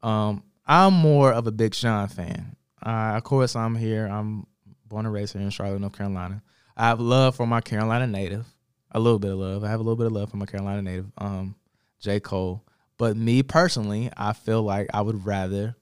Um, 0.03 0.45
I'm 0.65 0.95
more 0.95 1.33
of 1.33 1.47
a 1.49 1.53
Big 1.53 1.75
Sean 1.75 2.07
fan. 2.07 2.57
Uh, 2.81 3.15
of 3.17 3.25
course, 3.25 3.57
I'm 3.57 3.75
here. 3.75 4.07
I'm 4.07 4.47
born 4.87 5.05
and 5.05 5.13
raised 5.13 5.33
here 5.33 5.43
in 5.43 5.51
Charlotte, 5.51 5.81
North 5.81 5.97
Carolina. 5.97 6.41
I 6.77 6.87
have 6.87 7.01
love 7.01 7.35
for 7.35 7.47
my 7.47 7.61
Carolina 7.61 8.07
native, 8.07 8.47
a 8.93 9.01
little 9.01 9.19
bit 9.19 9.33
of 9.33 9.39
love. 9.39 9.65
I 9.65 9.71
have 9.71 9.81
a 9.81 9.83
little 9.83 9.97
bit 9.97 10.07
of 10.07 10.13
love 10.13 10.31
for 10.31 10.37
my 10.37 10.47
Carolina 10.47 10.83
native, 10.83 11.11
um, 11.19 11.57
J 12.01 12.21
Cole. 12.21 12.65
But 12.97 13.17
me 13.17 13.43
personally, 13.43 14.09
I 14.17 14.33
feel 14.33 14.63
like 14.63 14.87
I 14.95 15.03
would 15.03 15.27
rather 15.27 15.75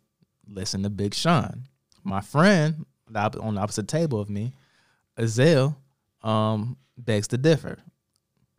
listen 0.48 0.82
to 0.84 0.90
Big 0.90 1.12
Sean. 1.12 1.64
My 2.02 2.22
friend 2.22 2.86
on 3.14 3.54
the 3.54 3.60
opposite 3.60 3.86
table 3.86 4.18
of 4.18 4.30
me, 4.30 4.54
Ezell, 5.18 5.76
um, 6.22 6.78
begs 6.96 7.28
to 7.28 7.38
differ. 7.38 7.78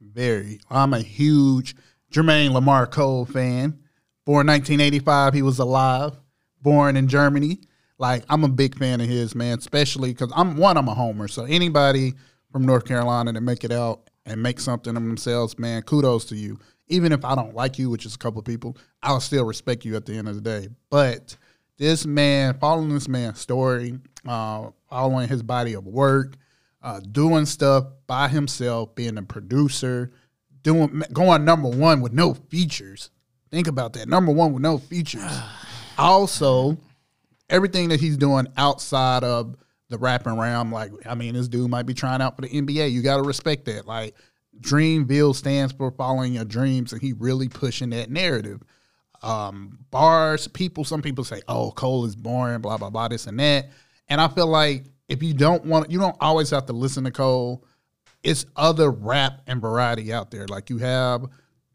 Very. 0.02 0.60
I'm 0.70 0.94
a 0.94 1.00
huge 1.00 1.76
Jermaine 2.12 2.52
Lamar 2.52 2.88
Cole 2.88 3.26
fan. 3.26 3.80
Born 4.26 4.48
1985, 4.48 5.34
he 5.34 5.42
was 5.42 5.60
alive. 5.60 6.20
Born 6.62 6.98
in 6.98 7.08
Germany. 7.08 7.60
Like 7.98 8.26
I'm 8.28 8.44
a 8.44 8.50
big 8.50 8.78
fan 8.78 9.00
of 9.00 9.08
his, 9.08 9.36
man. 9.36 9.60
Especially 9.60 10.12
because 10.12 10.32
I'm 10.36 10.58
one, 10.58 10.78
I'm 10.78 10.88
a 10.88 10.94
homer. 10.94 11.28
So 11.28 11.46
anybody 11.46 12.14
from 12.52 12.66
North 12.66 12.86
Carolina 12.86 13.32
that 13.34 13.42
make 13.42 13.64
it 13.64 13.72
out 13.72 14.10
and 14.26 14.42
make 14.42 14.60
something 14.60 14.96
of 14.96 15.04
themselves, 15.04 15.58
man, 15.60 15.84
kudos 15.84 16.26
to 16.26 16.36
you. 16.36 16.60
Even 16.88 17.12
if 17.12 17.24
I 17.24 17.36
don't 17.36 17.56
like 17.56 17.80
you, 17.80 17.90
which 17.90 18.06
is 18.06 18.16
a 18.16 18.18
couple 18.18 18.40
of 18.40 18.46
people, 18.46 18.76
I'll 19.02 19.22
still 19.22 19.46
respect 19.46 19.86
you 19.86 19.96
at 19.96 20.06
the 20.06 20.18
end 20.18 20.28
of 20.28 20.36
the 20.36 20.42
day. 20.42 20.68
But 20.90 21.38
this 21.78 22.06
man, 22.06 22.58
following 22.60 22.94
this 22.94 23.08
man's 23.08 23.40
story, 23.40 23.98
uh, 24.28 24.72
following 24.90 25.30
his 25.30 25.42
body 25.42 25.74
of 25.74 25.86
work, 25.86 26.36
uh, 26.84 27.00
doing 27.00 27.46
stuff 27.46 27.86
by 28.08 28.28
himself, 28.28 28.96
being 28.96 29.18
a 29.18 29.24
producer, 29.24 30.12
doing 30.64 31.04
going 31.14 31.46
number 31.46 31.70
one 31.70 32.02
with 32.02 32.14
no 32.14 32.34
features. 32.34 33.10
Think 33.50 33.68
about 33.68 33.94
that, 33.94 34.08
number 34.08 34.32
one 34.32 34.54
with 34.54 34.64
no 34.64 34.78
features. 34.78 35.30
also, 35.98 36.78
everything 37.50 37.90
that 37.90 38.00
he's 38.00 38.18
doing 38.18 38.48
outside 38.58 39.24
of 39.24 39.56
the 39.90 39.98
rapping 39.98 40.38
realm, 40.38 40.72
like 40.72 40.92
I 41.06 41.16
mean, 41.16 41.34
this 41.34 41.48
dude 41.48 41.70
might 41.70 41.86
be 41.86 41.94
trying 41.94 42.22
out 42.22 42.36
for 42.36 42.42
the 42.44 42.50
NBA. 42.50 42.92
You 42.92 43.02
got 43.02 43.18
to 43.18 43.24
respect 43.24 43.66
that. 43.66 43.86
Like 43.86 44.16
Dreamville 44.60 45.36
stands 45.36 45.74
for 45.74 45.92
following 45.92 46.34
your 46.34 46.46
dreams, 46.46 46.94
and 46.94 47.02
he 47.02 47.14
really 47.14 47.50
pushing 47.50 47.90
that 47.92 48.10
narrative 48.10 48.62
um, 49.22 49.80
bars. 49.92 50.48
People, 50.48 50.84
some 50.84 51.02
people 51.02 51.24
say, 51.24 51.42
"Oh, 51.48 51.72
Cole 51.72 52.06
is 52.06 52.16
boring," 52.16 52.62
blah 52.62 52.78
blah 52.78 52.90
blah, 52.90 53.08
this 53.08 53.28
and 53.28 53.40
that. 53.40 53.70
And 54.08 54.20
I 54.20 54.28
feel 54.28 54.48
like 54.48 54.86
if 55.12 55.22
you 55.22 55.34
don't 55.34 55.66
want, 55.66 55.92
you 55.92 56.00
don't 56.00 56.16
always 56.22 56.50
have 56.52 56.68
to 56.68 56.74
listen 56.74 57.04
to 57.04 57.12
Cole. 57.12 57.66
It's 58.24 58.46
other 58.56 58.90
rap 58.90 59.42
and 59.46 59.60
variety 59.60 60.14
out 60.14 60.32
there. 60.32 60.48
Like 60.48 60.70
you 60.70 60.78
have, 60.78 61.26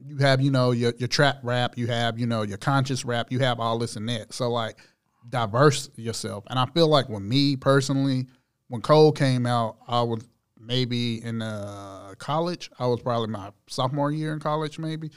you 0.01 0.16
have, 0.16 0.41
you 0.41 0.51
know, 0.51 0.70
your 0.70 0.95
your 0.97 1.09
trap 1.09 1.41
rap. 1.43 1.76
You 1.76 1.87
have, 1.89 2.18
you 2.18 2.26
know, 2.26 2.43
your 2.43 2.57
conscious 2.57 3.05
rap. 3.05 3.30
You 3.30 3.41
have 3.41 3.61
all 3.61 3.78
this 3.78 3.97
and 3.97 4.09
that. 4.09 4.32
So 4.32 4.51
like, 4.51 4.78
diverse 5.28 5.91
yourself. 5.97 6.45
And 6.49 6.59
I 6.59 6.64
feel 6.64 6.89
like 6.89 7.11
with 7.11 7.22
me 7.22 7.57
personally, 7.57 8.26
when 8.68 8.80
Cole 8.80 9.12
came 9.12 9.45
out, 9.45 9.76
I 9.87 10.01
was 10.01 10.26
maybe 10.59 11.22
in 11.22 11.43
uh, 11.43 12.14
college. 12.18 12.70
I 12.78 12.87
was 12.87 13.03
probably 13.03 13.28
my 13.28 13.51
sophomore 13.66 14.12
year 14.12 14.32
in 14.32 14.41
college, 14.41 14.78
maybe. 14.78 15.11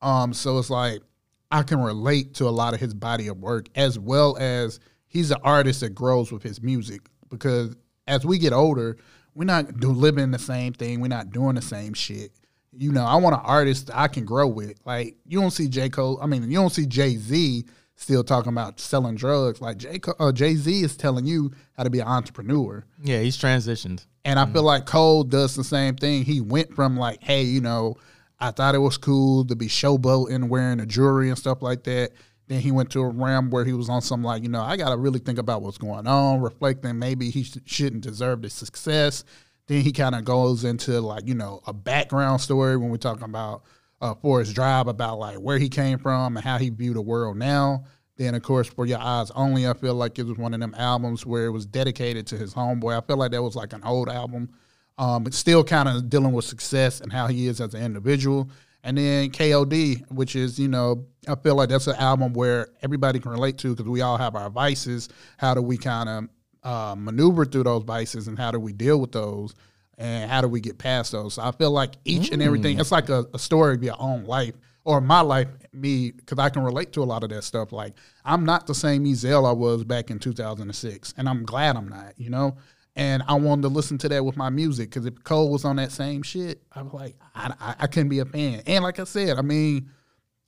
Um, 0.00 0.32
so 0.32 0.58
it's 0.58 0.70
like 0.70 1.02
I 1.50 1.64
can 1.64 1.82
relate 1.82 2.32
to 2.34 2.48
a 2.48 2.50
lot 2.50 2.72
of 2.72 2.80
his 2.80 2.94
body 2.94 3.28
of 3.28 3.38
work 3.40 3.66
as 3.74 3.98
well 3.98 4.38
as 4.38 4.80
he's 5.06 5.30
an 5.30 5.40
artist 5.42 5.80
that 5.80 5.90
grows 5.94 6.32
with 6.32 6.42
his 6.42 6.62
music 6.62 7.10
because 7.28 7.76
as 8.06 8.24
we 8.24 8.38
get 8.38 8.52
older, 8.52 8.96
we're 9.34 9.44
not 9.44 9.78
do 9.78 9.90
living 9.90 10.30
the 10.30 10.38
same 10.38 10.72
thing. 10.72 11.00
We're 11.00 11.08
not 11.08 11.30
doing 11.30 11.54
the 11.54 11.62
same 11.62 11.94
shit. 11.94 12.32
You 12.76 12.92
know, 12.92 13.04
I 13.04 13.16
want 13.16 13.34
an 13.34 13.42
artist 13.44 13.86
that 13.86 13.98
I 13.98 14.08
can 14.08 14.24
grow 14.24 14.46
with. 14.46 14.80
Like 14.84 15.16
you 15.26 15.40
don't 15.40 15.50
see 15.50 15.68
J 15.68 15.88
Cole. 15.88 16.18
I 16.20 16.26
mean, 16.26 16.42
you 16.44 16.58
don't 16.58 16.70
see 16.70 16.86
Jay 16.86 17.16
Z 17.16 17.64
still 17.96 18.22
talking 18.22 18.52
about 18.52 18.80
selling 18.80 19.16
drugs. 19.16 19.60
Like 19.60 19.78
J 19.78 20.00
uh, 20.18 20.32
Jay 20.32 20.54
Z 20.54 20.82
is 20.82 20.96
telling 20.96 21.26
you 21.26 21.52
how 21.76 21.82
to 21.82 21.90
be 21.90 22.00
an 22.00 22.06
entrepreneur. 22.06 22.84
Yeah, 23.02 23.20
he's 23.20 23.36
transitioned. 23.36 24.06
And 24.24 24.38
I 24.38 24.46
feel 24.46 24.62
like 24.62 24.84
Cole 24.84 25.24
does 25.24 25.54
the 25.54 25.64
same 25.64 25.96
thing. 25.96 26.24
He 26.24 26.40
went 26.40 26.74
from 26.74 26.96
like, 26.96 27.22
hey, 27.22 27.42
you 27.42 27.60
know, 27.60 27.96
I 28.38 28.50
thought 28.50 28.74
it 28.74 28.78
was 28.78 28.98
cool 28.98 29.44
to 29.46 29.56
be 29.56 29.68
showboating, 29.68 30.48
wearing 30.48 30.80
a 30.80 30.86
jewelry 30.86 31.28
and 31.28 31.38
stuff 31.38 31.62
like 31.62 31.84
that. 31.84 32.10
Then 32.48 32.60
he 32.60 32.72
went 32.72 32.90
to 32.90 33.02
a 33.02 33.08
realm 33.08 33.50
where 33.50 33.64
he 33.64 33.74
was 33.74 33.90
on 33.90 34.00
some 34.00 34.24
like, 34.24 34.42
you 34.42 34.48
know, 34.48 34.62
I 34.62 34.76
got 34.76 34.88
to 34.88 34.96
really 34.96 35.18
think 35.18 35.38
about 35.38 35.60
what's 35.62 35.78
going 35.78 36.06
on, 36.06 36.40
reflecting 36.40 36.98
maybe 36.98 37.30
he 37.30 37.44
sh- 37.44 37.58
shouldn't 37.66 38.02
deserve 38.02 38.40
the 38.40 38.48
success. 38.48 39.24
Then 39.66 39.82
he 39.82 39.92
kind 39.92 40.14
of 40.14 40.24
goes 40.24 40.64
into 40.64 40.98
like, 41.00 41.28
you 41.28 41.34
know, 41.34 41.60
a 41.66 41.74
background 41.74 42.40
story 42.40 42.78
when 42.78 42.88
we're 42.88 42.96
talking 42.96 43.24
about 43.24 43.64
uh, 44.00 44.14
Forest 44.14 44.54
Drive 44.54 44.88
about 44.88 45.18
like 45.18 45.36
where 45.36 45.58
he 45.58 45.68
came 45.68 45.98
from 45.98 46.36
and 46.36 46.44
how 46.44 46.56
he 46.56 46.70
viewed 46.70 46.96
the 46.96 47.02
world 47.02 47.36
now. 47.36 47.84
Then 48.16 48.34
of 48.34 48.42
course, 48.42 48.66
for 48.66 48.86
your 48.86 48.98
eyes 48.98 49.30
only, 49.32 49.68
I 49.68 49.74
feel 49.74 49.94
like 49.94 50.18
it 50.18 50.24
was 50.24 50.38
one 50.38 50.54
of 50.54 50.60
them 50.60 50.74
albums 50.76 51.26
where 51.26 51.46
it 51.46 51.50
was 51.50 51.66
dedicated 51.66 52.26
to 52.28 52.38
his 52.38 52.54
homeboy. 52.54 52.96
I 52.96 53.06
feel 53.06 53.18
like 53.18 53.30
that 53.32 53.42
was 53.42 53.56
like 53.56 53.74
an 53.74 53.84
old 53.84 54.08
album, 54.08 54.48
um, 54.96 55.22
but 55.22 55.34
still 55.34 55.62
kind 55.62 55.88
of 55.88 56.08
dealing 56.08 56.32
with 56.32 56.46
success 56.46 57.00
and 57.00 57.12
how 57.12 57.26
he 57.26 57.46
is 57.46 57.60
as 57.60 57.74
an 57.74 57.84
individual. 57.84 58.50
And 58.88 58.96
then 58.96 59.28
KOD, 59.28 60.10
which 60.10 60.34
is 60.34 60.58
you 60.58 60.66
know, 60.66 61.04
I 61.28 61.34
feel 61.34 61.56
like 61.56 61.68
that's 61.68 61.88
an 61.88 61.96
album 61.96 62.32
where 62.32 62.68
everybody 62.80 63.20
can 63.20 63.30
relate 63.30 63.58
to 63.58 63.76
because 63.76 63.86
we 63.86 64.00
all 64.00 64.16
have 64.16 64.34
our 64.34 64.48
vices. 64.48 65.10
How 65.36 65.52
do 65.52 65.60
we 65.60 65.76
kind 65.76 66.08
of 66.08 66.28
uh, 66.62 66.94
maneuver 66.96 67.44
through 67.44 67.64
those 67.64 67.82
vices 67.82 68.28
and 68.28 68.38
how 68.38 68.50
do 68.50 68.58
we 68.58 68.72
deal 68.72 68.98
with 68.98 69.12
those? 69.12 69.54
and 69.98 70.30
how 70.30 70.40
do 70.40 70.46
we 70.46 70.60
get 70.60 70.78
past 70.78 71.10
those? 71.10 71.34
So 71.34 71.42
I 71.42 71.50
feel 71.50 71.72
like 71.72 71.96
each 72.04 72.30
mm. 72.30 72.34
and 72.34 72.42
everything, 72.42 72.76
mm. 72.76 72.80
it's 72.80 72.92
like 72.92 73.08
a, 73.08 73.26
a, 73.34 73.38
story 73.38 73.74
of 73.74 73.82
your 73.82 73.96
own 73.98 74.24
life 74.26 74.54
or 74.84 75.00
my 75.00 75.22
life, 75.22 75.48
me, 75.72 76.12
because 76.12 76.38
I 76.38 76.50
can 76.50 76.62
relate 76.62 76.92
to 76.92 77.02
a 77.02 77.04
lot 77.04 77.24
of 77.24 77.30
that 77.30 77.42
stuff. 77.42 77.72
Like 77.72 77.94
I'm 78.24 78.44
not 78.44 78.68
the 78.68 78.76
same 78.76 79.04
Ezell 79.04 79.46
I 79.46 79.52
was 79.52 79.82
back 79.82 80.12
in 80.12 80.20
2006, 80.20 81.14
and 81.16 81.28
I'm 81.28 81.42
glad 81.42 81.76
I'm 81.76 81.88
not, 81.88 82.14
you 82.16 82.30
know. 82.30 82.56
And 82.96 83.22
I 83.28 83.34
wanted 83.34 83.62
to 83.62 83.68
listen 83.68 83.96
to 83.98 84.08
that 84.08 84.24
with 84.24 84.36
my 84.36 84.50
music 84.50 84.90
because 84.90 85.06
if 85.06 85.22
Cole 85.22 85.50
was 85.50 85.64
on 85.64 85.76
that 85.76 85.92
same 85.92 86.22
shit, 86.22 86.62
I 86.72 86.82
was 86.82 86.92
like, 86.92 87.16
I, 87.34 87.52
I, 87.60 87.74
I 87.80 87.86
couldn't 87.86 88.08
be 88.08 88.18
a 88.18 88.24
fan. 88.24 88.62
And 88.66 88.82
like 88.82 88.98
I 88.98 89.04
said, 89.04 89.38
I 89.38 89.42
mean, 89.42 89.90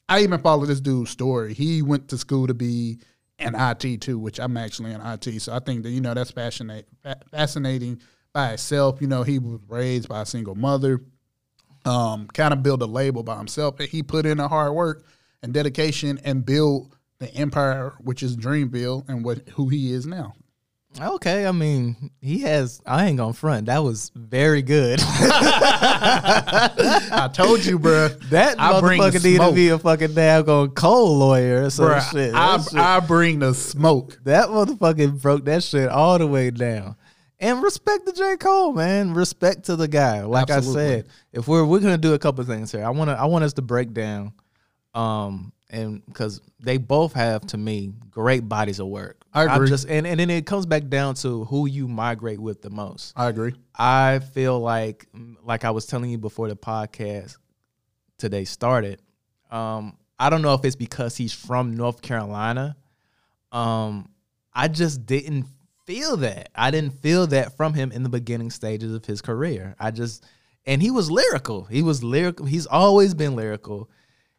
I 0.08 0.22
even 0.22 0.40
follow 0.40 0.66
this 0.66 0.80
dude's 0.80 1.10
story. 1.10 1.54
He 1.54 1.82
went 1.82 2.08
to 2.08 2.18
school 2.18 2.48
to 2.48 2.54
be 2.54 2.98
an 3.38 3.54
IT 3.54 4.00
too, 4.00 4.18
which 4.18 4.40
I'm 4.40 4.56
actually 4.56 4.92
an 4.92 5.00
IT. 5.00 5.40
So 5.40 5.54
I 5.54 5.60
think 5.60 5.84
that 5.84 5.90
you 5.90 6.00
know 6.00 6.14
that's 6.14 6.32
fascinating, 6.32 6.90
fascinating 7.30 8.00
by 8.32 8.52
itself. 8.52 9.00
You 9.00 9.06
know, 9.06 9.22
he 9.22 9.38
was 9.38 9.60
raised 9.68 10.08
by 10.08 10.22
a 10.22 10.26
single 10.26 10.54
mother, 10.54 11.00
um, 11.84 12.26
kind 12.34 12.52
of 12.52 12.62
built 12.62 12.82
a 12.82 12.86
label 12.86 13.22
by 13.22 13.38
himself. 13.38 13.78
He 13.78 14.02
put 14.02 14.26
in 14.26 14.40
a 14.40 14.48
hard 14.48 14.72
work 14.72 15.04
and 15.42 15.54
dedication 15.54 16.18
and 16.24 16.44
built 16.44 16.92
the 17.18 17.32
empire, 17.34 17.94
which 18.00 18.22
is 18.22 18.36
Dreamville, 18.36 19.08
and 19.08 19.24
what 19.24 19.48
who 19.50 19.68
he 19.68 19.92
is 19.92 20.06
now. 20.06 20.34
Okay, 20.98 21.46
I 21.46 21.52
mean, 21.52 22.10
he 22.20 22.40
has. 22.40 22.82
I 22.84 23.06
ain't 23.06 23.18
gonna 23.18 23.32
front. 23.32 23.66
That 23.66 23.84
was 23.84 24.10
very 24.14 24.60
good. 24.60 24.98
I 25.02 26.10
told 27.32 27.64
you, 27.64 27.78
bro. 27.78 28.08
That 28.30 28.60
I 28.60 28.72
motherfucker 28.72 29.22
need 29.24 29.40
to 29.40 29.52
be 29.52 29.68
a 29.68 29.78
fucking 29.78 30.10
daggone 30.10 30.74
coal 30.74 31.16
lawyer 31.18 31.64
or 31.64 31.70
some 31.70 31.86
bruh, 31.86 32.10
shit. 32.10 32.34
I, 32.34 32.60
shit. 32.60 32.78
I 32.78 33.00
bring 33.00 33.38
the 33.38 33.54
smoke. 33.54 34.18
That 34.24 34.48
motherfucker 34.48 35.18
broke 35.20 35.44
that 35.46 35.62
shit 35.62 35.88
all 35.88 36.18
the 36.18 36.26
way 36.26 36.50
down. 36.50 36.96
And 37.38 37.62
respect 37.62 38.06
to 38.06 38.12
J. 38.12 38.36
Cole, 38.36 38.72
man. 38.72 39.14
Respect 39.14 39.66
to 39.66 39.76
the 39.76 39.86
guy. 39.88 40.22
Like 40.22 40.50
Absolutely. 40.50 40.82
I 40.82 40.88
said, 40.88 41.08
if 41.32 41.48
we're 41.48 41.64
we're 41.64 41.80
gonna 41.80 41.98
do 41.98 42.14
a 42.14 42.18
couple 42.18 42.44
things 42.44 42.72
here, 42.72 42.84
I 42.84 42.90
wanna 42.90 43.12
I 43.12 43.26
want 43.26 43.44
us 43.44 43.52
to 43.54 43.62
break 43.62 43.92
down, 43.92 44.32
um, 44.94 45.52
and 45.70 46.04
because 46.04 46.40
they 46.60 46.78
both 46.78 47.12
have 47.14 47.46
to 47.48 47.56
me 47.56 47.92
great 48.10 48.48
bodies 48.48 48.80
of 48.80 48.88
work. 48.88 49.19
I 49.32 49.44
agree. 49.44 49.66
I 49.66 49.70
just 49.70 49.88
and 49.88 50.06
and 50.06 50.18
then 50.18 50.30
it 50.30 50.46
comes 50.46 50.66
back 50.66 50.88
down 50.88 51.14
to 51.16 51.44
who 51.44 51.66
you 51.66 51.86
migrate 51.86 52.40
with 52.40 52.62
the 52.62 52.70
most. 52.70 53.12
I 53.16 53.28
agree. 53.28 53.54
I 53.76 54.18
feel 54.18 54.58
like 54.58 55.06
like 55.44 55.64
I 55.64 55.70
was 55.70 55.86
telling 55.86 56.10
you 56.10 56.18
before 56.18 56.48
the 56.48 56.56
podcast 56.56 57.36
today 58.18 58.44
started. 58.44 59.00
Um, 59.50 59.96
I 60.18 60.30
don't 60.30 60.42
know 60.42 60.54
if 60.54 60.64
it's 60.64 60.76
because 60.76 61.16
he's 61.16 61.32
from 61.32 61.76
North 61.76 62.02
Carolina. 62.02 62.76
Um, 63.52 64.10
I 64.52 64.68
just 64.68 65.06
didn't 65.06 65.46
feel 65.86 66.16
that. 66.18 66.50
I 66.54 66.70
didn't 66.70 66.94
feel 67.00 67.26
that 67.28 67.56
from 67.56 67.74
him 67.74 67.92
in 67.92 68.02
the 68.02 68.08
beginning 68.08 68.50
stages 68.50 68.94
of 68.94 69.04
his 69.04 69.22
career. 69.22 69.76
I 69.78 69.92
just 69.92 70.24
and 70.66 70.82
he 70.82 70.90
was 70.90 71.10
lyrical. 71.10 71.64
He 71.64 71.82
was 71.82 72.02
lyrical. 72.02 72.46
He's 72.46 72.66
always 72.66 73.14
been 73.14 73.36
lyrical. 73.36 73.90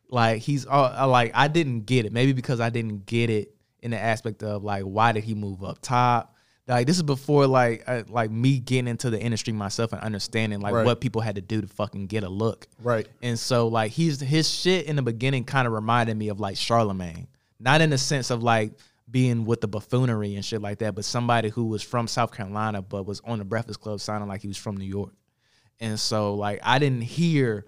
Like 0.10 0.42
he's 0.42 0.68
uh, 0.68 1.08
like 1.08 1.32
I 1.34 1.48
didn't 1.48 1.86
get 1.86 2.06
it. 2.06 2.12
Maybe 2.12 2.34
because 2.34 2.60
I 2.60 2.70
didn't 2.70 3.06
get 3.06 3.30
it 3.30 3.56
in 3.82 3.92
the 3.92 4.00
aspect 4.00 4.44
of 4.44 4.64
like 4.64 4.84
why 4.84 5.12
did 5.12 5.24
he 5.24 5.36
move 5.36 5.64
up 5.64 5.80
top? 5.82 6.36
Like 6.68 6.88
this 6.88 6.96
is 6.96 7.04
before 7.04 7.48
like 7.48 7.84
uh, 7.86 8.04
like 8.08 8.32
me 8.32 8.60
getting 8.60 8.88
into 8.88 9.10
the 9.10 9.20
industry 9.20 9.52
myself 9.52 9.92
and 9.92 10.02
understanding 10.02 10.62
like 10.62 10.74
right. 10.74 10.86
what 10.86 11.02
people 11.02 11.22
had 11.22 11.36
to 11.36 11.42
do 11.42 11.60
to 11.60 11.68
fucking 11.68 12.08
get 12.08 12.24
a 12.24 12.30
look. 12.30 12.68
Right. 12.82 13.08
And 13.22 13.38
so 13.38 13.68
like 13.68 13.92
he's 13.92 14.22
his 14.22 14.50
shit 14.50 14.86
in 14.86 14.96
the 14.96 15.02
beginning 15.02 15.44
kind 15.44 15.68
of 15.68 15.74
reminded 15.74 16.16
me 16.16 16.30
of 16.30 16.40
like 16.40 16.56
Charlemagne. 16.56 17.28
Not 17.60 17.82
in 17.82 17.90
the 17.90 17.98
sense 17.98 18.32
of 18.32 18.42
like 18.42 18.74
being 19.10 19.46
with 19.46 19.60
the 19.60 19.68
buffoonery 19.68 20.36
and 20.36 20.46
shit 20.46 20.62
like 20.62 20.80
that, 20.80 20.96
but 20.96 21.04
somebody 21.04 21.50
who 21.50 21.66
was 21.66 21.84
from 21.84 22.08
South 22.08 22.32
Carolina 22.32 22.82
but 22.82 23.06
was 23.06 23.22
on 23.26 23.40
the 23.40 23.46
Breakfast 23.46 23.82
Club 23.82 24.00
sounding 24.00 24.30
like 24.30 24.42
he 24.42 24.48
was 24.48 24.58
from 24.58 24.78
New 24.78 24.86
York. 24.86 25.14
And 25.80 26.00
so 26.00 26.36
like 26.36 26.60
I 26.64 26.80
didn't 26.80 27.02
hear 27.02 27.66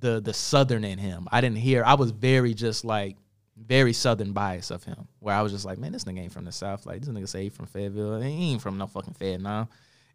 the 0.00 0.20
the 0.20 0.34
southern 0.34 0.82
in 0.82 0.98
him. 0.98 1.28
I 1.30 1.40
didn't 1.40 1.58
hear 1.58 1.84
I 1.84 1.94
was 1.94 2.10
very 2.10 2.54
just 2.54 2.84
like 2.84 3.16
very 3.56 3.92
southern 3.92 4.32
bias 4.32 4.70
of 4.70 4.84
him. 4.84 5.08
Where 5.20 5.34
I 5.34 5.42
was 5.42 5.52
just 5.52 5.64
like, 5.64 5.78
man, 5.78 5.92
this 5.92 6.04
nigga 6.04 6.20
ain't 6.20 6.32
from 6.32 6.44
the 6.44 6.52
South. 6.52 6.86
Like 6.86 7.00
this 7.00 7.08
nigga 7.08 7.28
say 7.28 7.44
he 7.44 7.48
from 7.48 7.66
Fayetteville. 7.66 8.20
He 8.20 8.52
ain't 8.52 8.62
from 8.62 8.78
no 8.78 8.86
fucking 8.86 9.14
Fed 9.14 9.40
now. 9.40 9.68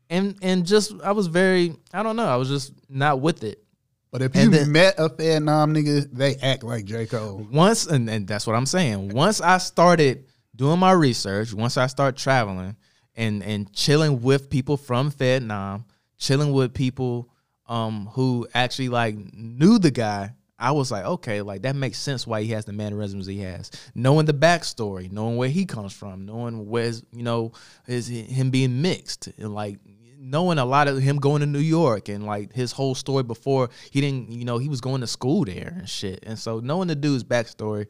And 0.10 0.36
and 0.42 0.66
just 0.66 0.94
I 1.04 1.12
was 1.12 1.28
very 1.28 1.76
I 1.94 2.04
don't 2.04 2.16
know, 2.16 2.28
I 2.28 2.36
was 2.36 2.50
just 2.50 2.74
not 2.90 3.22
with 3.22 3.44
it. 3.44 3.64
But 4.12 4.24
if 4.24 4.36
you 4.36 4.50
then, 4.50 4.72
met 4.72 4.96
a 4.98 5.08
Fayettenam 5.10 5.78
nigga, 5.78 6.12
they 6.12 6.36
act 6.38 6.64
like 6.64 6.86
J. 6.86 7.06
Cole. 7.06 7.48
Once 7.52 7.86
and, 7.86 8.10
and 8.10 8.28
that's 8.28 8.48
what 8.48 8.56
I'm 8.56 8.66
saying. 8.66 9.10
Once 9.10 9.40
I 9.40 9.60
started 9.60 10.26
doing 10.56 10.80
my 10.80 10.92
research, 10.92 11.54
once 11.54 11.78
I 11.78 11.88
start 11.88 12.18
traveling 12.18 12.76
and 13.16 13.44
and 13.44 13.72
chilling 13.74 14.22
with 14.22 14.50
people 14.50 14.78
from 14.78 15.12
Fayettenam, 15.12 15.86
chilling 16.18 16.52
with 16.52 16.74
people 16.74 17.30
um, 17.68 18.08
who 18.14 18.48
actually 18.54 18.90
like 18.90 19.16
knew 19.16 19.78
the 19.78 19.92
guy, 19.92 20.34
I 20.60 20.72
was 20.72 20.92
like, 20.92 21.06
okay, 21.06 21.42
like 21.42 21.64
that 21.64 21.76
makes 21.76 22.00
sense 22.00 22.28
why 22.28 22.44
he 22.44 22.50
has 22.50 22.66
the 22.66 22.74
mannerisms 22.74 23.26
he 23.26 23.40
has. 23.40 23.72
Knowing 23.96 24.26
the 24.26 24.34
backstory, 24.34 25.12
knowing 25.12 25.38
where 25.38 25.50
he 25.50 25.66
comes 25.66 25.94
from, 25.94 26.26
knowing 26.26 26.68
where's 26.68 27.04
you 27.12 27.24
know 27.24 27.54
is 27.88 28.08
him 28.08 28.50
being 28.50 28.82
mixed, 28.82 29.28
and 29.38 29.54
like 29.54 29.80
knowing 30.18 30.58
a 30.58 30.66
lot 30.66 30.88
of 30.88 31.00
him 31.00 31.18
going 31.18 31.40
to 31.40 31.48
New 31.48 31.60
York 31.60 32.10
and 32.10 32.26
like 32.26 32.54
his 32.54 32.72
whole 32.72 32.94
story 32.94 33.24
before 33.24 33.70
he 33.90 34.02
didn't, 34.02 34.30
you 34.32 34.44
know, 34.44 34.58
he 34.58 34.68
was 34.68 34.82
going 34.82 35.02
to 35.02 35.08
school 35.08 35.46
there 35.46 35.74
and 35.78 35.90
shit. 35.90 36.20
And 36.24 36.38
so 36.38 36.60
knowing 36.60 36.90
the 36.90 36.96
dude's 36.96 37.24
backstory 37.24 37.88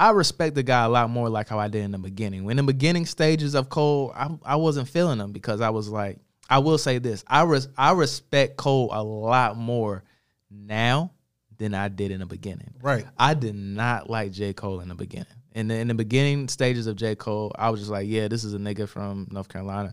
I 0.00 0.12
respect 0.12 0.54
the 0.54 0.62
guy 0.62 0.84
a 0.84 0.88
lot 0.88 1.10
more 1.10 1.28
like 1.28 1.48
how 1.48 1.58
I 1.58 1.68
did 1.68 1.84
in 1.84 1.90
the 1.90 1.98
beginning. 1.98 2.44
When 2.44 2.56
the 2.56 2.62
beginning 2.62 3.04
stages 3.04 3.54
of 3.54 3.68
Cole, 3.68 4.12
I, 4.16 4.30
I 4.42 4.56
wasn't 4.56 4.88
feeling 4.88 5.18
him 5.18 5.30
because 5.30 5.60
I 5.60 5.68
was 5.68 5.90
like, 5.90 6.18
I 6.48 6.58
will 6.58 6.78
say 6.78 6.96
this: 6.96 7.22
I 7.26 7.42
res- 7.42 7.68
I 7.76 7.92
respect 7.92 8.56
Cole 8.56 8.88
a 8.92 9.02
lot 9.02 9.58
more 9.58 10.02
now 10.50 11.12
than 11.60 11.74
I 11.74 11.88
did 11.88 12.10
in 12.10 12.20
the 12.20 12.26
beginning. 12.26 12.72
Right. 12.80 13.04
I 13.18 13.34
did 13.34 13.54
not 13.54 14.08
like 14.08 14.32
J 14.32 14.54
Cole 14.54 14.80
in 14.80 14.88
the 14.88 14.94
beginning. 14.94 15.26
In 15.52 15.68
the 15.68 15.74
in 15.74 15.88
the 15.88 15.94
beginning 15.94 16.48
stages 16.48 16.86
of 16.86 16.96
J 16.96 17.14
Cole, 17.14 17.52
I 17.56 17.68
was 17.68 17.80
just 17.80 17.92
like, 17.92 18.08
yeah, 18.08 18.28
this 18.28 18.44
is 18.44 18.54
a 18.54 18.58
nigga 18.58 18.88
from 18.88 19.28
North 19.30 19.48
Carolina. 19.48 19.92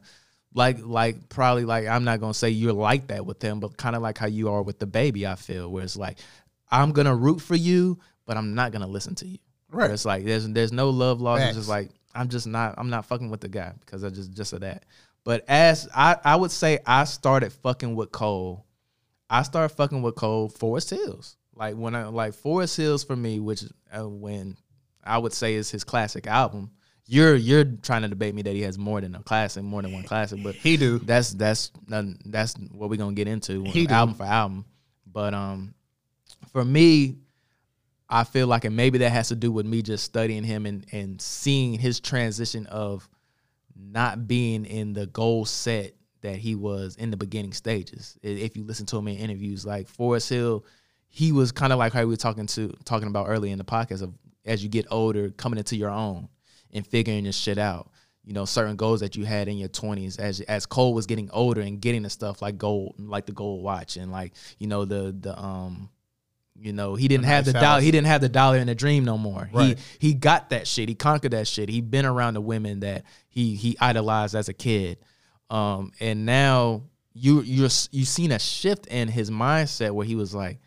Like 0.53 0.77
like 0.81 1.27
probably 1.27 1.65
like 1.65 1.85
I'm 1.85 2.05
not 2.05 2.21
gonna 2.21 2.33
say 2.33 2.49
you're 2.49 2.73
like 2.73 3.07
that 3.07 3.25
with 3.25 3.41
him, 3.41 3.59
but 3.59 3.75
kind 3.77 3.95
of 3.97 4.01
like 4.01 4.17
how 4.17 4.27
you 4.27 4.49
are 4.49 4.63
with 4.63 4.79
the 4.79 4.87
baby. 4.87 5.27
I 5.27 5.35
feel 5.35 5.69
where 5.69 5.83
it's 5.83 5.97
like 5.97 6.19
I'm 6.71 6.93
gonna 6.93 7.15
root 7.15 7.41
for 7.41 7.55
you, 7.55 7.99
but 8.25 8.37
I'm 8.37 8.55
not 8.55 8.71
gonna 8.71 8.87
listen 8.87 9.13
to 9.15 9.27
you. 9.27 9.39
Right. 9.69 9.91
It's 9.91 10.05
like 10.05 10.23
there's 10.23 10.47
there's 10.47 10.71
no 10.71 10.89
love 10.89 11.19
lost. 11.19 11.43
It's 11.43 11.57
just 11.57 11.69
like 11.69 11.89
I'm 12.15 12.29
just 12.29 12.47
not 12.47 12.75
I'm 12.77 12.89
not 12.89 13.05
fucking 13.05 13.29
with 13.29 13.41
the 13.41 13.49
guy 13.49 13.73
because 13.81 14.05
I 14.05 14.09
just 14.09 14.31
just 14.31 14.53
of 14.53 14.61
that. 14.61 14.85
But 15.25 15.43
as 15.49 15.89
I 15.93 16.15
I 16.23 16.37
would 16.37 16.51
say 16.51 16.79
I 16.85 17.03
started 17.03 17.51
fucking 17.51 17.93
with 17.93 18.13
Cole. 18.13 18.63
I 19.29 19.41
started 19.41 19.75
fucking 19.75 20.01
with 20.01 20.15
Cole 20.15 20.47
Forest 20.47 20.91
Hills. 20.91 21.35
Like 21.57 21.75
when 21.75 21.95
I 21.95 22.05
like 22.05 22.33
Forest 22.33 22.77
Hills 22.77 23.03
for 23.03 23.15
me, 23.15 23.39
which 23.39 23.63
uh, 23.95 24.07
when 24.07 24.57
I 25.03 25.17
would 25.17 25.33
say 25.33 25.55
is 25.55 25.71
his 25.71 25.83
classic 25.83 26.27
album. 26.27 26.71
You're 27.09 27.35
you're 27.35 27.63
trying 27.63 28.01
to 28.01 28.09
debate 28.09 28.35
me 28.35 28.41
that 28.41 28.53
he 28.53 28.63
has 28.63 28.77
more 28.77 28.99
than 28.99 29.15
a 29.15 29.23
classic, 29.23 29.63
more 29.63 29.81
than 29.81 29.93
one 29.93 30.03
classic, 30.03 30.43
but 30.43 30.55
he 30.55 30.75
do. 30.75 30.99
That's 30.99 31.31
that's 31.31 31.71
that's 31.87 32.53
what 32.73 32.89
we're 32.89 32.97
gonna 32.97 33.15
get 33.15 33.29
into 33.29 33.63
he 33.63 33.87
album 33.87 34.13
do. 34.13 34.17
for 34.17 34.23
album. 34.25 34.65
But 35.09 35.33
um, 35.33 35.73
for 36.51 36.65
me, 36.65 37.15
I 38.09 38.23
feel 38.23 38.47
like, 38.47 38.65
and 38.65 38.75
maybe 38.75 38.99
that 38.99 39.11
has 39.11 39.29
to 39.29 39.35
do 39.35 39.51
with 39.51 39.65
me 39.65 39.81
just 39.81 40.03
studying 40.03 40.43
him 40.43 40.65
and, 40.65 40.85
and 40.91 41.21
seeing 41.21 41.73
his 41.73 41.99
transition 41.99 42.65
of 42.67 43.07
not 43.75 44.27
being 44.27 44.65
in 44.65 44.93
the 44.93 45.07
goal 45.07 45.45
set 45.45 45.93
that 46.21 46.35
he 46.35 46.55
was 46.55 46.95
in 46.95 47.11
the 47.11 47.17
beginning 47.17 47.53
stages. 47.53 48.17
If 48.21 48.57
you 48.57 48.63
listen 48.63 48.85
to 48.87 48.97
him 48.97 49.07
in 49.07 49.17
interviews, 49.17 49.65
like 49.65 49.87
Forest 49.87 50.29
Hill, 50.29 50.65
he 51.17 51.31
was 51.31 51.51
kind 51.51 51.73
of 51.73 51.79
like 51.79 51.93
how 51.93 52.01
we 52.01 52.05
were 52.05 52.15
talking 52.15 52.45
to 52.45 52.71
talking 52.85 53.07
about 53.07 53.25
earlier 53.27 53.51
in 53.51 53.57
the 53.57 53.65
podcast 53.65 54.03
of 54.03 54.13
as 54.45 54.61
you 54.61 54.69
get 54.69 54.85
older, 54.91 55.31
coming 55.31 55.57
into 55.57 55.75
your 55.75 55.89
own 55.89 56.29
and 56.71 56.85
figuring 56.85 57.23
your 57.23 57.33
shit 57.33 57.57
out. 57.57 57.89
You 58.23 58.33
know, 58.33 58.45
certain 58.45 58.75
goals 58.75 58.99
that 58.99 59.15
you 59.15 59.25
had 59.25 59.47
in 59.47 59.57
your 59.57 59.67
twenties 59.67 60.17
as 60.17 60.41
as 60.41 60.67
Cole 60.67 60.93
was 60.93 61.07
getting 61.07 61.31
older 61.31 61.61
and 61.61 61.81
getting 61.81 62.03
the 62.03 62.11
stuff 62.11 62.39
like 62.43 62.59
gold, 62.59 62.97
like 62.99 63.25
the 63.25 63.31
gold 63.31 63.63
watch 63.63 63.97
and 63.97 64.11
like 64.11 64.33
you 64.59 64.67
know 64.67 64.85
the 64.85 65.15
the 65.19 65.35
um 65.41 65.89
you 66.59 66.71
know, 66.71 66.93
he 66.93 67.07
didn't 67.07 67.25
have 67.25 67.45
the 67.45 67.53
dollar. 67.53 67.81
He 67.81 67.89
didn't 67.89 68.07
have 68.07 68.21
the 68.21 68.29
dollar 68.29 68.57
in 68.57 68.67
the 68.67 68.75
dream 68.75 69.03
no 69.03 69.17
more. 69.17 69.49
Right. 69.51 69.79
He 69.97 70.09
he 70.09 70.13
got 70.13 70.51
that 70.51 70.67
shit. 70.67 70.87
He 70.87 70.93
conquered 70.93 71.31
that 71.31 71.47
shit. 71.47 71.67
He 71.67 71.81
been 71.81 72.05
around 72.05 72.35
the 72.35 72.41
women 72.41 72.81
that 72.81 73.05
he 73.27 73.55
he 73.55 73.75
idolized 73.79 74.35
as 74.35 74.49
a 74.49 74.53
kid, 74.53 74.99
um, 75.49 75.93
and 75.99 76.27
now 76.27 76.83
you 77.15 77.41
you're 77.41 77.69
you 77.89 78.05
seen 78.05 78.31
a 78.31 78.37
shift 78.37 78.85
in 78.85 79.07
his 79.07 79.31
mindset 79.31 79.91
where 79.91 80.05
he 80.05 80.13
was 80.13 80.35
like, 80.35 80.59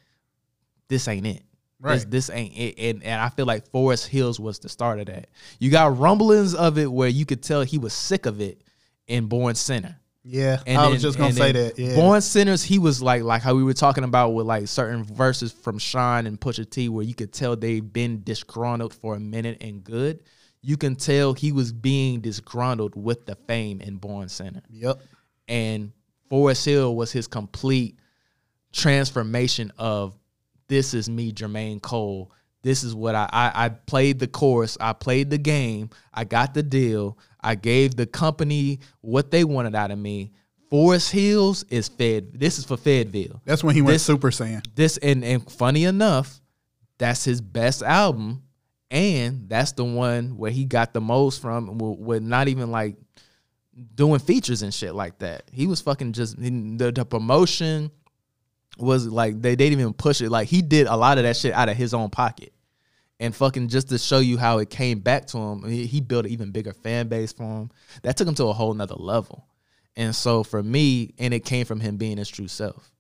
"This 0.91 1.09
ain't 1.09 1.27
it. 1.27 1.43
Right. 1.81 1.95
This, 1.95 2.29
this 2.29 2.31
ain't 2.31 2.55
it. 2.55 2.75
And, 2.79 3.03
and 3.03 3.23
I 3.23 3.31
feel 3.31 3.47
like 3.47 3.71
Forest 3.71 4.09
Hills 4.09 4.39
was 4.39 4.59
the 4.59 4.69
start 4.69 5.01
of 5.01 5.07
that. 5.07 5.31
You 5.59 5.71
got 5.71 5.97
rumblings 5.97 6.55
of 6.55 6.77
it 6.77 6.93
where 6.93 7.09
you 7.09 7.25
could 7.25 7.43
tell 7.43 7.63
he 7.63 7.79
was 7.79 7.95
sick 7.95 8.27
of 8.27 8.43
it 8.43 8.63
in 9.07 9.27
Born 9.27 9.55
Sinner. 9.55 9.99
Yeah, 10.23 10.61
and 10.67 10.77
I 10.77 10.83
then, 10.83 10.93
was 10.93 11.03
just 11.03 11.17
gonna 11.17 11.33
say 11.33 11.53
that. 11.53 11.79
Yeah. 11.79 11.95
Born 11.95 12.21
Sinners, 12.21 12.63
he 12.63 12.79
was 12.79 13.03
like 13.03 13.23
like 13.23 13.41
how 13.41 13.55
we 13.55 13.65
were 13.65 13.73
talking 13.73 14.05
about 14.05 14.31
with 14.31 14.47
like 14.47 14.69
certain 14.69 15.03
verses 15.03 15.51
from 15.51 15.79
Sean 15.79 16.27
and 16.27 16.39
Pusha 16.39 16.69
T, 16.69 16.91
where 16.91 17.05
you 17.05 17.15
could 17.15 17.33
tell 17.33 17.57
they've 17.57 17.93
been 17.93 18.23
disgruntled 18.23 18.93
for 18.93 19.17
a 19.17 19.21
minute 19.21 19.63
and 19.63 19.83
good. 19.83 20.23
You 20.61 20.77
can 20.77 20.95
tell 20.95 21.33
he 21.33 21.53
was 21.53 21.73
being 21.73 22.21
disgruntled 22.21 22.95
with 22.95 23.25
the 23.25 23.35
fame 23.35 23.81
in 23.81 23.97
Born 23.97 24.29
Sinner. 24.29 24.63
Yep. 24.69 25.01
And 25.49 25.93
Forest 26.29 26.67
Hill 26.67 26.95
was 26.95 27.11
his 27.11 27.27
complete 27.27 27.99
transformation 28.73 29.73
of 29.79 30.20
this 30.71 30.95
is 30.95 31.11
me, 31.11 31.33
Jermaine 31.33 31.83
Cole. 31.83 32.33
This 32.63 32.85
is 32.85 32.95
what 32.95 33.15
I, 33.15 33.29
I 33.33 33.65
I 33.65 33.69
played 33.69 34.19
the 34.19 34.29
course. 34.29 34.79
I 34.81 34.93
played 34.95 35.29
the 35.29 35.39
game. 35.39 35.91
I 36.15 36.25
got 36.25 36.55
the 36.55 36.63
deal. 36.63 37.19
I 37.41 37.57
gave 37.57 37.97
the 37.97 38.07
company 38.07 38.81
what 39.01 39.31
they 39.31 39.45
wanted 39.45 39.75
out 39.75 39.91
of 39.91 39.99
me. 39.99 40.33
Forest 40.71 41.11
Hills 41.11 41.65
is 41.65 41.89
Fed. 41.89 42.39
This 42.39 42.59
is 42.59 42.65
for 42.65 42.77
Fedville. 42.77 43.41
That's 43.45 43.65
when 43.65 43.75
he 43.75 43.83
went 43.83 43.95
this, 43.95 44.05
Super 44.05 44.31
Saiyan. 44.31 44.65
This 44.75 44.97
and 44.99 45.25
and 45.25 45.51
funny 45.51 45.85
enough, 45.85 46.41
that's 46.99 47.25
his 47.25 47.41
best 47.41 47.83
album, 47.83 48.45
and 48.91 49.49
that's 49.49 49.73
the 49.73 49.85
one 49.85 50.37
where 50.37 50.53
he 50.53 50.65
got 50.65 50.95
the 50.95 51.01
most 51.01 51.43
from. 51.43 51.79
With 51.79 52.23
not 52.23 52.47
even 52.47 52.71
like 52.71 52.97
doing 53.95 54.21
features 54.21 54.63
and 54.63 54.73
shit 54.73 54.95
like 54.95 55.19
that. 55.19 55.45
He 55.51 55.67
was 55.67 55.81
fucking 55.81 56.13
just 56.13 56.39
the, 56.39 56.93
the 56.95 57.05
promotion 57.05 57.91
was 58.79 59.07
like 59.07 59.41
they, 59.41 59.51
they 59.51 59.69
didn't 59.69 59.81
even 59.81 59.93
push 59.93 60.21
it. 60.21 60.31
Like 60.31 60.49
he 60.49 60.63
did 60.63 60.87
a 60.87 60.97
lot 60.97 61.19
of 61.19 61.25
that 61.25 61.37
shit 61.37 61.53
out 61.53 61.69
of 61.69 61.77
his 61.77 61.95
own 61.95 62.11
pocket 62.11 62.53
and 63.21 63.37
fucking 63.37 63.69
just 63.69 63.91
to 63.91 63.99
show 63.99 64.19
you 64.19 64.39
how 64.39 64.59
it 64.59 64.71
came 64.71 64.99
back 64.99 65.27
to 65.27 65.39
him, 65.39 65.63
he 65.69 66.01
built 66.01 66.25
an 66.25 66.33
even 66.33 66.51
bigger 66.53 66.73
fan 66.73 67.07
base 67.09 67.33
for 67.33 67.45
him. 67.45 67.71
That 68.03 68.17
took 68.17 68.27
him 68.27 68.35
to 68.37 68.47
a 68.47 68.53
whole 68.55 68.73
nother 68.73 68.95
level. 68.95 69.47
And 69.95 70.17
so 70.17 70.43
for 70.43 70.63
me, 70.63 71.13
and 71.19 71.35
it 71.35 71.45
came 71.45 71.67
from 71.67 71.81
him 71.81 71.99
being 71.99 72.17
his 72.17 72.31
true 72.31 72.49
self. 72.49 72.91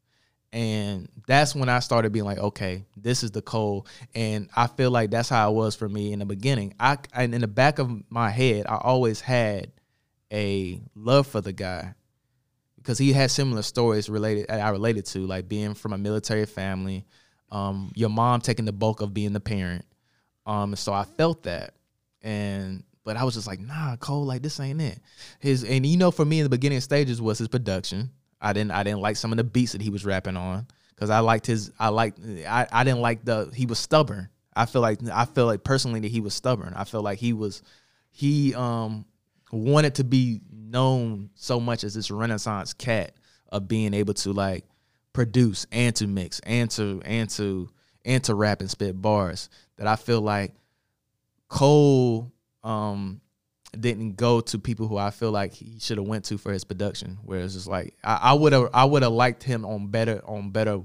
And 0.52 1.08
that's 1.26 1.54
when 1.54 1.70
I 1.70 1.78
started 1.78 2.12
being 2.12 2.26
like, 2.26 2.38
okay, 2.38 2.84
this 2.96 3.22
is 3.22 3.30
the 3.30 3.40
Cole. 3.40 3.86
And 4.14 4.50
I 4.54 4.66
feel 4.66 4.90
like 4.90 5.10
that's 5.10 5.30
how 5.30 5.50
it 5.50 5.54
was 5.54 5.74
for 5.74 5.88
me 5.88 6.12
in 6.12 6.18
the 6.18 6.26
beginning. 6.26 6.74
I 6.78 6.98
and 7.14 7.34
in 7.34 7.40
the 7.40 7.48
back 7.48 7.78
of 7.78 7.90
my 8.10 8.28
head, 8.30 8.66
I 8.66 8.76
always 8.76 9.20
had 9.20 9.72
a 10.30 10.82
love 10.94 11.28
for 11.28 11.40
the 11.40 11.52
guy 11.52 11.94
because 12.90 12.98
he 12.98 13.12
had 13.12 13.30
similar 13.30 13.62
stories 13.62 14.08
related 14.10 14.50
I 14.50 14.70
related 14.70 15.06
to, 15.06 15.20
like 15.20 15.48
being 15.48 15.74
from 15.74 15.92
a 15.92 15.98
military 15.98 16.44
family, 16.44 17.06
um, 17.52 17.92
your 17.94 18.08
mom 18.08 18.40
taking 18.40 18.64
the 18.64 18.72
bulk 18.72 19.00
of 19.00 19.14
being 19.14 19.32
the 19.32 19.38
parent, 19.38 19.84
um, 20.44 20.74
so 20.74 20.92
I 20.92 21.04
felt 21.04 21.44
that, 21.44 21.74
and 22.20 22.82
but 23.04 23.16
I 23.16 23.22
was 23.22 23.34
just 23.34 23.46
like, 23.46 23.60
nah, 23.60 23.94
Cole, 23.94 24.24
like 24.24 24.42
this 24.42 24.58
ain't 24.58 24.82
it. 24.82 24.98
His 25.38 25.62
and 25.62 25.86
you 25.86 25.98
know, 25.98 26.10
for 26.10 26.24
me 26.24 26.40
in 26.40 26.42
the 26.42 26.50
beginning 26.50 26.80
stages 26.80 27.22
was 27.22 27.38
his 27.38 27.46
production. 27.46 28.10
I 28.40 28.52
didn't 28.52 28.72
I 28.72 28.82
didn't 28.82 29.02
like 29.02 29.14
some 29.14 29.30
of 29.30 29.36
the 29.36 29.44
beats 29.44 29.70
that 29.70 29.82
he 29.82 29.90
was 29.90 30.04
rapping 30.04 30.36
on 30.36 30.66
because 30.92 31.10
I 31.10 31.20
liked 31.20 31.46
his 31.46 31.70
I 31.78 31.90
liked 31.90 32.18
I, 32.44 32.66
I 32.72 32.82
didn't 32.82 33.02
like 33.02 33.24
the 33.24 33.52
he 33.54 33.66
was 33.66 33.78
stubborn. 33.78 34.30
I 34.56 34.66
feel 34.66 34.82
like 34.82 34.98
I 35.12 35.26
feel 35.26 35.46
like 35.46 35.62
personally 35.62 36.00
that 36.00 36.10
he 36.10 36.20
was 36.20 36.34
stubborn. 36.34 36.74
I 36.74 36.82
feel 36.82 37.02
like 37.02 37.20
he 37.20 37.34
was 37.34 37.62
he 38.10 38.52
um 38.56 39.04
wanted 39.52 39.96
to 39.96 40.04
be 40.04 40.40
known 40.70 41.30
so 41.34 41.60
much 41.60 41.84
as 41.84 41.94
this 41.94 42.10
renaissance 42.10 42.72
cat 42.72 43.12
of 43.48 43.68
being 43.68 43.94
able 43.94 44.14
to 44.14 44.32
like 44.32 44.64
produce 45.12 45.66
and 45.72 45.94
to 45.96 46.06
mix 46.06 46.40
and 46.40 46.70
to 46.70 47.02
and 47.04 47.28
to 47.30 47.68
and 48.04 48.22
to 48.24 48.34
rap 48.34 48.60
and 48.60 48.70
spit 48.70 49.00
bars 49.00 49.48
that 49.76 49.86
I 49.86 49.96
feel 49.96 50.20
like 50.20 50.52
Cole 51.48 52.32
um, 52.62 53.20
didn't 53.78 54.16
go 54.16 54.40
to 54.40 54.58
people 54.58 54.88
who 54.88 54.96
I 54.96 55.10
feel 55.10 55.30
like 55.30 55.52
he 55.52 55.78
should 55.80 55.98
have 55.98 56.06
went 56.06 56.24
to 56.26 56.38
for 56.38 56.52
his 56.52 56.64
production. 56.64 57.18
Whereas 57.22 57.56
it's 57.56 57.66
like 57.66 57.94
I 58.04 58.32
would 58.32 58.52
have 58.52 58.70
I 58.72 58.84
would 58.84 59.02
have 59.02 59.12
liked 59.12 59.42
him 59.42 59.64
on 59.64 59.88
better 59.88 60.22
on 60.24 60.50
better 60.50 60.80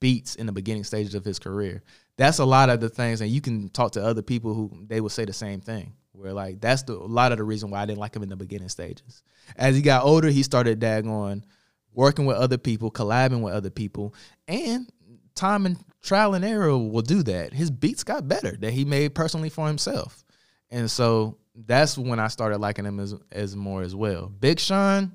beats 0.00 0.34
in 0.34 0.46
the 0.46 0.52
beginning 0.52 0.84
stages 0.84 1.14
of 1.14 1.24
his 1.24 1.38
career. 1.38 1.82
That's 2.16 2.38
a 2.38 2.44
lot 2.44 2.68
of 2.68 2.80
the 2.80 2.88
things, 2.88 3.20
and 3.20 3.30
you 3.30 3.40
can 3.40 3.68
talk 3.68 3.92
to 3.92 4.04
other 4.04 4.22
people 4.22 4.54
who 4.54 4.70
they 4.86 5.00
will 5.00 5.08
say 5.08 5.24
the 5.24 5.32
same 5.32 5.60
thing. 5.60 5.92
Where 6.18 6.32
like 6.32 6.60
that's 6.60 6.82
the 6.82 6.94
a 6.94 6.98
lot 6.98 7.30
of 7.30 7.38
the 7.38 7.44
reason 7.44 7.70
why 7.70 7.80
I 7.80 7.86
didn't 7.86 8.00
like 8.00 8.16
him 8.16 8.24
in 8.24 8.28
the 8.28 8.36
beginning 8.36 8.68
stages. 8.68 9.22
As 9.56 9.76
he 9.76 9.82
got 9.82 10.04
older, 10.04 10.28
he 10.28 10.42
started 10.42 10.80
daggone 10.80 11.44
working 11.92 12.26
with 12.26 12.36
other 12.36 12.58
people, 12.58 12.90
collabing 12.90 13.40
with 13.40 13.54
other 13.54 13.70
people, 13.70 14.14
and 14.48 14.90
time 15.36 15.64
and 15.64 15.78
trial 16.02 16.34
and 16.34 16.44
error 16.44 16.76
will 16.76 17.02
do 17.02 17.22
that. 17.22 17.52
His 17.52 17.70
beats 17.70 18.02
got 18.02 18.26
better 18.26 18.56
that 18.56 18.72
he 18.72 18.84
made 18.84 19.14
personally 19.14 19.48
for 19.48 19.68
himself. 19.68 20.24
And 20.70 20.90
so 20.90 21.38
that's 21.54 21.96
when 21.96 22.18
I 22.18 22.28
started 22.28 22.58
liking 22.58 22.84
him 22.84 22.98
as 22.98 23.14
as 23.30 23.54
more 23.54 23.82
as 23.82 23.94
well. 23.94 24.26
Big 24.26 24.58
Sean 24.58 25.12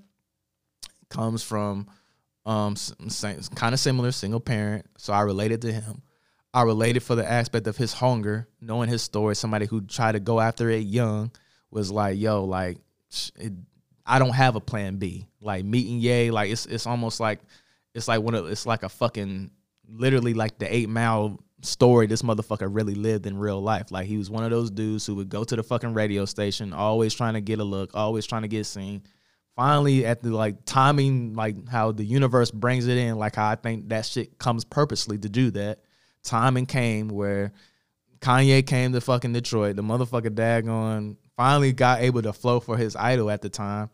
comes 1.10 1.44
from 1.44 1.88
um 2.46 2.76
kind 3.56 3.74
of 3.74 3.80
similar 3.80 4.14
single 4.14 4.40
parent, 4.40 4.86
so 4.98 5.12
I 5.12 5.22
related 5.22 5.62
to 5.64 5.74
him. 5.74 6.02
I 6.54 6.64
related 6.64 7.02
for 7.02 7.16
the 7.16 7.30
aspect 7.30 7.68
of 7.68 7.78
his 7.78 7.94
hunger, 7.94 8.48
knowing 8.62 8.90
his 8.90 9.02
story. 9.02 9.36
Somebody 9.36 9.66
who 9.66 9.82
tried 9.82 10.12
to 10.14 10.20
go 10.20 10.40
after 10.40 10.70
it 10.70 10.86
young 10.86 11.32
was 11.72 11.92
like, 11.92 12.20
"Yo, 12.20 12.44
like, 12.44 12.78
it, 13.38 13.54
I 14.06 14.20
don't 14.20 14.36
have 14.36 14.56
a 14.56 14.62
plan 14.62 14.98
B." 14.98 15.28
Like 15.42 15.66
meeting 15.66 16.00
Ye, 16.00 16.32
like 16.32 16.52
it's 16.52 16.66
it's 16.66 16.86
almost 16.86 17.20
like 17.20 17.40
it's 17.94 18.08
like 18.08 18.22
one 18.22 18.36
of 18.36 18.48
it's 18.48 18.66
like 18.66 18.84
a 18.84 18.90
fucking 18.90 19.52
literally 19.90 20.34
like 20.34 20.58
the 20.60 20.74
eight 20.74 20.90
mile 20.90 21.40
story 21.66 22.08
this 22.08 22.22
motherfucker 22.22 22.68
really 22.70 22.96
lived 22.96 23.26
in 23.26 23.38
real 23.38 23.62
life. 23.62 23.92
Like 23.92 24.06
he 24.06 24.18
was 24.18 24.30
one 24.30 24.44
of 24.44 24.52
those 24.52 24.70
dudes 24.70 25.06
who 25.06 25.16
would 25.16 25.30
go 25.30 25.44
to 25.44 25.56
the 25.56 25.64
fucking 25.64 25.94
radio 25.94 26.26
station, 26.26 26.74
always 26.74 27.14
trying 27.14 27.34
to 27.34 27.42
get 27.42 27.60
a 27.60 27.64
look, 27.64 27.92
always 27.94 28.26
trying 28.26 28.44
to 28.44 28.48
get 28.48 28.66
seen. 28.66 29.04
Finally, 29.56 30.06
at 30.06 30.22
the 30.24 30.32
like 30.32 30.66
timing, 30.66 31.36
like 31.36 31.68
how 31.70 31.92
the 31.92 32.04
universe 32.04 32.52
brings 32.52 32.88
it 32.88 32.98
in, 32.98 33.18
like 33.18 33.36
how 33.36 33.50
I 33.50 33.56
think 33.56 33.90
that 33.90 34.06
shit 34.06 34.38
comes 34.40 34.66
purposely 34.66 35.18
to 35.20 35.30
do 35.30 35.52
that. 35.52 35.80
Timing 36.24 36.66
came 36.66 37.10
where 37.10 37.52
Kanye 38.20 38.66
came 38.66 38.94
to 38.94 39.02
fucking 39.02 39.34
Detroit. 39.34 39.76
The 39.76 39.84
motherfucker 39.84 40.30
daggone 40.30 41.18
finally 41.36 41.74
got 41.74 42.02
able 42.02 42.22
to 42.22 42.34
flow 42.34 42.60
for 42.60 42.78
his 42.78 42.96
idol 42.96 43.30
at 43.30 43.42
the 43.42 43.50
time. 43.50 43.90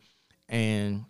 And 0.48 1.06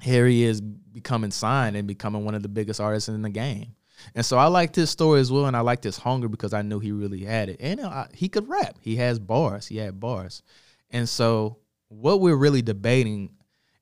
here 0.00 0.26
he 0.26 0.44
is 0.44 0.60
becoming 0.60 1.30
signed 1.30 1.76
and 1.76 1.88
becoming 1.88 2.24
one 2.24 2.34
of 2.34 2.42
the 2.42 2.48
biggest 2.48 2.80
artists 2.80 3.08
in 3.08 3.22
the 3.22 3.30
game. 3.30 3.74
And 4.14 4.24
so 4.24 4.36
I 4.36 4.46
liked 4.46 4.76
his 4.76 4.90
story 4.90 5.20
as 5.20 5.32
well, 5.32 5.46
and 5.46 5.56
I 5.56 5.60
liked 5.60 5.84
his 5.84 5.96
hunger 5.96 6.28
because 6.28 6.52
I 6.52 6.62
knew 6.62 6.78
he 6.78 6.92
really 6.92 7.24
had 7.24 7.48
it, 7.48 7.56
and 7.60 7.80
uh, 7.80 8.06
he 8.12 8.28
could 8.28 8.48
rap. 8.48 8.76
He 8.80 8.96
has 8.96 9.18
bars. 9.18 9.66
He 9.66 9.78
had 9.78 9.98
bars, 9.98 10.42
and 10.90 11.08
so 11.08 11.58
what 11.88 12.20
we're 12.20 12.36
really 12.36 12.62
debating 12.62 13.30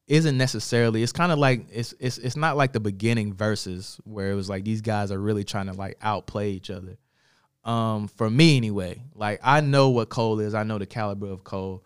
isn't 0.06 0.36
necessarily. 0.36 1.02
It's 1.02 1.12
kind 1.12 1.32
of 1.32 1.38
like 1.38 1.66
it's 1.70 1.94
it's 1.98 2.18
it's 2.18 2.36
not 2.36 2.56
like 2.56 2.72
the 2.72 2.80
beginning 2.80 3.34
verses 3.34 3.98
where 4.04 4.30
it 4.30 4.34
was 4.34 4.48
like 4.48 4.64
these 4.64 4.80
guys 4.80 5.10
are 5.10 5.18
really 5.18 5.44
trying 5.44 5.66
to 5.66 5.72
like 5.72 5.96
outplay 6.02 6.50
each 6.52 6.70
other. 6.70 6.98
Um, 7.64 8.08
for 8.08 8.28
me 8.28 8.56
anyway, 8.56 9.02
like 9.14 9.40
I 9.42 9.60
know 9.60 9.90
what 9.90 10.10
Cole 10.10 10.40
is. 10.40 10.54
I 10.54 10.64
know 10.64 10.78
the 10.78 10.86
caliber 10.86 11.28
of 11.28 11.44
Cole 11.44 11.84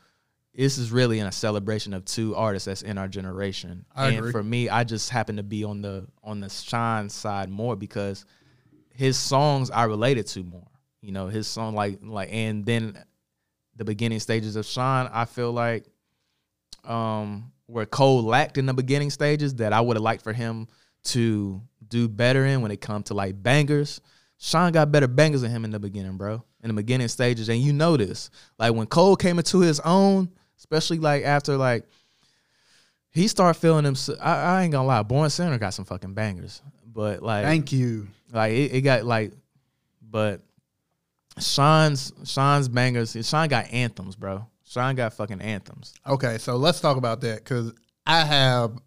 this 0.59 0.77
is 0.77 0.91
really 0.91 1.21
in 1.21 1.27
a 1.27 1.31
celebration 1.31 1.95
of 1.95 2.05
two 2.05 2.35
artists 2.35 2.67
that's 2.67 2.83
in 2.83 2.99
our 2.99 3.07
generation. 3.07 3.85
I 3.95 4.09
and 4.09 4.19
agree. 4.19 4.33
for 4.33 4.43
me, 4.43 4.69
I 4.69 4.83
just 4.83 5.09
happen 5.09 5.37
to 5.37 5.45
be 5.45 5.63
on 5.63 5.83
the 5.83 6.09
on 6.25 6.41
the 6.41 6.51
Sean 6.51 7.09
side 7.09 7.49
more 7.49 7.77
because 7.77 8.25
his 8.93 9.17
songs 9.17 9.71
I 9.71 9.85
related 9.85 10.27
to 10.29 10.43
more. 10.43 10.67
You 11.01 11.13
know, 11.13 11.29
his 11.29 11.47
song 11.47 11.77
like 11.77 12.01
like 12.03 12.31
and 12.33 12.67
then 12.67 12.99
the 13.77 13.85
beginning 13.85 14.19
stages 14.19 14.57
of 14.57 14.67
Sean, 14.67 15.09
I 15.13 15.27
feel 15.27 15.53
like 15.53 15.87
um 16.83 17.53
where 17.69 17.87
Cole 17.87 18.23
lacked 18.23 18.59
in 18.59 18.67
the 18.67 18.75
beginning 18.75 19.11
stages 19.11 19.55
that 19.57 19.73
I 19.73 19.81
would 19.81 19.97
have 19.97 20.03
liked 20.03 20.25
for 20.25 20.33
him 20.33 20.67
to 21.05 21.61
do 21.87 22.09
better 22.09 22.45
in 22.47 22.63
when 22.63 22.71
it 22.71 22.81
come 22.81 23.03
to 23.05 23.15
like 23.15 23.41
bangers. 23.41 24.01
Sean 24.39 24.73
got 24.73 24.91
better 24.91 25.07
bangers 25.07 25.43
than 25.43 25.51
him 25.51 25.65
in 25.65 25.71
the 25.71 25.79
beginning, 25.79 26.17
bro. 26.17 26.43
In 26.63 26.69
the 26.69 26.75
beginning 26.75 27.09
stages, 27.09 27.49
and 27.49 27.61
you 27.61 27.73
know 27.73 27.97
this. 27.97 28.31
Like 28.59 28.75
when 28.75 28.87
Cole 28.87 29.17
came 29.17 29.39
into 29.39 29.61
his 29.61 29.81
own, 29.81 30.31
especially 30.57 30.99
like 30.99 31.25
after 31.25 31.57
like 31.57 31.85
he 33.11 33.29
started 33.29 33.59
feeling 33.61 33.85
him. 33.85 33.97
I, 34.21 34.33
I 34.33 34.63
ain't 34.63 34.73
gonna 34.73 34.87
lie, 34.87 35.03
Born 35.03 35.29
Sinner 35.29 35.59
got 35.59 35.75
some 35.75 35.85
fucking 35.85 36.15
bangers, 36.15 36.63
but 36.87 37.23
like 37.23 37.45
thank 37.45 37.71
you. 37.71 38.09
Like 38.33 38.53
it, 38.53 38.75
it 38.75 38.81
got 38.81 39.05
like, 39.05 39.33
but 40.03 40.41
Sean's 41.39 42.13
Sean's 42.25 42.69
bangers. 42.69 43.17
Sean 43.29 43.49
got 43.49 43.73
anthems, 43.73 44.17
bro. 44.17 44.47
Sean 44.69 44.95
got 44.95 45.15
fucking 45.15 45.41
anthems. 45.41 45.95
Okay, 46.07 46.39
so 46.39 46.57
let's 46.57 46.81
talk 46.81 46.97
about 46.97 47.21
that 47.23 47.39
because 47.39 47.73
I 48.07 48.25
have 48.25 48.79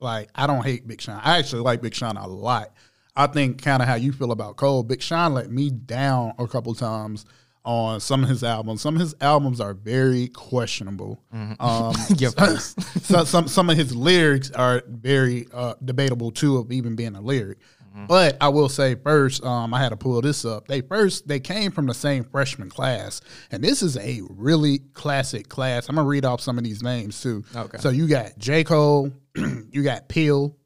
like 0.00 0.28
I 0.34 0.46
don't 0.46 0.64
hate 0.64 0.86
Big 0.86 1.00
Sean. 1.00 1.20
I 1.22 1.38
actually 1.38 1.62
like 1.62 1.80
Big 1.80 1.94
Sean 1.94 2.16
a 2.16 2.26
lot. 2.26 2.72
I 3.14 3.26
think 3.26 3.62
kind 3.62 3.82
of 3.82 3.88
how 3.88 3.96
you 3.96 4.12
feel 4.12 4.32
about 4.32 4.56
Cole. 4.56 4.82
Big 4.82 5.02
Sean 5.02 5.34
let 5.34 5.50
me 5.50 5.70
down 5.70 6.34
a 6.38 6.46
couple 6.46 6.74
times 6.74 7.24
on 7.64 8.00
some 8.00 8.22
of 8.22 8.28
his 8.28 8.42
albums. 8.42 8.80
Some 8.80 8.94
of 8.94 9.00
his 9.00 9.14
albums 9.20 9.60
are 9.60 9.74
very 9.74 10.28
questionable. 10.28 11.22
Mm-hmm. 11.34 11.60
Um, 11.60 11.92
so, 13.02 13.24
some 13.24 13.48
some 13.48 13.70
of 13.70 13.76
his 13.76 13.94
lyrics 13.94 14.50
are 14.52 14.82
very 14.86 15.46
uh, 15.52 15.74
debatable 15.84 16.30
too 16.30 16.58
of 16.58 16.72
even 16.72 16.96
being 16.96 17.14
a 17.14 17.20
lyric. 17.20 17.58
Mm-hmm. 17.98 18.06
But 18.06 18.36
I 18.40 18.48
will 18.48 18.68
say 18.68 18.94
first, 18.94 19.44
um, 19.44 19.74
I 19.74 19.80
had 19.80 19.88
to 19.90 19.96
pull 19.96 20.20
this 20.20 20.44
up. 20.44 20.68
They 20.68 20.80
first 20.82 21.26
they 21.26 21.40
came 21.40 21.70
from 21.72 21.86
the 21.86 21.94
same 21.94 22.24
freshman 22.24 22.70
class, 22.70 23.20
and 23.50 23.62
this 23.62 23.82
is 23.82 23.96
a 23.96 24.22
really 24.30 24.78
classic 24.94 25.48
class. 25.48 25.88
I'm 25.88 25.96
gonna 25.96 26.06
read 26.06 26.24
off 26.24 26.40
some 26.40 26.58
of 26.58 26.64
these 26.64 26.82
names 26.82 27.20
too. 27.20 27.44
Okay. 27.54 27.78
So 27.78 27.90
you 27.90 28.06
got 28.06 28.38
J 28.38 28.62
Cole, 28.64 29.12
you 29.34 29.82
got 29.82 30.08
Pill, 30.08 30.56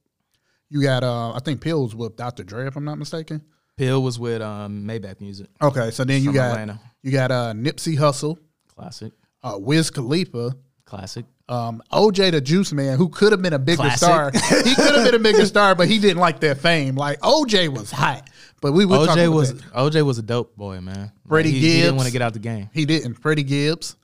you 0.69 0.83
got 0.83 1.03
uh, 1.03 1.33
I 1.33 1.39
think 1.41 1.61
Pill 1.61 1.83
was 1.83 1.95
with 1.95 2.17
Dr. 2.17 2.45
Dre 2.45 2.67
if 2.67 2.77
I'm 2.77 2.85
not 2.85 2.99
mistaken. 2.99 3.43
Pill 3.79 4.03
was 4.03 4.19
with 4.19 4.43
um, 4.43 4.85
Maybach 4.87 5.21
Music. 5.21 5.49
Okay, 5.61 5.91
so 5.91 6.05
then 6.05 6.19
you 6.23 6.27
From 6.29 6.35
got 6.35 6.51
Atlanta. 6.51 6.81
you 7.03 7.11
got 7.11 7.31
uh, 7.31 7.53
Nipsey 7.55 7.97
Hussle, 7.97 8.37
Classic. 8.69 9.13
uh, 9.43 9.57
Wiz 9.59 9.91
Khalifa, 9.91 10.55
Classic. 10.85 11.25
Um, 11.53 11.83
OJ 11.93 12.31
the 12.31 12.41
Juice 12.41 12.73
Man, 12.73 12.97
who 12.97 13.11
could 13.11 13.33
have 13.33 13.43
been 13.43 13.53
a 13.53 13.59
bigger 13.59 13.83
Classic. 13.83 13.99
star. 13.99 14.31
he 14.65 14.74
could 14.74 14.95
have 14.95 15.05
been 15.05 15.15
a 15.15 15.19
bigger 15.19 15.45
star, 15.45 15.74
but 15.74 15.87
he 15.87 15.99
didn't 15.99 16.16
like 16.16 16.41
that 16.41 16.57
fame. 16.57 16.95
Like 16.95 17.20
OJ 17.20 17.69
was 17.69 17.91
hot, 17.91 18.31
but 18.62 18.73
we 18.73 18.87
would 18.87 19.07
OJ 19.11 19.31
was 19.31 19.53
that. 19.53 19.73
OJ 19.74 20.03
was 20.07 20.16
a 20.16 20.23
dope 20.23 20.57
boy, 20.57 20.81
man. 20.81 20.97
Like, 20.97 21.11
Freddie 21.29 21.51
he, 21.51 21.61
he 21.61 21.81
didn't 21.83 21.97
want 21.97 22.07
to 22.07 22.12
get 22.12 22.23
out 22.23 22.33
the 22.33 22.39
game. 22.39 22.70
He 22.73 22.87
didn't. 22.87 23.15
Freddie 23.16 23.43
Gibbs, 23.43 23.97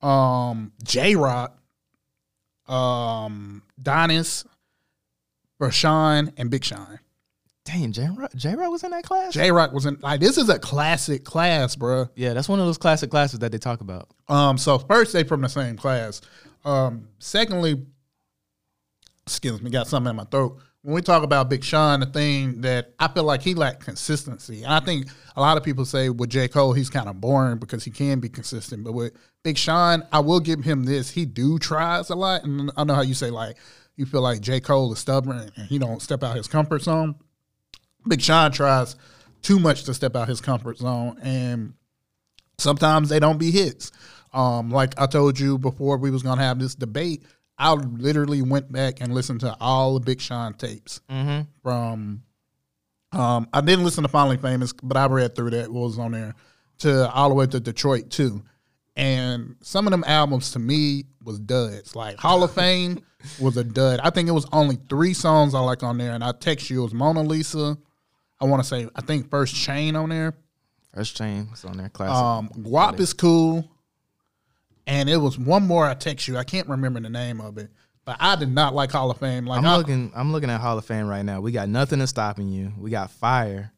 um, 0.00 0.70
Jay 0.84 1.16
Rock, 1.16 1.58
um, 2.68 3.64
Donnis, 3.82 4.46
Fashawn, 5.60 6.32
and 6.36 6.50
Big 6.50 6.62
Sean. 6.64 7.00
Dang, 7.64 7.92
Jay 7.92 8.08
Rock, 8.16 8.32
Jay 8.34 8.54
Rock 8.54 8.70
was 8.70 8.82
in 8.82 8.90
that 8.90 9.04
class. 9.04 9.32
Jay 9.32 9.50
Rock 9.52 9.72
was 9.72 9.86
in 9.86 9.96
like 10.00 10.20
this 10.20 10.36
is 10.36 10.48
a 10.48 10.58
classic 10.58 11.24
class, 11.24 11.76
bruh. 11.76 12.10
yeah, 12.16 12.34
that's 12.34 12.48
one 12.48 12.58
of 12.58 12.66
those 12.66 12.78
classic 12.78 13.10
classes 13.10 13.38
that 13.38 13.52
they 13.52 13.58
talk 13.58 13.80
about. 13.80 14.08
Um, 14.28 14.58
so 14.58 14.78
first 14.78 15.12
they 15.12 15.22
from 15.22 15.42
the 15.42 15.48
same 15.48 15.76
class. 15.76 16.20
Um, 16.64 17.08
secondly, 17.18 17.86
excuse 19.26 19.62
me, 19.62 19.70
got 19.70 19.86
something 19.86 20.10
in 20.10 20.16
my 20.16 20.24
throat. 20.24 20.58
When 20.82 20.96
we 20.96 21.02
talk 21.02 21.22
about 21.22 21.48
Big 21.48 21.62
Sean, 21.62 22.00
the 22.00 22.06
thing 22.06 22.62
that 22.62 22.94
I 22.98 23.06
feel 23.06 23.22
like 23.22 23.42
he 23.42 23.54
lacked 23.54 23.84
consistency. 23.84 24.64
And 24.64 24.72
I 24.72 24.80
think 24.80 25.06
a 25.36 25.40
lot 25.40 25.56
of 25.56 25.62
people 25.62 25.84
say 25.84 26.08
with 26.08 26.30
J. 26.30 26.48
Cole, 26.48 26.72
he's 26.72 26.90
kind 26.90 27.08
of 27.08 27.20
boring 27.20 27.58
because 27.58 27.84
he 27.84 27.92
can 27.92 28.18
be 28.18 28.28
consistent. 28.28 28.82
But 28.82 28.92
with 28.92 29.12
Big 29.44 29.56
Sean, 29.56 30.02
I 30.10 30.18
will 30.18 30.40
give 30.40 30.64
him 30.64 30.82
this. 30.82 31.10
He 31.10 31.24
do 31.24 31.60
tries 31.60 32.10
a 32.10 32.16
lot. 32.16 32.42
And 32.42 32.72
I 32.76 32.82
know 32.82 32.94
how 32.94 33.02
you 33.02 33.14
say 33.14 33.30
like 33.30 33.58
you 33.96 34.06
feel 34.06 34.22
like 34.22 34.40
J. 34.40 34.58
Cole 34.58 34.92
is 34.92 34.98
stubborn 34.98 35.52
and 35.56 35.66
he 35.68 35.78
don't 35.78 36.02
step 36.02 36.24
out 36.24 36.36
his 36.36 36.48
comfort 36.48 36.82
zone. 36.82 37.14
Big 38.06 38.20
Sean 38.20 38.50
tries 38.52 38.96
too 39.42 39.58
much 39.58 39.84
to 39.84 39.94
step 39.94 40.14
out 40.16 40.28
his 40.28 40.40
comfort 40.40 40.78
zone. 40.78 41.18
And 41.22 41.74
sometimes 42.58 43.08
they 43.08 43.18
don't 43.20 43.38
be 43.38 43.50
hits. 43.50 43.92
Um, 44.32 44.70
like 44.70 44.98
I 45.00 45.06
told 45.06 45.38
you 45.38 45.58
before 45.58 45.98
we 45.98 46.10
was 46.10 46.22
gonna 46.22 46.42
have 46.42 46.58
this 46.58 46.74
debate, 46.74 47.24
I 47.58 47.72
literally 47.74 48.42
went 48.42 48.72
back 48.72 49.00
and 49.00 49.12
listened 49.14 49.40
to 49.40 49.56
all 49.60 49.94
the 49.94 50.00
Big 50.00 50.20
Sean 50.20 50.54
tapes 50.54 51.00
Mm-hmm. 51.10 51.42
from. 51.62 52.22
Um, 53.12 53.46
I 53.52 53.60
didn't 53.60 53.84
listen 53.84 54.02
to 54.04 54.08
Finally 54.08 54.38
Famous, 54.38 54.72
but 54.82 54.96
I 54.96 55.04
read 55.06 55.34
through 55.36 55.50
that 55.50 55.70
what 55.70 55.80
was 55.82 55.98
on 55.98 56.12
there 56.12 56.34
to 56.78 57.10
all 57.12 57.28
the 57.28 57.34
way 57.34 57.46
to 57.46 57.60
Detroit 57.60 58.08
2. 58.10 58.42
And 58.96 59.56
some 59.60 59.86
of 59.86 59.90
them 59.90 60.02
albums 60.06 60.52
to 60.52 60.58
me 60.58 61.04
was 61.22 61.38
duds. 61.38 61.94
Like 61.94 62.16
Hall 62.18 62.42
of 62.42 62.52
Fame 62.52 63.00
was 63.38 63.56
a 63.58 63.64
dud. 63.64 64.00
I 64.02 64.08
think 64.10 64.28
it 64.28 64.32
was 64.32 64.46
only 64.50 64.78
three 64.88 65.12
songs 65.12 65.54
I 65.54 65.60
like 65.60 65.82
on 65.82 65.98
there, 65.98 66.12
and 66.12 66.24
I 66.24 66.32
text 66.32 66.70
you 66.70 66.80
it 66.80 66.84
was 66.84 66.94
Mona 66.94 67.22
Lisa. 67.22 67.76
I 68.42 68.44
want 68.44 68.62
to 68.62 68.68
say 68.68 68.88
I 68.94 69.00
think 69.00 69.30
First 69.30 69.54
Chain 69.54 69.94
on 69.96 70.08
there. 70.08 70.34
First 70.94 71.16
chain 71.16 71.48
was 71.50 71.64
on 71.64 71.78
there. 71.78 71.88
Classic. 71.88 72.14
Um, 72.14 72.48
Guap 72.64 73.00
is 73.00 73.14
cool. 73.14 73.70
And 74.86 75.08
it 75.08 75.16
was 75.16 75.38
one 75.38 75.66
more 75.66 75.86
I 75.86 75.94
text 75.94 76.28
you. 76.28 76.36
I 76.36 76.44
can't 76.44 76.68
remember 76.68 77.00
the 77.00 77.08
name 77.08 77.40
of 77.40 77.56
it. 77.56 77.70
But 78.04 78.16
I 78.20 78.36
did 78.36 78.50
not 78.50 78.74
like 78.74 78.90
Hall 78.90 79.10
of 79.10 79.18
Fame. 79.18 79.46
Like 79.46 79.58
I'm 79.58 79.64
I, 79.64 79.76
looking. 79.76 80.12
I'm 80.14 80.32
looking 80.32 80.50
at 80.50 80.60
Hall 80.60 80.76
of 80.76 80.84
Fame 80.84 81.06
right 81.06 81.24
now. 81.24 81.40
We 81.40 81.52
got 81.52 81.68
nothing 81.68 82.00
is 82.00 82.10
stopping 82.10 82.48
you. 82.48 82.72
We 82.78 82.90
got 82.90 83.10
fire. 83.10 83.72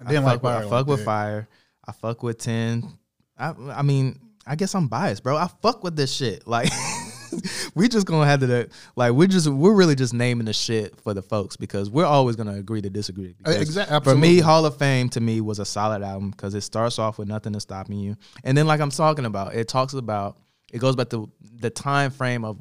I 0.00 0.10
didn't 0.10 0.24
fuck 0.24 0.32
like 0.32 0.42
Fire 0.42 0.58
With, 0.58 0.66
I 0.66 0.70
fuck 0.70 0.86
with 0.86 1.04
fire. 1.04 1.48
I 1.86 1.92
fuck 1.92 2.22
with 2.22 2.38
ten. 2.38 2.98
I. 3.38 3.52
I 3.70 3.82
mean, 3.82 4.18
I 4.46 4.56
guess 4.56 4.74
I'm 4.74 4.88
biased, 4.88 5.22
bro. 5.22 5.36
I 5.36 5.48
fuck 5.60 5.84
with 5.84 5.94
this 5.94 6.12
shit. 6.12 6.48
Like, 6.48 6.70
we 7.74 7.88
just 7.88 8.06
gonna 8.06 8.26
have 8.26 8.40
to 8.40 8.68
like 8.96 9.12
we're 9.12 9.26
just 9.26 9.48
we're 9.48 9.74
really 9.74 9.94
just 9.94 10.14
naming 10.14 10.46
the 10.46 10.52
shit 10.52 10.98
for 11.00 11.14
the 11.14 11.22
folks 11.22 11.56
because 11.56 11.90
we're 11.90 12.06
always 12.06 12.36
gonna 12.36 12.54
agree 12.54 12.82
to 12.82 12.90
disagree. 12.90 13.34
Uh, 13.44 13.52
because 13.52 13.76
exact- 13.76 14.04
For 14.04 14.14
me. 14.14 14.40
Hall 14.40 14.66
of 14.66 14.76
Fame 14.76 15.08
to 15.10 15.20
me 15.20 15.40
was 15.40 15.58
a 15.58 15.64
solid 15.64 16.02
album 16.02 16.30
because 16.30 16.54
it 16.54 16.62
starts 16.62 16.98
off 16.98 17.18
with 17.18 17.28
nothing 17.28 17.54
is 17.54 17.62
stopping 17.62 17.98
you, 17.98 18.16
and 18.44 18.56
then 18.56 18.66
like 18.66 18.80
I'm 18.80 18.90
talking 18.90 19.24
about, 19.24 19.54
it 19.54 19.68
talks 19.68 19.94
about 19.94 20.38
it 20.72 20.78
goes 20.78 20.96
back 20.96 21.10
to 21.10 21.30
the 21.40 21.70
time 21.70 22.10
frame 22.10 22.44
of 22.44 22.60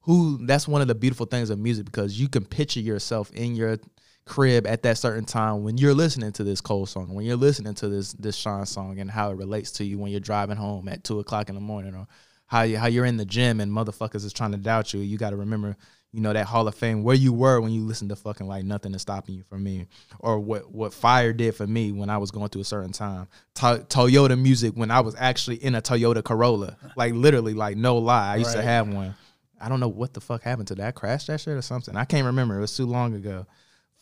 who. 0.00 0.44
That's 0.46 0.66
one 0.66 0.82
of 0.82 0.88
the 0.88 0.94
beautiful 0.94 1.26
things 1.26 1.50
of 1.50 1.58
music 1.58 1.86
because 1.86 2.18
you 2.18 2.28
can 2.28 2.44
picture 2.44 2.80
yourself 2.80 3.30
in 3.32 3.54
your 3.54 3.78
crib 4.24 4.66
at 4.66 4.82
that 4.82 4.98
certain 4.98 5.24
time 5.24 5.64
when 5.64 5.76
you're 5.76 5.94
listening 5.94 6.32
to 6.32 6.44
this 6.44 6.60
Cole 6.60 6.86
song, 6.86 7.14
when 7.14 7.24
you're 7.24 7.36
listening 7.36 7.74
to 7.74 7.88
this 7.88 8.12
this 8.14 8.36
Sean 8.36 8.66
song, 8.66 8.98
and 8.98 9.10
how 9.10 9.30
it 9.30 9.36
relates 9.36 9.72
to 9.72 9.84
you 9.84 9.98
when 9.98 10.10
you're 10.10 10.20
driving 10.20 10.56
home 10.56 10.88
at 10.88 11.04
two 11.04 11.18
o'clock 11.18 11.48
in 11.48 11.54
the 11.54 11.60
morning, 11.60 11.94
or 11.94 12.06
how 12.52 12.62
you 12.62 12.76
how 12.76 12.86
you're 12.86 13.06
in 13.06 13.16
the 13.16 13.24
gym 13.24 13.60
and 13.60 13.72
motherfuckers 13.72 14.26
is 14.26 14.32
trying 14.34 14.52
to 14.52 14.58
doubt 14.58 14.92
you. 14.92 15.00
You 15.00 15.16
got 15.16 15.30
to 15.30 15.36
remember, 15.36 15.74
you 16.12 16.20
know, 16.20 16.34
that 16.34 16.44
Hall 16.44 16.68
of 16.68 16.74
Fame 16.74 17.02
where 17.02 17.16
you 17.16 17.32
were 17.32 17.62
when 17.62 17.72
you 17.72 17.80
listened 17.80 18.10
to 18.10 18.16
fucking 18.16 18.46
like 18.46 18.62
nothing 18.62 18.92
is 18.92 19.00
stopping 19.00 19.36
you 19.36 19.42
from 19.44 19.64
me, 19.64 19.86
or 20.18 20.38
what 20.38 20.70
what 20.70 20.92
Fire 20.92 21.32
did 21.32 21.54
for 21.54 21.66
me 21.66 21.92
when 21.92 22.10
I 22.10 22.18
was 22.18 22.30
going 22.30 22.50
through 22.50 22.60
a 22.60 22.66
certain 22.66 22.92
time. 22.92 23.26
To- 23.54 23.86
Toyota 23.88 24.38
music 24.38 24.74
when 24.74 24.90
I 24.90 25.00
was 25.00 25.14
actually 25.18 25.64
in 25.64 25.74
a 25.74 25.80
Toyota 25.80 26.22
Corolla, 26.22 26.76
like 26.94 27.14
literally, 27.14 27.54
like 27.54 27.78
no 27.78 27.96
lie, 27.96 28.34
I 28.34 28.36
used 28.36 28.52
to 28.52 28.62
have 28.62 28.86
one. 28.86 29.14
I 29.58 29.70
don't 29.70 29.80
know 29.80 29.88
what 29.88 30.12
the 30.12 30.20
fuck 30.20 30.42
happened 30.42 30.68
to 30.68 30.74
that. 30.74 30.88
I 30.88 30.90
crashed 30.90 31.28
that 31.28 31.40
shit 31.40 31.56
or 31.56 31.62
something. 31.62 31.96
I 31.96 32.04
can't 32.04 32.26
remember. 32.26 32.58
It 32.58 32.60
was 32.60 32.76
too 32.76 32.84
long 32.84 33.14
ago. 33.14 33.46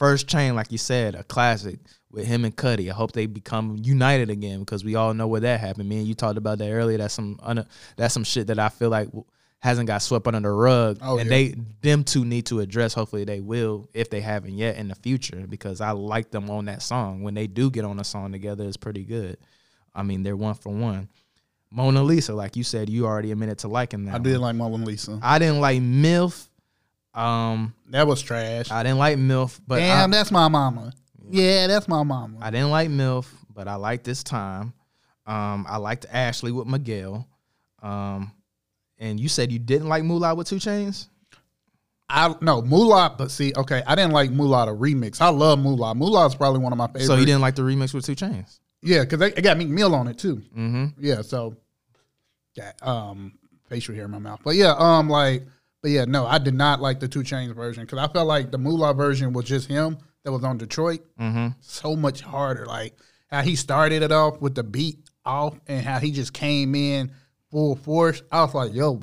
First 0.00 0.26
Chain, 0.26 0.54
like 0.56 0.72
you 0.72 0.78
said, 0.78 1.14
a 1.14 1.22
classic 1.22 1.78
with 2.10 2.26
him 2.26 2.44
and 2.44 2.56
Cudi. 2.56 2.90
I 2.90 2.94
hope 2.94 3.12
they 3.12 3.26
become 3.26 3.76
united 3.80 4.30
again 4.30 4.60
because 4.60 4.82
we 4.82 4.96
all 4.96 5.14
know 5.14 5.28
where 5.28 5.42
that 5.42 5.60
happened. 5.60 5.88
Me 5.88 5.98
and 5.98 6.08
you 6.08 6.14
talked 6.14 6.38
about 6.38 6.58
that 6.58 6.70
earlier. 6.72 6.98
That's 6.98 7.14
some 7.14 7.38
un- 7.42 7.66
that's 7.96 8.14
some 8.14 8.24
shit 8.24 8.48
that 8.48 8.58
I 8.58 8.70
feel 8.70 8.88
like 8.88 9.08
hasn't 9.60 9.86
got 9.86 10.00
swept 10.00 10.26
under 10.26 10.40
the 10.40 10.50
rug, 10.50 10.98
Oh, 11.02 11.18
and 11.18 11.28
yeah. 11.28 11.36
they 11.36 11.54
them 11.82 12.02
two 12.02 12.24
need 12.24 12.46
to 12.46 12.60
address. 12.60 12.94
Hopefully, 12.94 13.24
they 13.24 13.40
will 13.40 13.90
if 13.92 14.08
they 14.08 14.22
haven't 14.22 14.56
yet 14.56 14.76
in 14.76 14.88
the 14.88 14.94
future 14.94 15.44
because 15.46 15.82
I 15.82 15.90
like 15.90 16.30
them 16.30 16.48
on 16.48 16.64
that 16.64 16.80
song. 16.80 17.22
When 17.22 17.34
they 17.34 17.46
do 17.46 17.70
get 17.70 17.84
on 17.84 18.00
a 18.00 18.04
song 18.04 18.32
together, 18.32 18.64
it's 18.64 18.78
pretty 18.78 19.04
good. 19.04 19.36
I 19.94 20.02
mean, 20.02 20.22
they're 20.22 20.34
one 20.34 20.54
for 20.54 20.72
one. 20.72 21.10
Mona 21.70 22.02
Lisa, 22.02 22.34
like 22.34 22.56
you 22.56 22.64
said, 22.64 22.88
you 22.88 23.06
already 23.06 23.30
admitted 23.32 23.58
to 23.58 23.68
liking 23.68 24.06
that. 24.06 24.14
I 24.14 24.18
did 24.18 24.38
like 24.38 24.56
Mona 24.56 24.82
Lisa. 24.84 25.20
I 25.22 25.38
didn't 25.38 25.60
like 25.60 25.80
MILF. 25.80 26.48
Um, 27.14 27.74
That 27.90 28.06
was 28.06 28.22
trash. 28.22 28.70
I 28.70 28.82
didn't 28.82 28.98
like 28.98 29.18
MILF, 29.18 29.60
but 29.66 29.78
Damn, 29.78 30.12
I, 30.12 30.16
that's 30.16 30.30
my 30.30 30.48
mama. 30.48 30.92
Yeah, 31.28 31.66
that's 31.66 31.88
my 31.88 32.02
mama. 32.02 32.38
I 32.40 32.50
didn't 32.50 32.70
like 32.70 32.88
MILF, 32.88 33.26
but 33.54 33.68
I 33.68 33.74
liked 33.76 34.04
this 34.04 34.22
time. 34.22 34.72
Um, 35.26 35.66
I 35.68 35.76
liked 35.76 36.06
Ashley 36.10 36.52
with 36.52 36.66
Miguel. 36.66 37.26
Um, 37.82 38.32
and 38.98 39.18
you 39.18 39.28
said 39.28 39.50
you 39.52 39.58
didn't 39.58 39.88
like 39.88 40.04
Moolah 40.04 40.34
with 40.34 40.48
2 40.48 40.56
Chainz. 40.56 41.08
I 42.08 42.34
no 42.40 42.60
Moolah, 42.60 43.14
but 43.16 43.30
see, 43.30 43.52
okay, 43.56 43.82
I 43.86 43.94
didn't 43.94 44.10
like 44.10 44.30
Moolah 44.32 44.66
the 44.66 44.72
remix. 44.72 45.20
I 45.20 45.28
love 45.28 45.60
Moolah. 45.60 45.94
Moolah 45.94 46.26
is 46.26 46.34
probably 46.34 46.58
one 46.60 46.72
of 46.72 46.78
my 46.78 46.88
favorites. 46.88 47.06
So 47.06 47.14
you 47.14 47.24
didn't 47.24 47.40
like 47.40 47.54
the 47.54 47.62
remix 47.62 47.94
with 47.94 48.04
2 48.04 48.14
Chainz. 48.16 48.58
Yeah, 48.82 49.04
because 49.04 49.20
it 49.20 49.42
got 49.42 49.58
Meek 49.58 49.68
Mill 49.68 49.94
on 49.94 50.08
it 50.08 50.18
too. 50.18 50.36
Mm-hmm. 50.56 50.86
Yeah, 51.04 51.22
so 51.22 51.54
got 52.56 52.74
um 52.86 53.38
facial 53.68 53.94
hair 53.94 54.06
in 54.06 54.10
my 54.10 54.18
mouth. 54.18 54.40
But 54.42 54.56
yeah, 54.56 54.74
um 54.76 55.08
like 55.08 55.44
but 55.82 55.90
yeah, 55.90 56.04
no, 56.06 56.26
I 56.26 56.38
did 56.38 56.54
not 56.54 56.80
like 56.80 57.00
the 57.00 57.08
2 57.08 57.20
Chainz 57.20 57.54
version 57.54 57.84
because 57.84 57.98
I 57.98 58.12
felt 58.12 58.26
like 58.26 58.50
the 58.50 58.58
Moolah 58.58 58.94
version 58.94 59.32
was 59.32 59.46
just 59.46 59.68
him 59.68 59.98
that 60.24 60.32
was 60.32 60.44
on 60.44 60.58
Detroit. 60.58 61.00
Mm-hmm. 61.18 61.48
So 61.60 61.96
much 61.96 62.20
harder. 62.20 62.66
Like 62.66 62.94
how 63.28 63.42
he 63.42 63.56
started 63.56 64.02
it 64.02 64.12
off 64.12 64.40
with 64.40 64.54
the 64.54 64.62
beat 64.62 64.98
off 65.24 65.58
and 65.66 65.84
how 65.84 65.98
he 65.98 66.10
just 66.10 66.32
came 66.32 66.74
in 66.74 67.12
full 67.50 67.76
force. 67.76 68.22
I 68.30 68.42
was 68.42 68.54
like, 68.54 68.74
yo, 68.74 69.00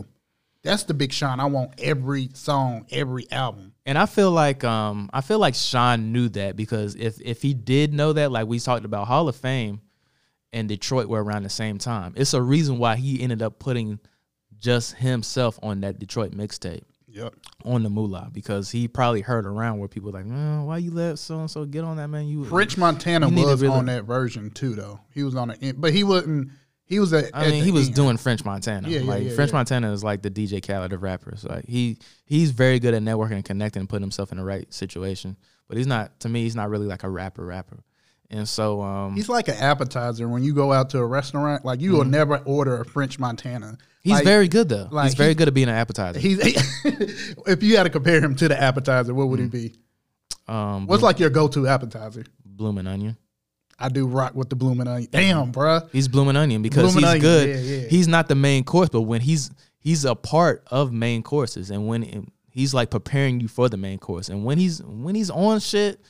that's 0.63 0.83
the 0.83 0.93
big 0.93 1.13
Sean. 1.13 1.39
I 1.39 1.45
want 1.45 1.71
every 1.79 2.29
song, 2.33 2.85
every 2.91 3.29
album. 3.31 3.73
And 3.85 3.97
I 3.97 4.05
feel 4.05 4.31
like 4.31 4.63
um 4.63 5.09
I 5.13 5.21
feel 5.21 5.39
like 5.39 5.55
Sean 5.55 6.11
knew 6.11 6.29
that 6.29 6.55
because 6.55 6.95
if 6.95 7.19
if 7.21 7.41
he 7.41 7.53
did 7.53 7.93
know 7.93 8.13
that, 8.13 8.31
like 8.31 8.47
we 8.47 8.59
talked 8.59 8.85
about 8.85 9.07
Hall 9.07 9.29
of 9.29 9.35
Fame 9.35 9.81
and 10.53 10.67
Detroit 10.67 11.07
were 11.07 11.23
around 11.23 11.43
the 11.43 11.49
same 11.49 11.77
time. 11.77 12.13
It's 12.15 12.33
a 12.33 12.41
reason 12.41 12.77
why 12.77 12.95
he 12.97 13.21
ended 13.21 13.41
up 13.41 13.59
putting 13.59 13.99
just 14.59 14.95
himself 14.95 15.59
on 15.63 15.81
that 15.81 15.99
Detroit 15.99 16.31
mixtape. 16.31 16.83
Yep. 17.09 17.33
on 17.65 17.81
the 17.81 17.89
moolah 17.89 18.29
because 18.31 18.69
he 18.69 18.87
probably 18.87 19.21
heard 19.21 19.47
around 19.47 19.79
where 19.79 19.87
people 19.87 20.11
were 20.11 20.19
like, 20.19 20.27
man, 20.27 20.65
why 20.65 20.77
you 20.77 20.91
let 20.91 21.17
so 21.17 21.39
and 21.39 21.49
so 21.49 21.65
get 21.65 21.83
on 21.83 21.97
that 21.97 22.09
man? 22.09 22.27
You 22.27 22.45
French 22.45 22.77
Montana 22.77 23.27
You 23.29 23.45
was 23.45 23.59
really- 23.61 23.73
on 23.73 23.85
that 23.87 24.03
version 24.03 24.51
too, 24.51 24.75
though. 24.75 24.99
He 25.15 25.23
was 25.23 25.33
on 25.33 25.49
it, 25.49 25.81
but 25.81 25.93
he 25.93 26.03
wasn't. 26.03 26.51
He 26.85 26.99
was 26.99 27.11
at. 27.13 27.31
I 27.33 27.49
mean, 27.49 27.63
he 27.63 27.71
was 27.71 27.87
end. 27.87 27.95
doing 27.95 28.17
French 28.17 28.45
Montana. 28.45 28.87
Yeah, 28.87 28.99
yeah, 28.99 29.05
like 29.09 29.23
yeah, 29.23 29.35
French 29.35 29.49
yeah. 29.51 29.57
Montana 29.57 29.91
is 29.91 30.03
like 30.03 30.21
the 30.21 30.29
DJ 30.29 30.65
Khaled 30.65 30.93
of 30.93 31.01
rappers. 31.01 31.43
Like 31.43 31.65
he 31.65 31.97
he's 32.25 32.51
very 32.51 32.79
good 32.79 32.93
at 32.93 33.01
networking 33.01 33.31
and 33.33 33.45
connecting 33.45 33.79
and 33.81 33.89
putting 33.89 34.03
himself 34.03 34.31
in 34.31 34.37
the 34.37 34.43
right 34.45 34.71
situation. 34.71 35.37
But 35.67 35.77
he's 35.77 35.87
not 35.87 36.19
to 36.19 36.29
me, 36.29 36.43
he's 36.43 36.55
not 36.55 36.69
really 36.69 36.85
like 36.87 37.03
a 37.03 37.09
rapper 37.09 37.43
rapper. 37.45 37.83
And 38.29 38.47
so 38.47 38.81
um 38.81 39.15
He's 39.15 39.29
like 39.29 39.47
an 39.47 39.55
appetizer 39.55 40.27
when 40.27 40.43
you 40.43 40.53
go 40.53 40.73
out 40.73 40.89
to 40.91 40.97
a 40.99 41.05
restaurant. 41.05 41.63
Like 41.63 41.79
you 41.81 41.93
will 41.93 42.03
never 42.05 42.37
order 42.39 42.81
a 42.81 42.85
French 42.85 43.19
Montana. 43.19 43.65
Mm-hmm. 43.67 43.75
he's 44.03 44.13
Like, 44.13 44.23
very 44.25 44.47
good 44.47 44.67
though. 44.69 44.87
like 44.91 45.05
he's 45.05 45.13
very 45.15 45.29
he- 45.29 45.35
good 45.35 45.47
at 45.47 45.53
being 45.53 45.69
an 45.69 45.75
appetizer. 45.75 46.19
He's 46.19 46.39
if 47.47 47.63
you 47.63 47.77
had 47.77 47.83
to 47.83 47.89
compare 47.89 48.19
him 48.21 48.35
to 48.35 48.47
the 48.47 48.61
appetizer, 48.61 49.13
what 49.13 49.29
would 49.29 49.39
he 49.39 49.47
be? 49.47 49.75
Um, 50.47 50.87
What's 50.87 51.03
like 51.03 51.19
your 51.19 51.29
go-to 51.29 51.67
appetizer? 51.67 52.23
blooming 52.45 52.87
onion. 52.87 53.15
I 53.79 53.89
do 53.89 54.07
rock 54.07 54.33
with 54.33 54.49
the 54.49 54.55
blooming 54.55 54.87
onion. 54.87 55.09
Damn, 55.11 55.51
bruh. 55.51 55.87
He's 55.91 56.07
blooming 56.07 56.35
onion 56.35 56.63
because 56.63 56.93
Blooming 56.93 57.03
he's 57.03 57.09
onion, 57.09 57.21
good. 57.21 57.49
yeah, 57.49 57.75
yeah. 57.83 57.87
He's 57.89 58.07
not 58.07 58.27
the 58.27 58.33
main 58.35 58.63
course, 58.63 58.89
but 58.89 59.01
when 59.01 59.21
he's 59.21 59.51
he's 59.79 60.03
a 60.05 60.15
part 60.15 60.63
of 60.71 60.91
main 60.91 61.21
courses, 61.21 61.69
and 61.69 61.87
when 61.87 62.31
he's 62.49 62.73
like 62.73 62.89
preparing 62.89 63.39
you 63.39 63.47
for 63.47 63.69
the 63.69 63.77
main 63.77 63.99
course, 63.99 64.29
and 64.29 64.43
when 64.43 64.57
he's 64.57 64.81
when 64.83 65.13
he's 65.13 65.29
on 65.29 65.59
shit, 65.59 66.01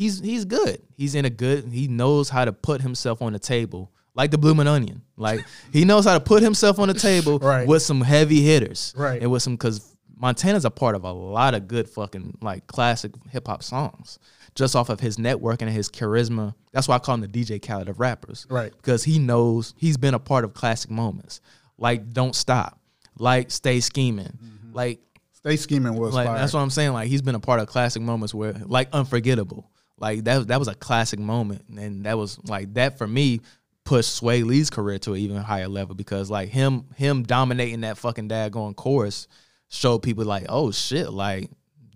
he's 0.00 0.18
he's 0.20 0.44
good. 0.46 0.80
He's 0.96 1.14
in 1.14 1.24
a 1.26 1.30
good. 1.30 1.70
He 1.70 1.86
knows 1.86 2.28
how 2.30 2.44
to 2.46 2.52
put 2.52 2.80
himself 2.80 3.20
on 3.22 3.32
the 3.34 3.38
table, 3.38 3.92
like 4.14 4.30
the 4.30 4.38
blooming 4.38 4.66
onion. 4.66 5.02
Like 5.16 5.40
he 5.72 5.84
knows 5.84 6.06
how 6.06 6.14
to 6.14 6.20
put 6.20 6.42
himself 6.42 6.78
on 6.78 6.88
the 6.88 6.94
table 6.94 7.38
Right. 7.42 7.68
with 7.68 7.82
some 7.82 8.00
heavy 8.00 8.40
hitters, 8.40 8.94
Right. 8.96 9.20
and 9.20 9.30
with 9.30 9.42
some 9.42 9.54
because 9.54 9.94
Montana's 10.16 10.64
a 10.64 10.70
part 10.70 10.94
of 10.96 11.04
a 11.04 11.12
lot 11.12 11.54
of 11.54 11.68
good 11.68 11.88
fucking 11.88 12.38
like 12.40 12.66
classic 12.66 13.12
hip 13.30 13.46
hop 13.46 13.62
songs. 13.62 14.18
Just 14.56 14.74
off 14.74 14.88
of 14.88 14.98
his 14.98 15.16
network 15.18 15.62
and 15.62 15.70
his 15.70 15.88
charisma. 15.88 16.54
That's 16.72 16.88
why 16.88 16.96
I 16.96 16.98
call 16.98 17.14
him 17.14 17.20
the 17.20 17.28
DJ 17.28 17.64
Khaled 17.64 17.88
of 17.88 18.00
rappers 18.00 18.46
Right. 18.50 18.72
because 18.76 19.04
he 19.04 19.18
knows 19.20 19.74
he's 19.76 19.96
been 19.96 20.14
a 20.14 20.18
part 20.18 20.44
of 20.44 20.54
classic 20.54 20.90
moments 20.90 21.40
like 21.78 22.12
don't 22.12 22.34
stop 22.34 22.78
like 23.18 23.50
stay 23.50 23.80
scheming 23.80 24.26
mm-hmm. 24.26 24.72
like 24.74 25.00
Stay 25.32 25.56
scheming 25.56 25.94
was 25.94 26.14
like 26.14 26.26
fire. 26.26 26.38
that's 26.38 26.52
what 26.52 26.60
i'm 26.60 26.68
saying 26.70 26.92
like 26.92 27.08
he's 27.08 27.22
been 27.22 27.34
a 27.34 27.40
part 27.40 27.58
of 27.60 27.66
classic 27.66 28.02
moments 28.02 28.34
where 28.34 28.52
like 28.66 28.88
unforgettable 28.92 29.70
like 30.00 30.24
that 30.24 30.48
that 30.48 30.58
was 30.58 30.68
a 30.68 30.74
classic 30.74 31.20
moment. 31.20 31.64
And 31.76 32.04
that 32.06 32.18
was 32.18 32.38
like 32.48 32.74
that 32.74 32.98
for 32.98 33.06
me 33.06 33.40
pushed 33.84 34.20
Swae 34.20 34.44
Lee's 34.44 34.70
career 34.70 34.98
to 35.00 35.14
an 35.14 35.20
even 35.20 35.36
higher 35.36 35.68
level 35.68 35.94
because 35.94 36.30
like 36.30 36.48
him 36.48 36.86
him 36.96 37.22
dominating 37.22 37.82
that 37.82 37.98
fucking 37.98 38.28
daggone 38.28 38.74
chorus 38.74 39.28
showed 39.68 40.00
people 40.00 40.24
like 40.24 40.46
oh 40.48 40.70
shit 40.70 41.10
like 41.10 41.50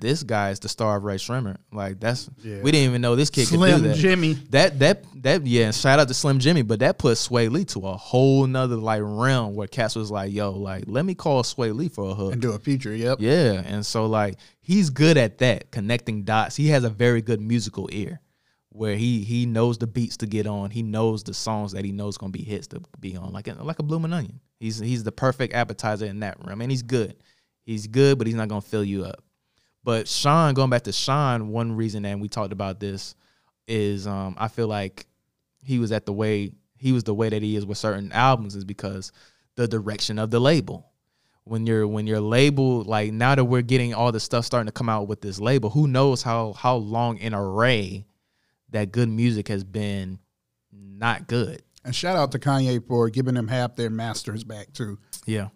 this 0.05 0.23
guy 0.23 0.51
is 0.51 0.61
the 0.61 0.69
star 0.69 0.97
of 0.99 1.05
Rae 1.05 1.17
Sremmurd 1.17 1.57
like 1.73 1.99
that's 1.99 2.29
Yeah. 2.43 2.61
we 2.63 2.71
didn't 2.71 2.91
even 2.91 3.01
know 3.03 3.17
this 3.17 3.31
kid 3.31 3.49
could 3.49 3.59
do 3.59 3.67
that 3.81 3.97
Slim 3.97 4.21
Jxmmi. 4.21 4.51
that 4.51 4.79
that 4.79 5.05
that 5.23 5.47
yeah, 5.47 5.71
shout 5.71 5.99
out 5.99 6.09
to 6.09 6.15
Slim 6.15 6.39
Jxmmi, 6.39 6.67
but 6.69 6.81
that 6.81 6.99
put 6.99 7.17
Swae 7.17 7.51
Lee 7.51 7.65
to 7.67 7.81
a 7.89 7.97
whole 7.97 8.47
nother 8.47 8.77
like 8.77 9.01
realm 9.03 9.55
where 9.55 9.67
Cass 9.67 9.97
was 9.97 10.11
like, 10.11 10.33
yo, 10.33 10.51
like 10.53 10.85
let 10.87 11.05
me 11.05 11.15
call 11.15 11.43
Swae 11.43 11.75
Lee 11.75 11.89
for 11.89 12.11
a 12.11 12.15
hook. 12.15 12.33
and 12.35 12.43
do 12.43 12.53
a 12.53 12.59
feature. 12.59 12.95
Yep. 12.95 13.19
Yeah, 13.21 13.63
and 13.65 13.85
so 13.85 14.07
like 14.07 14.37
he's 14.61 14.91
good 14.91 15.17
at 15.17 15.39
that, 15.39 15.71
connecting 15.71 16.25
dots. 16.25 16.55
He 16.57 16.69
has 16.69 16.85
a 16.85 16.91
very 16.91 17.23
good 17.23 17.41
musical 17.41 17.89
ear 17.93 18.21
where 18.69 18.97
he 18.97 19.23
he 19.25 19.47
knows 19.47 19.79
the 19.79 19.87
beats 19.87 20.17
to 20.19 20.27
get 20.27 20.47
on. 20.47 20.71
He 20.71 20.83
knows 20.83 21.23
the 21.23 21.33
songs 21.33 21.73
that 21.73 21.85
he 21.85 21.93
knows 21.93 22.19
gonna 22.19 22.33
be 22.33 22.43
hits 22.45 22.67
to 22.69 22.81
be 23.01 23.17
on, 23.17 23.33
like 23.33 23.49
a, 23.49 23.55
like 23.63 23.79
a 23.79 23.83
blooming 23.83 24.13
onion. 24.13 24.41
He's 24.61 24.79
he's 24.79 25.05
the 25.05 25.13
perfect 25.13 25.55
appetizer 25.55 26.07
in 26.07 26.21
that 26.21 26.37
realm, 26.45 26.61
and 26.61 26.71
he's 26.71 26.83
good. 26.83 27.17
He's 27.65 27.87
good, 27.87 28.19
but 28.19 28.27
he's 28.27 28.37
not 28.37 28.49
gonna 28.49 28.61
fill 28.61 28.85
you 28.85 29.05
up. 29.05 29.23
But 29.85 30.09
Sean, 30.09 30.55
going 30.55 30.71
back 30.71 30.83
to 30.83 30.93
Sean, 30.93 31.49
one 31.49 31.73
reason, 31.73 32.05
and 32.07 32.21
we 32.21 32.29
talked 32.29 32.53
about 32.53 32.81
this, 32.81 33.15
is 33.69 34.07
um, 34.07 34.35
I 34.39 34.49
feel 34.49 34.67
like 34.67 35.07
he 35.63 35.79
was 35.79 35.93
at 35.93 36.07
the 36.07 36.13
way 36.13 36.53
he 36.77 36.93
was 36.93 37.05
the 37.05 37.15
way 37.15 37.29
that 37.29 37.43
he 37.43 37.57
is 37.57 37.65
with 37.65 37.79
certain 37.79 38.11
albums 38.13 38.55
is 38.57 38.65
because 38.65 39.13
the 39.57 39.69
direction 39.69 40.19
of 40.19 40.31
the 40.31 40.41
label. 40.41 40.91
When 41.47 41.67
you're 41.67 41.87
when 41.87 42.07
your 42.07 42.21
label 42.21 42.83
like 42.85 43.13
now 43.13 43.35
that 43.35 43.45
we're 43.45 43.61
getting 43.61 43.93
all 43.93 44.11
the 44.13 44.21
stuff 44.21 44.47
starting 44.47 44.67
to 44.67 44.73
come 44.73 44.89
out 44.89 45.07
with 45.09 45.21
this 45.21 45.39
label, 45.39 45.69
who 45.69 45.87
knows 45.87 46.23
how 46.23 46.55
how 46.55 46.77
long 46.77 47.19
in 47.19 47.35
array 47.35 48.07
that 48.71 48.93
good 48.93 49.11
music 49.11 49.49
has 49.49 49.63
been 49.63 50.19
not 50.73 51.27
good. 51.27 51.63
And 51.85 51.95
shout 51.95 52.17
out 52.17 52.33
to 52.33 52.39
Kanye 52.39 52.87
for 52.87 53.11
giving 53.11 53.35
them 53.35 53.49
half 53.49 53.77
their 53.77 53.91
masters 53.91 54.43
back 54.43 54.73
too. 54.73 54.99
Yeah, 55.27 55.49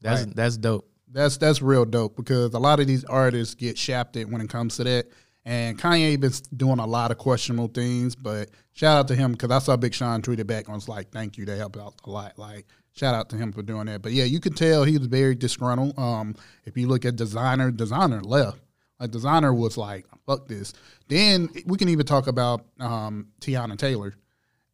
that's 0.00 0.24
Right. 0.24 0.36
that's 0.36 0.56
dope. 0.56 0.88
That's 1.12 1.36
that's 1.36 1.62
real 1.62 1.84
dope 1.84 2.16
because 2.16 2.54
a 2.54 2.58
lot 2.58 2.80
of 2.80 2.86
these 2.86 3.04
artists 3.04 3.54
get 3.54 3.78
shafted 3.78 4.30
when 4.30 4.40
it 4.40 4.48
comes 4.48 4.76
to 4.76 4.84
that. 4.84 5.06
And 5.44 5.78
Kanye 5.78 6.18
been 6.18 6.32
doing 6.56 6.80
a 6.80 6.86
lot 6.86 7.12
of 7.12 7.18
questionable 7.18 7.68
things, 7.68 8.16
but 8.16 8.50
shout 8.74 8.98
out 8.98 9.08
to 9.08 9.14
him 9.14 9.30
because 9.32 9.52
I 9.52 9.60
saw 9.60 9.76
Big 9.76 9.94
Sean 9.94 10.20
tweeted 10.20 10.48
back 10.48 10.66
and 10.66 10.74
was 10.74 10.88
like, 10.88 11.12
"Thank 11.12 11.38
you, 11.38 11.46
they 11.46 11.56
helped 11.56 11.76
out 11.76 11.94
a 12.04 12.10
lot." 12.10 12.36
Like, 12.36 12.66
shout 12.92 13.14
out 13.14 13.30
to 13.30 13.36
him 13.36 13.52
for 13.52 13.62
doing 13.62 13.86
that. 13.86 14.02
But 14.02 14.10
yeah, 14.10 14.24
you 14.24 14.40
could 14.40 14.56
tell 14.56 14.82
he 14.82 14.98
was 14.98 15.06
very 15.06 15.36
disgruntled. 15.36 15.96
Um, 15.96 16.34
if 16.64 16.76
you 16.76 16.88
look 16.88 17.04
at 17.04 17.14
Desiigner, 17.14 17.70
Desiigner 17.70 18.26
left. 18.26 18.58
Like 18.98 19.10
Desiigner 19.10 19.56
was 19.56 19.76
like, 19.76 20.06
"Fuck 20.26 20.48
this." 20.48 20.72
Then 21.06 21.48
we 21.64 21.78
can 21.78 21.90
even 21.90 22.06
talk 22.06 22.26
about 22.26 22.64
um, 22.80 23.28
Teyana 23.40 23.78
Taylor, 23.78 24.14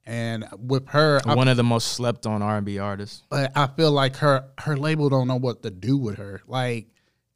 and 0.06 0.44
with 0.58 0.88
her, 0.88 1.20
I 1.24 1.34
One 1.34 1.48
of 1.48 1.56
the 1.56 1.64
most 1.64 1.92
slept 1.92 2.26
on 2.26 2.42
R 2.42 2.56
and 2.56 2.66
B 2.66 2.78
artists. 2.78 3.22
but 3.30 3.52
I 3.56 3.66
feel 3.68 3.92
like 3.92 4.16
her 4.16 4.44
her 4.58 4.76
label 4.76 5.08
don't 5.08 5.28
know 5.28 5.36
what 5.36 5.62
to 5.62 5.70
do 5.70 5.96
with 5.96 6.18
her. 6.18 6.42
Like 6.46 6.88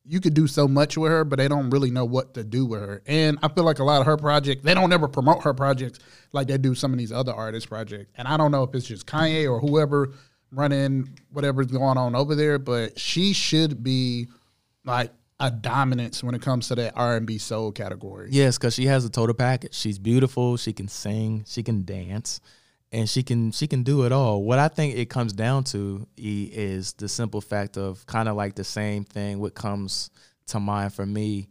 you 0.09 0.21
could 0.21 0.35
do 0.35 0.47
so 0.47 0.69
much 0.69 0.97
with 0.97 1.11
her, 1.11 1.25
but 1.25 1.39
they 1.39 1.49
don't 1.49 1.69
really 1.71 1.91
know 1.91 2.05
what 2.05 2.35
to 2.35 2.45
do 2.45 2.65
with 2.65 2.81
her. 2.81 3.03
And 3.07 3.39
I 3.43 3.49
feel 3.49 3.65
like 3.65 3.81
a 3.81 3.85
lot 3.85 4.01
of 4.01 4.07
her 4.07 4.17
projects, 4.17 4.63
they 4.63 4.73
don't 4.73 4.93
ever 4.93 5.09
promote 5.09 5.43
her 5.43 5.53
projects 5.53 5.99
like 6.33 6.47
they 6.47 6.59
do 6.59 6.77
some 6.77 6.93
of 6.93 6.99
these 6.99 7.11
other 7.11 7.33
artists' 7.33 7.67
projects. 7.67 8.13
And 8.17 8.29
I 8.29 8.37
don't 8.37 8.53
know 8.53 8.63
if 8.63 8.73
it's 8.75 8.87
just 8.87 9.07
Kanye 9.07 9.51
or 9.51 9.59
whoever 9.59 10.13
running 10.53 11.19
whatever's 11.33 11.67
going 11.67 11.99
on 11.99 12.15
over 12.15 12.37
there, 12.37 12.59
but 12.59 12.99
she 12.99 13.33
should 13.33 13.83
be 13.83 14.29
like 14.85 15.13
a 15.39 15.51
dominance 15.51 16.25
when 16.25 16.35
it 16.35 16.43
comes 16.43 16.69
to 16.69 16.75
that 16.77 16.95
R 16.97 17.17
and 17.17 17.27
B 17.27 17.39
soul 17.39 17.73
category. 17.73 18.29
Yes, 18.31 18.57
because 18.57 18.75
she 18.75 18.87
has 18.87 19.05
a 19.05 19.11
total 19.11 19.35
package. 19.35 19.75
She's 19.75 19.99
beautiful. 19.99 20.57
She 20.57 20.73
can 20.73 20.89
sing. 20.89 21.45
She 21.47 21.63
can 21.63 21.85
dance, 21.85 22.41
and 22.91 23.09
she 23.09 23.23
can 23.23 23.53
she 23.53 23.67
can 23.67 23.83
do 23.83 24.05
it 24.05 24.13
all. 24.13 24.43
What 24.43 24.59
I 24.59 24.69
think 24.69 24.97
it 24.97 25.11
comes 25.11 25.33
down 25.33 25.65
to 25.65 26.07
E 26.17 26.51
is 26.53 26.95
the 26.95 27.09
simple 27.09 27.41
fact 27.41 27.77
of 27.77 28.07
kind 28.07 28.29
of 28.29 28.37
like 28.37 28.55
the 28.55 28.65
same 28.65 29.05
thing. 29.05 29.39
What 29.39 29.55
comes 29.55 30.11
to 30.49 30.61
mind 30.61 30.95
for 30.95 31.05
me 31.05 31.49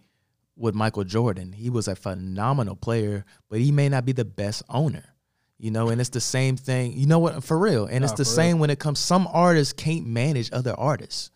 with 0.58 0.74
Michael 0.74 1.04
Jordan, 1.04 1.52
he 1.52 1.70
was 1.70 1.88
a 1.88 1.96
phenomenal 1.96 2.76
player, 2.76 3.26
but 3.50 3.60
he 3.60 3.72
may 3.72 3.90
not 3.90 4.06
be 4.06 4.14
the 4.14 4.26
best 4.26 4.64
owner. 4.70 5.04
You 5.58 5.72
know, 5.72 5.88
and 5.88 6.02
it's 6.02 6.10
the 6.10 6.22
same 6.22 6.58
thing. 6.58 6.94
You 6.94 7.06
know 7.06 7.20
what? 7.20 7.44
For 7.44 7.58
real, 7.58 7.86
and 7.86 8.04
it's 8.04 8.14
the 8.14 8.26
for 8.26 8.30
real. 8.30 8.36
same 8.36 8.60
when 8.60 8.70
it 8.72 8.80
comes. 8.80 9.00
Some 9.00 9.28
artists 9.32 9.74
can't 9.74 10.06
manage 10.06 10.50
other 10.52 10.74
artists 10.74 11.32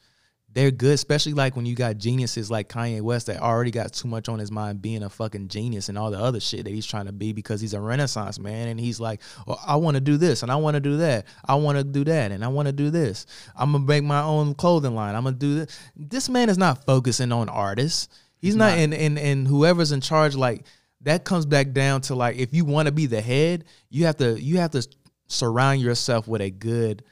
they're 0.54 0.72
good, 0.72 0.94
especially 0.94 1.34
like 1.34 1.56
when 1.56 1.66
you 1.66 1.76
got 1.76 1.98
geniuses 1.98 2.50
like 2.50 2.70
Kanye 2.70 3.02
West 3.02 3.28
that 3.28 3.40
already 3.40 3.70
got 3.70 3.94
too 3.94 4.08
much 4.08 4.28
on 4.28 4.40
his 4.40 4.52
mind 4.52 4.82
being 4.82 5.04
a 5.04 5.10
fucking 5.10 5.48
genius 5.48 5.90
and 5.90 5.98
all 5.98 6.10
the 6.10 6.20
other 6.20 6.40
shit 6.40 6.66
that 6.66 6.72
he's 6.72 6.88
trying 6.88 7.06
to 7.06 7.12
be 7.12 7.34
because 7.34 7.62
he's 7.62 7.76
a 7.76 7.80
renaissance 7.80 8.40
man 8.40 8.68
and 8.68 8.80
he's 8.80 9.00
like, 9.00 9.22
well, 9.46 9.62
I 9.66 9.76
want 9.76 9.96
to 9.96 10.02
do 10.02 10.18
this 10.18 10.42
and 10.42 10.52
I 10.52 10.56
want 10.56 10.74
to 10.74 10.80
do 10.80 10.98
that. 10.98 11.28
I 11.46 11.56
want 11.56 11.78
to 11.78 11.84
do 11.84 12.04
that 12.06 12.32
and 12.32 12.44
I 12.44 12.48
want 12.48 12.68
to 12.68 12.72
do 12.72 12.90
this. 12.90 13.28
I'm 13.56 13.74
gonna 13.74 13.84
make 13.84 14.04
my 14.04 14.22
own 14.22 14.56
clothing 14.56 14.96
line. 14.96 15.16
I'm 15.16 15.24
gonna 15.24 15.36
do 15.36 15.56
this. 15.56 15.80
This 15.96 16.30
man 16.30 16.50
is 16.50 16.58
not 16.58 16.84
focusing 16.86 17.32
on 17.32 17.48
artists. 17.48 18.10
He's 18.40 18.56
not, 18.56 18.78
and 18.78 18.94
and 18.94 19.20
and 19.20 19.48
whoever's 19.48 19.92
in 19.92 20.02
charge, 20.02 20.36
like 20.36 20.66
that 21.02 21.26
comes 21.26 21.46
back 21.46 21.74
down 21.74 22.02
to 22.02 22.16
like 22.16 22.38
if 22.38 22.54
you 22.54 22.66
want 22.66 22.88
to 22.88 22.92
be 22.92 23.06
the 23.06 23.22
head, 23.22 23.66
you 23.90 24.06
have 24.06 24.18
to 24.18 24.42
you 24.42 24.58
have 24.58 24.72
to 24.72 24.88
surround 25.28 25.82
yourself 25.82 26.28
with 26.28 26.42
a 26.42 26.50
good 26.50 27.04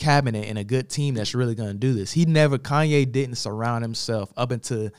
cabinet 0.00 0.48
and 0.48 0.58
a 0.58 0.64
good 0.64 0.90
team 0.90 1.14
that's 1.14 1.34
really 1.34 1.54
going 1.54 1.68
to 1.70 1.78
do 1.78 1.92
this. 1.94 2.10
He 2.10 2.24
never 2.24 2.58
Kanye 2.58 3.10
didn't 3.10 3.36
surround 3.36 3.84
himself 3.84 4.32
up 4.36 4.50
until 4.50 4.90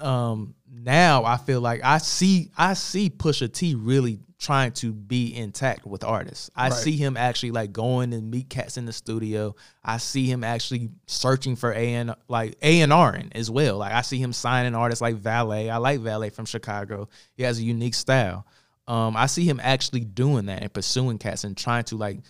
um 0.00 0.54
now 0.70 1.24
I 1.24 1.36
feel 1.38 1.60
like 1.60 1.80
I 1.82 1.98
see 1.98 2.50
I 2.56 2.74
see 2.74 3.10
Pusha 3.10 3.52
T 3.52 3.74
really 3.74 4.20
trying 4.38 4.70
to 4.70 4.92
be 4.92 5.34
intact 5.34 5.84
with 5.84 6.04
artists. 6.04 6.48
I 6.54 6.68
Right. 6.68 6.78
see 6.78 6.96
him 6.96 7.16
actually 7.16 7.50
like 7.50 7.72
going 7.72 8.12
and 8.12 8.30
meet 8.30 8.48
cats 8.48 8.76
in 8.76 8.84
the 8.86 8.92
studio. 8.92 9.56
I 9.82 9.96
see 9.96 10.26
him 10.30 10.44
actually 10.44 10.90
searching 11.06 11.56
for 11.56 11.72
A 11.72 11.94
and 11.94 12.14
like 12.28 12.56
A 12.62 12.80
and 12.82 12.92
R 12.92 13.16
in 13.16 13.32
as 13.34 13.50
well. 13.50 13.78
Like 13.78 13.92
I 13.92 14.02
see 14.02 14.18
him 14.18 14.32
signing 14.32 14.76
artists 14.76 15.02
like 15.02 15.16
Valee. 15.16 15.68
I 15.70 15.78
like 15.78 15.98
Valee 16.00 16.32
from 16.32 16.44
Chicago. 16.46 17.08
He 17.34 17.42
has 17.42 17.58
a 17.58 17.64
unique 17.64 17.94
style. 17.94 18.46
Um, 18.86 19.16
I 19.16 19.26
see 19.26 19.44
him 19.44 19.60
actually 19.62 20.04
doing 20.04 20.46
that 20.46 20.62
and 20.62 20.72
pursuing 20.72 21.18
cats 21.18 21.42
and 21.44 21.56
trying 21.56 21.84
to 21.84 21.96
like 21.96 22.20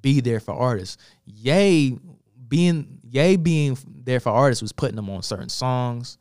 be 0.00 0.20
there 0.20 0.40
for 0.40 0.54
artists. 0.54 0.96
Ye 1.24 1.98
being 2.48 3.00
Ye 3.08 3.36
being 3.36 3.78
there 4.04 4.20
for 4.20 4.30
artists 4.30 4.62
was 4.62 4.72
putting 4.72 4.96
them 4.96 5.08
on 5.10 5.22
certain 5.22 5.48
songs. 5.48 6.18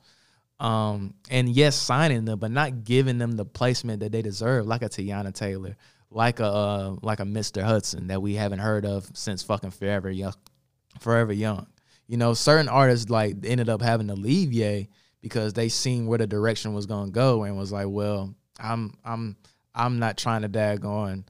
Um, 0.60 1.16
and 1.30 1.50
yes, 1.50 1.76
signing 1.76 2.26
them, 2.26 2.40
but 2.40 2.52
not 2.52 2.84
giving 2.84 3.18
them 3.18 3.34
the 3.34 3.46
placement 3.46 4.00
that 4.00 4.12
they 4.12 4.22
deserve, 4.22 4.66
like 4.66 4.82
a 4.82 4.90
Teyana 4.90 5.34
Taylor, 5.34 5.76
like 6.10 6.40
a 6.40 6.46
uh, 6.46 6.96
like 7.02 7.20
a 7.20 7.26
Mr. 7.26 7.62
Hudson 7.62 8.08
that 8.08 8.22
we 8.22 8.36
haven't 8.36 8.60
heard 8.60 8.86
of 8.86 9.10
since 9.14 9.44
fucking 9.44 9.72
Forever 9.72 10.10
Young. 10.10 10.34
Forever 11.00 11.34
Young. 11.34 11.68
You 12.08 12.18
know, 12.18 12.34
certain 12.34 12.70
artists 12.70 13.10
like 13.10 13.38
ended 13.44 13.68
up 13.68 13.82
having 13.82 14.08
to 14.08 14.14
leave 14.14 14.54
Ye 14.54 14.88
because 15.22 15.54
they 15.54 15.70
seen 15.70 16.08
where 16.08 16.20
the 16.20 16.28
direction 16.28 16.74
was 16.74 16.86
gonna 16.86 17.12
go 17.12 17.44
and 17.44 17.58
was 17.58 17.72
like, 17.72 17.88
well, 17.90 18.34
I'm 18.60 18.94
I'm 19.04 19.36
I'm 19.74 20.00
not 20.00 20.18
trying 20.18 20.44
to 20.44 20.50
daggone 20.50 21.26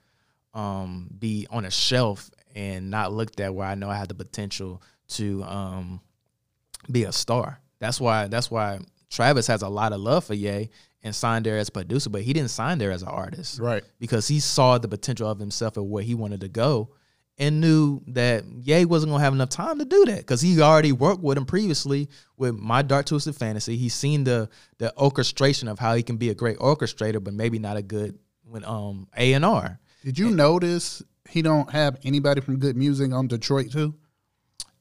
um 0.53 1.09
be 1.17 1.47
on 1.49 1.65
a 1.65 1.71
shelf 1.71 2.29
and 2.55 2.89
not 2.89 3.13
looked 3.13 3.39
at 3.39 3.53
where 3.53 3.67
I 3.67 3.75
know 3.75 3.89
I 3.89 3.97
have 3.97 4.07
the 4.07 4.15
potential 4.15 4.81
to 5.09 5.43
um 5.43 6.01
be 6.91 7.03
a 7.03 7.11
star. 7.11 7.59
That's 7.79 7.99
why 8.01 8.27
that's 8.27 8.49
why 8.49 8.79
Travis 9.09 9.47
has 9.47 9.61
a 9.61 9.69
lot 9.69 9.93
of 9.93 9.99
love 9.99 10.23
for 10.25 10.33
Ye 10.33 10.69
and 11.03 11.13
signed 11.15 11.45
there 11.45 11.57
as 11.59 11.69
producer, 11.69 12.09
but 12.09 12.23
he 12.23 12.33
didn't 12.33 12.49
sign 12.49 12.79
there 12.79 12.91
as 12.91 13.03
an 13.03 13.09
artist 13.09 13.59
Right. 13.59 13.83
because 13.99 14.27
he 14.27 14.39
saw 14.39 14.77
the 14.79 14.87
potential 14.87 15.29
of 15.29 15.37
himself 15.39 15.77
and 15.77 15.89
where 15.91 16.03
he 16.03 16.15
wanted 16.15 16.41
to 16.41 16.47
go. 16.47 16.89
and 17.37 17.59
knew 17.59 18.01
that 18.07 18.45
Ye 18.63 18.85
wasn't 18.85 19.11
gonna 19.11 19.21
have 19.21 19.33
enough 19.33 19.49
time 19.49 19.77
to 19.79 19.83
do 19.83 20.05
that 20.05 20.19
because 20.19 20.39
he 20.39 20.61
already 20.61 20.93
worked 20.93 21.21
with 21.21 21.37
him 21.37 21.45
previously 21.45 22.07
with 22.37 22.55
My 22.55 22.81
Dark 22.81 23.07
Twisted 23.07 23.35
Fantasy. 23.35 23.75
He's 23.75 23.93
seen 23.93 24.23
the 24.23 24.47
the 24.77 24.95
orchestration 24.97 25.67
of 25.67 25.77
how 25.77 25.95
he 25.95 26.01
can 26.01 26.15
be 26.15 26.29
a 26.29 26.33
great 26.33 26.57
orchestrator, 26.59 27.21
but 27.21 27.33
maybe 27.33 27.59
not 27.59 27.75
a 27.75 27.81
good 27.81 28.17
when 28.45 28.63
um 28.63 29.09
A 29.17 29.33
and 29.33 29.43
R. 29.43 29.77
Did 30.05 30.17
you 30.17 30.29
notice 30.31 31.03
he 31.29 31.41
don't 31.41 31.69
have 31.71 31.97
anybody 32.03 32.41
from 32.41 32.59
Good 32.59 32.75
Music 32.75 33.11
on 33.11 33.27
Detroit 33.27 33.71
2? 33.71 33.93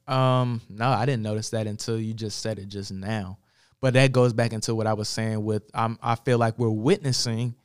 Um, 0.07 0.61
no, 0.69 0.87
I 0.87 1.05
didn't 1.05 1.23
notice 1.23 1.49
that 1.51 1.67
until 1.67 1.99
you 1.99 2.13
just 2.13 2.41
said 2.41 2.59
it 2.59 2.67
just 2.67 2.91
now. 2.91 3.39
But 3.81 3.93
that 3.93 4.11
goes 4.11 4.33
back 4.33 4.53
into 4.53 4.73
what 4.73 4.87
I 4.87 4.93
was 4.93 5.09
saying 5.09 5.43
with 5.43 5.63
I 5.73 6.15
feel 6.23 6.37
like 6.37 6.57
we're 6.57 6.69
witnessing 6.69 7.55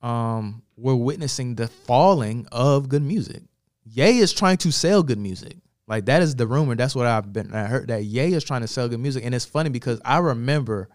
um 0.00 0.62
we're 0.76 0.94
witnessing 0.94 1.56
the 1.56 1.66
falling 1.66 2.46
of 2.52 2.88
good 2.88 3.02
music. 3.02 3.42
Ye 3.84 4.18
is 4.18 4.32
trying 4.32 4.58
to 4.58 4.70
sell 4.70 5.02
good 5.02 5.18
music. 5.18 5.56
Like 5.88 6.04
that 6.06 6.22
is 6.22 6.36
the 6.36 6.46
rumor. 6.46 6.76
That's 6.76 6.94
what 6.94 7.06
I've 7.06 7.32
been 7.32 7.52
I 7.54 7.64
heard 7.64 7.88
that 7.88 8.04
Ye 8.04 8.32
is 8.32 8.44
trying 8.44 8.60
to 8.60 8.68
sell 8.68 8.88
good 8.88 9.00
music. 9.00 9.24
And 9.24 9.34
it's 9.34 9.44
funny 9.44 9.70
because 9.70 10.00
I 10.04 10.18
remember 10.18 10.88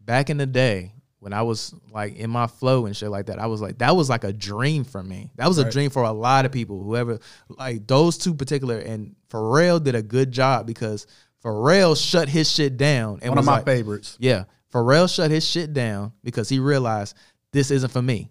back 0.00 0.30
in 0.30 0.38
the 0.38 0.46
day 0.46 0.92
when 1.20 1.32
I 1.32 1.42
was 1.42 1.74
like 1.92 2.16
in 2.16 2.30
my 2.30 2.46
flow 2.46 2.86
and 2.86 2.96
shit 2.96 3.10
like 3.10 3.26
that, 3.26 3.38
I 3.38 3.46
was 3.46 3.60
like, 3.60 3.78
that 3.78 3.96
was 3.96 4.08
like 4.08 4.24
a 4.24 4.32
dream 4.32 4.84
for 4.84 5.02
me. 5.02 5.30
That 5.36 5.48
was 5.48 5.58
a 5.58 5.68
dream 5.70 5.90
for 5.90 6.02
a 6.04 6.12
lot 6.12 6.44
of 6.46 6.52
people. 6.52 6.82
Whoever 6.82 7.18
like 7.48 7.86
those 7.86 8.18
two 8.18 8.34
particular 8.34 8.78
and 8.78 9.16
Pharrell 9.30 9.82
did 9.82 9.94
a 9.94 10.02
good 10.02 10.30
job 10.30 10.66
because 10.66 11.06
Pharrell 11.44 11.96
shut 11.96 12.28
his 12.28 12.50
shit 12.50 12.76
down 12.76 13.18
and 13.22 13.30
One 13.30 13.38
of 13.38 13.44
my 13.44 13.56
like, 13.56 13.64
favorites. 13.64 14.16
yeah, 14.20 14.44
Pharrell 14.72 15.12
shut 15.12 15.30
his 15.30 15.46
shit 15.46 15.72
down 15.72 16.12
because 16.22 16.48
he 16.48 16.58
realized 16.58 17.16
this 17.52 17.70
isn't 17.70 17.90
for 17.92 18.02
me. 18.02 18.30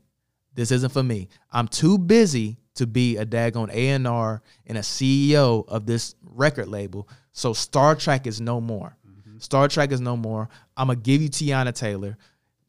This 0.54 0.72
isn't 0.72 0.92
for 0.92 1.04
me. 1.04 1.30
I'm 1.52 1.68
too 1.68 1.98
busy 1.98 2.58
to 2.76 2.88
be 2.88 3.18
a 3.18 3.26
daggone 3.26 3.70
A&R 3.74 4.42
and 4.66 4.78
a 4.78 4.82
CEO 4.82 5.68
of 5.68 5.86
this 5.86 6.16
record 6.24 6.68
label. 6.68 7.08
So 7.32 7.54
Star 7.54 7.96
Trak 7.96 8.28
is 8.28 8.40
no 8.42 8.60
more. 8.62 8.96
Mm-hmm. 9.08 9.40
Star 9.40 9.68
Trak 9.68 9.92
is 9.92 10.02
no 10.02 10.16
more. 10.18 10.50
I'm 10.76 10.88
gonna 10.88 11.00
give 11.00 11.22
you 11.22 11.30
Teyana 11.30 11.74
Taylor. 11.74 12.18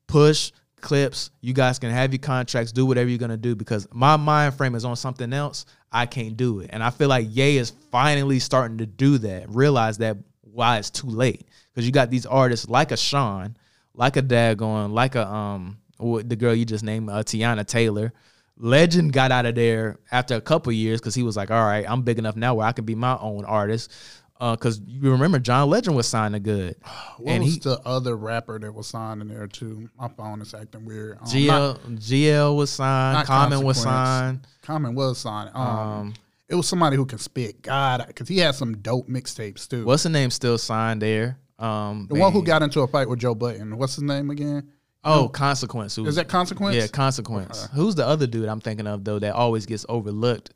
Push 0.08 0.50
Clipse. 0.80 1.30
You 1.40 1.52
guys 1.52 1.78
can 1.78 1.90
have 1.90 2.12
your 2.12 2.18
contracts. 2.18 2.72
Do 2.72 2.86
whatever 2.86 3.08
you're 3.08 3.18
gonna 3.18 3.36
do 3.36 3.54
because 3.54 3.86
my 3.92 4.16
mind 4.16 4.54
frame 4.54 4.74
is 4.74 4.84
on 4.84 4.96
something 4.96 5.32
else. 5.32 5.66
I 5.92 6.06
can't 6.06 6.36
do 6.36 6.60
it, 6.60 6.70
and 6.72 6.82
I 6.82 6.90
feel 6.90 7.08
like 7.08 7.26
Ye 7.30 7.56
is 7.58 7.70
finally 7.90 8.40
starting 8.40 8.78
to 8.78 8.86
do 8.86 9.18
that. 9.18 9.48
Realize 9.48 9.98
that 9.98 10.16
why 10.42 10.78
it's 10.78 10.90
too 10.90 11.06
late 11.06 11.46
because 11.72 11.86
you 11.86 11.92
got 11.92 12.10
these 12.10 12.26
artists 12.26 12.68
like 12.68 12.90
a 12.90 12.96
Sean, 12.96 13.56
like 13.94 14.16
a 14.16 14.22
Dagon, 14.22 14.92
like 14.92 15.14
a 15.14 15.26
um 15.26 15.78
the 16.00 16.36
girl 16.36 16.54
you 16.54 16.64
just 16.64 16.84
named 16.84 17.10
uh, 17.10 17.22
Teyana 17.22 17.66
Taylor. 17.66 18.12
Legend 18.60 19.12
got 19.12 19.30
out 19.30 19.46
of 19.46 19.54
there 19.54 20.00
after 20.10 20.34
a 20.34 20.40
couple 20.40 20.72
years 20.72 21.00
because 21.00 21.14
he 21.14 21.22
was 21.22 21.36
like, 21.36 21.50
"All 21.50 21.64
right, 21.64 21.88
I'm 21.88 22.02
big 22.02 22.18
enough 22.18 22.34
now 22.34 22.54
where 22.54 22.66
I 22.66 22.72
can 22.72 22.84
be 22.84 22.94
my 22.94 23.16
own 23.18 23.44
artist." 23.44 23.92
Because 24.38 24.80
you 24.86 25.10
remember 25.10 25.38
John 25.38 25.68
Legend 25.68 25.96
was 25.96 26.06
signed 26.06 26.34
to 26.34 26.40
good, 26.40 26.76
What 27.18 27.32
and 27.32 27.44
was 27.44 27.54
he 27.54 27.60
the 27.60 27.80
other 27.84 28.16
rapper 28.16 28.58
that 28.58 28.72
was 28.72 28.86
signed 28.86 29.20
in 29.22 29.28
there 29.28 29.46
too? 29.46 29.88
My 29.98 30.08
phone 30.08 30.40
is 30.40 30.54
acting 30.54 30.84
weird. 30.84 31.18
Um, 31.18 31.46
not- 31.46 31.80
GL 31.80 31.98
GL 31.98 32.56
was 32.56 32.70
signed, 32.70 33.26
Common 33.26 33.62
was 33.64 33.82
signed. 33.82 34.46
Common 34.62 34.94
was 34.94 35.18
signed. 35.18 35.50
Um, 35.54 35.66
Um, 35.66 36.14
it 36.48 36.54
was 36.54 36.66
somebody 36.68 36.96
who 36.96 37.04
can 37.04 37.18
spit. 37.18 37.60
God, 37.62 38.04
because 38.06 38.28
he 38.28 38.38
had 38.38 38.54
some 38.54 38.76
dope 38.78 39.08
mixtapes 39.08 39.68
too. 39.68 39.84
What's 39.84 40.04
the 40.04 40.08
name 40.08 40.30
still 40.30 40.56
signed 40.56 41.02
there? 41.02 41.38
Um, 41.58 42.06
the 42.08 42.14
one 42.14 42.32
who 42.32 42.42
got 42.44 42.62
into 42.62 42.80
a 42.82 42.86
fight 42.86 43.08
with 43.08 43.18
Joe 43.18 43.34
Budden? 43.34 43.76
What's 43.76 43.96
his 43.96 44.04
name 44.04 44.30
again? 44.30 44.68
oh 45.04 45.28
Consequence. 45.28 45.94
who- 45.96 46.06
Is 46.06 46.16
that 46.16 46.28
Consequence? 46.28 46.76
Yeah, 46.76 46.86
Consequence. 46.86 47.68
Who's 47.72 47.94
the 47.96 48.06
other 48.06 48.26
dude 48.26 48.48
I'm 48.48 48.60
thinking 48.60 48.86
of 48.86 49.04
though 49.04 49.18
that 49.18 49.34
always 49.34 49.64
gets 49.66 49.84
overlooked, 49.88 50.50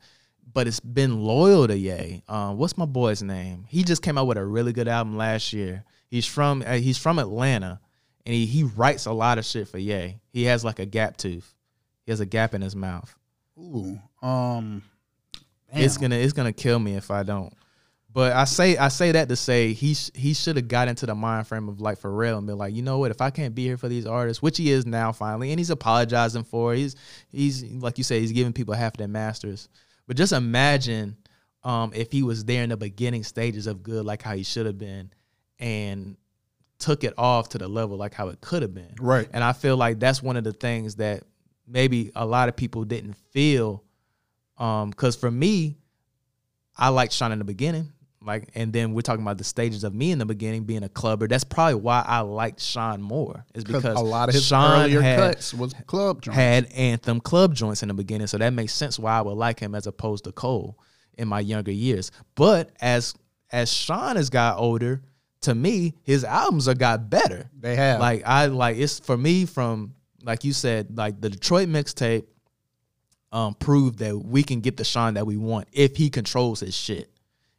but 0.53 0.67
it's 0.67 0.79
been 0.79 1.23
loyal 1.23 1.67
to 1.67 1.77
Ye. 1.77 2.23
Um, 2.27 2.57
what's 2.57 2.77
my 2.77 2.85
boy's 2.85 3.23
name? 3.23 3.65
He 3.67 3.83
just 3.83 4.01
came 4.01 4.17
out 4.17 4.27
with 4.27 4.37
a 4.37 4.45
really 4.45 4.73
good 4.73 4.87
album 4.87 5.17
last 5.17 5.53
year. 5.53 5.83
He's 6.09 6.25
from 6.25 6.63
uh, 6.65 6.73
he's 6.73 6.97
from 6.97 7.19
Atlanta, 7.19 7.79
and 8.25 8.35
he 8.35 8.45
he 8.45 8.63
writes 8.63 9.05
a 9.05 9.11
lot 9.11 9.37
of 9.37 9.45
shit 9.45 9.67
for 9.67 9.77
Ye. 9.77 10.19
He 10.31 10.43
has 10.43 10.63
like 10.63 10.79
a 10.79 10.85
gap 10.85 11.17
tooth. 11.17 11.53
He 12.05 12.11
has 12.11 12.19
a 12.19 12.25
gap 12.25 12.53
in 12.53 12.61
his 12.61 12.75
mouth. 12.75 13.13
Ooh. 13.59 13.99
Um. 14.21 14.83
It's 15.75 15.97
gonna 15.97 16.15
it's 16.17 16.33
gonna 16.33 16.53
kill 16.53 16.77
me 16.77 16.95
if 16.95 17.09
I 17.09 17.23
don't. 17.23 17.51
But 18.13 18.33
I 18.33 18.43
say 18.43 18.77
I 18.77 18.89
say 18.89 19.11
that 19.13 19.27
to 19.29 19.35
say 19.35 19.73
he 19.73 19.95
sh- 19.95 20.11
he 20.13 20.35
should 20.35 20.55
have 20.55 20.67
got 20.67 20.87
into 20.87 21.07
the 21.07 21.15
mind 21.15 21.47
frame 21.47 21.67
of 21.67 21.81
like 21.81 21.99
Pharrell 21.99 22.37
and 22.37 22.45
been 22.45 22.59
like, 22.59 22.75
you 22.75 22.83
know 22.83 22.99
what, 22.99 23.09
if 23.09 23.21
I 23.21 23.31
can't 23.31 23.55
be 23.55 23.63
here 23.63 23.77
for 23.77 23.89
these 23.89 24.05
artists, 24.05 24.39
which 24.43 24.57
he 24.57 24.69
is 24.69 24.85
now 24.85 25.11
finally, 25.11 25.49
and 25.51 25.59
he's 25.59 25.71
apologizing 25.71 26.43
for. 26.43 26.75
it. 26.75 26.77
He's 26.77 26.95
he's 27.31 27.63
like 27.63 27.97
you 27.97 28.03
say, 28.03 28.19
he's 28.19 28.31
giving 28.31 28.53
people 28.53 28.75
half 28.75 28.95
their 28.95 29.07
masters. 29.07 29.67
But 30.07 30.17
just 30.17 30.33
imagine 30.33 31.17
um, 31.63 31.91
if 31.95 32.11
he 32.11 32.23
was 32.23 32.45
there 32.45 32.63
in 32.63 32.69
the 32.69 32.77
beginning 32.77 33.23
stages 33.23 33.67
of 33.67 33.83
good, 33.83 34.05
like 34.05 34.21
how 34.21 34.35
he 34.35 34.43
should 34.43 34.65
have 34.65 34.77
been, 34.77 35.11
and 35.59 36.17
took 36.79 37.03
it 37.03 37.13
off 37.17 37.49
to 37.49 37.57
the 37.57 37.67
level 37.67 37.97
like 37.97 38.13
how 38.13 38.27
it 38.27 38.41
could 38.41 38.61
have 38.61 38.73
been. 38.73 38.93
Right. 38.99 39.29
And 39.31 39.43
I 39.43 39.53
feel 39.53 39.77
like 39.77 39.99
that's 39.99 40.21
one 40.21 40.35
of 40.35 40.43
the 40.43 40.51
things 40.51 40.95
that 40.95 41.23
maybe 41.65 42.11
a 42.15 42.25
lot 42.25 42.49
of 42.49 42.55
people 42.55 42.83
didn't 42.83 43.15
feel. 43.31 43.83
Um, 44.57 44.89
because 44.89 45.15
for 45.15 45.31
me, 45.31 45.77
I 46.75 46.89
liked 46.89 47.13
Sean 47.13 47.31
in 47.31 47.39
the 47.39 47.45
beginning. 47.45 47.91
Like, 48.25 48.49
and 48.55 48.71
then 48.71 48.93
we're 48.93 49.01
talking 49.01 49.21
about 49.21 49.37
the 49.37 49.43
stages 49.43 49.83
of 49.83 49.93
me 49.93 50.11
in 50.11 50.19
the 50.19 50.25
beginning 50.25 50.63
being 50.63 50.83
a 50.83 50.89
clubber. 50.89 51.27
That's 51.27 51.43
probably 51.43 51.75
why 51.75 52.03
I 52.05 52.21
liked 52.21 52.61
Sean 52.61 53.01
more. 53.01 53.45
Is 53.53 53.63
Because 53.63 53.97
a 53.97 54.01
lot 54.01 54.29
of 54.29 54.35
his 54.35 54.45
Sean 54.45 54.83
earlier 54.83 55.01
had, 55.01 55.19
cuts 55.19 55.53
was 55.53 55.73
club 55.87 56.21
joints. 56.21 56.35
had 56.37 56.71
anthem 56.73 57.19
club 57.19 57.53
joints 57.53 57.81
in 57.81 57.89
the 57.89 57.93
beginning, 57.93 58.27
so 58.27 58.37
that 58.37 58.53
makes 58.53 58.73
sense 58.73 58.97
why 58.97 59.17
I 59.17 59.21
would 59.21 59.33
like 59.33 59.59
him 59.59 59.75
as 59.75 59.87
opposed 59.87 60.23
to 60.23 60.31
Cole 60.31 60.79
in 61.17 61.27
my 61.27 61.41
younger 61.41 61.71
years. 61.71 62.11
But 62.35 62.71
as 62.81 63.13
as 63.51 63.71
Sean 63.71 64.15
has 64.15 64.29
got 64.29 64.57
older, 64.57 65.01
to 65.41 65.53
me, 65.53 65.93
his 66.03 66.23
albums 66.23 66.65
have 66.67 66.77
got 66.77 67.09
better. 67.09 67.49
They 67.59 67.75
have. 67.75 67.99
Like 67.99 68.23
I 68.25 68.45
like 68.47 68.77
it's 68.77 68.99
for 68.99 69.17
me 69.17 69.45
from 69.45 69.95
like 70.23 70.43
you 70.43 70.53
said, 70.53 70.97
like 70.97 71.19
the 71.19 71.29
Detroit 71.29 71.67
mixtape 71.67 72.25
um 73.31 73.53
proved 73.55 73.99
that 73.99 74.17
we 74.17 74.43
can 74.43 74.61
get 74.61 74.77
the 74.77 74.83
Sean 74.83 75.15
that 75.15 75.25
we 75.25 75.37
want 75.37 75.67
if 75.73 75.97
he 75.97 76.09
controls 76.09 76.61
his 76.61 76.75
shit. 76.75 77.09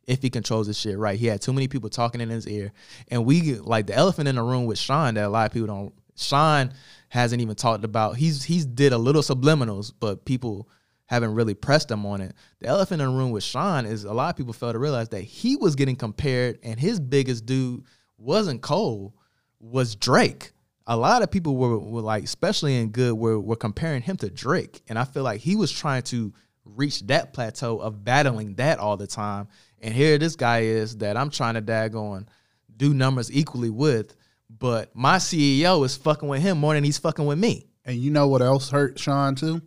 If 0.07 0.23
he 0.23 0.31
controls 0.31 0.67
his 0.67 0.79
shit 0.79 0.99
right. 0.99 1.19
He 1.19 1.27
had 1.27 1.41
too 1.41 1.53
many 1.53 1.69
people 1.69 1.89
talking 1.89 2.21
in 2.21 2.29
his 2.29 2.47
ear. 2.47 2.73
And 3.09 3.25
we 3.25 3.55
like 3.55 3.87
the 3.87 3.95
elephant 3.95 4.29
in 4.29 4.37
the 4.37 4.43
room 4.43 4.67
with 4.67 4.79
Sean 4.79 5.15
that 5.15 5.25
a 5.25 5.29
lot 5.29 5.47
of 5.47 5.53
people 5.53 5.69
don't 5.69 5.95
Sean 6.17 6.73
hasn't 7.09 7.43
even 7.43 7.55
talked 7.55 7.85
about. 7.85 8.17
He's 8.17 8.45
he's 8.45 8.67
did 8.67 8.93
a 8.93 8.99
little 8.99 9.23
subliminals, 9.23 9.93
but 9.99 10.25
people 10.25 10.69
haven't 11.07 11.35
really 11.35 11.55
pressed 11.55 11.91
him 11.91 12.07
on 12.07 12.21
it. 12.21 12.35
The 12.61 12.67
elephant 12.67 13.03
in 13.03 13.09
the 13.09 13.15
room 13.15 13.31
with 13.31 13.45
Sean 13.45 13.85
is 13.85 14.05
a 14.05 14.13
lot 14.13 14.31
of 14.31 14.37
people 14.37 14.53
fail 14.53 14.73
to 14.73 14.79
realize 14.79 15.11
that 15.11 15.21
he 15.21 15.57
was 15.57 15.75
getting 15.75 15.97
compared 15.97 16.59
and 16.63 16.81
his 16.81 16.99
biggest 16.99 17.45
dude 17.45 17.85
wasn't 18.17 18.63
Cole, 18.63 19.15
was 19.61 19.97
Drake. 19.97 20.53
A 20.87 20.97
lot 20.97 21.23
of 21.23 21.31
people 21.31 21.57
were, 21.57 21.79
were 21.79 22.01
like, 22.01 22.25
especially 22.25 22.77
in 22.79 22.91
good, 22.91 23.15
were, 23.15 23.39
were 23.39 23.57
comparing 23.57 24.03
him 24.03 24.17
to 24.19 24.31
Drake. 24.31 24.83
And 24.89 24.99
I 24.99 25.05
feel 25.05 25.23
like 25.23 25.41
he 25.41 25.57
was 25.57 25.71
trying 25.71 26.03
to 26.05 26.33
reach 26.65 27.01
that 27.07 27.33
plateau 27.33 27.79
of 27.79 28.05
battling 28.05 28.55
that 28.55 28.79
all 28.79 28.97
the 28.97 29.07
time. 29.07 29.49
And 29.81 29.95
here 29.95 30.19
this 30.19 30.37
guy 30.37 30.61
is 30.61 30.99
that 30.99 31.17
I'm 31.17 31.31
trying 31.31 31.55
to 31.55 31.61
dag 31.61 31.95
on, 31.95 32.29
do 32.77 32.95
numbers 32.95 33.31
equally 33.33 33.71
with, 33.71 34.17
but 34.49 34.95
my 34.95 35.17
CEO 35.17 35.85
is 35.85 35.97
fucking 35.97 36.29
with 36.29 36.43
him 36.43 36.59
more 36.59 36.75
than 36.75 36.85
he's 36.85 36.99
fucking 36.99 37.27
with 37.27 37.39
me. 37.39 37.67
And 37.85 37.97
you 37.97 38.11
know 38.11 38.29
what 38.29 38.43
else 38.43 38.71
hurt 38.71 38.99
Sean 38.99 39.35
too? 39.35 39.61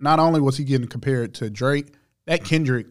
Not 0.00 0.18
only 0.18 0.40
was 0.40 0.56
he 0.56 0.64
getting 0.64 0.88
compared 0.88 1.34
to 1.34 1.48
Drake, 1.48 1.94
that 2.26 2.44
Kendrick 2.44 2.88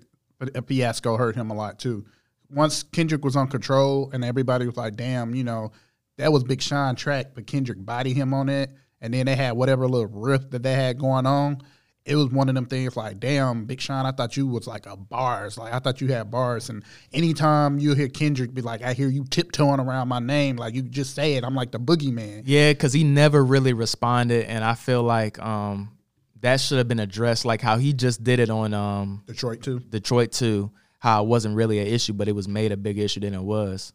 fiasco 0.66 1.18
hurt 1.18 1.36
him 1.36 1.52
a 1.52 1.54
lot 1.54 1.78
too. 1.78 2.06
Once 2.50 2.84
Kendrick 2.84 3.24
was 3.24 3.36
on 3.36 3.48
control 3.48 4.10
and 4.14 4.24
everybody 4.24 4.66
was 4.66 4.78
like, 4.78 4.96
damn, 4.96 5.36
you 5.36 5.44
know, 5.44 5.72
that 6.18 6.32
was 6.32 6.44
Big 6.44 6.62
Sean 6.62 6.96
track, 6.96 7.28
but 7.34 7.48
Kendrick 7.48 7.84
bodied 7.84 8.16
him 8.16 8.34
on 8.34 8.50
it. 8.50 8.72
And 9.02 9.14
then 9.14 9.26
they 9.26 9.36
had 9.36 9.52
whatever 9.52 9.88
little 9.88 10.08
riff 10.08 10.50
that 10.52 10.64
they 10.64 10.74
had 10.74 10.98
going 10.98 11.26
on. 11.26 11.62
It 12.06 12.16
was 12.16 12.28
one 12.28 12.50
of 12.50 12.56
them 12.56 12.68
things 12.68 12.96
like, 12.96 13.20
damn, 13.20 13.66
Big 13.66 13.82
Sean, 13.82 14.06
I 14.06 14.12
thought 14.12 14.38
you 14.38 14.46
was 14.46 14.68
like 14.68 14.86
a 14.86 14.96
bars. 14.96 15.58
Like 15.58 15.74
I 15.74 15.80
thought 15.80 16.02
you 16.02 16.08
had 16.10 16.30
bars. 16.30 16.70
And 16.70 16.84
anytime 17.12 17.80
you 17.80 17.96
hear 17.96 18.08
Kendrick 18.08 18.54
be 18.54 18.62
like, 18.62 18.84
I 18.84 18.94
hear 18.94 19.10
you 19.10 19.24
tiptoeing 19.24 19.80
around 19.80 20.08
my 20.08 20.20
name, 20.20 20.56
like 20.56 20.76
you 20.76 20.84
just 20.84 21.16
say 21.16 21.34
it, 21.34 21.44
I'm 21.44 21.56
like 21.56 21.72
the 21.72 21.80
boogeyman. 21.80 22.44
Yeah, 22.46 22.74
because 22.74 22.94
he 22.94 23.04
never 23.04 23.44
really 23.44 23.74
responded, 23.74 24.46
and 24.46 24.64
I 24.64 24.76
feel 24.76 25.02
like 25.02 25.40
um 25.40 25.98
that 26.42 26.58
should 26.62 26.78
have 26.78 26.88
been 26.88 27.00
addressed, 27.00 27.44
like 27.44 27.62
how 27.62 27.78
he 27.78 27.92
just 27.92 28.24
did 28.24 28.40
it 28.40 28.52
on 28.52 28.76
um 28.76 29.24
Detroit 29.26 29.64
2. 29.64 29.80
Detroit 29.80 30.32
2. 30.32 30.72
How 31.00 31.24
it 31.24 31.28
wasn't 31.28 31.56
really 31.56 31.80
an 31.80 31.88
issue, 31.88 32.14
but 32.14 32.28
it 32.28 32.34
was 32.34 32.48
made 32.48 32.72
a 32.72 32.78
big 32.78 33.00
issue 33.00 33.20
than 33.20 33.34
it 33.34 33.42
was. 33.42 33.94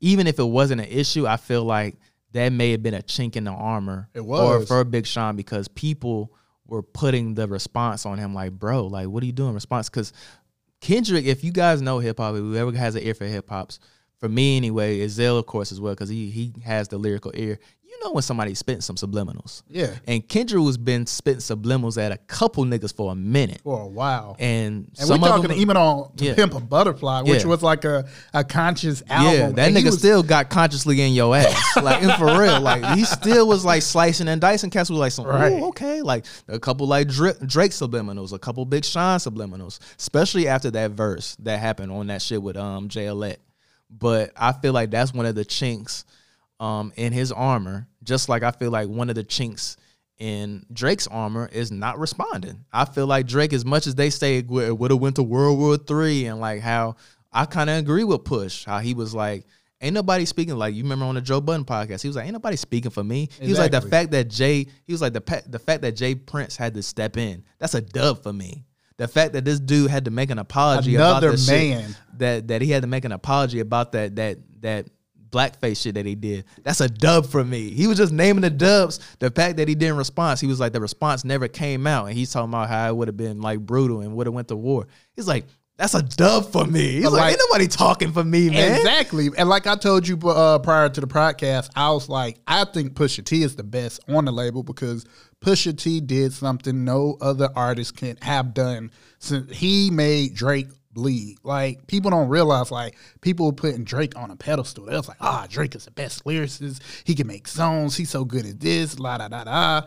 Even 0.00 0.26
if 0.26 0.38
it 0.38 0.44
wasn't 0.44 0.80
an 0.80 0.88
issue, 0.88 1.26
I 1.26 1.36
feel 1.36 1.64
like 1.64 1.96
that 2.32 2.50
may 2.50 2.70
have 2.70 2.82
been 2.82 2.94
a 2.94 3.02
chink 3.02 3.36
in 3.36 3.44
the 3.44 3.50
armor. 3.50 4.08
It 4.14 4.20
or 4.20 4.64
for 4.64 4.84
Big 4.84 5.06
Sean 5.06 5.36
because 5.36 5.68
people 5.68 6.32
were 6.72 6.82
putting 6.82 7.34
the 7.34 7.46
response 7.46 8.06
on 8.06 8.16
him, 8.16 8.32
like, 8.32 8.52
bro, 8.52 8.86
like, 8.86 9.06
what 9.06 9.22
are 9.22 9.26
you 9.26 9.32
doing? 9.32 9.52
Response 9.52 9.90
because 9.90 10.10
Kendrick, 10.80 11.26
if 11.26 11.44
you 11.44 11.52
guys 11.52 11.82
know 11.82 11.98
hip 11.98 12.16
hop, 12.18 12.34
whoever 12.34 12.72
has 12.72 12.94
an 12.94 13.02
ear 13.04 13.14
for 13.14 13.26
hip 13.26 13.48
hops, 13.50 13.78
for 14.22 14.28
me 14.28 14.56
anyway, 14.56 15.00
Ezell 15.00 15.36
of 15.38 15.46
course 15.46 15.72
as 15.72 15.80
well 15.80 15.92
because 15.94 16.08
he 16.08 16.30
he 16.30 16.52
has 16.64 16.86
the 16.86 16.96
lyrical 16.96 17.32
ear. 17.34 17.58
You 17.84 18.06
know 18.08 18.12
when 18.12 18.22
somebody's 18.22 18.58
spitting 18.58 18.80
some 18.80 18.96
subliminals. 18.96 19.62
Yeah. 19.68 19.94
And 20.06 20.26
Kendrick 20.26 20.64
has 20.64 20.78
been 20.78 21.06
spitting 21.06 21.40
subliminals 21.40 22.00
at 22.02 22.10
a 22.10 22.16
couple 22.16 22.64
niggas 22.64 22.96
for 22.96 23.12
a 23.12 23.14
minute. 23.14 23.60
For 23.62 23.82
a 23.82 23.86
while. 23.86 24.34
And, 24.38 24.86
And 24.98 25.06
some 25.08 25.20
we're 25.20 25.28
of 25.28 25.34
talking 25.34 25.50
them, 25.50 25.58
even 25.58 25.76
on 25.76 26.10
To 26.16 26.24
Yeah. 26.24 26.34
Pimp 26.34 26.54
a 26.54 26.60
Butterfly, 26.60 27.20
which 27.22 27.42
Yeah. 27.42 27.48
was 27.48 27.62
like 27.62 27.84
a, 27.84 28.08
a 28.32 28.44
conscious 28.44 29.02
album. 29.10 29.32
yeah, 29.34 29.48
that 29.50 29.68
And 29.68 29.76
nigga 29.76 29.84
was- 29.90 29.98
still 29.98 30.22
got 30.22 30.48
consciously 30.48 31.02
in 31.02 31.12
your 31.12 31.36
ass. 31.36 31.54
like 31.82 32.02
and 32.02 32.12
for 32.14 32.40
real. 32.40 32.60
Like 32.62 32.82
he 32.96 33.04
still 33.04 33.46
was 33.46 33.62
like 33.62 33.82
slicing 33.82 34.26
and 34.26 34.40
dicing 34.40 34.70
cats 34.70 34.88
was 34.88 34.98
like 34.98 35.12
some 35.12 35.26
Right. 35.26 35.62
okay. 35.62 36.00
Like 36.00 36.24
a 36.48 36.58
couple 36.58 36.86
like 36.86 37.08
Drake, 37.08 37.36
subliminals, 37.72 38.32
a 38.32 38.38
couple 38.38 38.64
Big 38.64 38.86
Sean 38.86 39.18
subliminals, 39.18 39.78
especially 39.98 40.48
after 40.48 40.70
that 40.70 40.92
verse 40.92 41.36
that 41.40 41.58
happened 41.60 41.92
on 41.92 42.06
that 42.06 42.22
shit 42.22 42.42
with 42.42 42.56
um 42.56 42.88
JLet. 42.88 43.36
But 43.96 44.32
I 44.36 44.52
feel 44.52 44.72
like 44.72 44.90
that's 44.90 45.12
one 45.12 45.26
of 45.26 45.34
the 45.34 45.44
chinks 45.44 46.04
um 46.60 46.92
in 46.96 47.12
his 47.12 47.32
armor, 47.32 47.88
just 48.02 48.28
like 48.28 48.42
I 48.42 48.50
feel 48.50 48.70
like 48.70 48.88
one 48.88 49.08
of 49.08 49.14
the 49.14 49.24
chinks 49.24 49.76
in 50.18 50.64
Drake's 50.72 51.06
armor 51.08 51.48
is 51.52 51.72
not 51.72 51.98
responding. 51.98 52.64
I 52.72 52.84
feel 52.84 53.06
like 53.06 53.26
Drake, 53.26 53.52
as 53.52 53.64
much 53.64 53.86
as 53.86 53.94
they 53.96 54.08
say 54.10 54.38
it 54.38 54.46
would 54.48 54.90
have 54.90 55.00
went 55.00 55.16
to 55.16 55.22
World 55.22 55.58
War 55.58 55.76
Three, 55.76 56.26
and 56.26 56.40
like 56.40 56.60
how 56.60 56.96
I 57.32 57.44
kind 57.44 57.68
of 57.68 57.76
agree 57.78 58.04
with 58.04 58.24
Push, 58.24 58.64
how 58.64 58.78
he 58.78 58.94
was 58.94 59.14
like, 59.14 59.46
ain't 59.80 59.94
nobody 59.94 60.24
speaking 60.24 60.56
like 60.56 60.74
you 60.74 60.84
remember 60.84 61.04
on 61.06 61.16
the 61.16 61.20
Joe 61.20 61.40
Budden 61.40 61.64
podcast. 61.64 62.02
He 62.02 62.08
was 62.08 62.16
like, 62.16 62.26
ain't 62.26 62.34
nobody 62.34 62.56
speaking 62.56 62.90
for 62.90 63.02
me. 63.02 63.28
He 63.40 63.48
was 63.48 63.58
like 63.58 63.72
the 63.72 63.80
fact 63.80 64.12
that 64.12 64.28
Jay, 64.28 64.66
he 64.84 64.92
was 64.92 65.02
like 65.02 65.12
the 65.12 65.42
the 65.48 65.58
fact 65.58 65.82
that 65.82 65.92
J. 65.92 66.14
Prince 66.14 66.56
had 66.56 66.74
to 66.74 66.82
step 66.82 67.16
in. 67.16 67.44
That's 67.58 67.74
a 67.74 67.80
dub 67.80 68.22
for 68.22 68.32
me. 68.32 68.64
The 68.96 69.08
fact 69.08 69.32
that 69.32 69.44
this 69.44 69.58
dude 69.60 69.90
had 69.90 70.04
to 70.04 70.10
make 70.10 70.30
an 70.30 70.38
apology 70.38 70.94
Another 70.94 71.28
about 71.28 71.38
shit- 71.38 71.70
man. 71.70 71.96
that 72.18 72.48
that 72.48 72.62
he 72.62 72.70
had 72.70 72.82
to 72.82 72.88
make 72.88 73.04
an 73.04 73.12
apology 73.12 73.60
about 73.60 73.92
that 73.92 74.16
that 74.16 74.38
that 74.60 74.86
blackface 75.30 75.82
shit 75.82 75.94
that 75.94 76.04
he 76.04 76.14
did. 76.14 76.44
That's 76.62 76.80
a 76.82 76.88
dub 76.88 77.24
for 77.26 77.42
me. 77.42 77.70
He 77.70 77.86
was 77.86 77.96
just 77.96 78.12
naming 78.12 78.42
the 78.42 78.50
dubs. 78.50 79.00
The 79.18 79.30
fact 79.30 79.56
that 79.56 79.66
he 79.66 79.74
didn't 79.74 79.96
respond, 79.96 80.38
he 80.38 80.46
was 80.46 80.60
like 80.60 80.74
the 80.74 80.80
response 80.80 81.24
never 81.24 81.48
came 81.48 81.86
out, 81.86 82.04
and 82.06 82.14
he's 82.16 82.30
talking 82.30 82.50
about 82.50 82.68
how 82.68 82.88
it 82.90 82.94
would 82.94 83.08
have 83.08 83.16
been 83.16 83.40
like 83.40 83.60
brutal 83.60 84.00
and 84.02 84.14
would 84.14 84.26
have 84.26 84.34
went 84.34 84.48
to 84.48 84.56
war. 84.56 84.86
He's 85.16 85.26
like, 85.26 85.46
that's 85.78 85.94
a 85.94 86.02
dub 86.02 86.52
for 86.52 86.64
me. 86.64 86.92
He's 86.92 87.04
like, 87.04 87.12
like- 87.12 87.30
ain't 87.32 87.40
nobody 87.50 87.66
talking 87.66 88.12
for 88.12 88.22
me, 88.24 88.50
man. 88.50 88.76
Exactly. 88.76 89.30
And 89.36 89.48
like 89.48 89.66
I 89.66 89.74
told 89.76 90.06
you 90.06 90.16
uh, 90.28 90.58
prior 90.60 90.88
to 90.88 91.00
the 91.00 91.06
podcast, 91.06 91.70
I 91.74 91.90
was 91.90 92.08
like, 92.08 92.38
I 92.46 92.64
think 92.64 92.94
Pusha 92.94 93.24
T 93.24 93.42
is 93.42 93.56
the 93.56 93.64
best 93.64 94.00
on 94.08 94.24
the 94.26 94.32
label 94.32 94.62
because 94.62 95.04
Pusha 95.40 95.76
T 95.76 96.00
did 96.00 96.32
something 96.32 96.84
no 96.84 97.16
other 97.20 97.48
artist 97.56 97.96
can 97.96 98.16
have 98.22 98.54
done 98.54 98.90
since 99.18 99.50
he 99.56 99.90
made 99.90 100.34
Drake 100.34 100.68
bleed. 100.92 101.38
Like 101.42 101.86
people 101.86 102.10
don't 102.10 102.28
realize 102.28 102.70
like 102.70 102.96
people 103.22 103.46
were 103.46 103.52
putting 103.52 103.82
Drake 103.82 104.14
on 104.14 104.30
a 104.30 104.36
pedestal. 104.36 104.84
They 104.84 104.94
was 104.94 105.08
like, 105.08 105.16
ah, 105.20 105.46
Drake 105.48 105.74
is 105.74 105.86
the 105.86 105.90
best 105.90 106.24
lyricist. 106.24 106.80
He 107.04 107.14
can 107.14 107.26
make 107.26 107.48
songs. 107.48 107.96
He's 107.96 108.10
so 108.10 108.24
good 108.26 108.44
at 108.46 108.60
this, 108.60 108.98
la 109.00 109.16
da 109.18 109.28
da 109.28 109.44
da. 109.44 109.82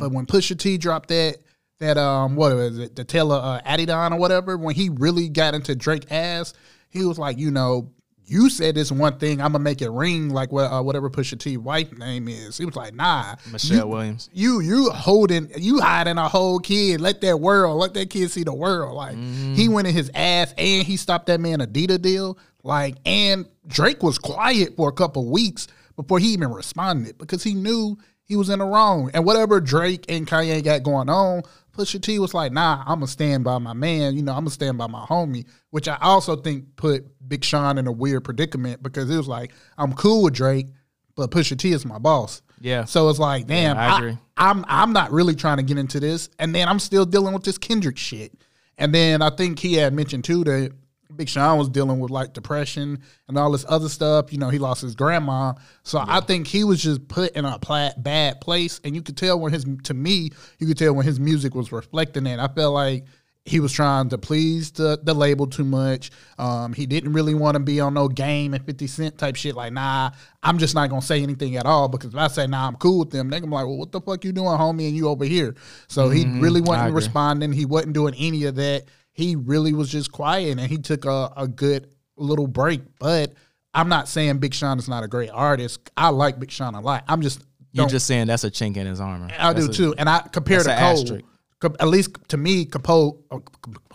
But 0.00 0.12
when 0.12 0.24
Pusha 0.26 0.58
T 0.58 0.78
dropped 0.78 1.10
that 1.10 1.36
that 1.78 1.98
um 1.98 2.36
what 2.36 2.54
was 2.54 2.78
it 2.78 2.96
the 2.96 3.04
Taylor 3.04 3.36
uh, 3.36 3.60
Adidon 3.62 4.12
or 4.12 4.18
whatever 4.18 4.56
when 4.56 4.74
he 4.74 4.88
really 4.88 5.28
got 5.28 5.54
into 5.54 5.74
Drake 5.74 6.10
ass 6.10 6.54
he 6.88 7.04
was 7.04 7.18
like 7.18 7.38
you 7.38 7.50
know 7.50 7.90
you 8.28 8.50
said 8.50 8.74
this 8.74 8.90
one 8.90 9.18
thing 9.18 9.40
I'm 9.40 9.52
gonna 9.52 9.60
make 9.62 9.82
it 9.82 9.90
ring 9.90 10.30
like 10.30 10.50
what 10.50 10.64
uh, 10.72 10.82
whatever 10.82 11.08
Pusha 11.08 11.38
T 11.38 11.56
wife 11.56 11.96
name 11.96 12.28
is. 12.28 12.58
He 12.58 12.64
was 12.64 12.74
like 12.74 12.94
nah 12.94 13.36
Michelle 13.52 13.78
you, 13.78 13.86
Williams. 13.86 14.30
you 14.32 14.60
you 14.60 14.90
holding 14.90 15.50
you 15.56 15.80
hiding 15.80 16.18
a 16.18 16.28
whole 16.28 16.58
kid. 16.58 17.00
Let 17.00 17.20
that 17.20 17.40
world 17.40 17.78
let 17.78 17.94
that 17.94 18.10
kid 18.10 18.30
see 18.30 18.42
the 18.42 18.54
world. 18.54 18.94
Like 18.94 19.16
he 19.16 19.68
went 19.68 19.86
in 19.86 19.94
his 19.94 20.10
ass 20.14 20.52
and 20.58 20.84
he 20.84 20.96
stopped 20.96 21.26
that 21.26 21.40
man 21.40 21.60
Adidas 21.60 22.02
deal. 22.02 22.38
Like 22.62 22.96
and 23.06 23.46
Drake 23.68 24.02
was 24.02 24.18
quiet 24.18 24.76
for 24.76 24.88
a 24.88 24.92
couple 24.92 25.30
weeks 25.30 25.68
before 25.94 26.18
he 26.18 26.28
even 26.28 26.50
responded 26.50 27.18
because 27.18 27.44
he 27.44 27.54
knew 27.54 27.96
he 28.24 28.34
was 28.34 28.48
in 28.48 28.58
the 28.58 28.64
wrong. 28.64 29.10
And 29.14 29.24
whatever 29.24 29.60
Drake 29.60 30.04
and 30.08 30.26
Kanye 30.26 30.64
got 30.64 30.82
going 30.82 31.08
on 31.08 31.42
Pusha 31.76 32.00
T 32.00 32.18
was 32.18 32.34
like 32.34 32.52
nah 32.52 32.82
I'm 32.86 32.96
gonna 32.96 33.06
stand 33.06 33.44
by 33.44 33.58
my 33.58 33.72
man 33.72 34.14
you 34.16 34.22
know 34.22 34.32
I'm 34.32 34.40
gonna 34.40 34.50
stand 34.50 34.78
by 34.78 34.86
my 34.86 35.04
homie 35.04 35.46
which 35.70 35.88
I 35.88 35.98
also 36.00 36.36
think 36.36 36.76
put 36.76 37.04
Big 37.28 37.44
Sean 37.44 37.78
in 37.78 37.86
a 37.86 37.92
weird 37.92 38.24
predicament 38.24 38.82
because 38.82 39.10
it 39.10 39.16
was 39.16 39.28
like 39.28 39.52
I'm 39.76 39.92
cool 39.92 40.22
with 40.22 40.34
Drake 40.34 40.66
but 41.14 41.30
Pusha 41.30 41.58
T 41.58 41.72
is 41.72 41.84
my 41.86 41.98
boss 41.98 42.42
Yeah. 42.60 42.84
so 42.84 43.08
it's 43.08 43.18
like, 43.18 43.46
damn, 43.46 43.76
I 43.76 43.86
I 43.88 43.98
agree. 43.98 44.18
I'm 44.36 44.64
I'm 44.68 44.92
not 44.92 45.12
really 45.12 45.34
trying 45.34 45.56
to 45.58 45.62
get 45.62 45.78
into 45.78 45.98
this, 46.00 46.28
and 46.38 46.54
then 46.54 46.68
I'm 46.68 46.78
still 46.78 47.06
dealing 47.06 47.32
with 47.32 47.42
this 47.44 47.56
Kendrick 47.58 47.96
shit. 47.96 48.32
And 48.76 48.94
then 48.94 49.22
I 49.22 49.30
think 49.30 49.58
he 49.58 49.74
had 49.74 49.94
mentioned 49.94 50.24
too 50.24 50.44
that 50.44 50.72
Big 51.14 51.28
Sean 51.28 51.58
was 51.58 51.68
dealing 51.68 52.00
with 52.00 52.10
like 52.10 52.32
depression 52.32 53.00
and 53.28 53.38
all 53.38 53.50
this 53.52 53.64
other 53.68 53.88
stuff. 53.88 54.32
You 54.32 54.38
know, 54.38 54.48
he 54.48 54.58
lost 54.58 54.82
his 54.82 54.94
grandma, 54.94 55.54
so 55.82 56.02
I 56.06 56.20
think 56.20 56.46
he 56.46 56.64
was 56.64 56.82
just 56.82 57.06
put 57.08 57.32
in 57.32 57.44
a 57.44 57.58
pla- 57.58 57.92
bad 57.96 58.40
place. 58.40 58.80
And 58.84 58.94
you 58.94 59.02
could 59.02 59.16
tell 59.16 59.38
when 59.38 59.52
his 59.52 59.64
to 59.84 59.94
me, 59.94 60.30
you 60.58 60.66
could 60.66 60.78
tell 60.78 60.94
when 60.94 61.06
his 61.06 61.20
music 61.20 61.54
was 61.54 61.72
reflecting 61.72 62.24
that. 62.24 62.40
I 62.40 62.48
felt 62.48 62.74
like 62.74 63.04
he 63.46 63.60
was 63.60 63.72
trying 63.72 64.08
to 64.08 64.18
please 64.18 64.72
the, 64.72 64.98
the 65.02 65.14
label 65.14 65.46
too 65.46 65.64
much. 65.64 66.10
Um, 66.36 66.72
he 66.72 66.84
didn't 66.84 67.12
really 67.12 67.34
want 67.34 67.54
to 67.54 67.60
be 67.60 67.78
on 67.78 67.94
no 67.94 68.08
game 68.08 68.54
and 68.54 68.66
50 68.66 68.86
Cent 68.88 69.18
type 69.18 69.36
shit. 69.36 69.54
Like, 69.54 69.72
nah, 69.72 70.10
I'm 70.42 70.58
just 70.58 70.74
not 70.74 70.90
going 70.90 71.00
to 71.00 71.06
say 71.06 71.22
anything 71.22 71.56
at 71.56 71.64
all 71.64 71.88
because 71.88 72.12
if 72.12 72.18
I 72.18 72.26
say, 72.26 72.48
nah, 72.48 72.66
I'm 72.66 72.74
cool 72.74 72.98
with 72.98 73.10
them, 73.10 73.30
they're 73.30 73.38
going 73.38 73.50
to 73.50 73.54
be 73.54 73.56
like, 73.56 73.66
well, 73.66 73.78
what 73.78 73.92
the 73.92 74.00
fuck 74.00 74.24
you 74.24 74.32
doing, 74.32 74.48
homie, 74.48 74.88
and 74.88 74.96
you 74.96 75.08
over 75.08 75.24
here? 75.24 75.54
So 75.86 76.10
he 76.10 76.26
really 76.40 76.60
wasn't 76.60 76.92
responding. 76.92 77.52
He 77.52 77.64
wasn't 77.64 77.92
doing 77.92 78.14
any 78.18 78.44
of 78.44 78.56
that. 78.56 78.86
He 79.16 79.34
really 79.34 79.72
was 79.72 79.88
just 79.90 80.12
quiet 80.12 80.58
and 80.58 80.60
he 80.60 80.76
took 80.76 81.06
a, 81.06 81.32
a 81.36 81.48
good 81.48 81.88
little 82.16 82.46
break. 82.46 82.82
But 83.00 83.32
I'm 83.72 83.88
not 83.88 84.08
saying 84.08 84.38
Big 84.38 84.52
Sean 84.52 84.78
is 84.78 84.88
not 84.88 85.04
a 85.04 85.08
great 85.08 85.30
artist. 85.30 85.90
I 85.96 86.10
like 86.10 86.38
Big 86.38 86.50
Sean 86.50 86.74
a 86.74 86.80
lot. 86.82 87.04
I'm 87.08 87.22
just, 87.22 87.42
You're 87.72 87.86
just 87.86 88.06
saying 88.06 88.26
that's 88.26 88.44
a 88.44 88.50
chink 88.50 88.76
in 88.76 88.86
his 88.86 89.00
armor. 89.00 89.28
I 89.38 89.54
do 89.54 89.70
a- 89.70 89.72
too, 89.72 89.94
and 89.96 90.08
I 90.08 90.20
compare 90.20 90.62
to 90.62 90.76
Cole. 90.76 91.20
Co- 91.58 91.74
At 91.80 91.88
least 91.88 92.16
to 92.28 92.36
me, 92.36 92.66
Cole, 92.66 93.24
oh, 93.30 93.42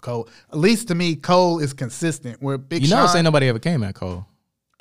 Cole. 0.01 0.27
At 0.51 0.57
least 0.57 0.87
to 0.87 0.95
me, 0.95 1.15
Cole 1.15 1.59
is 1.59 1.73
consistent. 1.73 2.41
Where 2.41 2.57
Big 2.57 2.81
You 2.81 2.89
know, 2.89 3.05
Sean 3.05 3.17
ain't 3.17 3.23
nobody 3.25 3.47
ever 3.47 3.59
came 3.59 3.83
at 3.83 3.93
Cole. 3.93 4.25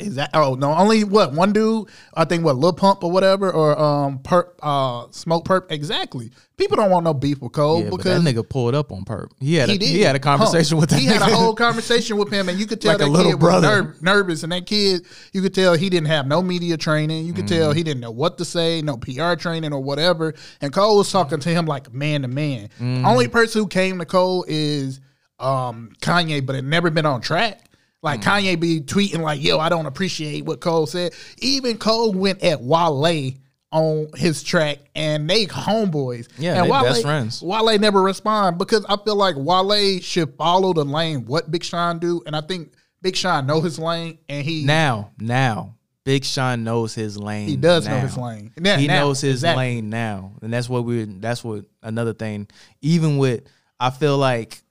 Is 0.01 0.15
that. 0.17 0.31
Oh 0.35 0.55
no, 0.55 0.73
only 0.75 1.05
what 1.05 1.33
one 1.33 1.53
dude. 1.53 1.89
I 2.15 2.25
think 2.25 2.45
what 2.45 2.57
Lil 2.57 2.73
Pump 2.73 3.05
or 3.05 3.11
whatever, 3.11 3.51
or 3.51 3.79
um, 3.79 4.19
Perp, 4.21 4.51
uh, 4.63 5.07
Smoke 5.11 5.45
Perp. 5.45 5.71
Exactly. 5.71 6.31
People 6.57 6.77
don't 6.77 6.91
want 6.91 7.05
no 7.05 7.15
beef 7.15 7.41
with 7.41 7.53
Cole 7.53 7.83
Yeah, 7.85 7.89
because 7.91 8.23
that 8.23 8.35
nigga 8.35 8.47
pulled 8.47 8.75
up 8.75 8.93
on 8.93 9.03
perp. 9.07 9.31
He 9.41 9.55
had 9.55 9.71
a, 9.71 9.73
he 9.73 9.79
did. 9.79 9.89
he 9.89 10.01
had 10.03 10.15
a 10.15 10.19
conversation 10.19 10.77
Huh. 10.77 10.81
with 10.83 10.91
that 10.91 10.99
He 10.99 11.07
nigga. 11.07 11.13
had 11.21 11.33
a 11.33 11.35
whole 11.35 11.55
conversation 11.55 12.19
with 12.19 12.31
him, 12.31 12.51
and 12.51 12.59
you 12.59 12.67
could 12.67 12.81
tell 12.83 12.99
Like 12.99 13.09
a 13.09 13.11
that 13.11 13.25
kid 13.25 13.39
brother. 13.39 13.83
was 13.85 14.03
ner- 14.03 14.15
nervous. 14.17 14.43
And 14.43 14.53
that 14.53 14.67
kid, 14.67 15.07
you 15.33 15.41
could 15.41 15.55
tell 15.55 15.73
he 15.75 15.89
didn't 15.89 16.09
have 16.09 16.27
no 16.27 16.43
media 16.43 16.77
training. 16.77 17.25
You 17.25 17.33
could 17.33 17.47
Mm-hmm. 17.47 17.55
tell 17.61 17.73
he 17.73 17.83
didn't 17.83 18.01
know 18.01 18.11
what 18.11 18.37
to 18.39 18.45
say, 18.45 18.83
no 18.83 18.99
PR 18.99 19.37
training 19.37 19.73
or 19.73 19.81
whatever. 19.81 20.35
And 20.61 20.71
Cole 20.71 20.99
was 20.99 21.11
talking 21.11 21.41
to 21.41 21.49
him 21.49 21.65
like 21.65 21.95
man 21.95 22.23
to 22.23 22.29
man. 22.29 22.69
Mm-hmm. 22.79 23.07
Only 23.07 23.29
person 23.29 23.63
who 23.63 23.67
came 23.67 23.99
to 23.99 24.05
Cole 24.05 24.45
is 24.47 25.01
um, 25.39 25.93
Kanye, 26.03 26.45
but 26.45 26.57
it 26.57 26.63
never 26.65 26.91
been 26.91 27.07
on 27.07 27.23
track. 27.23 27.63
Mm. 28.01 28.05
Like 28.05 28.23
Kanye 28.23 28.59
be 28.59 28.81
tweeting 28.81 29.21
like, 29.21 29.43
"Yo, 29.43 29.59
I 29.59 29.69
don't 29.69 29.87
appreciate 29.87 30.45
what 30.45 30.61
Cole 30.61 30.87
said." 30.87 31.13
Even 31.39 31.77
Cole 31.77 32.13
went 32.13 32.43
at 32.43 32.63
Wale 32.63 33.33
on 33.73 34.09
his 34.17 34.43
track, 34.43 34.79
and 34.95 35.29
they 35.29 35.47
homeboys. 35.47 36.29
Yeah, 36.39 36.63
and 36.63 36.71
Wale, 36.71 36.83
best 36.83 37.03
friends. 37.03 37.43
Wale 37.43 37.79
never 37.79 38.03
respond 38.03 38.59
because 38.59 38.85
I 38.89 38.97
feel 39.05 39.17
like 39.17 39.37
Wale 39.37 40.01
should 40.01 40.35
follow 40.37 40.73
the 40.73 40.85
lane 40.85 41.27
what 41.27 41.51
Big 41.51 41.63
Sean 41.63 41.99
do, 41.99 42.23
and 42.27 42.35
I 42.35 42.41
think 42.41 42.73
Big 43.03 43.17
Sean 43.17 43.47
know 43.47 43.61
his 43.61 43.79
lane, 43.79 44.19
and 44.29 44.45
he 44.45 44.65
Now, 44.65 45.13
now, 45.19 45.77
Big 46.05 46.25
Sean 46.25 46.65
knows 46.65 46.95
his 46.95 47.17
lane. 47.19 47.49
He 47.49 47.57
does 47.57 47.87
know 47.87 47.99
his 47.99 48.17
lane. 48.17 48.53
He 48.55 48.61
now, 48.61 48.77
knows 48.77 49.21
his 49.21 49.37
exactly. 49.37 49.65
lane 49.65 49.91
now, 49.91 50.33
and 50.43 50.53
that's 50.53 50.69
what 50.69 50.85
we're. 50.85 51.07
That's 51.07 51.45
what 51.45 51.67
another 51.83 52.15
thing. 52.15 52.49
Even 52.81 53.19
with, 53.19 53.43
I 53.79 53.91
feel 53.91 54.17
like, 54.17 54.63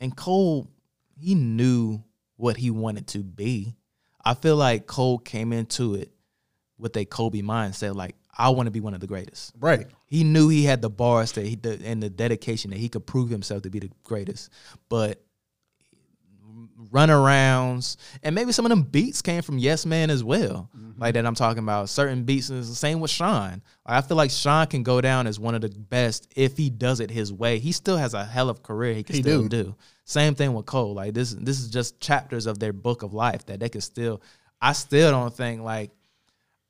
and 0.00 0.14
Cole, 0.14 0.68
he 1.18 1.34
knew 1.34 2.02
what 2.42 2.56
he 2.56 2.70
wanted 2.70 3.06
to 3.06 3.20
be. 3.20 3.76
I 4.24 4.34
feel 4.34 4.56
like 4.56 4.86
Cole 4.86 5.18
came 5.18 5.52
into 5.52 5.94
it 5.94 6.10
with 6.76 6.96
a 6.96 7.04
Kobe 7.04 7.40
mindset, 7.40 7.94
like 7.94 8.16
I 8.36 8.48
want 8.50 8.66
to 8.66 8.70
be 8.72 8.80
one 8.80 8.94
of 8.94 9.00
the 9.00 9.06
greatest. 9.06 9.52
right. 9.60 9.86
He 10.06 10.24
knew 10.24 10.48
he 10.48 10.64
had 10.64 10.82
the 10.82 10.90
bars 10.90 11.32
that 11.32 11.46
he 11.46 11.54
the, 11.54 11.80
and 11.84 12.02
the 12.02 12.10
dedication 12.10 12.70
that 12.70 12.78
he 12.78 12.88
could 12.88 13.06
prove 13.06 13.30
himself 13.30 13.62
to 13.62 13.70
be 13.70 13.78
the 13.78 13.90
greatest. 14.04 14.50
But 14.88 15.22
runarounds 16.90 17.96
and 18.22 18.34
maybe 18.34 18.52
some 18.52 18.64
of 18.66 18.70
them 18.70 18.82
beats 18.82 19.22
came 19.22 19.42
from 19.42 19.58
Yes 19.58 19.86
Man 19.86 20.10
as 20.10 20.22
well. 20.24 20.68
Mm-hmm. 20.76 21.00
Like 21.00 21.14
that 21.14 21.24
I'm 21.26 21.34
talking 21.34 21.62
about. 21.62 21.88
Certain 21.88 22.24
beats 22.24 22.50
is 22.50 22.68
the 22.68 22.74
same 22.74 23.00
with 23.00 23.10
Sean. 23.10 23.62
I 23.86 24.00
feel 24.00 24.16
like 24.16 24.30
Sean 24.30 24.66
can 24.66 24.82
go 24.82 25.00
down 25.00 25.26
as 25.26 25.38
one 25.38 25.54
of 25.54 25.60
the 25.60 25.68
best 25.70 26.28
if 26.36 26.56
he 26.56 26.70
does 26.70 27.00
it 27.00 27.10
his 27.10 27.32
way. 27.32 27.58
He 27.58 27.72
still 27.72 27.96
has 27.96 28.14
a 28.14 28.24
hell 28.24 28.48
of 28.48 28.58
a 28.58 28.60
career 28.62 28.94
he 28.94 29.02
can 29.02 29.16
He 29.16 29.22
still 29.22 29.42
do. 29.42 29.64
do. 29.64 29.76
Same 30.04 30.34
thing 30.34 30.52
with 30.54 30.66
Cole. 30.66 30.94
Like 30.94 31.14
this 31.14 31.32
this 31.32 31.60
is 31.60 31.70
just 31.70 32.00
chapters 32.00 32.46
of 32.46 32.58
their 32.58 32.72
book 32.72 33.02
of 33.02 33.14
life 33.14 33.46
that 33.46 33.60
they 33.60 33.68
could 33.68 33.82
still 33.82 34.22
I 34.60 34.72
still 34.72 35.10
don't 35.10 35.34
think 35.34 35.62
like 35.62 35.90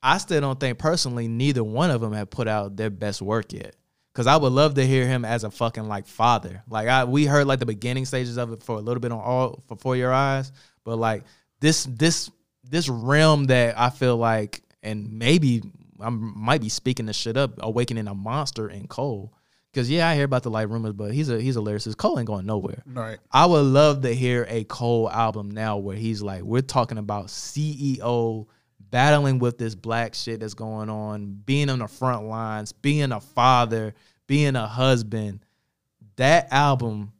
I 0.02 0.18
still 0.18 0.40
don't 0.40 0.58
think 0.58 0.78
personally 0.78 1.28
neither 1.28 1.62
one 1.62 1.90
of 1.90 2.00
them 2.00 2.12
have 2.12 2.30
put 2.30 2.48
out 2.48 2.76
their 2.76 2.90
best 2.90 3.22
work 3.22 3.52
yet. 3.52 3.76
Cause 4.14 4.26
I 4.26 4.36
would 4.36 4.52
love 4.52 4.74
to 4.74 4.86
hear 4.86 5.06
him 5.06 5.24
as 5.24 5.42
a 5.42 5.50
fucking 5.50 5.88
like 5.88 6.06
father. 6.06 6.62
Like 6.68 6.88
I 6.88 7.04
we 7.04 7.24
heard 7.24 7.46
like 7.46 7.60
the 7.60 7.66
beginning 7.66 8.04
stages 8.04 8.36
of 8.36 8.52
it 8.52 8.62
for 8.62 8.76
a 8.76 8.80
little 8.80 9.00
bit 9.00 9.12
on 9.12 9.20
all 9.20 9.62
for 9.66 9.76
For 9.76 9.96
Your 9.96 10.12
Eyes, 10.12 10.52
but 10.84 10.96
like 10.96 11.24
this 11.60 11.84
this 11.84 12.30
this 12.62 12.88
realm 12.88 13.44
that 13.44 13.78
I 13.78 13.90
feel 13.90 14.16
like, 14.16 14.62
and 14.82 15.18
maybe 15.18 15.62
I 16.00 16.10
might 16.10 16.60
be 16.60 16.68
speaking 16.68 17.06
this 17.06 17.16
shit 17.16 17.36
up, 17.36 17.52
awakening 17.58 18.08
a 18.08 18.14
monster 18.14 18.68
in 18.68 18.86
Cole. 18.86 19.32
Because 19.72 19.90
yeah, 19.90 20.06
I 20.08 20.14
hear 20.14 20.24
about 20.24 20.42
the 20.42 20.50
light 20.50 20.68
rumors, 20.68 20.92
but 20.92 21.12
he's 21.12 21.30
a 21.30 21.40
he's 21.40 21.56
a 21.56 21.60
lyricist. 21.60 21.96
Cole 21.96 22.18
ain't 22.18 22.26
going 22.26 22.44
nowhere. 22.44 22.82
Right. 22.86 23.18
I 23.30 23.46
would 23.46 23.64
love 23.64 24.02
to 24.02 24.14
hear 24.14 24.46
a 24.48 24.64
Cole 24.64 25.10
album 25.10 25.50
now 25.50 25.78
where 25.78 25.96
he's 25.96 26.20
like, 26.20 26.42
we're 26.42 26.60
talking 26.60 26.98
about 26.98 27.26
CEO 27.28 28.46
battling 28.78 29.38
with 29.38 29.56
this 29.56 29.74
black 29.74 30.14
shit 30.14 30.40
that's 30.40 30.52
going 30.52 30.90
on, 30.90 31.40
being 31.46 31.70
on 31.70 31.78
the 31.78 31.88
front 31.88 32.26
lines, 32.26 32.72
being 32.72 33.12
a 33.12 33.20
father, 33.20 33.94
being 34.26 34.56
a 34.56 34.66
husband. 34.66 35.44
That 36.16 36.52
album 36.52 37.12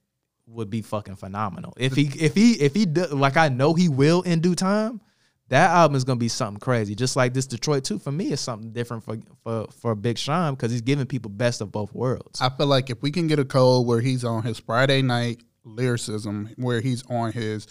would 0.46 0.68
be 0.68 0.82
fucking 0.82 1.16
phenomenal. 1.16 1.72
If 1.78 1.94
he 1.94 2.10
if 2.18 2.34
he 2.34 2.52
if 2.52 2.74
he 2.74 2.84
do, 2.84 3.06
like 3.06 3.38
I 3.38 3.48
know 3.48 3.72
he 3.72 3.88
will 3.88 4.20
in 4.22 4.40
due 4.40 4.54
time, 4.54 5.00
that 5.48 5.70
album 5.70 5.97
is 5.97 6.05
gonna 6.05 6.19
be 6.19 6.28
something 6.28 6.60
crazy. 6.60 6.94
Just 6.94 7.14
like 7.16 7.35
this 7.35 7.47
Detroit 7.47 7.85
2 7.85 7.98
for 7.98 8.10
me 8.12 8.32
is 8.32 8.40
something 8.40 8.73
different 8.73 9.05
for 9.05 9.19
for 9.43 9.66
for 9.70 9.94
Big 9.94 10.16
Sean 10.19 10.55
because 10.55 10.70
he's 10.70 10.81
giving 10.81 11.06
people 11.06 11.31
best 11.31 11.60
of 11.60 11.70
both 11.70 11.93
worlds. 11.94 12.40
I 12.40 12.48
feel 12.48 12.66
like 12.66 12.90
if 12.90 13.02
we 13.02 13.10
can 13.10 13.27
get 13.27 13.39
a 13.39 13.44
Cole 13.44 13.85
where 13.85 14.01
he's 14.01 14.24
on 14.24 14.43
his 14.43 14.59
Friday 14.59 15.02
night 15.02 15.43
lyricism, 15.64 16.51
where 16.56 16.81
he's 16.81 17.05
on 17.09 17.32
his 17.32 17.66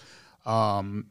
um, 0.45 1.07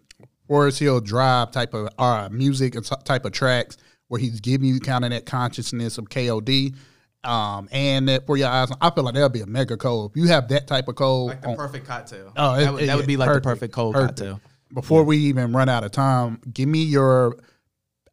Forest 0.47 0.79
Hill 0.79 1.01
Drive 1.01 1.51
type 1.51 1.75
of 1.75 1.89
uh, 1.99 2.29
music 2.31 2.75
and 2.75 2.85
type 3.05 3.25
of 3.25 3.33
tracks, 3.33 3.77
where 4.09 4.21
he's 4.21 4.41
giving 4.41 4.69
you 4.69 4.81
kind 4.81 5.05
of 5.05 5.11
that 5.11 5.27
consciousness 5.27 5.99
of 5.99 6.09
KOD. 6.09 6.75
Um, 7.23 7.69
and 7.71 8.09
that 8.09 8.25
for 8.27 8.39
your 8.39 8.49
eyes, 8.49 8.71
I 8.81 8.89
feel 8.91 9.05
like 9.05 9.13
that'll 9.13 9.29
be 9.29 9.43
a 9.43 9.47
mega 9.47 9.77
Cole. 9.77 10.07
If 10.07 10.17
you 10.17 10.29
have 10.29 10.49
that 10.49 10.67
type 10.67 10.89
of 10.89 10.95
Cole, 10.95 11.27
like 11.27 11.43
the 11.43 11.49
on- 11.51 11.57
perfect 11.57 11.87
cocktail. 11.87 12.33
Oh, 12.37 12.55
it- 12.55 12.65
that, 12.65 12.73
would, 12.73 12.89
that 12.89 12.97
would 12.97 13.07
be 13.07 13.17
like 13.19 13.27
perfect, 13.27 13.45
the 13.45 13.51
perfect 13.51 13.75
cold 13.75 13.95
perfect. 13.95 14.19
cocktail. 14.19 14.41
Before 14.73 15.05
we 15.05 15.17
even 15.19 15.53
run 15.53 15.69
out 15.69 15.85
of 15.85 15.91
time, 15.93 16.41
give 16.53 16.69
me 16.69 16.83
your 16.83 17.37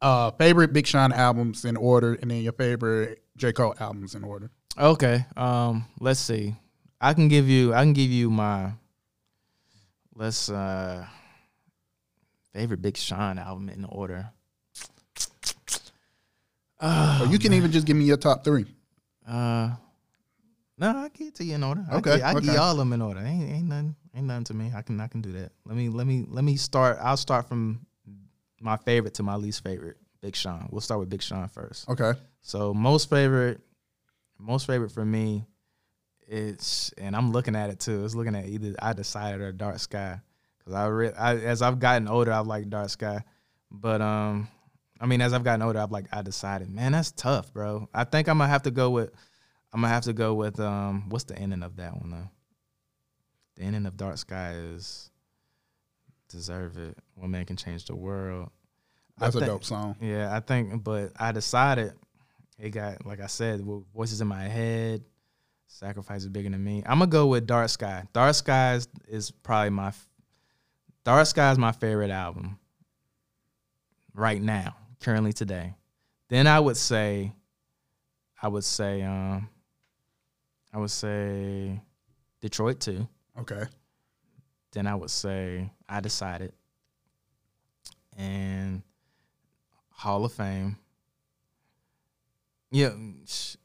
uh, 0.00 0.30
favorite 0.32 0.72
Big 0.72 0.86
Sean 0.86 1.12
albums 1.12 1.64
in 1.64 1.76
order, 1.76 2.14
and 2.14 2.30
then 2.30 2.42
your 2.42 2.52
favorite 2.52 3.22
J 3.36 3.52
Cole 3.52 3.74
albums 3.80 4.14
in 4.14 4.24
order. 4.24 4.50
Okay. 4.78 5.24
Um, 5.36 5.86
let's 6.00 6.20
see. 6.20 6.54
I 7.00 7.14
can 7.14 7.28
give 7.28 7.48
you 7.48 7.74
I 7.74 7.82
can 7.82 7.92
give 7.92 8.10
you 8.10 8.30
my 8.30 8.72
let's 10.14 10.50
uh 10.50 11.06
favorite 12.52 12.82
Big 12.82 12.96
Sean 12.96 13.38
album 13.38 13.68
in 13.68 13.84
order. 13.84 14.30
or 16.80 17.26
you 17.28 17.38
can 17.38 17.52
even 17.52 17.70
just 17.70 17.86
give 17.86 17.96
me 17.96 18.04
your 18.04 18.16
top 18.16 18.44
three. 18.44 18.66
Uh 19.26 19.70
no, 20.76 20.96
I 20.96 21.08
get 21.08 21.34
to 21.36 21.44
you 21.44 21.56
in 21.56 21.64
order. 21.64 21.84
Okay, 21.92 22.12
I 22.12 22.16
get, 22.16 22.24
I 22.24 22.34
okay. 22.34 22.46
get 22.46 22.56
all 22.56 22.72
of 22.72 22.78
them 22.78 22.92
in 22.92 23.02
order. 23.02 23.20
Ain't 23.20 23.50
ain't 23.50 23.68
nothing 23.68 23.96
ain't 24.18 24.26
nothing 24.26 24.44
to 24.44 24.54
me. 24.54 24.72
I 24.74 24.82
can 24.82 25.00
I 25.00 25.06
can 25.06 25.20
do 25.20 25.32
that. 25.32 25.52
Let 25.64 25.76
me 25.76 25.88
let 25.88 26.06
me 26.06 26.26
let 26.28 26.44
me 26.44 26.56
start. 26.56 26.98
I'll 27.00 27.16
start 27.16 27.48
from 27.48 27.86
my 28.60 28.76
favorite 28.76 29.14
to 29.14 29.22
my 29.22 29.36
least 29.36 29.62
favorite. 29.62 29.96
Big 30.20 30.34
Sean. 30.34 30.68
We'll 30.70 30.80
start 30.80 31.00
with 31.00 31.08
Big 31.08 31.22
Sean 31.22 31.48
first. 31.48 31.88
Okay. 31.88 32.12
So 32.42 32.74
most 32.74 33.08
favorite, 33.08 33.60
most 34.38 34.66
favorite 34.66 34.90
for 34.90 35.04
me, 35.04 35.44
it's 36.26 36.92
and 36.98 37.14
I'm 37.14 37.30
looking 37.32 37.56
at 37.56 37.70
it 37.70 37.80
too. 37.80 38.04
It's 38.04 38.14
looking 38.14 38.34
at 38.34 38.46
either 38.46 38.74
I 38.80 38.92
decided 38.92 39.40
or 39.40 39.52
Dark 39.52 39.78
Sky 39.78 40.20
because 40.58 40.74
I, 40.74 40.86
re- 40.86 41.12
I 41.12 41.36
as 41.36 41.62
I've 41.62 41.78
gotten 41.78 42.08
older, 42.08 42.32
I've 42.32 42.46
liked 42.46 42.68
Dark 42.70 42.90
Sky, 42.90 43.22
but 43.70 44.00
um, 44.00 44.48
I 45.00 45.06
mean 45.06 45.20
as 45.20 45.32
I've 45.32 45.44
gotten 45.44 45.62
older, 45.62 45.78
I've 45.78 45.92
like 45.92 46.06
I 46.12 46.22
decided, 46.22 46.68
man, 46.68 46.92
that's 46.92 47.12
tough, 47.12 47.52
bro. 47.52 47.88
I 47.94 48.04
think 48.04 48.28
I'm 48.28 48.38
gonna 48.38 48.50
have 48.50 48.62
to 48.62 48.70
go 48.72 48.90
with, 48.90 49.10
I'm 49.72 49.80
gonna 49.80 49.92
have 49.92 50.04
to 50.04 50.12
go 50.12 50.34
with 50.34 50.58
um, 50.58 51.08
what's 51.08 51.24
the 51.24 51.38
ending 51.38 51.62
of 51.62 51.76
that 51.76 51.96
one 51.96 52.10
though? 52.10 52.30
The 53.58 53.64
ending 53.64 53.86
of 53.86 53.96
Dark 53.96 54.16
Sky 54.18 54.52
is 54.54 55.10
deserve 56.28 56.78
it. 56.78 56.96
One 57.16 57.32
man 57.32 57.44
can 57.44 57.56
change 57.56 57.86
the 57.86 57.96
world. 57.96 58.50
That's 59.18 59.34
a 59.34 59.44
dope 59.44 59.64
song. 59.64 59.96
yeah, 60.00 60.34
I 60.34 60.38
think, 60.38 60.84
but 60.84 61.10
I 61.18 61.32
decided 61.32 61.92
it 62.56 62.70
got 62.70 63.04
like 63.04 63.20
I 63.20 63.26
said, 63.26 63.60
voices 63.92 64.20
in 64.20 64.28
my 64.28 64.44
head. 64.44 65.02
Sacrifice 65.66 66.22
is 66.22 66.28
bigger 66.28 66.48
than 66.48 66.62
me. 66.62 66.84
I'm 66.86 67.00
gonna 67.00 67.10
go 67.10 67.26
with 67.26 67.48
Dark 67.48 67.68
Sky. 67.68 68.04
Dark 68.12 68.34
Skies 68.36 68.86
is 69.08 69.32
probably 69.32 69.70
my 69.70 69.92
Dark 71.04 71.26
Sky 71.26 71.50
is 71.50 71.58
my 71.58 71.72
favorite 71.72 72.10
album 72.10 72.60
right 74.14 74.40
now, 74.40 74.76
currently 75.00 75.32
today. 75.32 75.74
Then 76.28 76.46
I 76.46 76.60
would 76.60 76.76
say, 76.76 77.32
I 78.40 78.46
would 78.46 78.64
say, 78.64 79.02
um, 79.02 79.48
I 80.72 80.78
would 80.78 80.90
say 80.90 81.80
Detroit 82.40 82.78
2. 82.78 83.08
Okay. 83.40 83.64
Then 84.72 84.86
I 84.86 84.94
would 84.94 85.10
say 85.10 85.70
I 85.88 86.00
decided, 86.00 86.52
and 88.16 88.82
Hall 89.90 90.24
of 90.24 90.32
Fame. 90.32 90.76
Yeah, 92.70 92.90
sh- 93.26 93.56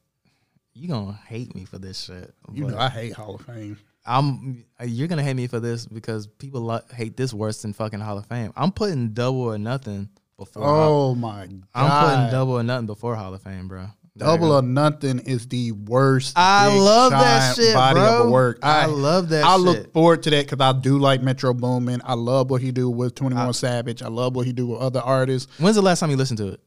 you 0.72 0.88
gonna 0.88 1.18
hate 1.26 1.54
me 1.54 1.64
for 1.66 1.78
this 1.78 2.00
shit. 2.04 2.34
You 2.52 2.66
know 2.68 2.78
I 2.78 2.88
hate 2.88 3.12
Hall 3.12 3.34
of 3.34 3.42
Fame. 3.42 3.78
I'm. 4.06 4.64
You're 4.84 5.08
gonna 5.08 5.22
hate 5.22 5.34
me 5.36 5.46
for 5.46 5.60
this 5.60 5.86
because 5.86 6.26
people 6.26 6.62
lo- 6.62 6.80
hate 6.94 7.16
this 7.16 7.32
worse 7.34 7.62
than 7.62 7.72
fucking 7.72 8.00
Hall 8.00 8.18
of 8.18 8.26
Fame. 8.26 8.52
I'm 8.56 8.72
putting 8.72 9.10
double 9.10 9.42
or 9.42 9.58
nothing 9.58 10.08
before. 10.38 10.62
Hall- 10.64 11.10
Oh 11.10 11.14
my 11.14 11.46
god. 11.46 11.62
I'm 11.74 12.04
putting 12.04 12.30
double 12.32 12.52
or 12.54 12.62
nothing 12.62 12.86
before 12.86 13.14
Hall 13.16 13.34
of 13.34 13.42
Fame, 13.42 13.68
bro. 13.68 13.86
Double 14.16 14.52
or 14.52 14.62
nothing 14.62 15.18
is 15.20 15.48
the 15.48 15.72
worst. 15.72 16.34
I 16.36 16.76
love 16.78 17.10
that 17.10 17.56
shit, 17.56 17.74
body 17.74 17.98
bro. 17.98 18.24
of 18.26 18.30
work. 18.30 18.60
I 18.62 18.86
love 18.86 19.30
that 19.30 19.44
I 19.44 19.54
shit. 19.56 19.60
look 19.60 19.92
forward 19.92 20.22
to 20.22 20.30
that 20.30 20.48
because 20.48 20.60
I 20.60 20.78
do 20.78 20.98
like 20.98 21.20
Metro 21.20 21.52
Boomin. 21.52 22.00
I 22.04 22.14
love 22.14 22.48
what 22.48 22.62
he 22.62 22.70
do 22.70 22.88
with 22.88 23.16
Twenty 23.16 23.34
One 23.34 23.52
Savage. 23.52 24.02
I 24.02 24.08
love 24.08 24.36
what 24.36 24.46
he 24.46 24.52
do 24.52 24.68
with 24.68 24.80
other 24.80 25.00
artists. 25.00 25.50
When's 25.58 25.74
the 25.74 25.82
last 25.82 25.98
time 25.98 26.10
you 26.10 26.16
listened 26.16 26.38
to 26.38 26.48
it? 26.48 26.60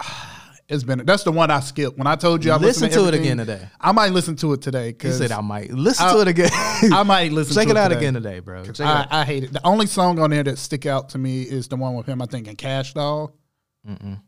It's 0.68 0.82
been 0.82 1.06
that's 1.06 1.22
the 1.22 1.30
one 1.30 1.48
I 1.48 1.60
skipped. 1.60 1.96
When 1.96 2.08
I 2.08 2.16
told 2.16 2.44
you 2.44 2.50
I 2.50 2.56
Listen 2.56 2.88
listened 2.88 3.04
to 3.04 3.06
it 3.06 3.14
again 3.20 3.36
today. 3.36 3.68
I 3.80 3.92
might 3.92 4.10
listen 4.10 4.34
to 4.38 4.52
it 4.52 4.62
today 4.62 4.88
You 4.88 4.92
because 4.94 5.16
said 5.18 5.30
I 5.30 5.40
might 5.40 5.70
listen 5.70 6.04
I- 6.08 6.12
to 6.14 6.20
it 6.22 6.26
again. 6.26 6.50
I 6.92 7.04
might 7.04 7.30
listen. 7.30 7.54
Check 7.54 7.66
to 7.66 7.70
it 7.70 7.76
out 7.76 7.90
today. 7.90 7.98
again 8.00 8.14
today, 8.14 8.40
bro. 8.40 8.62
It 8.62 8.80
I. 8.80 9.06
I 9.08 9.24
hate 9.24 9.44
it. 9.44 9.52
The 9.52 9.64
only 9.64 9.86
song 9.86 10.18
on 10.18 10.30
there 10.30 10.42
that 10.42 10.58
stick 10.58 10.84
out 10.84 11.10
to 11.10 11.18
me 11.18 11.42
is 11.42 11.68
the 11.68 11.76
one 11.76 11.94
with 11.94 12.06
him. 12.06 12.20
I 12.20 12.26
think 12.26 12.48
in 12.48 12.56
Kash 12.56 12.94
Doll. 12.94 13.32
Mm-mm. 13.88 14.20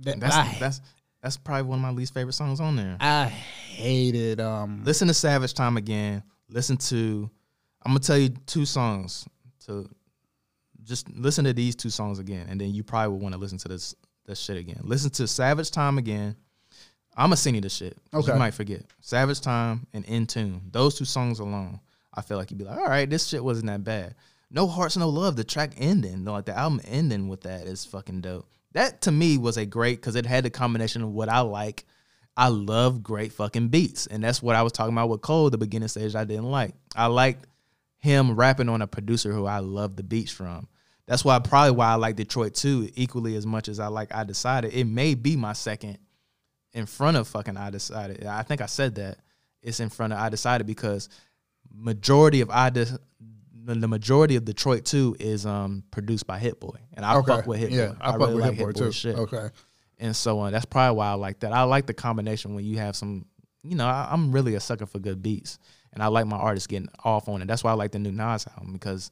That, 0.00 0.20
That's 0.20 0.36
I, 0.36 0.56
that's 0.60 0.80
that's 1.28 1.36
probably 1.36 1.64
one 1.64 1.78
of 1.78 1.82
my 1.82 1.90
least 1.90 2.14
favorite 2.14 2.32
songs 2.32 2.58
on 2.58 2.74
there. 2.74 2.96
I 3.00 3.26
hated. 3.26 4.40
Um, 4.40 4.82
Listen 4.82 5.08
to 5.08 5.14
Savage 5.14 5.52
Time 5.52 5.76
again. 5.76 6.22
Listen 6.48 6.78
to 6.78 7.28
I'm 7.84 7.90
gonna 7.90 8.00
tell 8.00 8.16
you 8.16 8.30
two 8.46 8.64
songs 8.64 9.28
to 9.66 9.86
just 10.84 11.06
listen 11.10 11.44
to 11.44 11.52
these 11.52 11.76
two 11.76 11.90
songs 11.90 12.18
again, 12.18 12.46
and 12.48 12.58
then 12.58 12.72
you 12.72 12.82
probably 12.82 13.10
will 13.12 13.18
want 13.18 13.34
to 13.34 13.38
listen 13.38 13.58
to 13.58 13.68
this 13.68 13.94
this 14.24 14.40
shit 14.40 14.56
again. 14.56 14.80
Listen 14.82 15.10
to 15.10 15.28
Savage 15.28 15.70
Time 15.70 15.98
again. 15.98 16.34
I'm 17.14 17.26
gonna 17.26 17.36
send 17.36 17.56
you 17.56 17.60
the 17.60 17.68
shit. 17.68 17.98
Okay. 18.14 18.32
You 18.32 18.38
might 18.38 18.54
forget. 18.54 18.84
Savage 19.00 19.42
Time 19.42 19.86
and 19.92 20.06
In 20.06 20.26
Tune. 20.26 20.62
Those 20.72 20.96
two 20.96 21.04
songs 21.04 21.40
alone, 21.40 21.78
I 22.14 22.22
feel 22.22 22.38
like 22.38 22.50
you'd 22.50 22.56
be 22.56 22.64
like, 22.64 22.78
all 22.78 22.86
right, 22.88 23.08
this 23.08 23.26
shit 23.26 23.44
wasn't 23.44 23.66
that 23.66 23.84
bad. 23.84 24.14
No 24.50 24.66
Hearts, 24.66 24.96
No 24.96 25.10
Love. 25.10 25.36
The 25.36 25.44
track 25.44 25.72
ending, 25.76 26.24
like 26.24 26.46
the 26.46 26.56
album 26.56 26.80
ending 26.86 27.28
with 27.28 27.42
that 27.42 27.66
is 27.66 27.84
fucking 27.84 28.22
dope. 28.22 28.46
That 28.72 29.02
to 29.02 29.12
me 29.12 29.38
was 29.38 29.56
a 29.56 29.66
great 29.66 30.00
because 30.00 30.14
it 30.16 30.26
had 30.26 30.44
the 30.44 30.50
combination 30.50 31.02
of 31.02 31.10
what 31.10 31.28
I 31.28 31.40
like. 31.40 31.84
I 32.36 32.48
love 32.48 33.02
great 33.02 33.32
fucking 33.32 33.68
beats, 33.68 34.06
and 34.06 34.22
that's 34.22 34.40
what 34.42 34.54
I 34.54 34.62
was 34.62 34.72
talking 34.72 34.92
about 34.92 35.08
with 35.08 35.22
Cole. 35.22 35.50
The 35.50 35.58
beginning 35.58 35.88
stage 35.88 36.14
I 36.14 36.24
didn't 36.24 36.50
like. 36.50 36.74
I 36.94 37.06
liked 37.06 37.46
him 37.98 38.36
rapping 38.36 38.68
on 38.68 38.80
a 38.80 38.86
producer 38.86 39.32
who 39.32 39.46
I 39.46 39.58
love 39.58 39.96
the 39.96 40.04
beats 40.04 40.30
from. 40.30 40.68
That's 41.06 41.24
why 41.24 41.38
probably 41.38 41.72
why 41.72 41.88
I 41.88 41.94
like 41.94 42.16
Detroit 42.16 42.54
2, 42.54 42.90
equally 42.94 43.34
as 43.34 43.46
much 43.46 43.68
as 43.68 43.80
I 43.80 43.88
like 43.88 44.14
I 44.14 44.24
Decided. 44.24 44.74
It 44.74 44.84
may 44.84 45.14
be 45.14 45.36
my 45.36 45.54
second 45.54 45.98
in 46.74 46.86
front 46.86 47.16
of 47.16 47.26
fucking 47.26 47.56
I 47.56 47.70
Decided. 47.70 48.24
I 48.26 48.42
think 48.42 48.60
I 48.60 48.66
said 48.66 48.94
that. 48.96 49.18
It's 49.62 49.80
in 49.80 49.88
front 49.88 50.12
of 50.12 50.20
I 50.20 50.28
Decided 50.28 50.66
because 50.66 51.08
majority 51.74 52.40
of 52.42 52.50
I 52.50 52.70
De- 52.70 52.98
the 53.68 53.74
the 53.74 53.88
majority 53.88 54.36
of 54.36 54.44
Detroit 54.44 54.84
2 54.84 55.16
is 55.20 55.46
um 55.46 55.84
produced 55.90 56.26
by 56.26 56.38
Hit 56.38 56.58
Boy. 56.60 56.76
And 56.94 57.04
I 57.04 57.16
okay. 57.16 57.26
fuck 57.36 57.46
with 57.46 57.60
Hit 57.60 57.70
yeah, 57.70 57.88
Boy. 57.88 57.96
I, 58.00 58.10
fuck 58.12 58.20
really 58.20 58.34
with 58.34 58.42
like 58.44 58.54
Hit 58.54 58.62
Boy 58.62 58.66
Hit 58.68 58.76
too. 58.76 58.92
Shit 58.92 59.16
Okay. 59.16 59.48
and 59.98 60.16
so 60.16 60.38
on. 60.40 60.52
That's 60.52 60.64
probably 60.64 60.96
why 60.96 61.08
I 61.08 61.14
like 61.14 61.40
that. 61.40 61.52
I 61.52 61.62
like 61.62 61.86
the 61.86 61.94
combination 61.94 62.54
when 62.54 62.64
you 62.64 62.78
have 62.78 62.96
some, 62.96 63.26
you 63.62 63.76
know, 63.76 63.86
I, 63.86 64.08
I'm 64.10 64.32
really 64.32 64.54
a 64.54 64.60
sucker 64.60 64.86
for 64.86 64.98
good 64.98 65.22
beats, 65.22 65.58
and 65.92 66.02
I 66.02 66.06
like 66.08 66.26
my 66.26 66.36
artists 66.36 66.66
getting 66.66 66.88
off 67.04 67.28
on 67.28 67.42
it. 67.42 67.48
That's 67.48 67.62
why 67.62 67.70
I 67.70 67.74
like 67.74 67.92
the 67.92 67.98
new 67.98 68.12
Nas 68.12 68.46
album 68.56 68.72
because 68.72 69.10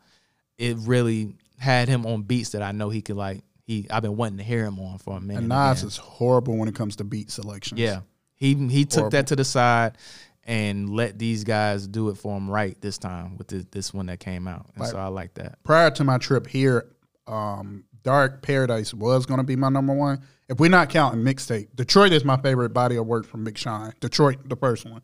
it 0.58 0.76
really 0.80 1.34
had 1.58 1.88
him 1.88 2.06
on 2.06 2.22
beats 2.22 2.50
that 2.50 2.62
I 2.62 2.72
know 2.72 2.88
he 2.88 3.02
could 3.02 3.16
like. 3.16 3.42
He 3.64 3.86
I've 3.90 4.02
been 4.02 4.16
wanting 4.16 4.38
to 4.38 4.44
hear 4.44 4.64
him 4.64 4.78
on 4.78 4.98
for 4.98 5.16
a 5.16 5.20
minute. 5.20 5.40
And 5.40 5.48
Nas 5.48 5.80
again. 5.80 5.88
is 5.88 5.96
horrible 5.96 6.56
when 6.56 6.68
it 6.68 6.74
comes 6.74 6.96
to 6.96 7.04
beat 7.04 7.30
selection. 7.30 7.76
yeah, 7.78 8.00
he 8.34 8.54
he 8.68 8.84
took 8.84 8.94
Horrible. 9.00 9.10
that 9.10 9.26
to 9.28 9.36
the 9.36 9.44
side 9.44 9.98
and 10.46 10.88
let 10.88 11.18
these 11.18 11.44
guys 11.44 11.86
do 11.86 12.08
it 12.08 12.16
for 12.16 12.36
him 12.36 12.48
right 12.48 12.80
this 12.80 12.96
time 12.98 13.36
with 13.36 13.48
this, 13.48 13.64
this 13.70 13.92
one 13.92 14.06
that 14.06 14.20
came 14.20 14.46
out, 14.48 14.66
and 14.76 14.86
so 14.86 14.96
I 14.96 15.08
like 15.08 15.34
that. 15.34 15.62
Prior 15.64 15.90
to 15.90 16.04
my 16.04 16.18
trip 16.18 16.46
here, 16.46 16.92
um, 17.26 17.84
Dark 18.02 18.40
Paradise 18.42 18.94
was 18.94 19.26
going 19.26 19.38
to 19.38 19.44
be 19.44 19.56
my 19.56 19.68
number 19.68 19.92
one. 19.92 20.22
If 20.48 20.60
we're 20.60 20.70
not 20.70 20.90
counting 20.90 21.24
mixtape, 21.24 21.74
Detroit 21.74 22.12
is 22.12 22.24
my 22.24 22.36
favorite 22.36 22.68
body 22.70 22.94
of 22.94 23.04
work 23.04 23.26
from 23.26 23.42
Big 23.42 23.58
Sean. 23.58 23.92
Detroit, 23.98 24.48
the 24.48 24.54
first 24.54 24.84
one. 24.88 25.02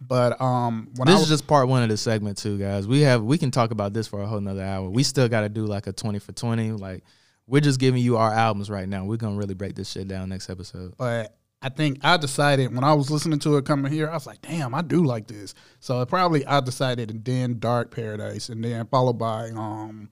But 0.00 0.40
um, 0.40 0.88
when 0.94 1.06
This 1.06 1.14
was 1.16 1.22
is 1.24 1.28
just 1.30 1.48
part 1.48 1.66
one 1.66 1.82
of 1.82 1.88
the 1.88 1.96
segment 1.96 2.38
too, 2.38 2.56
guys. 2.56 2.86
We 2.86 3.00
have 3.00 3.24
we 3.24 3.36
can 3.36 3.50
talk 3.50 3.72
about 3.72 3.92
this 3.92 4.06
for 4.06 4.22
a 4.22 4.26
whole 4.26 4.40
nother 4.40 4.62
hour. 4.62 4.88
We 4.88 5.02
still 5.02 5.28
got 5.28 5.40
to 5.40 5.48
do 5.48 5.66
like 5.66 5.88
a 5.88 5.92
twenty 5.92 6.20
for 6.20 6.30
twenty. 6.30 6.70
Like 6.70 7.02
We're 7.48 7.60
just 7.60 7.80
giving 7.80 8.02
you 8.02 8.18
our 8.18 8.32
albums 8.32 8.70
right 8.70 8.88
now. 8.88 9.04
We're 9.04 9.16
gonna 9.16 9.36
really 9.36 9.54
break 9.54 9.74
this 9.74 9.90
shit 9.90 10.06
down 10.06 10.28
next 10.28 10.48
episode. 10.48 10.94
But 10.96 11.36
I 11.64 11.70
think 11.70 12.00
I 12.02 12.18
decided 12.18 12.74
when 12.74 12.84
I 12.84 12.92
was 12.92 13.10
listening 13.10 13.38
to 13.38 13.56
it 13.56 13.64
coming 13.64 13.90
here, 13.90 14.10
I 14.10 14.12
was 14.12 14.26
like, 14.26 14.42
damn, 14.42 14.74
I 14.74 14.82
do 14.82 15.02
like 15.02 15.26
this. 15.28 15.54
So 15.80 16.04
probably 16.04 16.44
I 16.44 16.60
decided 16.60 17.10
and 17.10 17.24
then 17.24 17.58
Dark 17.58 17.90
Paradise 17.90 18.50
and 18.50 18.62
then 18.62 18.86
followed 18.86 19.14
by 19.14 19.48
um 19.48 20.10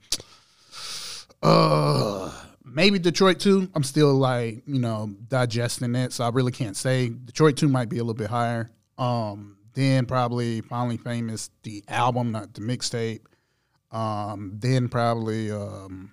uh 1.42 2.32
maybe 2.64 2.98
Detroit 2.98 3.38
2. 3.38 3.68
I'm 3.74 3.82
still 3.82 4.14
like, 4.14 4.62
you 4.66 4.80
know, 4.80 5.14
digesting 5.28 5.94
it, 5.94 6.14
so 6.14 6.24
I 6.24 6.30
really 6.30 6.52
can't 6.52 6.76
say. 6.76 7.10
Detroit 7.10 7.58
2 7.58 7.68
might 7.68 7.90
be 7.90 7.98
a 7.98 8.02
little 8.02 8.14
bit 8.14 8.30
higher. 8.30 8.70
Um 8.96 9.58
then 9.74 10.06
probably 10.06 10.62
Finally 10.62 10.96
Famous, 10.96 11.50
the 11.64 11.84
album, 11.86 12.32
not 12.32 12.54
the 12.54 12.62
mixtape. 12.62 13.20
Um, 13.90 14.54
then 14.58 14.88
probably 14.88 15.50
um 15.50 16.12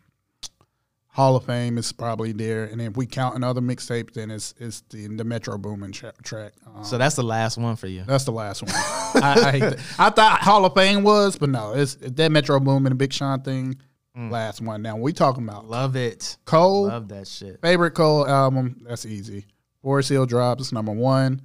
Hall 1.19 1.35
of 1.35 1.43
Fame 1.43 1.77
is 1.77 1.91
probably 1.91 2.31
there, 2.31 2.63
and 2.63 2.81
if 2.81 2.95
we 2.95 3.05
count 3.05 3.35
another 3.35 3.59
mixtape, 3.59 4.13
then 4.13 4.31
it's 4.31 4.53
it's 4.57 4.81
the 4.89 5.07
the 5.07 5.25
Metro 5.25 5.57
Boomin 5.57 5.91
tra- 5.91 6.13
track. 6.23 6.53
Um, 6.65 6.85
So 6.85 6.97
that's 6.97 7.15
the 7.17 7.23
last 7.23 7.57
one 7.57 7.75
for 7.75 7.87
you. 7.87 8.03
that's 8.07 8.23
the 8.23 8.31
last 8.31 8.61
one. 8.61 8.71
I, 8.75 9.33
I, 9.47 9.51
hate 9.51 9.59
that. 9.59 9.79
I 9.99 10.09
thought 10.11 10.39
Hall 10.39 10.63
of 10.63 10.73
Fame 10.75 11.03
was, 11.03 11.37
but 11.37 11.49
no, 11.49 11.73
it's 11.73 11.95
that 11.95 12.31
Metro 12.31 12.57
Boomin 12.61 12.93
and 12.93 12.97
Big 12.97 13.11
Sean 13.11 13.41
thing. 13.41 13.75
Last 14.15 14.61
one. 14.61 14.81
Now 14.81 14.95
we 14.97 15.11
talking 15.13 15.43
about 15.43 15.67
Love 15.69 15.95
it. 15.95 16.37
Cole 16.45 16.87
Love 16.87 17.07
that 17.09 17.27
shit. 17.27 17.59
favorite 17.61 17.91
Cole 17.91 18.27
album. 18.27 18.81
That's 18.87 19.05
easy. 19.05 19.45
Forest 19.81 20.09
Hill 20.09 20.25
Drops 20.25 20.71
number 20.71 20.91
one. 20.93 21.41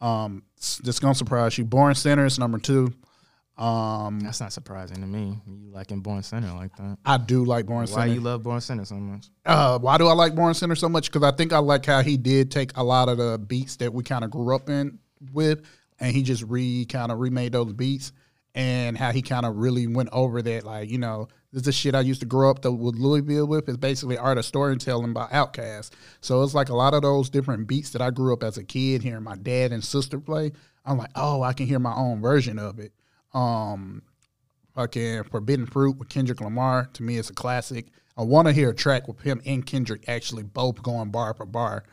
Um, 0.00 0.42
this 0.82 0.98
gonna 1.00 1.14
surprise 1.14 1.58
you. 1.58 1.64
Born 1.64 1.94
Sinner 1.94 2.26
is 2.26 2.38
number 2.38 2.58
two. 2.58 2.92
Um, 3.58 4.20
That's 4.20 4.40
not 4.40 4.52
surprising 4.52 4.96
to 4.96 5.06
me. 5.06 5.38
You 5.46 5.70
liking 5.70 6.00
Born 6.00 6.22
Sinner 6.22 6.52
like 6.52 6.76
that. 6.76 6.98
I 7.06 7.16
do 7.16 7.44
like 7.44 7.66
Born 7.66 7.86
Sinner. 7.86 8.00
Why 8.00 8.06
you 8.06 8.20
love 8.20 8.42
Born 8.42 8.60
Sinner 8.60 8.84
so 8.84 8.96
much? 8.96 9.28
Uh, 9.46 9.78
why 9.78 9.96
do 9.96 10.06
I 10.08 10.12
like 10.12 10.34
Born 10.34 10.52
Sinner 10.52 10.74
so 10.74 10.88
much? 10.90 11.10
Because 11.10 11.22
I 11.22 11.34
think 11.34 11.54
I 11.54 11.58
like 11.58 11.86
how 11.86 12.02
he 12.02 12.18
did 12.18 12.50
take 12.50 12.76
a 12.76 12.84
lot 12.84 13.08
of 13.08 13.16
the 13.16 13.38
beats 13.38 13.76
that 13.76 13.94
we 13.94 14.02
kind 14.02 14.24
of 14.24 14.30
grew 14.30 14.54
up 14.54 14.68
in 14.68 14.98
with, 15.32 15.62
and 15.98 16.14
he 16.14 16.22
just 16.22 16.42
re 16.42 16.84
kind 16.84 17.10
of 17.10 17.18
remade 17.18 17.52
those 17.52 17.72
beats, 17.72 18.12
and 18.54 18.96
how 18.98 19.10
he 19.10 19.22
kind 19.22 19.46
of 19.46 19.56
really 19.56 19.86
went 19.86 20.10
over 20.12 20.42
that. 20.42 20.64
Like, 20.64 20.90
you 20.90 20.98
know, 20.98 21.28
this 21.50 21.60
is 21.60 21.66
the 21.66 21.72
shit 21.72 21.94
I 21.94 22.00
used 22.00 22.20
to 22.20 22.26
grow 22.26 22.50
up 22.50 22.60
to, 22.62 22.70
with 22.70 22.96
Louisville 22.96 23.46
with. 23.46 23.70
Is 23.70 23.78
basically 23.78 24.18
art 24.18 24.36
of 24.36 24.44
storytelling 24.44 25.14
by 25.14 25.28
Outkast. 25.28 25.92
So 26.20 26.42
it's 26.42 26.52
like 26.54 26.68
a 26.68 26.76
lot 26.76 26.92
of 26.92 27.00
those 27.00 27.30
different 27.30 27.66
beats 27.68 27.88
that 27.92 28.02
I 28.02 28.10
grew 28.10 28.34
up 28.34 28.42
as 28.42 28.58
a 28.58 28.64
kid 28.64 29.02
hearing 29.02 29.24
my 29.24 29.36
dad 29.36 29.72
and 29.72 29.82
sister 29.82 30.20
play. 30.20 30.52
I'm 30.84 30.98
like, 30.98 31.10
oh, 31.14 31.42
I 31.42 31.54
can 31.54 31.66
hear 31.66 31.78
my 31.78 31.94
own 31.94 32.20
version 32.20 32.58
of 32.58 32.78
it. 32.78 32.92
Um, 33.34 34.02
fucking 34.74 35.24
Forbidden 35.24 35.66
Fruit 35.66 35.96
with 35.96 36.08
Kendrick 36.08 36.40
Lamar. 36.40 36.88
To 36.94 37.02
me, 37.02 37.18
it's 37.18 37.30
a 37.30 37.34
classic. 37.34 37.86
I 38.16 38.22
want 38.22 38.48
to 38.48 38.52
hear 38.52 38.70
a 38.70 38.74
track 38.74 39.08
with 39.08 39.20
him 39.20 39.40
and 39.44 39.64
Kendrick 39.64 40.08
actually 40.08 40.42
both 40.42 40.82
going 40.82 41.10
bar 41.10 41.34
for 41.34 41.46
bar. 41.46 41.84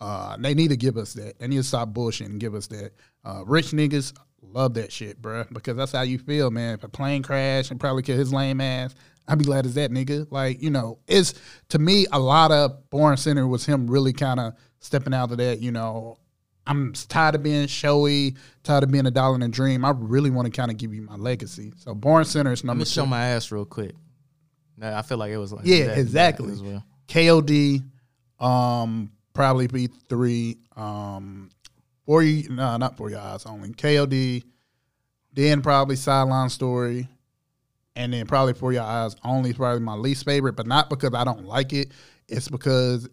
Uh, 0.00 0.36
they 0.38 0.54
need 0.54 0.68
to 0.68 0.76
give 0.76 0.96
us 0.96 1.12
that. 1.14 1.38
They 1.38 1.48
need 1.48 1.56
to 1.56 1.62
stop 1.62 1.90
bullshitting 1.90 2.26
and 2.26 2.40
give 2.40 2.54
us 2.54 2.68
that. 2.68 2.92
Uh, 3.24 3.44
rich 3.44 3.72
niggas 3.72 4.12
love 4.42 4.74
that 4.74 4.92
shit, 4.92 5.20
bruh, 5.20 5.52
because 5.52 5.76
that's 5.76 5.92
how 5.92 6.02
you 6.02 6.18
feel, 6.18 6.50
man. 6.50 6.74
If 6.74 6.84
a 6.84 6.88
plane 6.88 7.22
crash 7.22 7.70
and 7.70 7.80
probably 7.80 8.02
kill 8.02 8.16
his 8.16 8.32
lame 8.32 8.60
ass, 8.60 8.94
I'd 9.26 9.38
be 9.38 9.44
glad 9.44 9.66
as 9.66 9.74
that 9.74 9.90
nigga. 9.90 10.26
Like, 10.30 10.62
you 10.62 10.70
know, 10.70 10.98
it's 11.06 11.34
to 11.70 11.78
me 11.78 12.06
a 12.12 12.18
lot 12.18 12.50
of 12.50 12.88
Born 12.90 13.16
Sinner 13.16 13.46
was 13.46 13.66
him 13.66 13.88
really 13.88 14.12
kind 14.12 14.40
of 14.40 14.54
stepping 14.80 15.14
out 15.14 15.30
of 15.32 15.38
that, 15.38 15.60
you 15.60 15.72
know, 15.72 16.16
I'm 16.68 16.92
tired 16.92 17.34
of 17.34 17.42
being 17.42 17.66
showy, 17.66 18.36
tired 18.62 18.84
of 18.84 18.90
being 18.92 19.06
a 19.06 19.10
dollar 19.10 19.34
in 19.34 19.42
a 19.42 19.48
dream. 19.48 19.84
I 19.84 19.90
really 19.96 20.30
want 20.30 20.46
to 20.46 20.52
kind 20.52 20.70
of 20.70 20.76
give 20.76 20.92
you 20.94 21.02
my 21.02 21.16
legacy. 21.16 21.72
So 21.78 21.94
Born 21.94 22.24
Sinner 22.24 22.52
is 22.52 22.62
number. 22.62 22.80
Let 22.80 22.88
me 22.88 22.92
show 22.92 23.04
two. 23.04 23.10
my 23.10 23.24
ass 23.28 23.50
real 23.50 23.64
quick. 23.64 23.92
Nah, 24.76 24.96
I 24.98 25.02
feel 25.02 25.18
like 25.18 25.32
it 25.32 25.38
was 25.38 25.52
like 25.52 25.64
Yeah, 25.66 25.86
that- 25.86 25.94
that 25.96 25.98
exactly. 25.98 26.52
as 26.52 26.62
well. 26.62 26.84
KOD, 27.08 27.82
um, 28.38 29.10
probably 29.32 29.66
be 29.66 29.86
three. 30.08 30.58
Um, 30.76 31.48
for 32.06 32.22
you, 32.22 32.48
no, 32.50 32.76
not 32.76 32.96
for 32.96 33.10
your 33.10 33.20
eyes 33.20 33.44
only. 33.46 33.70
KOD, 33.70 34.44
then 35.32 35.62
probably 35.62 35.96
sideline 35.96 36.48
story, 36.50 37.08
and 37.96 38.12
then 38.12 38.26
probably 38.26 38.54
for 38.54 38.72
your 38.72 38.82
eyes 38.84 39.16
only. 39.24 39.50
is 39.50 39.56
Probably 39.56 39.80
my 39.80 39.94
least 39.94 40.24
favorite, 40.24 40.52
but 40.54 40.66
not 40.66 40.88
because 40.90 41.14
I 41.14 41.24
don't 41.24 41.44
like 41.46 41.72
it. 41.72 41.92
It's 42.28 42.48
because 42.48 43.08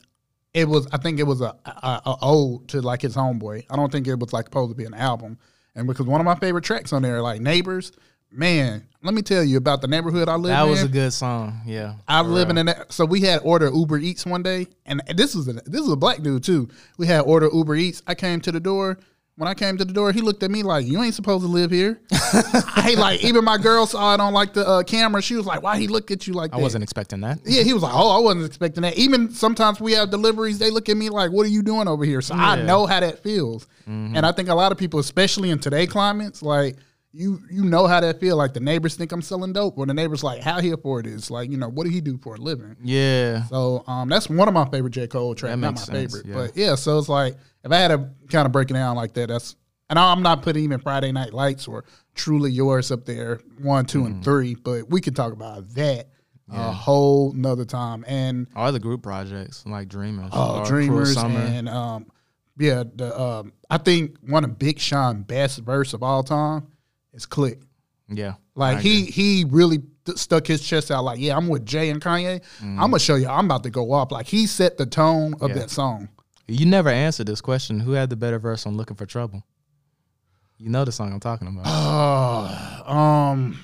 it 0.56 0.68
was. 0.68 0.88
I 0.92 0.98
think 0.98 1.20
it 1.20 1.24
was 1.24 1.42
a, 1.42 1.54
a, 1.66 2.02
a 2.06 2.18
ode 2.22 2.68
to 2.70 2.82
like 2.82 3.02
his 3.02 3.16
homeboy. 3.16 3.66
I 3.70 3.76
don't 3.76 3.92
think 3.92 4.08
it 4.08 4.18
was 4.18 4.34
like 4.34 4.46
supposed 4.46 4.72
to 4.72 4.76
be 4.76 4.86
an 4.86 4.94
album. 4.94 5.38
And 5.76 5.86
because 5.86 6.06
one 6.06 6.22
of 6.22 6.26
my 6.26 6.36
favorite 6.36 6.64
tracks 6.64 6.94
on 6.94 7.02
there, 7.02 7.22
like 7.22 7.42
Neighbors, 7.42 7.92
man, 8.32 8.88
let 9.04 9.14
me 9.14 9.22
tell 9.22 9.44
you 9.44 9.58
about 9.58 9.82
the 9.82 9.88
neighborhood 9.88 10.30
I 10.30 10.36
live 10.36 10.52
That 10.52 10.62
in. 10.64 10.68
That 10.68 10.72
was 10.72 10.84
a 10.84 10.88
good 10.88 11.12
song. 11.12 11.62
Yeah. 11.66 11.96
I 12.08 12.22
live 12.22 12.50
in 12.50 12.66
that. 12.66 12.94
So 12.94 13.06
we 13.06 13.20
had 13.22 13.42
order 13.44 13.70
Uber 13.70 13.98
Eats 13.98 14.26
one 14.26 14.42
day, 14.42 14.68
and 14.86 15.02
this 15.14 15.36
was 15.36 15.50
a, 15.50 15.54
this 15.54 15.82
was 15.82 15.92
a 15.92 15.98
black 15.98 16.22
dude 16.24 16.46
too. 16.46 16.70
We 16.98 17.08
had 17.08 17.22
order 17.22 17.50
Uber 17.52 17.76
Eats. 17.76 18.02
I 18.08 18.16
came 18.16 18.40
to 18.42 18.52
the 18.52 18.62
door. 18.62 18.98
When 19.38 19.50
I 19.50 19.54
came 19.54 19.78
to 19.78 19.84
the 19.84 19.92
door, 19.92 20.14
he 20.14 20.22
looked 20.22 20.44
at 20.44 20.52
me 20.52 20.64
like, 20.64 20.86
"You 20.86 21.04
ain't 21.04 21.14
supposed 21.14 21.44
to 21.44 21.50
live 21.50 21.70
here." 21.70 22.00
I 22.12 22.96
like 22.98 23.22
even 23.22 23.44
my 23.44 23.58
girl 23.58 23.86
saw 23.86 24.14
it 24.14 24.22
on 24.22 24.34
like 24.34 24.54
the 24.54 24.66
uh, 24.66 24.84
camera. 24.84 25.22
She 25.22 25.36
was 25.36 25.46
like, 25.46 25.62
"Why 25.62 25.78
he 25.78 25.88
look 25.88 26.10
at 26.10 26.26
you 26.26 26.34
like 26.34 26.54
I 26.54 26.58
that?" 26.58 26.64
wasn't 26.64 26.84
expecting 26.84 27.20
that. 27.22 27.40
Yeah, 27.44 27.64
he 27.64 27.74
was 27.74 27.84
like, 27.84 27.94
"Oh, 27.94 28.18
I 28.18 28.20
wasn't 28.22 28.46
expecting 28.46 28.84
that." 28.84 28.98
Even 28.98 29.30
sometimes 29.32 29.82
we 29.82 29.92
have 29.92 30.10
deliveries, 30.10 30.58
they 30.58 30.70
look 30.72 30.88
at 30.88 30.96
me 30.96 31.10
like, 31.10 31.32
"What 31.32 31.46
are 31.46 31.50
you 31.50 31.64
doing 31.64 31.90
over 31.90 32.06
here?" 32.06 32.22
So 32.22 32.34
I 32.34 32.62
know 32.62 32.86
how 32.86 33.02
that 33.02 33.24
feels, 33.24 33.68
and 33.88 34.26
I 34.26 34.32
think 34.32 34.48
a 34.48 34.56
lot 34.56 34.72
of 34.72 34.78
people, 34.78 35.02
especially 35.02 35.50
in 35.50 35.60
today 35.60 35.86
climates, 35.86 36.42
like 36.42 36.78
you, 37.16 37.40
you 37.50 37.64
know 37.64 37.88
how 37.88 38.00
that 38.02 38.20
feel. 38.20 38.36
Like 38.36 38.54
the 38.54 38.60
neighbors 38.60 38.96
think 38.96 39.12
I'm 39.12 39.22
selling 39.22 39.54
dope, 39.54 39.78
or 39.78 39.86
the 39.86 39.94
neighbors 39.94 40.24
like, 40.24 40.42
"How 40.42 40.60
he 40.60 40.72
afford 40.72 41.06
this?" 41.06 41.32
Like, 41.32 41.50
you 41.50 41.58
know, 41.58 41.70
what 41.70 41.86
do 41.86 41.90
he 41.90 42.02
do 42.02 42.18
for 42.18 42.36
a 42.36 42.38
living? 42.38 42.76
Yeah. 42.84 43.44
So 43.46 43.84
um, 43.88 44.10
that's 44.10 44.30
one 44.30 44.48
of 44.48 44.54
my 44.54 44.66
favorite 44.70 44.92
J 44.92 45.08
Cole 45.08 45.34
tracks. 45.36 45.58
Not 45.58 45.76
my 45.76 45.82
sense, 45.82 46.14
favorite, 46.14 46.26
yeah. 46.28 46.36
but 46.36 46.58
yeah. 46.58 46.76
So 46.76 47.00
it's 47.00 47.10
like 47.10 47.36
if 47.64 47.72
I 47.72 47.78
had 47.78 47.88
to 47.90 48.10
kind 48.30 48.46
of 48.46 48.52
break 48.52 48.70
it 48.70 48.74
down 48.74 48.96
like 48.96 49.14
that, 49.14 49.30
that's 49.30 49.56
and 49.90 49.98
I'm 49.98 50.22
not 50.24 50.42
putting 50.42 50.64
even 50.64 50.80
Friday 50.80 51.12
Night 51.12 51.34
Lights 51.34 51.68
or 51.68 51.86
Truly 52.16 52.52
Yours 52.52 52.92
up 52.92 53.06
there 53.06 53.40
one, 53.60 53.86
2 53.86 54.00
Mm-hmm. 54.00 54.08
and 54.08 54.24
three, 54.24 54.56
but 54.56 54.90
we 54.90 55.00
could 55.00 55.16
talk 55.16 55.32
about 55.32 55.70
that 55.76 56.08
a 56.52 56.72
whole 56.72 57.34
nother 57.34 57.66
time. 57.66 58.04
And 58.08 58.48
All 58.56 58.72
the 58.72 58.80
group 58.80 59.04
projects 59.04 59.64
like 59.66 59.88
Dreamers. 59.88 60.30
uh, 60.32 60.64
Dreamers 60.66 61.16
and 61.18 61.68
um, 61.70 62.06
yeah, 62.58 62.84
the 62.96 63.20
um, 63.20 63.54
I 63.70 63.78
think 63.78 64.18
one 64.22 64.44
of 64.44 64.58
Big 64.60 64.80
Sean 64.80 65.24
best 65.24 65.60
verse 65.60 65.94
of 65.94 66.04
all 66.04 66.24
time 66.24 66.68
is 67.16 67.26
Clique. 67.26 67.60
yeah. 68.10 68.34
Like 68.58 68.80
he 68.80 69.06
he 69.06 69.46
really 69.50 69.80
th- 70.06 70.18
stuck 70.18 70.48
his 70.48 70.62
chest 70.62 70.90
out. 70.92 71.04
Like 71.04 71.20
yeah, 71.20 71.36
I'm 71.36 71.48
with 71.50 71.66
Jay 71.66 71.90
and 71.90 72.02
Kanye. 72.02 72.42
I'm 72.62 72.78
gonna 72.78 73.00
show 73.00 73.16
you. 73.16 73.28
I'm 73.28 73.46
about 73.46 73.64
to 73.64 73.70
go 73.70 73.92
up. 73.94 74.12
Like 74.12 74.28
he 74.28 74.48
set 74.48 74.78
the 74.78 74.86
tone 74.86 75.34
of. 75.42 75.50
Yeah. 75.50 75.56
that 75.58 75.70
song. 75.70 76.08
You 76.48 76.66
never 76.66 76.90
answered 76.90 77.28
this 77.28 77.42
question. 77.42 77.80
Who 77.80 77.92
had 77.94 78.10
the 78.10 78.16
better 78.16 78.38
verse 78.40 78.66
on 78.66 78.78
Looking 78.78 78.96
for 78.96 79.06
Trouble? 79.06 79.44
You 80.58 80.70
know 80.70 80.86
the 80.86 80.92
song 80.92 81.12
I'm 81.12 81.20
talking 81.20 81.48
about. 81.48 81.64
Oh, 81.66 82.84
um, 82.94 83.60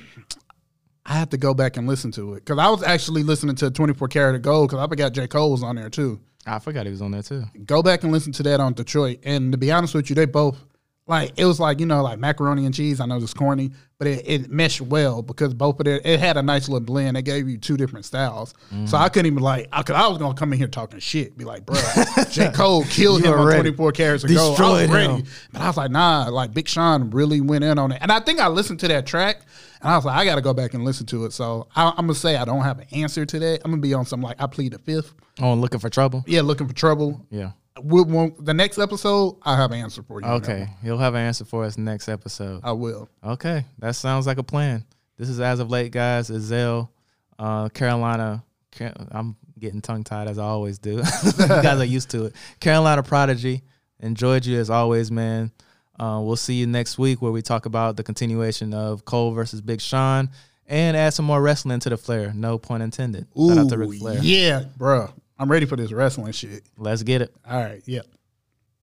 I 1.06 1.14
have 1.14 1.30
to 1.30 1.38
go 1.38 1.54
back 1.54 1.78
and 1.78 1.88
listen 1.88 2.12
to 2.14 2.34
it 2.34 2.42
because 2.46 2.58
I 2.58 2.70
was 2.70 2.84
actually 2.84 3.24
listening 3.24 3.56
to 3.58 3.72
24 3.72 4.08
Karat 4.10 4.36
of 4.36 4.42
Gold 4.42 4.70
because 4.70 4.84
I 4.84 4.90
forgot 4.90 5.14
J 5.14 5.28
Cole 5.28 5.52
was 5.52 5.64
on 5.64 5.76
there 5.76 5.90
too. 5.90 6.20
I 6.46 6.60
forgot 6.60 6.86
he 6.86 6.92
was 6.92 7.02
on 7.02 7.12
there 7.12 7.22
too. 7.22 7.44
Go 7.66 7.82
back 7.84 8.04
and 8.04 8.12
listen 8.12 8.34
to 8.34 8.44
that 8.44 8.60
on 8.60 8.74
Detroit. 8.74 9.20
And 9.24 9.52
to 9.52 9.58
be 9.58 9.72
honest 9.72 9.94
with 9.94 10.10
you, 10.10 10.16
they 10.16 10.26
both 10.26 10.58
like 11.12 11.34
it 11.36 11.44
was 11.44 11.60
like 11.60 11.82
you 11.82 11.86
know 11.86 12.02
like 12.02 12.18
macaroni 12.20 12.66
and 12.66 12.74
cheese. 12.74 13.02
I 13.02 13.06
know 13.06 13.18
it's 13.18 13.34
corny, 13.34 13.72
but 13.98 14.08
it, 14.08 14.24
it 14.26 14.50
meshed 14.50 14.80
well 14.80 15.22
because 15.22 15.54
both 15.54 15.78
of 15.82 15.88
it 15.88 16.06
it 16.06 16.22
had 16.22 16.38
a 16.38 16.42
nice 16.42 16.70
little 16.70 16.86
blend. 16.86 17.18
They 17.18 17.22
gave 17.22 17.50
you 17.50 17.58
two 17.58 17.76
different 17.76 18.06
styles, 18.06 18.54
so 18.70 18.76
mm. 18.76 18.94
I 18.94 19.10
couldn't 19.10 19.26
even 19.26 19.44
like 19.44 19.68
I 19.74 19.84
could 19.84 19.98
I 19.98 20.08
was 20.08 20.18
gonna 20.20 20.34
come 20.36 20.54
in 20.54 20.60
here 20.60 20.70
talking 20.70 21.00
shit, 21.00 21.38
be 21.38 21.44
like, 21.44 21.66
bro, 21.66 21.78
J 22.32 22.50
Cole 22.52 22.86
killed 22.86 23.24
him 23.24 23.34
on 23.34 23.46
24 23.46 23.92
carats 23.92 24.24
of 24.24 24.34
gold. 24.34 24.60
I 24.60 24.84
was 24.84 24.90
ready, 24.90 25.14
him. 25.16 25.26
but 25.52 25.62
I 25.62 25.68
was 25.68 25.76
like, 25.76 25.92
nah, 25.92 26.30
like 26.30 26.54
Big 26.54 26.70
Sean 26.70 27.10
really 27.10 27.42
went 27.42 27.66
in 27.66 27.78
on 27.78 27.92
it, 27.92 27.98
and 28.02 28.10
I 28.10 28.22
think 28.22 28.40
I 28.40 28.48
listened 28.48 28.80
to 28.80 28.88
that 28.88 29.06
track. 29.06 29.42
And 29.82 29.90
I 29.90 29.96
was 29.96 30.06
like, 30.06 30.16
I 30.16 30.26
got 30.26 30.36
to 30.36 30.42
go 30.42 30.54
back 30.54 30.76
and 30.76 30.86
listen 30.86 31.08
to 31.08 31.26
it. 31.26 31.34
So 31.34 31.68
I, 31.76 31.90
I'm 31.90 32.06
gonna 32.06 32.14
say 32.14 32.36
I 32.38 32.46
don't 32.46 32.62
have 32.62 32.80
an 32.80 32.88
answer 32.92 33.26
to 33.26 33.40
that. 33.40 33.62
I'm 33.66 33.72
gonna 33.72 33.82
be 33.82 33.94
on 33.94 34.06
some 34.06 34.22
like 34.22 34.42
I 34.42 34.48
plead 34.48 34.74
the 34.74 34.80
fifth. 34.80 35.14
Oh, 35.42 35.50
on 35.50 35.60
Looking 35.60 35.80
for 35.80 35.90
Trouble? 35.90 36.24
Yeah, 36.28 36.42
looking 36.42 36.68
for 36.68 36.74
trouble 36.74 37.26
Yeah. 37.30 37.52
We 37.82 38.02
won't, 38.02 38.44
the 38.44 38.54
next 38.54 38.78
episode, 38.78 39.38
I'll 39.44 39.56
have 39.56 39.72
an 39.72 39.80
answer 39.80 40.04
for 40.04 40.22
you. 40.22 40.28
Okay. 40.28 40.68
He'll 40.84 40.98
have 40.98 41.14
an 41.14 41.22
answer 41.22 41.46
for 41.46 41.64
us 41.64 41.78
next 41.78 42.10
episode. 42.10 42.62
I 42.64 42.74
will. 42.74 43.10
Okay, 43.24 43.66
that 43.80 43.96
sounds 43.96 44.28
like 44.28 44.38
a 44.38 44.44
plan. 44.44 44.86
This 45.18 45.30
is 45.30 45.40
as 45.40 45.60
of 45.60 45.70
late, 45.70 45.92
guys. 45.92 46.30
Ezell, 46.30 46.90
uh, 47.40 47.70
Carolina. 47.70 48.44
I'm 49.12 49.36
getting 49.60 49.82
tongue 49.82 50.04
tied 50.04 50.28
as 50.28 50.38
I 50.38 50.44
always 50.44 50.80
do. 50.80 50.98
you 51.40 51.48
guys 51.48 51.80
are 51.80 51.86
used 51.86 52.10
to 52.12 52.26
it. 52.26 52.36
Carolina 52.60 53.04
Prodigy. 53.04 53.62
Enjoyed 54.00 54.46
you 54.46 54.60
as 54.60 54.70
always, 54.70 55.12
man. 55.12 55.52
Uh, 56.00 56.20
we'll 56.24 56.36
see 56.36 56.56
you 56.56 56.66
next 56.66 56.98
week 56.98 57.22
where 57.22 57.32
we 57.32 57.42
talk 57.44 57.68
about 57.68 57.96
the 57.96 58.04
continuation 58.04 58.74
of 58.74 59.06
Cole 59.06 59.32
versus 59.32 59.62
Big 59.62 59.80
Sean 59.80 60.30
and 60.66 60.98
add 60.98 61.14
some 61.14 61.26
more 61.26 61.42
wrestling 61.42 61.80
to 61.82 61.90
the 61.90 61.98
flair. 61.98 62.34
No 62.34 62.58
pun 62.58 62.82
intended. 62.82 63.28
Shout 63.38 63.58
out 63.58 63.70
to 63.70 63.78
Ric 63.78 64.00
Flair. 64.00 64.20
yeah, 64.22 64.64
bro. 64.78 65.14
I'm 65.42 65.50
ready 65.50 65.66
for 65.66 65.76
this 65.76 65.92
wrestling 65.92 66.34
shit. 66.34 66.62
Let's 66.78 67.02
get 67.02 67.24
it. 67.24 67.34
All 67.50 67.60
right, 67.60 67.82
yeah. 67.88 68.02